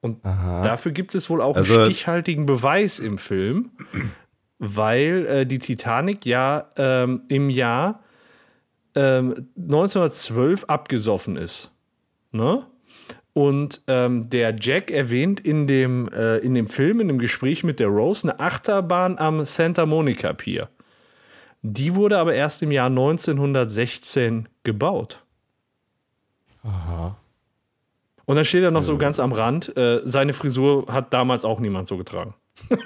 Und 0.01 0.23
dafür 0.23 0.91
gibt 0.91 1.15
es 1.15 1.29
wohl 1.29 1.41
auch 1.41 1.55
Also- 1.55 1.75
einen 1.75 1.85
stichhaltigen 1.91 2.45
Beweis 2.45 2.99
im 2.99 3.17
Film, 3.17 3.71
weil 4.59 5.25
äh, 5.25 5.45
die 5.45 5.57
Titanic 5.59 6.25
ja 6.25 6.69
ähm, 6.77 7.23
im 7.29 7.49
Jahr 7.49 8.03
ähm, 8.95 9.47
1912 9.57 10.65
abgesoffen 10.65 11.35
ist. 11.35 11.71
Ne? 12.31 12.63
Und 13.33 13.81
ähm, 13.87 14.29
der 14.29 14.55
Jack 14.59 14.89
erwähnt 14.91 15.39
in 15.39 15.67
dem, 15.67 16.09
äh, 16.09 16.37
in 16.37 16.53
dem 16.55 16.67
Film, 16.67 16.99
in 16.99 17.07
dem 17.07 17.19
Gespräch 17.19 17.63
mit 17.63 17.79
der 17.79 17.87
Rose, 17.87 18.27
eine 18.29 18.39
Achterbahn 18.39 19.17
am 19.19 19.43
Santa 19.45 19.85
Monica 19.85 20.33
Pier. 20.33 20.69
Die 21.69 21.95
wurde 21.95 22.17
aber 22.17 22.33
erst 22.33 22.61
im 22.61 22.71
Jahr 22.71 22.87
1916 22.87 24.47
gebaut. 24.63 25.23
Und 28.25 28.35
dann 28.35 28.45
steht 28.45 28.63
er 28.63 28.71
noch 28.71 28.83
so 28.83 28.97
ganz 28.97 29.19
am 29.19 29.31
Rand, 29.33 29.75
äh, 29.77 30.01
seine 30.05 30.33
Frisur 30.33 30.85
hat 30.91 31.13
damals 31.13 31.45
auch 31.45 31.59
niemand 31.59 31.87
so 31.87 31.97
getragen. 31.97 32.33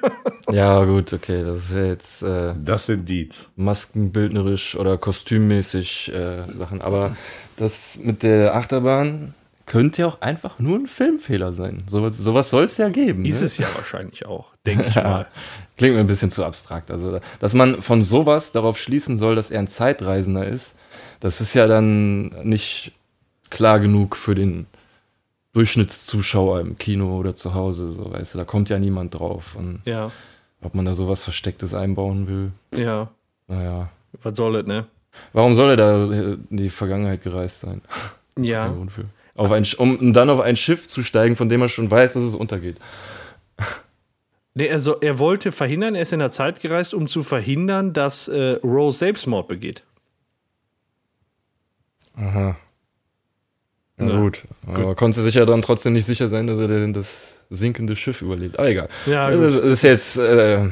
Ja, 0.51 0.83
gut, 0.83 1.13
okay, 1.13 1.43
das 1.45 1.63
ist 1.63 1.71
ja 1.75 1.85
jetzt 1.85 2.23
äh, 2.23 2.53
Das 2.61 2.87
sind 2.87 3.07
Deeds. 3.07 3.49
maskenbildnerisch 3.55 4.75
oder 4.75 4.97
kostümmäßig 4.97 6.11
äh, 6.11 6.45
Sachen. 6.51 6.81
Aber 6.81 7.15
das 7.55 7.99
mit 7.99 8.21
der 8.21 8.53
Achterbahn 8.55 9.33
könnte 9.65 10.01
ja 10.01 10.07
auch 10.09 10.19
einfach 10.19 10.59
nur 10.59 10.77
ein 10.77 10.87
Filmfehler 10.87 11.53
sein. 11.53 11.83
So, 11.87 12.09
sowas 12.09 12.49
soll 12.49 12.65
es 12.65 12.75
ja 12.77 12.89
geben. 12.89 13.23
Ist 13.23 13.39
ne? 13.39 13.45
es 13.45 13.57
ja 13.59 13.67
wahrscheinlich 13.75 14.25
auch, 14.25 14.53
denke 14.65 14.87
ich 14.89 14.95
mal. 14.95 15.27
Klingt 15.81 15.95
mir 15.95 16.01
ein 16.01 16.05
bisschen 16.05 16.29
zu 16.29 16.45
abstrakt. 16.45 16.91
Also, 16.91 17.19
dass 17.39 17.55
man 17.55 17.81
von 17.81 18.03
sowas 18.03 18.51
darauf 18.51 18.77
schließen 18.77 19.17
soll, 19.17 19.35
dass 19.35 19.49
er 19.49 19.57
ein 19.57 19.67
Zeitreisender 19.67 20.45
ist, 20.45 20.77
das 21.21 21.41
ist 21.41 21.55
ja 21.55 21.65
dann 21.65 22.27
nicht 22.47 22.91
klar 23.49 23.79
genug 23.79 24.15
für 24.15 24.35
den 24.35 24.67
Durchschnittszuschauer 25.53 26.59
im 26.59 26.77
Kino 26.77 27.17
oder 27.17 27.33
zu 27.33 27.55
Hause. 27.55 27.89
So, 27.89 28.13
weißt 28.13 28.35
du, 28.35 28.37
da 28.37 28.43
kommt 28.43 28.69
ja 28.69 28.77
niemand 28.77 29.15
drauf. 29.15 29.55
Und 29.57 29.81
Ja, 29.85 30.11
ob 30.61 30.75
man 30.75 30.85
da 30.85 30.93
sowas 30.93 31.23
Verstecktes 31.23 31.73
einbauen 31.73 32.27
will, 32.27 32.51
ja. 32.79 33.09
naja. 33.47 33.89
Was 34.21 34.37
soll 34.37 34.53
das, 34.53 34.67
ne? 34.67 34.85
Warum 35.33 35.55
soll 35.55 35.71
er 35.71 35.77
da 35.77 36.03
in 36.05 36.45
die 36.51 36.69
Vergangenheit 36.69 37.23
gereist 37.23 37.61
sein? 37.61 37.81
Ja. 38.39 38.71
Ein, 39.35 39.65
um 39.77 40.13
dann 40.13 40.29
auf 40.29 40.41
ein 40.41 40.55
Schiff 40.55 40.87
zu 40.87 41.01
steigen, 41.01 41.35
von 41.35 41.49
dem 41.49 41.61
er 41.61 41.69
schon 41.69 41.89
weiß, 41.89 42.13
dass 42.13 42.23
es 42.23 42.35
untergeht. 42.35 42.77
Nee, 44.53 44.65
er, 44.67 44.79
so, 44.79 44.99
er 44.99 45.17
wollte 45.17 45.51
verhindern, 45.51 45.95
er 45.95 46.01
ist 46.01 46.11
in 46.11 46.19
der 46.19 46.31
Zeit 46.31 46.61
gereist, 46.61 46.93
um 46.93 47.07
zu 47.07 47.23
verhindern, 47.23 47.93
dass 47.93 48.27
äh, 48.27 48.59
Rose 48.63 48.97
Selbstmord 48.97 49.47
begeht. 49.47 49.83
Aha. 52.15 52.57
Ja, 53.97 54.05
Ja, 54.07 54.19
gut. 54.19 54.43
Aber 54.67 54.95
konnte 54.95 55.21
sich 55.21 55.35
ja 55.35 55.45
dann 55.45 55.61
trotzdem 55.61 55.93
nicht 55.93 56.05
sicher 56.05 56.27
sein, 56.27 56.47
dass 56.47 56.59
er 56.59 56.67
denn 56.67 56.93
das 56.93 57.37
sinkende 57.49 57.95
Schiff 57.95 58.21
überlebt. 58.21 58.59
Aber 58.59 58.69
egal. 58.69 58.89
Ja, 59.05 59.31
das 59.31 59.53
gut. 59.53 59.63
ist 59.63 59.81
jetzt 59.83 60.17
äh, 60.17 60.65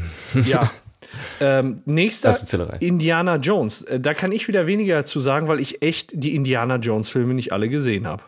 Ja. 0.45 0.71
ähm, 1.39 1.81
nächster. 1.85 2.35
Indiana 2.81 3.37
Jones. 3.37 3.83
Äh, 3.83 3.99
Da 3.99 4.13
kann 4.13 4.31
ich 4.31 4.47
wieder 4.47 4.67
weniger 4.67 5.05
zu 5.05 5.19
sagen, 5.19 5.47
weil 5.47 5.59
ich 5.59 5.81
echt 5.81 6.11
die 6.13 6.35
Indiana 6.35 6.75
Jones-Filme 6.77 7.33
nicht 7.33 7.53
alle 7.53 7.69
gesehen 7.69 8.07
habe. 8.07 8.23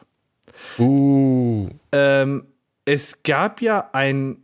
Uh. 0.78 1.70
Ähm, 1.92 2.46
es 2.86 3.24
gab 3.24 3.62
ja 3.62 3.90
einen 3.94 4.44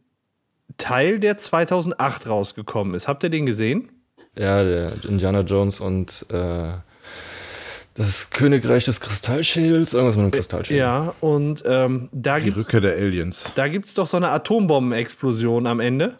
Teil, 0.78 1.20
der 1.20 1.38
2008 1.38 2.28
rausgekommen 2.30 2.94
ist. 2.94 3.08
Habt 3.08 3.24
ihr 3.24 3.30
den 3.30 3.46
gesehen? 3.46 3.90
Ja, 4.38 4.64
der 4.64 4.92
Indiana 5.08 5.42
Jones 5.42 5.80
und 5.80 6.26
äh, 6.30 6.74
das 7.96 8.30
Königreich 8.30 8.86
des 8.86 9.00
Kristallschädels. 9.00 9.94
Irgendwas 9.94 10.16
mit 10.16 10.24
einem 10.24 10.32
Kristallschädel. 10.32 10.80
Ja, 10.80 11.14
und 11.22 11.64
ähm, 11.66 12.10
da 12.12 12.38
Die 12.38 12.46
gibt 12.46 12.58
Rückkehr 12.58 12.82
der 12.82 12.94
Aliens. 12.96 13.52
da 13.56 13.68
gibt's 13.68 13.94
doch 13.96 14.06
so 14.06 14.18
eine 14.18 14.30
Atombombenexplosion 14.30 15.66
am 15.66 15.80
Ende. 15.80 16.16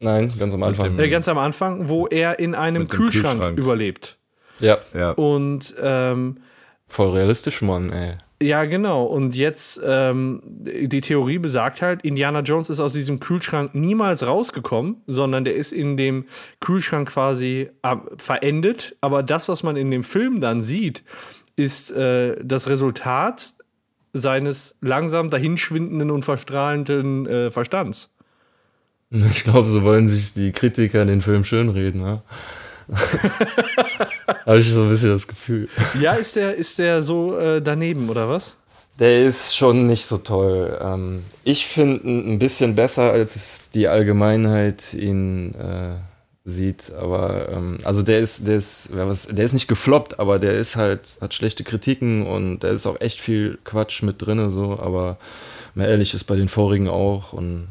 Nein, 0.00 0.32
ganz 0.36 0.52
am 0.52 0.62
Anfang. 0.64 0.96
dem- 0.96 0.98
Äh, 1.04 1.08
ganz 1.08 1.28
am 1.28 1.38
Anfang, 1.38 1.88
wo 1.88 2.08
er 2.08 2.40
in 2.40 2.56
einem 2.56 2.88
Kühlschrank, 2.88 3.34
Kühlschrank. 3.38 3.58
überlebt. 3.58 4.18
Ja, 4.58 4.78
Ja. 4.94 5.12
Und 5.12 5.74
ähm, 5.80 6.38
voll 6.88 7.10
realistisch, 7.10 7.62
Mann, 7.62 7.92
ey. 7.92 8.14
Ja, 8.42 8.64
genau. 8.64 9.04
Und 9.04 9.34
jetzt, 9.34 9.80
ähm, 9.84 10.42
die 10.44 11.00
Theorie 11.00 11.38
besagt 11.38 11.82
halt, 11.82 12.02
Indiana 12.02 12.40
Jones 12.40 12.68
ist 12.68 12.80
aus 12.80 12.92
diesem 12.92 13.20
Kühlschrank 13.20 13.74
niemals 13.74 14.26
rausgekommen, 14.26 14.96
sondern 15.06 15.44
der 15.44 15.54
ist 15.54 15.72
in 15.72 15.96
dem 15.96 16.26
Kühlschrank 16.60 17.08
quasi 17.08 17.70
äh, 17.82 17.96
verendet. 18.18 18.96
Aber 19.00 19.22
das, 19.22 19.48
was 19.48 19.62
man 19.62 19.76
in 19.76 19.90
dem 19.90 20.04
Film 20.04 20.40
dann 20.40 20.60
sieht, 20.60 21.04
ist 21.56 21.90
äh, 21.92 22.36
das 22.44 22.68
Resultat 22.68 23.54
seines 24.12 24.76
langsam 24.80 25.30
dahinschwindenden 25.30 26.10
und 26.10 26.24
verstrahlenden 26.24 27.26
äh, 27.26 27.50
Verstands. 27.50 28.14
Ich 29.10 29.44
glaube, 29.44 29.68
so 29.68 29.82
wollen 29.82 30.08
sich 30.08 30.32
die 30.32 30.52
Kritiker 30.52 31.04
den 31.04 31.20
Film 31.20 31.44
schönreden, 31.44 32.02
ne? 32.02 32.22
Habe 34.46 34.58
ich 34.58 34.70
so 34.70 34.82
ein 34.82 34.90
bisschen 34.90 35.10
das 35.10 35.26
Gefühl. 35.26 35.68
Ja, 36.00 36.12
ist 36.12 36.36
der, 36.36 36.54
ist 36.54 36.78
der 36.78 37.02
so 37.02 37.38
äh, 37.38 37.60
daneben, 37.60 38.08
oder 38.08 38.28
was? 38.28 38.56
Der 38.98 39.24
ist 39.26 39.56
schon 39.56 39.86
nicht 39.86 40.04
so 40.04 40.18
toll. 40.18 40.78
Ähm, 40.80 41.24
ich 41.44 41.66
finde 41.66 42.06
ihn 42.06 42.34
ein 42.34 42.38
bisschen 42.38 42.74
besser, 42.74 43.12
als 43.12 43.70
die 43.70 43.88
Allgemeinheit 43.88 44.94
ihn 44.94 45.54
äh, 45.54 45.94
sieht. 46.44 46.92
Aber 46.92 47.48
ähm, 47.50 47.78
also 47.84 48.02
der 48.02 48.18
ist, 48.18 48.46
der 48.46 48.56
ist, 48.56 48.90
ja, 48.94 49.06
was, 49.06 49.26
der 49.26 49.44
ist 49.44 49.54
nicht 49.54 49.68
gefloppt, 49.68 50.18
aber 50.18 50.38
der 50.38 50.52
ist 50.52 50.76
halt, 50.76 51.18
hat 51.20 51.34
schlechte 51.34 51.64
Kritiken 51.64 52.26
und 52.26 52.60
da 52.60 52.68
ist 52.68 52.86
auch 52.86 53.00
echt 53.00 53.20
viel 53.20 53.58
Quatsch 53.64 54.02
mit 54.02 54.24
drinne 54.24 54.50
so, 54.50 54.78
aber 54.78 55.18
mal 55.74 55.88
ehrlich 55.88 56.14
ist 56.14 56.24
bei 56.24 56.36
den 56.36 56.48
vorigen 56.48 56.88
auch. 56.88 57.32
Und 57.32 57.68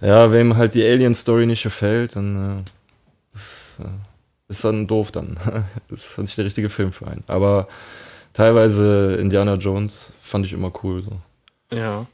ja, 0.00 0.32
wem 0.32 0.56
halt 0.56 0.74
die 0.74 0.86
Alien-Story 0.86 1.46
nicht 1.46 1.62
gefällt, 1.62 2.16
dann 2.16 2.64
äh, 2.64 3.36
ist, 3.36 3.76
äh, 3.80 3.84
ist 4.48 4.64
dann 4.64 4.86
doof 4.86 5.12
dann. 5.12 5.38
das 5.88 6.04
ist 6.04 6.18
nicht 6.18 6.38
der 6.38 6.44
richtige 6.44 6.68
Film 6.68 6.92
für 6.92 7.06
einen. 7.06 7.24
Aber 7.26 7.68
teilweise 8.32 9.16
Indiana 9.20 9.54
Jones 9.54 10.12
fand 10.20 10.46
ich 10.46 10.52
immer 10.52 10.72
cool. 10.82 11.02
So. 11.02 11.76
Ja. 11.76 12.06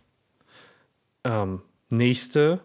Ähm, 1.24 1.62
nächste 1.90 2.60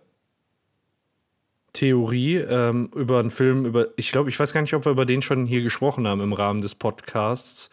Theorie 1.74 2.38
ähm, 2.38 2.92
über 2.96 3.20
einen 3.20 3.32
Film, 3.32 3.66
über, 3.66 3.88
ich 3.96 4.12
glaube, 4.12 4.30
ich 4.30 4.40
weiß 4.40 4.54
gar 4.54 4.62
nicht, 4.62 4.74
ob 4.74 4.86
wir 4.86 4.92
über 4.92 5.06
den 5.06 5.22
schon 5.22 5.46
hier 5.46 5.62
gesprochen 5.62 6.08
haben 6.08 6.22
im 6.22 6.34
Rahmen 6.34 6.62
des 6.62 6.76
Podcasts. 6.76 7.70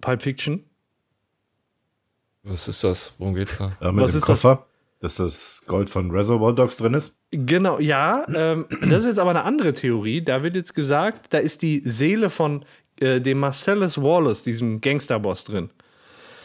Pulp 0.00 0.22
Fiction. 0.22 0.64
Was 2.44 2.68
ist 2.68 2.82
das? 2.82 3.12
Worum 3.18 3.34
geht's 3.34 3.58
da? 3.58 3.72
Ja, 3.80 3.92
mit 3.92 4.04
Was 4.04 4.12
dem 4.12 4.18
ist 4.18 4.28
das? 4.28 4.44
Dass 5.02 5.16
das 5.16 5.64
Gold 5.66 5.90
von 5.90 6.10
Reservoir 6.10 6.54
Dogs 6.54 6.76
drin 6.76 6.94
ist. 6.94 7.14
Genau, 7.32 7.78
ja. 7.78 8.24
Ähm, 8.34 8.66
das 8.80 9.00
ist 9.00 9.06
jetzt 9.06 9.18
aber 9.18 9.30
eine 9.30 9.44
andere 9.44 9.74
Theorie. 9.74 10.22
Da 10.22 10.42
wird 10.42 10.54
jetzt 10.54 10.74
gesagt, 10.74 11.34
da 11.34 11.38
ist 11.38 11.62
die 11.62 11.82
Seele 11.84 12.30
von 12.30 12.64
äh, 13.00 13.20
dem 13.20 13.40
Marcellus 13.40 14.00
Wallace, 14.00 14.42
diesem 14.42 14.80
Gangsterboss 14.80 15.44
drin. 15.44 15.70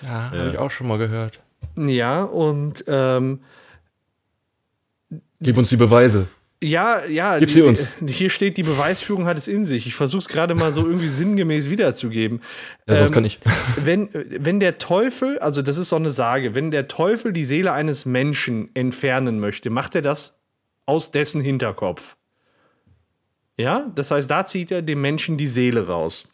Ja, 0.04 0.32
habe 0.32 0.50
ich 0.52 0.58
auch 0.58 0.72
schon 0.72 0.88
mal 0.88 0.98
gehört. 0.98 1.40
Ja, 1.76 2.24
und 2.24 2.84
ähm, 2.88 3.40
Gib 5.40 5.56
uns 5.56 5.70
die 5.70 5.78
Beweise. 5.78 6.28
Ja, 6.64 7.06
ja. 7.06 7.38
Gib 7.38 7.50
die- 7.50 7.54
sie 7.54 7.62
uns. 7.62 7.90
Hier 8.08 8.30
steht, 8.32 8.58
die 8.58 8.64
Beweisführung 8.64 9.26
hat 9.26 9.38
es 9.38 9.48
in 9.48 9.64
sich. 9.64 9.86
Ich 9.86 9.94
versuche 9.94 10.22
es 10.22 10.28
gerade 10.28 10.56
mal 10.56 10.74
so 10.74 10.86
irgendwie 10.86 11.08
sinngemäß 11.08 11.70
wiederzugeben. 11.70 12.42
Ja, 12.88 12.96
Ähm, 12.96 13.12
kann 13.12 13.26
ich. 13.26 13.40
Wenn, 13.84 14.10
wenn 14.14 14.60
der 14.60 14.80
Teufel, 14.80 15.38
also 15.40 15.62
das 15.62 15.78
ist 15.78 15.90
so 15.90 15.96
eine 15.98 16.10
Sage, 16.10 16.56
wenn 16.56 16.72
der 16.72 16.88
Teufel 16.88 17.32
die 17.32 17.46
Seele 17.46 17.74
eines 17.74 18.06
Menschen 18.08 18.70
entfernen 18.74 19.40
möchte, 19.40 19.70
macht 19.70 19.94
er 19.94 20.02
das 20.02 20.40
aus 20.88 21.12
dessen 21.12 21.42
Hinterkopf. 21.42 22.16
Ja, 23.60 23.92
das 23.96 24.10
heißt, 24.12 24.30
da 24.30 24.46
zieht 24.46 24.72
er 24.72 24.82
dem 24.82 25.02
Menschen 25.02 25.38
die 25.38 25.48
Seele 25.48 25.88
raus. 25.88 26.28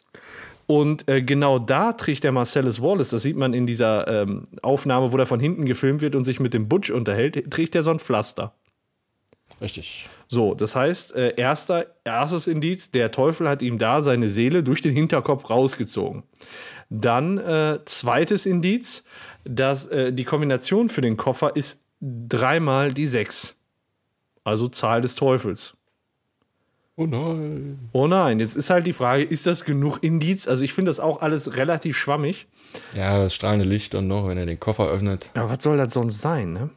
Und 0.66 1.06
äh, 1.08 1.20
genau 1.22 1.58
da 1.58 1.92
trägt 1.92 2.24
der 2.24 2.32
Marcellus 2.32 2.80
Wallace, 2.80 3.10
das 3.10 3.22
sieht 3.22 3.36
man 3.36 3.52
in 3.52 3.66
dieser 3.66 4.08
ähm, 4.22 4.48
Aufnahme, 4.62 5.12
wo 5.12 5.16
der 5.18 5.26
von 5.26 5.38
hinten 5.40 5.66
gefilmt 5.66 6.00
wird 6.00 6.14
und 6.16 6.24
sich 6.24 6.40
mit 6.40 6.54
dem 6.54 6.68
Butch 6.68 6.90
unterhält, 6.90 7.50
trägt 7.50 7.74
er 7.74 7.82
so 7.82 7.90
ein 7.90 7.98
Pflaster. 7.98 8.54
Richtig. 9.60 10.08
So, 10.28 10.54
das 10.54 10.74
heißt, 10.74 11.14
äh, 11.14 11.34
erster, 11.36 11.86
erstes 12.04 12.46
Indiz, 12.46 12.90
der 12.90 13.10
Teufel 13.10 13.48
hat 13.48 13.62
ihm 13.62 13.78
da 13.78 14.00
seine 14.00 14.28
Seele 14.28 14.62
durch 14.62 14.80
den 14.80 14.94
Hinterkopf 14.94 15.50
rausgezogen. 15.50 16.22
Dann 16.90 17.38
äh, 17.38 17.80
zweites 17.84 18.46
Indiz, 18.46 19.04
dass 19.44 19.86
äh, 19.86 20.12
die 20.12 20.24
Kombination 20.24 20.88
für 20.88 21.00
den 21.00 21.16
Koffer 21.16 21.56
ist 21.56 21.84
dreimal 22.00 22.92
die 22.92 23.06
sechs. 23.06 23.56
Also 24.44 24.68
Zahl 24.68 25.00
des 25.00 25.14
Teufels. 25.14 25.76
Oh 26.96 27.06
nein. 27.06 27.90
Oh 27.92 28.06
nein, 28.06 28.38
jetzt 28.38 28.56
ist 28.56 28.70
halt 28.70 28.86
die 28.86 28.92
Frage, 28.92 29.24
ist 29.24 29.46
das 29.46 29.64
genug 29.64 29.98
Indiz? 30.02 30.46
Also 30.46 30.64
ich 30.64 30.72
finde 30.72 30.90
das 30.90 31.00
auch 31.00 31.22
alles 31.22 31.56
relativ 31.56 31.96
schwammig. 31.96 32.46
Ja, 32.94 33.18
das 33.18 33.34
strahlende 33.34 33.64
Licht 33.66 33.96
und 33.96 34.06
noch, 34.06 34.28
wenn 34.28 34.38
er 34.38 34.46
den 34.46 34.60
Koffer 34.60 34.88
öffnet. 34.88 35.30
Aber 35.34 35.50
was 35.50 35.62
soll 35.62 35.76
das 35.76 35.92
sonst 35.92 36.20
sein, 36.20 36.52
ne? 36.52 36.70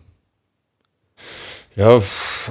Ja, 1.76 2.02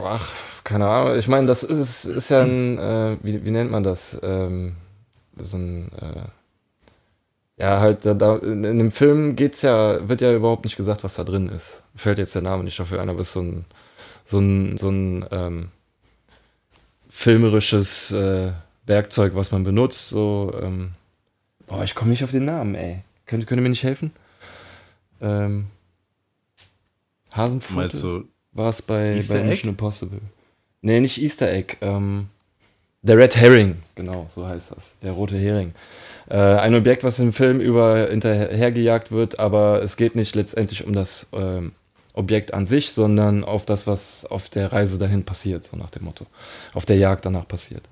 ach, 0.04 0.32
keine 0.66 0.88
Ahnung. 0.88 1.16
Ich 1.16 1.28
meine, 1.28 1.46
das 1.46 1.62
ist, 1.62 2.04
ist 2.04 2.28
ja 2.28 2.42
ein, 2.42 2.76
äh, 2.76 3.16
wie, 3.22 3.44
wie 3.44 3.52
nennt 3.52 3.70
man 3.70 3.84
das? 3.84 4.18
Ähm, 4.24 4.74
so 5.36 5.56
ein, 5.56 5.92
äh, 5.92 7.62
ja, 7.62 7.78
halt, 7.78 8.04
da, 8.04 8.14
da, 8.14 8.36
in 8.36 8.62
dem 8.64 8.90
Film 8.90 9.36
geht's 9.36 9.62
ja, 9.62 10.08
wird 10.08 10.20
ja 10.20 10.34
überhaupt 10.34 10.64
nicht 10.64 10.76
gesagt, 10.76 11.04
was 11.04 11.14
da 11.14 11.24
drin 11.24 11.48
ist. 11.48 11.84
Fällt 11.94 12.18
jetzt 12.18 12.34
der 12.34 12.42
Name 12.42 12.64
nicht 12.64 12.78
dafür 12.80 13.00
ein, 13.00 13.08
aber 13.08 13.20
es 13.20 13.28
ist 13.28 13.34
so 13.34 13.42
ein, 13.42 13.64
so 14.24 14.40
ein, 14.40 14.76
so 14.76 14.90
ein, 14.90 15.24
ähm, 15.30 15.68
filmerisches 17.08 18.10
äh, 18.10 18.50
Werkzeug, 18.86 19.36
was 19.36 19.52
man 19.52 19.62
benutzt. 19.62 20.08
So, 20.08 20.52
ähm, 20.60 20.94
boah, 21.68 21.84
ich 21.84 21.94
komme 21.94 22.10
nicht 22.10 22.24
auf 22.24 22.32
den 22.32 22.44
Namen, 22.44 22.74
ey. 22.74 23.04
Könnt, 23.26 23.46
könnt 23.46 23.60
ihr 23.60 23.62
mir 23.62 23.68
nicht 23.68 23.84
helfen? 23.84 24.10
Ähm, 25.20 25.66
Hasenpfote? 27.32 28.24
War 28.50 28.70
es 28.70 28.82
bei, 28.82 29.22
bei? 29.28 29.44
Mission 29.44 29.70
Impossible. 29.70 30.20
Nee, 30.86 31.00
nicht 31.00 31.20
Easter 31.20 31.50
Egg. 31.50 31.78
Ähm, 31.80 32.28
der 33.02 33.18
Red 33.18 33.34
Herring, 33.34 33.78
genau, 33.96 34.26
so 34.28 34.46
heißt 34.46 34.70
das. 34.70 34.96
Der 35.02 35.10
rote 35.10 35.36
Hering. 35.36 35.74
Äh, 36.30 36.36
ein 36.36 36.76
Objekt, 36.76 37.02
was 37.02 37.18
im 37.18 37.32
Film 37.32 37.58
über 37.58 38.06
hinterhergejagt 38.08 39.10
wird, 39.10 39.40
aber 39.40 39.82
es 39.82 39.96
geht 39.96 40.14
nicht 40.14 40.36
letztendlich 40.36 40.86
um 40.86 40.92
das 40.92 41.28
ähm, 41.32 41.72
Objekt 42.12 42.54
an 42.54 42.66
sich, 42.66 42.92
sondern 42.92 43.42
auf 43.42 43.66
das, 43.66 43.88
was 43.88 44.26
auf 44.26 44.48
der 44.48 44.72
Reise 44.72 44.96
dahin 45.00 45.24
passiert, 45.24 45.64
so 45.64 45.76
nach 45.76 45.90
dem 45.90 46.04
Motto. 46.04 46.24
Auf 46.72 46.86
der 46.86 46.98
Jagd 46.98 47.24
danach 47.24 47.48
passiert. 47.48 47.82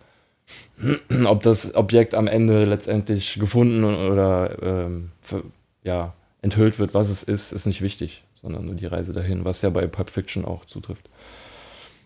Ob 1.24 1.42
das 1.42 1.74
Objekt 1.74 2.14
am 2.14 2.28
Ende 2.28 2.64
letztendlich 2.64 3.40
gefunden 3.40 3.82
oder 3.82 4.62
ähm, 4.62 5.10
für, 5.20 5.42
ja, 5.82 6.12
enthüllt 6.42 6.78
wird, 6.78 6.94
was 6.94 7.08
es 7.08 7.24
ist, 7.24 7.50
ist 7.50 7.66
nicht 7.66 7.82
wichtig, 7.82 8.22
sondern 8.40 8.66
nur 8.66 8.76
die 8.76 8.86
Reise 8.86 9.12
dahin, 9.12 9.44
was 9.44 9.62
ja 9.62 9.70
bei 9.70 9.84
Pulp 9.88 10.10
Fiction 10.10 10.44
auch 10.44 10.64
zutrifft. 10.64 11.08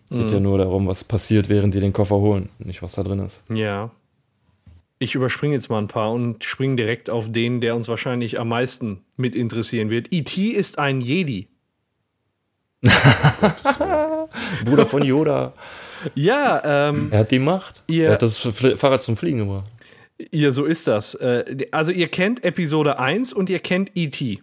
Es 0.09 0.17
geht 0.17 0.25
Mhm. 0.27 0.33
ja 0.33 0.39
nur 0.39 0.57
darum, 0.57 0.87
was 0.87 1.03
passiert, 1.03 1.49
während 1.49 1.73
die 1.75 1.79
den 1.79 1.93
Koffer 1.93 2.15
holen, 2.17 2.49
nicht 2.59 2.81
was 2.81 2.95
da 2.95 3.03
drin 3.03 3.19
ist. 3.19 3.43
Ja. 3.53 3.91
Ich 4.97 5.15
überspringe 5.15 5.53
jetzt 5.55 5.69
mal 5.69 5.77
ein 5.79 5.87
paar 5.87 6.11
und 6.11 6.43
springe 6.43 6.75
direkt 6.75 7.09
auf 7.09 7.31
den, 7.31 7.61
der 7.61 7.75
uns 7.75 7.87
wahrscheinlich 7.87 8.39
am 8.39 8.49
meisten 8.49 9.01
mit 9.17 9.35
interessieren 9.35 9.89
wird. 9.89 10.07
E.T. 10.11 10.47
ist 10.49 10.77
ein 10.79 10.99
Jedi. 11.01 11.47
Bruder 14.65 14.85
von 14.85 15.03
Yoda. 15.03 15.53
Ja, 16.15 16.89
ähm, 16.89 17.09
Er 17.11 17.19
hat 17.19 17.31
die 17.31 17.39
Macht. 17.39 17.83
Ihr- 17.87 18.05
Er 18.07 18.13
hat 18.13 18.21
das 18.21 18.39
Fahrrad 18.39 19.03
zum 19.03 19.17
Fliegen 19.17 19.39
gebracht. 19.39 19.69
ihr, 20.31 20.51
so 20.51 20.65
ist 20.65 20.87
das. 20.87 21.13
Äh, 21.15 21.67
also 21.71 21.91
ihr 21.91 22.07
kennt 22.07 22.43
Episode 22.43 22.99
1 22.99 23.33
und 23.33 23.49
ihr 23.49 23.59
kennt 23.59 23.91
E.T. 23.95 24.39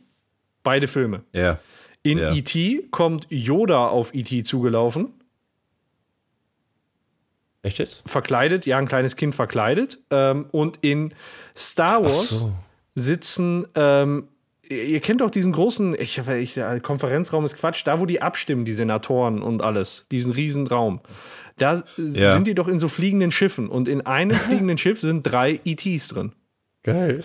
Beide 0.62 0.87
Filme. 0.87 1.23
Ja. 1.33 1.59
In 2.03 2.19
Ja. 2.19 2.33
E.T. 2.35 2.85
kommt 2.91 3.27
Yoda 3.31 3.89
auf 3.89 4.14
E.T. 4.14 4.43
zugelaufen, 4.43 5.09
Echt 7.67 7.79
jetzt? 7.79 8.03
verkleidet, 8.07 8.64
ja, 8.67 8.79
ein 8.79 8.89
kleines 8.89 9.17
Kind 9.17 9.35
verkleidet. 9.35 9.99
Ähm, 10.11 10.47
und 10.53 10.79
in 10.83 11.14
Star 11.57 12.03
Wars 12.05 12.29
so. 12.41 12.53
sitzen, 12.95 13.67
ähm, 13.75 14.29
ihr 14.69 14.85
ihr 14.85 15.01
kennt 15.01 15.21
doch 15.21 15.31
diesen 15.31 15.53
großen, 15.53 15.95
ich, 15.99 16.19
ich, 16.19 16.61
Konferenzraum 16.83 17.45
ist 17.45 17.57
Quatsch, 17.57 17.83
da 17.87 18.01
wo 18.01 18.07
die 18.07 18.23
abstimmen, 18.23 18.64
die 18.64 18.73
Senatoren 18.73 19.43
und 19.43 19.62
alles, 19.62 20.07
diesen 20.11 20.33
riesen 20.33 20.67
Raum. 20.67 21.01
Da 21.59 21.83
Ja. 21.97 22.33
sind 22.33 22.47
die 22.47 22.55
doch 22.55 22.69
in 22.69 22.79
so 22.79 22.89
fliegenden 22.89 23.31
Schiffen 23.31 23.69
und 23.69 23.89
in 23.89 24.03
einem 24.03 24.37
fliegenden 24.37 24.77
Schiff 24.79 25.01
sind 25.01 25.23
drei 25.23 25.61
ETs 25.64 26.09
drin. 26.09 26.33
Geil. 26.83 27.23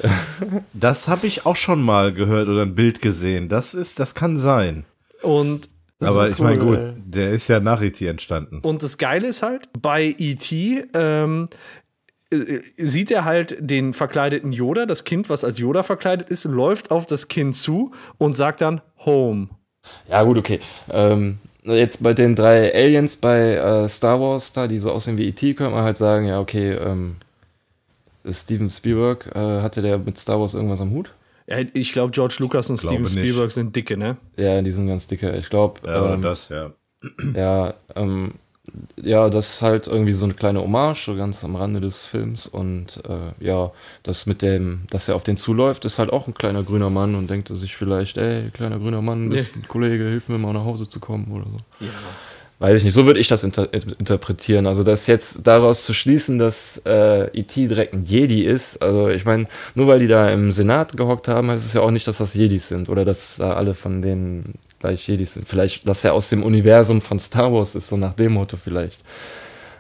Das 0.74 1.08
habe 1.08 1.28
ich 1.28 1.46
auch 1.46 1.56
schon 1.56 1.82
mal 1.84 2.14
gehört 2.14 2.48
oder 2.50 2.64
ein 2.64 2.74
Bild 2.74 3.02
gesehen. 3.02 3.48
Das 3.50 3.74
ist, 3.76 4.00
das 4.00 4.16
kann 4.16 4.38
sein. 4.38 4.86
Und 5.22 5.70
Aber 6.02 6.30
ich 6.30 6.40
meine, 6.40 6.60
gut, 6.60 6.80
der 7.06 7.32
ist 7.32 7.48
ja 7.48 7.60
nach 7.60 7.82
E.T. 7.82 8.06
entstanden. 8.08 8.60
Und 8.62 8.84
das 8.84 8.98
Geile 8.98 9.28
ist 9.28 9.44
halt, 9.44 9.70
bei 9.80 10.16
E.T. 10.18 10.86
Ähm, 10.94 11.48
äh, 12.32 12.62
sieht 12.78 13.12
er 13.12 13.26
halt 13.26 13.58
den 13.60 13.94
verkleideten 13.94 14.52
Yoda, 14.52 14.86
das 14.86 15.04
Kind, 15.04 15.30
was 15.30 15.44
als 15.44 15.58
Yoda 15.58 15.84
verkleidet 15.84 16.30
ist, 16.30 16.46
läuft 16.46 16.92
auf 16.92 17.06
das 17.06 17.28
Kind 17.28 17.56
zu 17.56 17.92
und 18.18 18.36
sagt 18.36 18.62
dann 18.62 18.82
Home. 19.06 19.50
Ja, 20.10 20.24
gut, 20.24 20.38
okay. 20.38 20.60
Ähm, 20.92 21.40
jetzt 21.64 22.02
bei 22.02 22.14
den 22.14 22.36
drei 22.36 22.74
Aliens 22.74 23.18
bei 23.18 23.56
äh, 23.56 23.90
Star 23.90 24.20
Wars, 24.20 24.54
da, 24.54 24.68
die 24.68 24.78
so 24.78 24.92
aussehen 24.92 25.18
wie 25.18 25.28
E.T., 25.28 25.54
könnte 25.56 25.76
man 25.76 25.84
halt 25.84 25.98
sagen, 25.98 26.26
ja, 26.26 26.40
okay, 26.40 26.72
ähm, 26.72 27.18
Steven 28.30 28.70
Spielberg, 28.70 29.28
äh, 29.36 29.62
hatte 29.62 29.82
der 29.82 29.98
mit 29.98 30.18
Star 30.18 30.40
Wars 30.40 30.54
irgendwas 30.54 30.82
am 30.82 30.92
Hut? 30.92 31.12
Ich 31.74 31.92
glaube, 31.92 32.12
George 32.12 32.36
Lucas 32.40 32.70
und 32.70 32.80
Glaube 32.80 32.96
Steven 32.96 33.04
nicht. 33.04 33.14
Spielberg 33.14 33.52
sind 33.52 33.76
dicke, 33.76 33.98
ne? 33.98 34.18
Ja, 34.38 34.62
die 34.62 34.72
sind 34.72 34.88
ganz 34.88 35.08
dicke. 35.08 35.36
Ich 35.38 35.50
glaube, 35.50 35.82
Ja, 35.86 36.04
oder 36.04 36.14
ähm, 36.14 36.22
das, 36.22 36.50
ja. 36.50 36.72
ja, 37.36 37.74
ähm, 37.96 38.34
ja, 39.02 39.30
das 39.30 39.56
ist 39.56 39.62
halt 39.62 39.88
irgendwie 39.88 40.14
so 40.14 40.26
eine 40.26 40.34
kleine 40.34 40.62
Hommage, 40.62 41.06
so 41.06 41.16
ganz 41.16 41.44
am 41.44 41.56
Rande 41.56 41.82
des 41.82 42.06
Films. 42.06 42.48
Und 42.48 43.02
äh, 43.08 43.46
ja, 43.46 43.72
das 44.04 44.26
mit 44.26 44.42
dem, 44.42 44.82
dass 44.90 45.08
er 45.08 45.16
auf 45.16 45.24
den 45.24 45.38
zuläuft, 45.38 45.86
ist 45.86 46.00
halt 46.00 46.12
auch 46.12 46.28
ein 46.28 46.34
kleiner 46.34 46.64
grüner 46.64 46.90
Mann 46.90 47.16
und 47.16 47.30
denkt 47.30 47.50
er 47.50 47.56
sich 47.56 47.76
vielleicht, 47.76 48.18
ey, 48.18 48.50
kleiner 48.52 48.78
grüner 48.80 49.02
Mann, 49.02 49.30
bist 49.30 49.56
ein 49.56 49.68
Kollege, 49.68 50.08
hilf 50.10 50.30
mir 50.30 50.38
mal 50.38 50.54
nach 50.54 50.66
Hause 50.66 50.88
zu 50.88 51.00
kommen 51.00 51.32
oder 51.32 51.46
so. 51.46 51.86
Ja. 51.86 51.92
Weiß 52.62 52.78
ich 52.78 52.84
nicht, 52.84 52.94
so 52.94 53.08
würde 53.08 53.20
ich 53.20 53.28
das 53.28 53.44
inter 53.44 53.74
interpretieren. 53.74 54.68
Also, 54.68 54.84
das 54.84 55.08
jetzt 55.08 55.48
daraus 55.48 55.84
zu 55.84 55.96
schließen, 55.96 56.38
dass 56.38 56.78
äh, 56.86 57.26
E.T. 57.36 57.68
direkt 57.68 57.92
ein 57.96 58.04
Jedi 58.06 58.44
ist, 58.44 58.84
also 58.84 59.10
ich 59.10 59.26
meine, 59.26 59.48
nur 59.74 59.88
weil 59.88 59.98
die 59.98 60.08
da 60.08 60.30
im 60.30 60.52
Senat 60.52 60.96
gehockt 60.96 61.28
haben, 61.28 61.50
heißt 61.50 61.66
es 61.66 61.74
ja 61.74 61.82
auch 61.82 61.90
nicht, 61.90 62.06
dass 62.06 62.20
das 62.20 62.36
Jedis 62.36 62.68
sind 62.68 62.88
oder 62.88 63.04
dass 63.04 63.38
da 63.38 63.54
alle 63.54 63.74
von 63.74 64.04
denen 64.04 64.60
gleich 64.78 65.08
Jedis 65.08 65.34
sind. 65.34 65.48
Vielleicht, 65.48 65.90
dass 65.90 66.06
er 66.06 66.14
aus 66.14 66.30
dem 66.30 66.44
Universum 66.44 67.02
von 67.02 67.18
Star 67.18 67.52
Wars 67.52 67.74
ist, 67.74 67.88
so 67.88 67.98
nach 67.98 68.14
dem 68.14 68.34
Motto 68.34 68.58
vielleicht. 68.58 69.04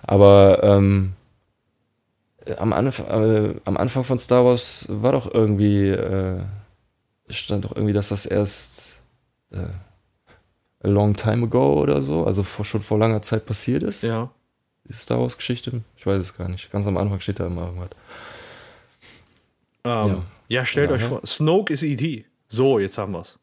Aber 0.01 0.63
ähm, 0.63 1.11
am, 2.57 2.73
Anf 2.73 2.97
äh, 2.97 3.53
am 3.63 3.77
Anfang 3.77 4.03
von 4.03 4.17
Star 4.17 4.43
Wars 4.43 4.87
war 4.89 5.11
doch 5.11 5.31
irgendwie, 5.31 5.89
äh, 5.89 6.39
stand 7.29 7.63
doch 7.63 7.75
irgendwie, 7.75 7.93
dass 7.93 8.09
das 8.09 8.25
erst 8.25 8.93
äh, 9.51 9.67
a 10.83 10.87
long 10.87 11.15
time 11.15 11.45
ago 11.45 11.79
oder 11.81 12.01
so, 12.01 12.25
also 12.25 12.43
vor, 12.43 12.65
schon 12.65 12.81
vor 12.81 12.97
langer 12.97 13.21
Zeit 13.21 13.45
passiert 13.45 13.83
ist. 13.83 14.03
Ja. 14.03 14.29
Die 14.85 14.93
Star 14.93 15.19
Wars 15.19 15.37
Geschichte. 15.37 15.81
Ich 15.95 16.05
weiß 16.05 16.21
es 16.21 16.35
gar 16.37 16.49
nicht. 16.49 16.71
Ganz 16.71 16.87
am 16.87 16.97
Anfang 16.97 17.19
steht 17.19 17.39
da 17.39 17.47
immer 17.47 17.67
irgendwas. 17.67 17.89
Ähm, 19.83 20.07
ja. 20.09 20.23
Ja. 20.47 20.65
stellt 20.65 20.89
Ja, 20.89 20.95
euch 20.95 21.01
ja. 21.03 21.07
vor, 21.07 21.21
Snoke 21.25 21.73
ist 21.73 21.83
E.T. 21.83 22.25
So, 22.47 22.79
jetzt 22.79 22.97
haben 22.97 23.13
wir's. 23.13 23.37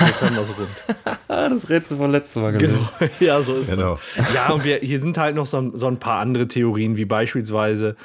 Jetzt 0.00 0.22
haben 0.22 0.36
wir's 0.36 0.48
rund. 0.58 1.16
Ah, 1.28 1.48
das 1.50 1.68
Rätsel 1.68 1.96
von 1.98 2.10
letztes 2.10 2.36
Mal 2.40 2.52
gelöst. 2.52 2.78
Genau. 2.98 3.10
Ja, 3.20 3.42
so 3.42 3.56
ist 3.56 3.68
Genau. 3.68 3.98
das. 4.16 4.32
Ja, 4.34 4.50
und 4.52 4.64
wir, 4.64 4.78
hier 4.78 5.00
sind 5.00 5.18
halt 5.18 5.34
noch 5.36 5.46
so, 5.46 5.76
so 5.76 5.86
ein 5.86 5.98
paar 5.98 6.20
andere 6.20 6.48
Theorien, 6.48 6.96
wie 6.96 7.04
beispielsweise, 7.04 7.96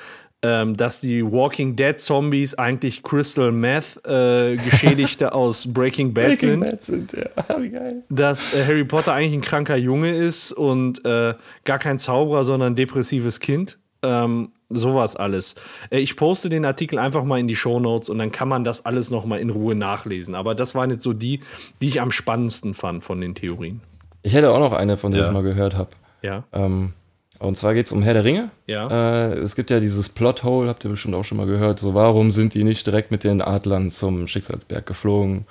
ähm, 0.43 0.75
dass 0.75 1.01
die 1.01 1.23
Walking 1.23 1.75
Dead 1.75 1.99
Zombies 1.99 2.55
eigentlich 2.55 3.03
Crystal 3.03 3.51
Meth 3.51 3.99
äh, 4.05 4.55
Geschädigte 4.55 5.31
aus 5.33 5.71
Breaking 5.71 6.13
Bad 6.13 6.27
Breaking 6.39 6.49
sind. 6.49 6.59
Bad 6.61 6.83
sind, 6.83 7.11
ja, 7.13 7.59
wie 7.61 7.69
geil. 7.69 8.03
dass 8.09 8.53
äh, 8.53 8.65
Harry 8.65 8.83
Potter 8.83 9.13
eigentlich 9.13 9.33
ein 9.33 9.41
kranker 9.41 9.75
Junge 9.77 10.15
ist 10.15 10.51
und 10.51 11.05
äh, 11.05 11.35
gar 11.65 11.79
kein 11.79 11.99
Zauberer, 11.99 12.43
sondern 12.43 12.73
ein 12.73 12.75
depressives 12.75 13.39
Kind. 13.39 13.77
Ähm, 14.03 14.49
sowas 14.69 15.15
alles. 15.15 15.53
Äh, 15.91 15.99
ich 15.99 16.15
poste 16.15 16.49
den 16.49 16.65
Artikel 16.65 16.97
einfach 16.97 17.23
mal 17.23 17.39
in 17.39 17.47
die 17.47 17.55
Show 17.55 17.79
Notes 17.79 18.09
und 18.09 18.17
dann 18.17 18.31
kann 18.31 18.47
man 18.47 18.63
das 18.63 18.83
alles 18.85 19.11
noch 19.11 19.25
mal 19.25 19.39
in 19.39 19.51
Ruhe 19.51 19.75
nachlesen. 19.75 20.33
Aber 20.33 20.55
das 20.55 20.73
waren 20.73 20.89
jetzt 20.89 21.03
so 21.03 21.13
die, 21.13 21.41
die 21.81 21.87
ich 21.87 22.01
am 22.01 22.09
spannendsten 22.11 22.73
fand 22.73 23.03
von 23.03 23.21
den 23.21 23.35
Theorien. 23.35 23.81
Ich 24.23 24.33
hätte 24.33 24.51
auch 24.51 24.59
noch 24.59 24.73
eine, 24.73 24.97
von 24.97 25.11
der 25.11 25.21
Ja. 25.21 25.27
ich 25.27 25.33
mal 25.33 25.43
gehört 25.43 25.75
habe. 25.75 25.89
Ja, 26.23 26.43
Ähm, 26.51 26.93
und 27.41 27.57
zwar 27.57 27.73
geht 27.73 27.87
es 27.87 27.91
um 27.91 28.03
Herr 28.03 28.13
der 28.13 28.23
Ringe. 28.23 28.51
ja. 28.67 28.87
Äh, 28.87 29.39
es 29.39 29.55
gibt 29.55 29.69
ja 29.71 29.79
dieses 29.79 30.09
Plothole, 30.09 30.69
habt 30.69 30.83
ihr 30.83 30.91
bestimmt 30.91 31.15
auch 31.15 31.23
schon 31.25 31.37
mal 31.37 31.47
gehört. 31.47 31.79
So, 31.79 31.95
warum 31.95 32.29
sind 32.29 32.53
die 32.53 32.63
nicht 32.63 32.85
direkt 32.85 33.09
mit 33.09 33.23
den 33.23 33.41
Adlern 33.41 33.89
zum 33.89 34.27
Schicksalsberg 34.27 34.85
geflogen 34.85 35.45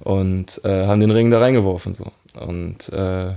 und 0.00 0.60
äh, 0.64 0.86
haben 0.86 1.00
den 1.00 1.12
Ring 1.12 1.30
da 1.30 1.38
reingeworfen? 1.38 1.94
So. 1.94 2.10
Und 2.38 2.88
äh, 2.88 3.34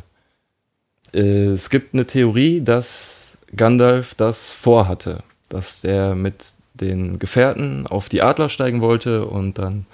äh, 1.14 1.52
es 1.52 1.70
gibt 1.70 1.94
eine 1.94 2.06
Theorie, 2.06 2.62
dass 2.62 3.38
Gandalf 3.56 4.16
das 4.16 4.52
vorhatte, 4.52 5.24
dass 5.50 5.82
der 5.82 6.16
mit 6.16 6.46
den 6.74 7.20
Gefährten 7.20 7.86
auf 7.86 8.10
die 8.10 8.24
Adler 8.24 8.50
steigen 8.50 8.82
wollte 8.82 9.26
und 9.28 9.60
dann 9.60 9.86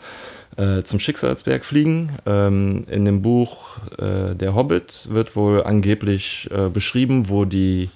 äh, 0.59 0.83
zum 0.83 0.99
Schicksalsberg 0.99 1.63
fliegen. 1.63 2.11
Ähm, 2.25 2.85
in 2.89 3.05
dem 3.05 3.21
Buch 3.21 3.77
äh, 3.97 4.35
Der 4.35 4.55
Hobbit 4.55 5.07
wird 5.09 5.35
wohl 5.35 5.63
angeblich 5.63 6.49
äh, 6.51 6.69
beschrieben, 6.69 7.29
wo 7.29 7.45
die 7.45 7.89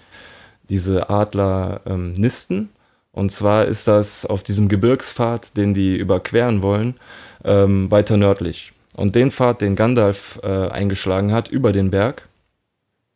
diese 0.69 1.09
Adler 1.09 1.81
ähm, 1.85 2.13
nisten. 2.13 2.69
Und 3.11 3.31
zwar 3.31 3.65
ist 3.65 3.87
das 3.87 4.25
auf 4.25 4.43
diesem 4.43 4.69
Gebirgspfad, 4.69 5.57
den 5.57 5.73
die 5.73 5.97
überqueren 5.97 6.61
wollen, 6.61 6.95
ähm, 7.43 7.91
weiter 7.91 8.17
nördlich. 8.17 8.71
Und 8.95 9.15
den 9.15 9.31
Pfad, 9.31 9.61
den 9.61 9.75
Gandalf 9.75 10.39
äh, 10.41 10.47
eingeschlagen 10.47 11.33
hat 11.33 11.49
über 11.49 11.73
den 11.73 11.91
Berg, 11.91 12.27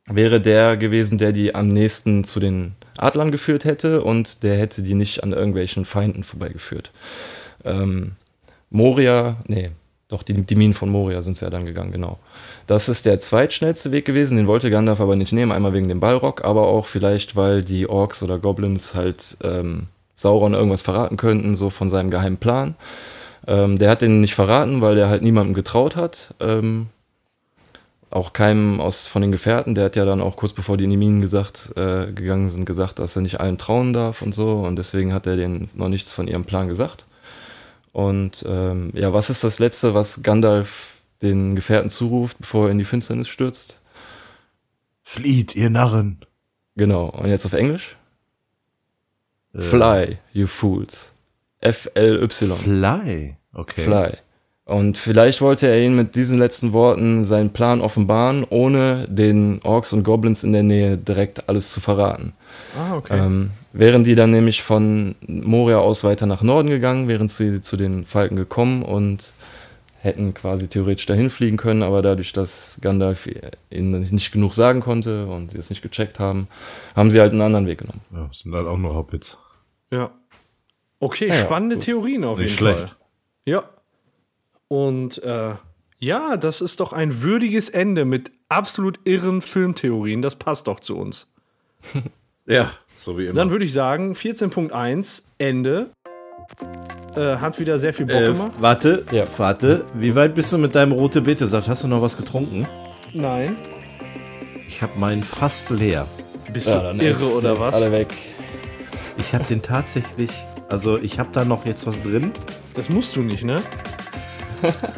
wäre 0.05 0.41
der 0.41 0.75
gewesen, 0.75 1.17
der 1.17 1.31
die 1.31 1.55
am 1.55 1.69
nächsten 1.69 2.25
zu 2.25 2.39
den 2.39 2.73
Adlern 2.97 3.31
geführt 3.31 3.63
hätte 3.63 4.01
und 4.03 4.43
der 4.43 4.57
hätte 4.57 4.81
die 4.81 4.95
nicht 4.95 5.23
an 5.23 5.33
irgendwelchen 5.33 5.85
Feinden 5.85 6.23
vorbeigeführt. 6.23 6.91
Ähm, 7.63 8.13
Moria, 8.69 9.37
nee, 9.47 9.71
doch, 10.09 10.23
die, 10.23 10.33
die 10.33 10.55
Minen 10.55 10.73
von 10.73 10.89
Moria 10.89 11.21
sind 11.21 11.33
es 11.33 11.41
ja 11.41 11.49
dann 11.49 11.65
gegangen, 11.65 11.91
genau. 11.91 12.17
Das 12.65 12.87
ist 12.87 13.05
der 13.05 13.19
zweitschnellste 13.19 13.91
Weg 13.91 14.05
gewesen, 14.05 14.37
den 14.37 14.47
wollte 14.47 14.69
Gandalf 14.69 15.01
aber 15.01 15.15
nicht 15.15 15.33
nehmen, 15.33 15.51
einmal 15.51 15.73
wegen 15.73 15.89
dem 15.89 15.99
Balrog, 15.99 16.43
aber 16.45 16.67
auch 16.67 16.87
vielleicht, 16.87 17.35
weil 17.35 17.63
die 17.63 17.89
Orks 17.89 18.23
oder 18.23 18.39
Goblins 18.39 18.93
halt 18.93 19.37
ähm, 19.43 19.87
Sauron 20.15 20.53
irgendwas 20.53 20.81
verraten 20.81 21.17
könnten, 21.17 21.55
so 21.55 21.69
von 21.69 21.89
seinem 21.89 22.09
geheimen 22.09 22.37
Plan. 22.37 22.75
Ähm, 23.47 23.77
der 23.77 23.89
hat 23.89 24.01
den 24.01 24.21
nicht 24.21 24.35
verraten, 24.35 24.81
weil 24.81 24.95
der 24.95 25.09
halt 25.09 25.23
niemandem 25.23 25.53
getraut 25.53 25.95
hat. 25.95 26.33
Ähm, 26.39 26.87
auch 28.09 28.31
keinem 28.31 28.79
aus 28.79 29.07
von 29.07 29.21
den 29.21 29.33
Gefährten, 29.33 29.75
der 29.75 29.85
hat 29.85 29.97
ja 29.97 30.05
dann 30.05 30.21
auch 30.21 30.37
kurz 30.37 30.53
bevor 30.53 30.77
die 30.77 30.85
in 30.85 30.89
die 30.89 30.97
Minen 30.97 31.21
gesagt, 31.21 31.73
äh, 31.75 32.11
gegangen 32.13 32.49
sind, 32.49 32.65
gesagt, 32.65 32.99
dass 32.99 33.15
er 33.17 33.21
nicht 33.21 33.41
allen 33.41 33.57
trauen 33.57 33.91
darf 33.91 34.21
und 34.21 34.33
so. 34.33 34.59
Und 34.59 34.77
deswegen 34.77 35.13
hat 35.13 35.27
er 35.27 35.35
denen 35.35 35.69
noch 35.75 35.89
nichts 35.89 36.13
von 36.13 36.27
ihrem 36.27 36.45
Plan 36.45 36.69
gesagt. 36.69 37.05
Und 37.91 38.45
ähm, 38.47 38.91
ja, 38.93 39.13
was 39.13 39.29
ist 39.29 39.43
das 39.43 39.59
Letzte, 39.59 39.93
was 39.93 40.23
Gandalf 40.23 41.01
den 41.21 41.55
Gefährten 41.55 41.89
zuruft, 41.89 42.37
bevor 42.39 42.65
er 42.65 42.71
in 42.71 42.77
die 42.77 42.85
Finsternis 42.85 43.27
stürzt? 43.27 43.81
Flieht, 45.03 45.55
ihr 45.55 45.69
Narren. 45.69 46.19
Genau. 46.75 47.09
Und 47.09 47.27
jetzt 47.29 47.45
auf 47.45 47.53
Englisch? 47.53 47.97
Äh, 49.53 49.61
Fly, 49.61 50.17
you 50.33 50.47
fools. 50.47 51.13
F-L-Y. 51.59 52.55
Fly. 52.55 53.37
Okay. 53.53 53.83
Fly. 53.83 54.17
Und 54.67 54.97
vielleicht 54.97 55.39
wollte 55.41 55.65
er 55.67 55.81
ihn 55.81 55.95
mit 55.95 56.15
diesen 56.15 56.37
letzten 56.37 56.73
Worten 56.73 57.23
seinen 57.23 57.51
Plan 57.51 57.79
offenbaren, 57.79 58.45
ohne 58.49 59.07
den 59.07 59.61
Orks 59.63 59.93
und 59.93 60.03
Goblins 60.03 60.43
in 60.43 60.51
der 60.51 60.63
Nähe 60.63 60.97
direkt 60.97 61.47
alles 61.47 61.71
zu 61.71 61.79
verraten. 61.79 62.33
Ah, 62.77 62.97
okay. 62.97 63.17
Ähm, 63.17 63.51
wären 63.71 64.03
die 64.03 64.15
dann 64.15 64.31
nämlich 64.31 64.61
von 64.63 65.15
Moria 65.25 65.77
aus 65.77 66.03
weiter 66.03 66.25
nach 66.25 66.41
Norden 66.43 66.67
gegangen, 66.69 67.07
wären 67.07 67.29
sie 67.29 67.61
zu 67.61 67.77
den 67.77 68.03
Falken 68.05 68.35
gekommen 68.35 68.83
und 68.83 69.31
hätten 70.01 70.33
quasi 70.33 70.67
theoretisch 70.67 71.05
dahin 71.05 71.29
fliegen 71.29 71.55
können, 71.55 71.81
aber 71.81 72.01
dadurch, 72.01 72.33
dass 72.33 72.77
Gandalf 72.81 73.27
ihnen 73.69 74.09
nicht 74.11 74.33
genug 74.33 74.53
sagen 74.53 74.81
konnte 74.81 75.27
und 75.27 75.51
sie 75.51 75.57
es 75.59 75.69
nicht 75.69 75.81
gecheckt 75.81 76.19
haben, 76.19 76.49
haben 76.93 77.09
sie 77.09 77.21
halt 77.21 77.31
einen 77.31 77.41
anderen 77.41 77.67
Weg 77.67 77.79
genommen. 77.79 78.01
Ja, 78.13 78.29
sind 78.33 78.53
halt 78.53 78.67
auch 78.67 78.77
nur 78.77 78.93
Hobbits. 78.95 79.37
ja. 79.91 80.11
Okay, 80.99 81.27
Ja, 81.29 81.35
ja, 81.35 81.41
spannende 81.41 81.75
gut. 81.75 81.85
Theorien 81.85 82.23
auf 82.23 82.39
Nicht 82.39 82.49
jeden 82.49 82.57
schlecht. 82.57 82.79
Fall. 82.89 82.97
Ja. 83.45 83.63
Und 84.67 85.21
äh, 85.23 85.55
ja, 85.99 86.37
das 86.37 86.61
ist 86.61 86.79
doch 86.79 86.93
ein 86.93 87.21
würdiges 87.23 87.69
Ende 87.69 88.05
mit 88.05 88.31
absolut 88.49 88.99
irren 89.05 89.41
Filmtheorien. 89.41 90.21
Das 90.21 90.35
passt 90.35 90.67
doch 90.67 90.79
zu 90.79 90.97
uns. 90.97 91.31
Ja, 92.49 92.71
so 92.95 93.17
wie 93.17 93.25
immer. 93.25 93.33
Dann 93.33 93.51
würde 93.51 93.65
ich 93.65 93.73
sagen, 93.73 94.13
14.1, 94.13 95.23
Ende. 95.37 95.89
Äh, 97.13 97.35
hat 97.39 97.59
wieder 97.59 97.77
sehr 97.77 97.93
viel 97.93 98.05
Bock 98.05 98.15
äh, 98.21 98.27
gemacht. 98.27 98.53
warte, 98.61 99.03
Ja. 99.11 99.25
warte. 99.35 99.85
Wie 99.95 100.15
weit 100.15 100.33
bist 100.33 100.53
du 100.53 100.57
mit 100.57 100.73
deinem 100.73 100.93
rote 100.93 101.19
Betesaft? 101.19 101.67
Hast 101.67 101.83
du 101.83 101.89
noch 101.89 102.01
was 102.01 102.15
getrunken? 102.15 102.65
Nein. 103.13 103.57
Ich 104.65 104.81
habe 104.81 104.97
meinen 104.97 105.23
fast 105.23 105.69
leer. 105.71 106.07
Bist 106.53 106.69
du 106.69 106.71
irre 107.01 107.25
oder 107.37 107.59
was? 107.59 107.75
Alle 107.75 107.91
weg. 107.91 108.13
Ich 109.17 109.33
habe 109.33 109.43
den 109.43 109.61
tatsächlich, 109.61 110.31
also 110.69 110.97
ich 110.97 111.19
habe 111.19 111.27
da 111.33 111.43
noch 111.43 111.65
jetzt 111.65 111.85
was 111.85 112.01
drin. 112.01 112.31
Das 112.75 112.87
musst 112.87 113.17
du 113.17 113.23
nicht, 113.23 113.43
ne? 113.43 113.57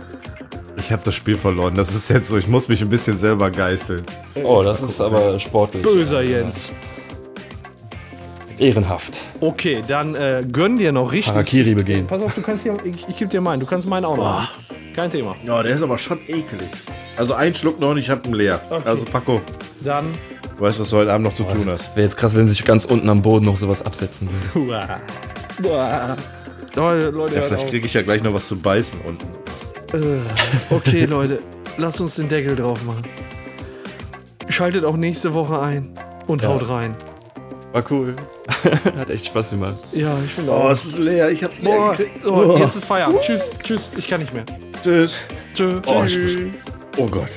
Ich 0.80 0.94
habe 0.94 1.04
das 1.04 1.14
Spiel 1.14 1.36
verloren. 1.36 1.76
Das 1.76 1.94
ist 1.94 2.10
jetzt 2.10 2.30
so, 2.30 2.38
ich 2.38 2.48
muss 2.48 2.68
mich 2.68 2.82
ein 2.82 2.90
bisschen 2.90 3.16
selber 3.16 3.52
geißeln. 3.52 4.04
Oh, 4.44 4.64
das 4.64 4.82
ist 4.82 5.00
aber 5.00 5.40
sportlich. 5.40 5.84
Böser 5.84 6.22
Jens. 6.22 6.72
Ehrenhaft. 8.58 9.18
Okay, 9.40 9.84
dann 9.88 10.16
äh, 10.16 10.44
gönn 10.52 10.78
dir 10.78 10.92
noch 10.92 11.12
richtig. 11.12 11.34
Harakiri 11.34 11.76
begehen. 11.76 12.08
Pass 12.08 12.22
auf, 12.22 12.34
du 12.34 12.42
kannst 12.42 12.64
hier, 12.64 12.76
ich, 12.84 13.08
ich 13.08 13.18
gebe 13.18 13.30
dir 13.30 13.42
meinen, 13.42 13.60
du 13.60 13.66
kannst 13.66 13.88
meinen 13.88 14.06
auch 14.06 14.18
noch. 14.18 14.24
Boah. 14.24 14.50
haben. 14.50 14.94
Kein 14.96 15.12
Thema. 15.12 15.36
Ja, 15.46 15.62
der 15.62 15.76
ist 15.76 15.82
aber 15.82 15.98
schon 15.98 16.20
eklig. 16.28 16.70
Also 17.16 17.36
ein 17.36 17.54
Schluck 17.56 17.80
noch 17.80 17.92
und 17.92 17.98
ich 17.98 18.10
habe 18.10 18.28
ihn 18.28 18.34
leer. 18.34 18.60
Okay. 18.70 18.82
Also 18.86 19.06
Paco, 19.06 19.42
Dann. 19.84 20.06
du 20.56 20.62
weißt, 20.62 20.80
was 20.80 20.90
du 20.90 20.98
heute 20.98 21.14
Abend 21.14 21.28
noch 21.28 21.34
zu 21.34 21.44
tun 21.44 21.66
hast. 21.68 21.96
Wäre 21.96 22.06
jetzt 22.06 22.18
krass, 22.18 22.36
wenn 22.36 22.48
sich 22.48 22.66
ganz 22.66 22.86
unten 22.86 23.10
am 23.10 23.22
Boden 23.22 23.46
noch 23.46 23.58
sowas 23.58 23.86
absetzen 23.86 24.28
würde. 24.54 24.72
Uah. 24.72 25.00
Uah. 25.64 26.18
Leute, 26.80 27.10
Leute, 27.10 27.36
Ja, 27.36 27.42
vielleicht 27.44 27.68
kriege 27.70 27.86
ich 27.86 27.94
ja 27.94 28.02
gleich 28.02 28.24
noch 28.24 28.34
was 28.34 28.48
zu 28.48 28.58
beißen 28.58 29.02
unten. 29.02 29.26
Äh, 29.94 30.20
Okay, 30.74 31.06
Leute, 31.10 31.40
lasst 31.78 32.00
uns 32.02 32.16
den 32.16 32.30
Deckel 32.30 32.56
drauf 32.56 32.84
machen. 32.86 33.04
Schaltet 34.50 34.86
auch 34.86 34.96
nächste 34.98 35.34
Woche 35.34 35.60
ein 35.62 35.92
und 36.28 36.42
Ja. 36.42 36.50
haut 36.50 36.68
rein. 36.70 36.96
War 37.74 37.84
cool. 37.92 38.16
Hat 38.98 39.10
echt 39.10 39.28
Spaß 39.28 39.52
gemacht. 39.52 39.76
Ja, 39.92 40.18
ich 40.26 40.32
finde 40.34 40.52
Oh, 40.52 40.56
auch. 40.56 40.72
es 40.72 40.86
ist 40.86 40.98
leer. 40.98 41.30
Ich 41.30 41.44
hab's 41.44 41.60
leer 41.60 41.76
Boah, 41.76 41.92
gekriegt. 41.96 42.26
oh, 42.26 42.58
jetzt 42.58 42.76
ist 42.76 42.86
Feierabend. 42.86 43.22
Tschüss, 43.22 43.52
tschüss, 43.64 43.92
ich 43.96 44.08
kann 44.08 44.22
nicht 44.22 44.34
mehr. 44.34 44.46
Tschüss. 44.84 45.18
Tschö, 45.54 45.80
Oh, 45.86 46.02
ich 46.06 46.14
tschüss. 46.14 46.36
muss- 46.38 46.56
Oh 46.98 47.08
Gott. 47.08 47.28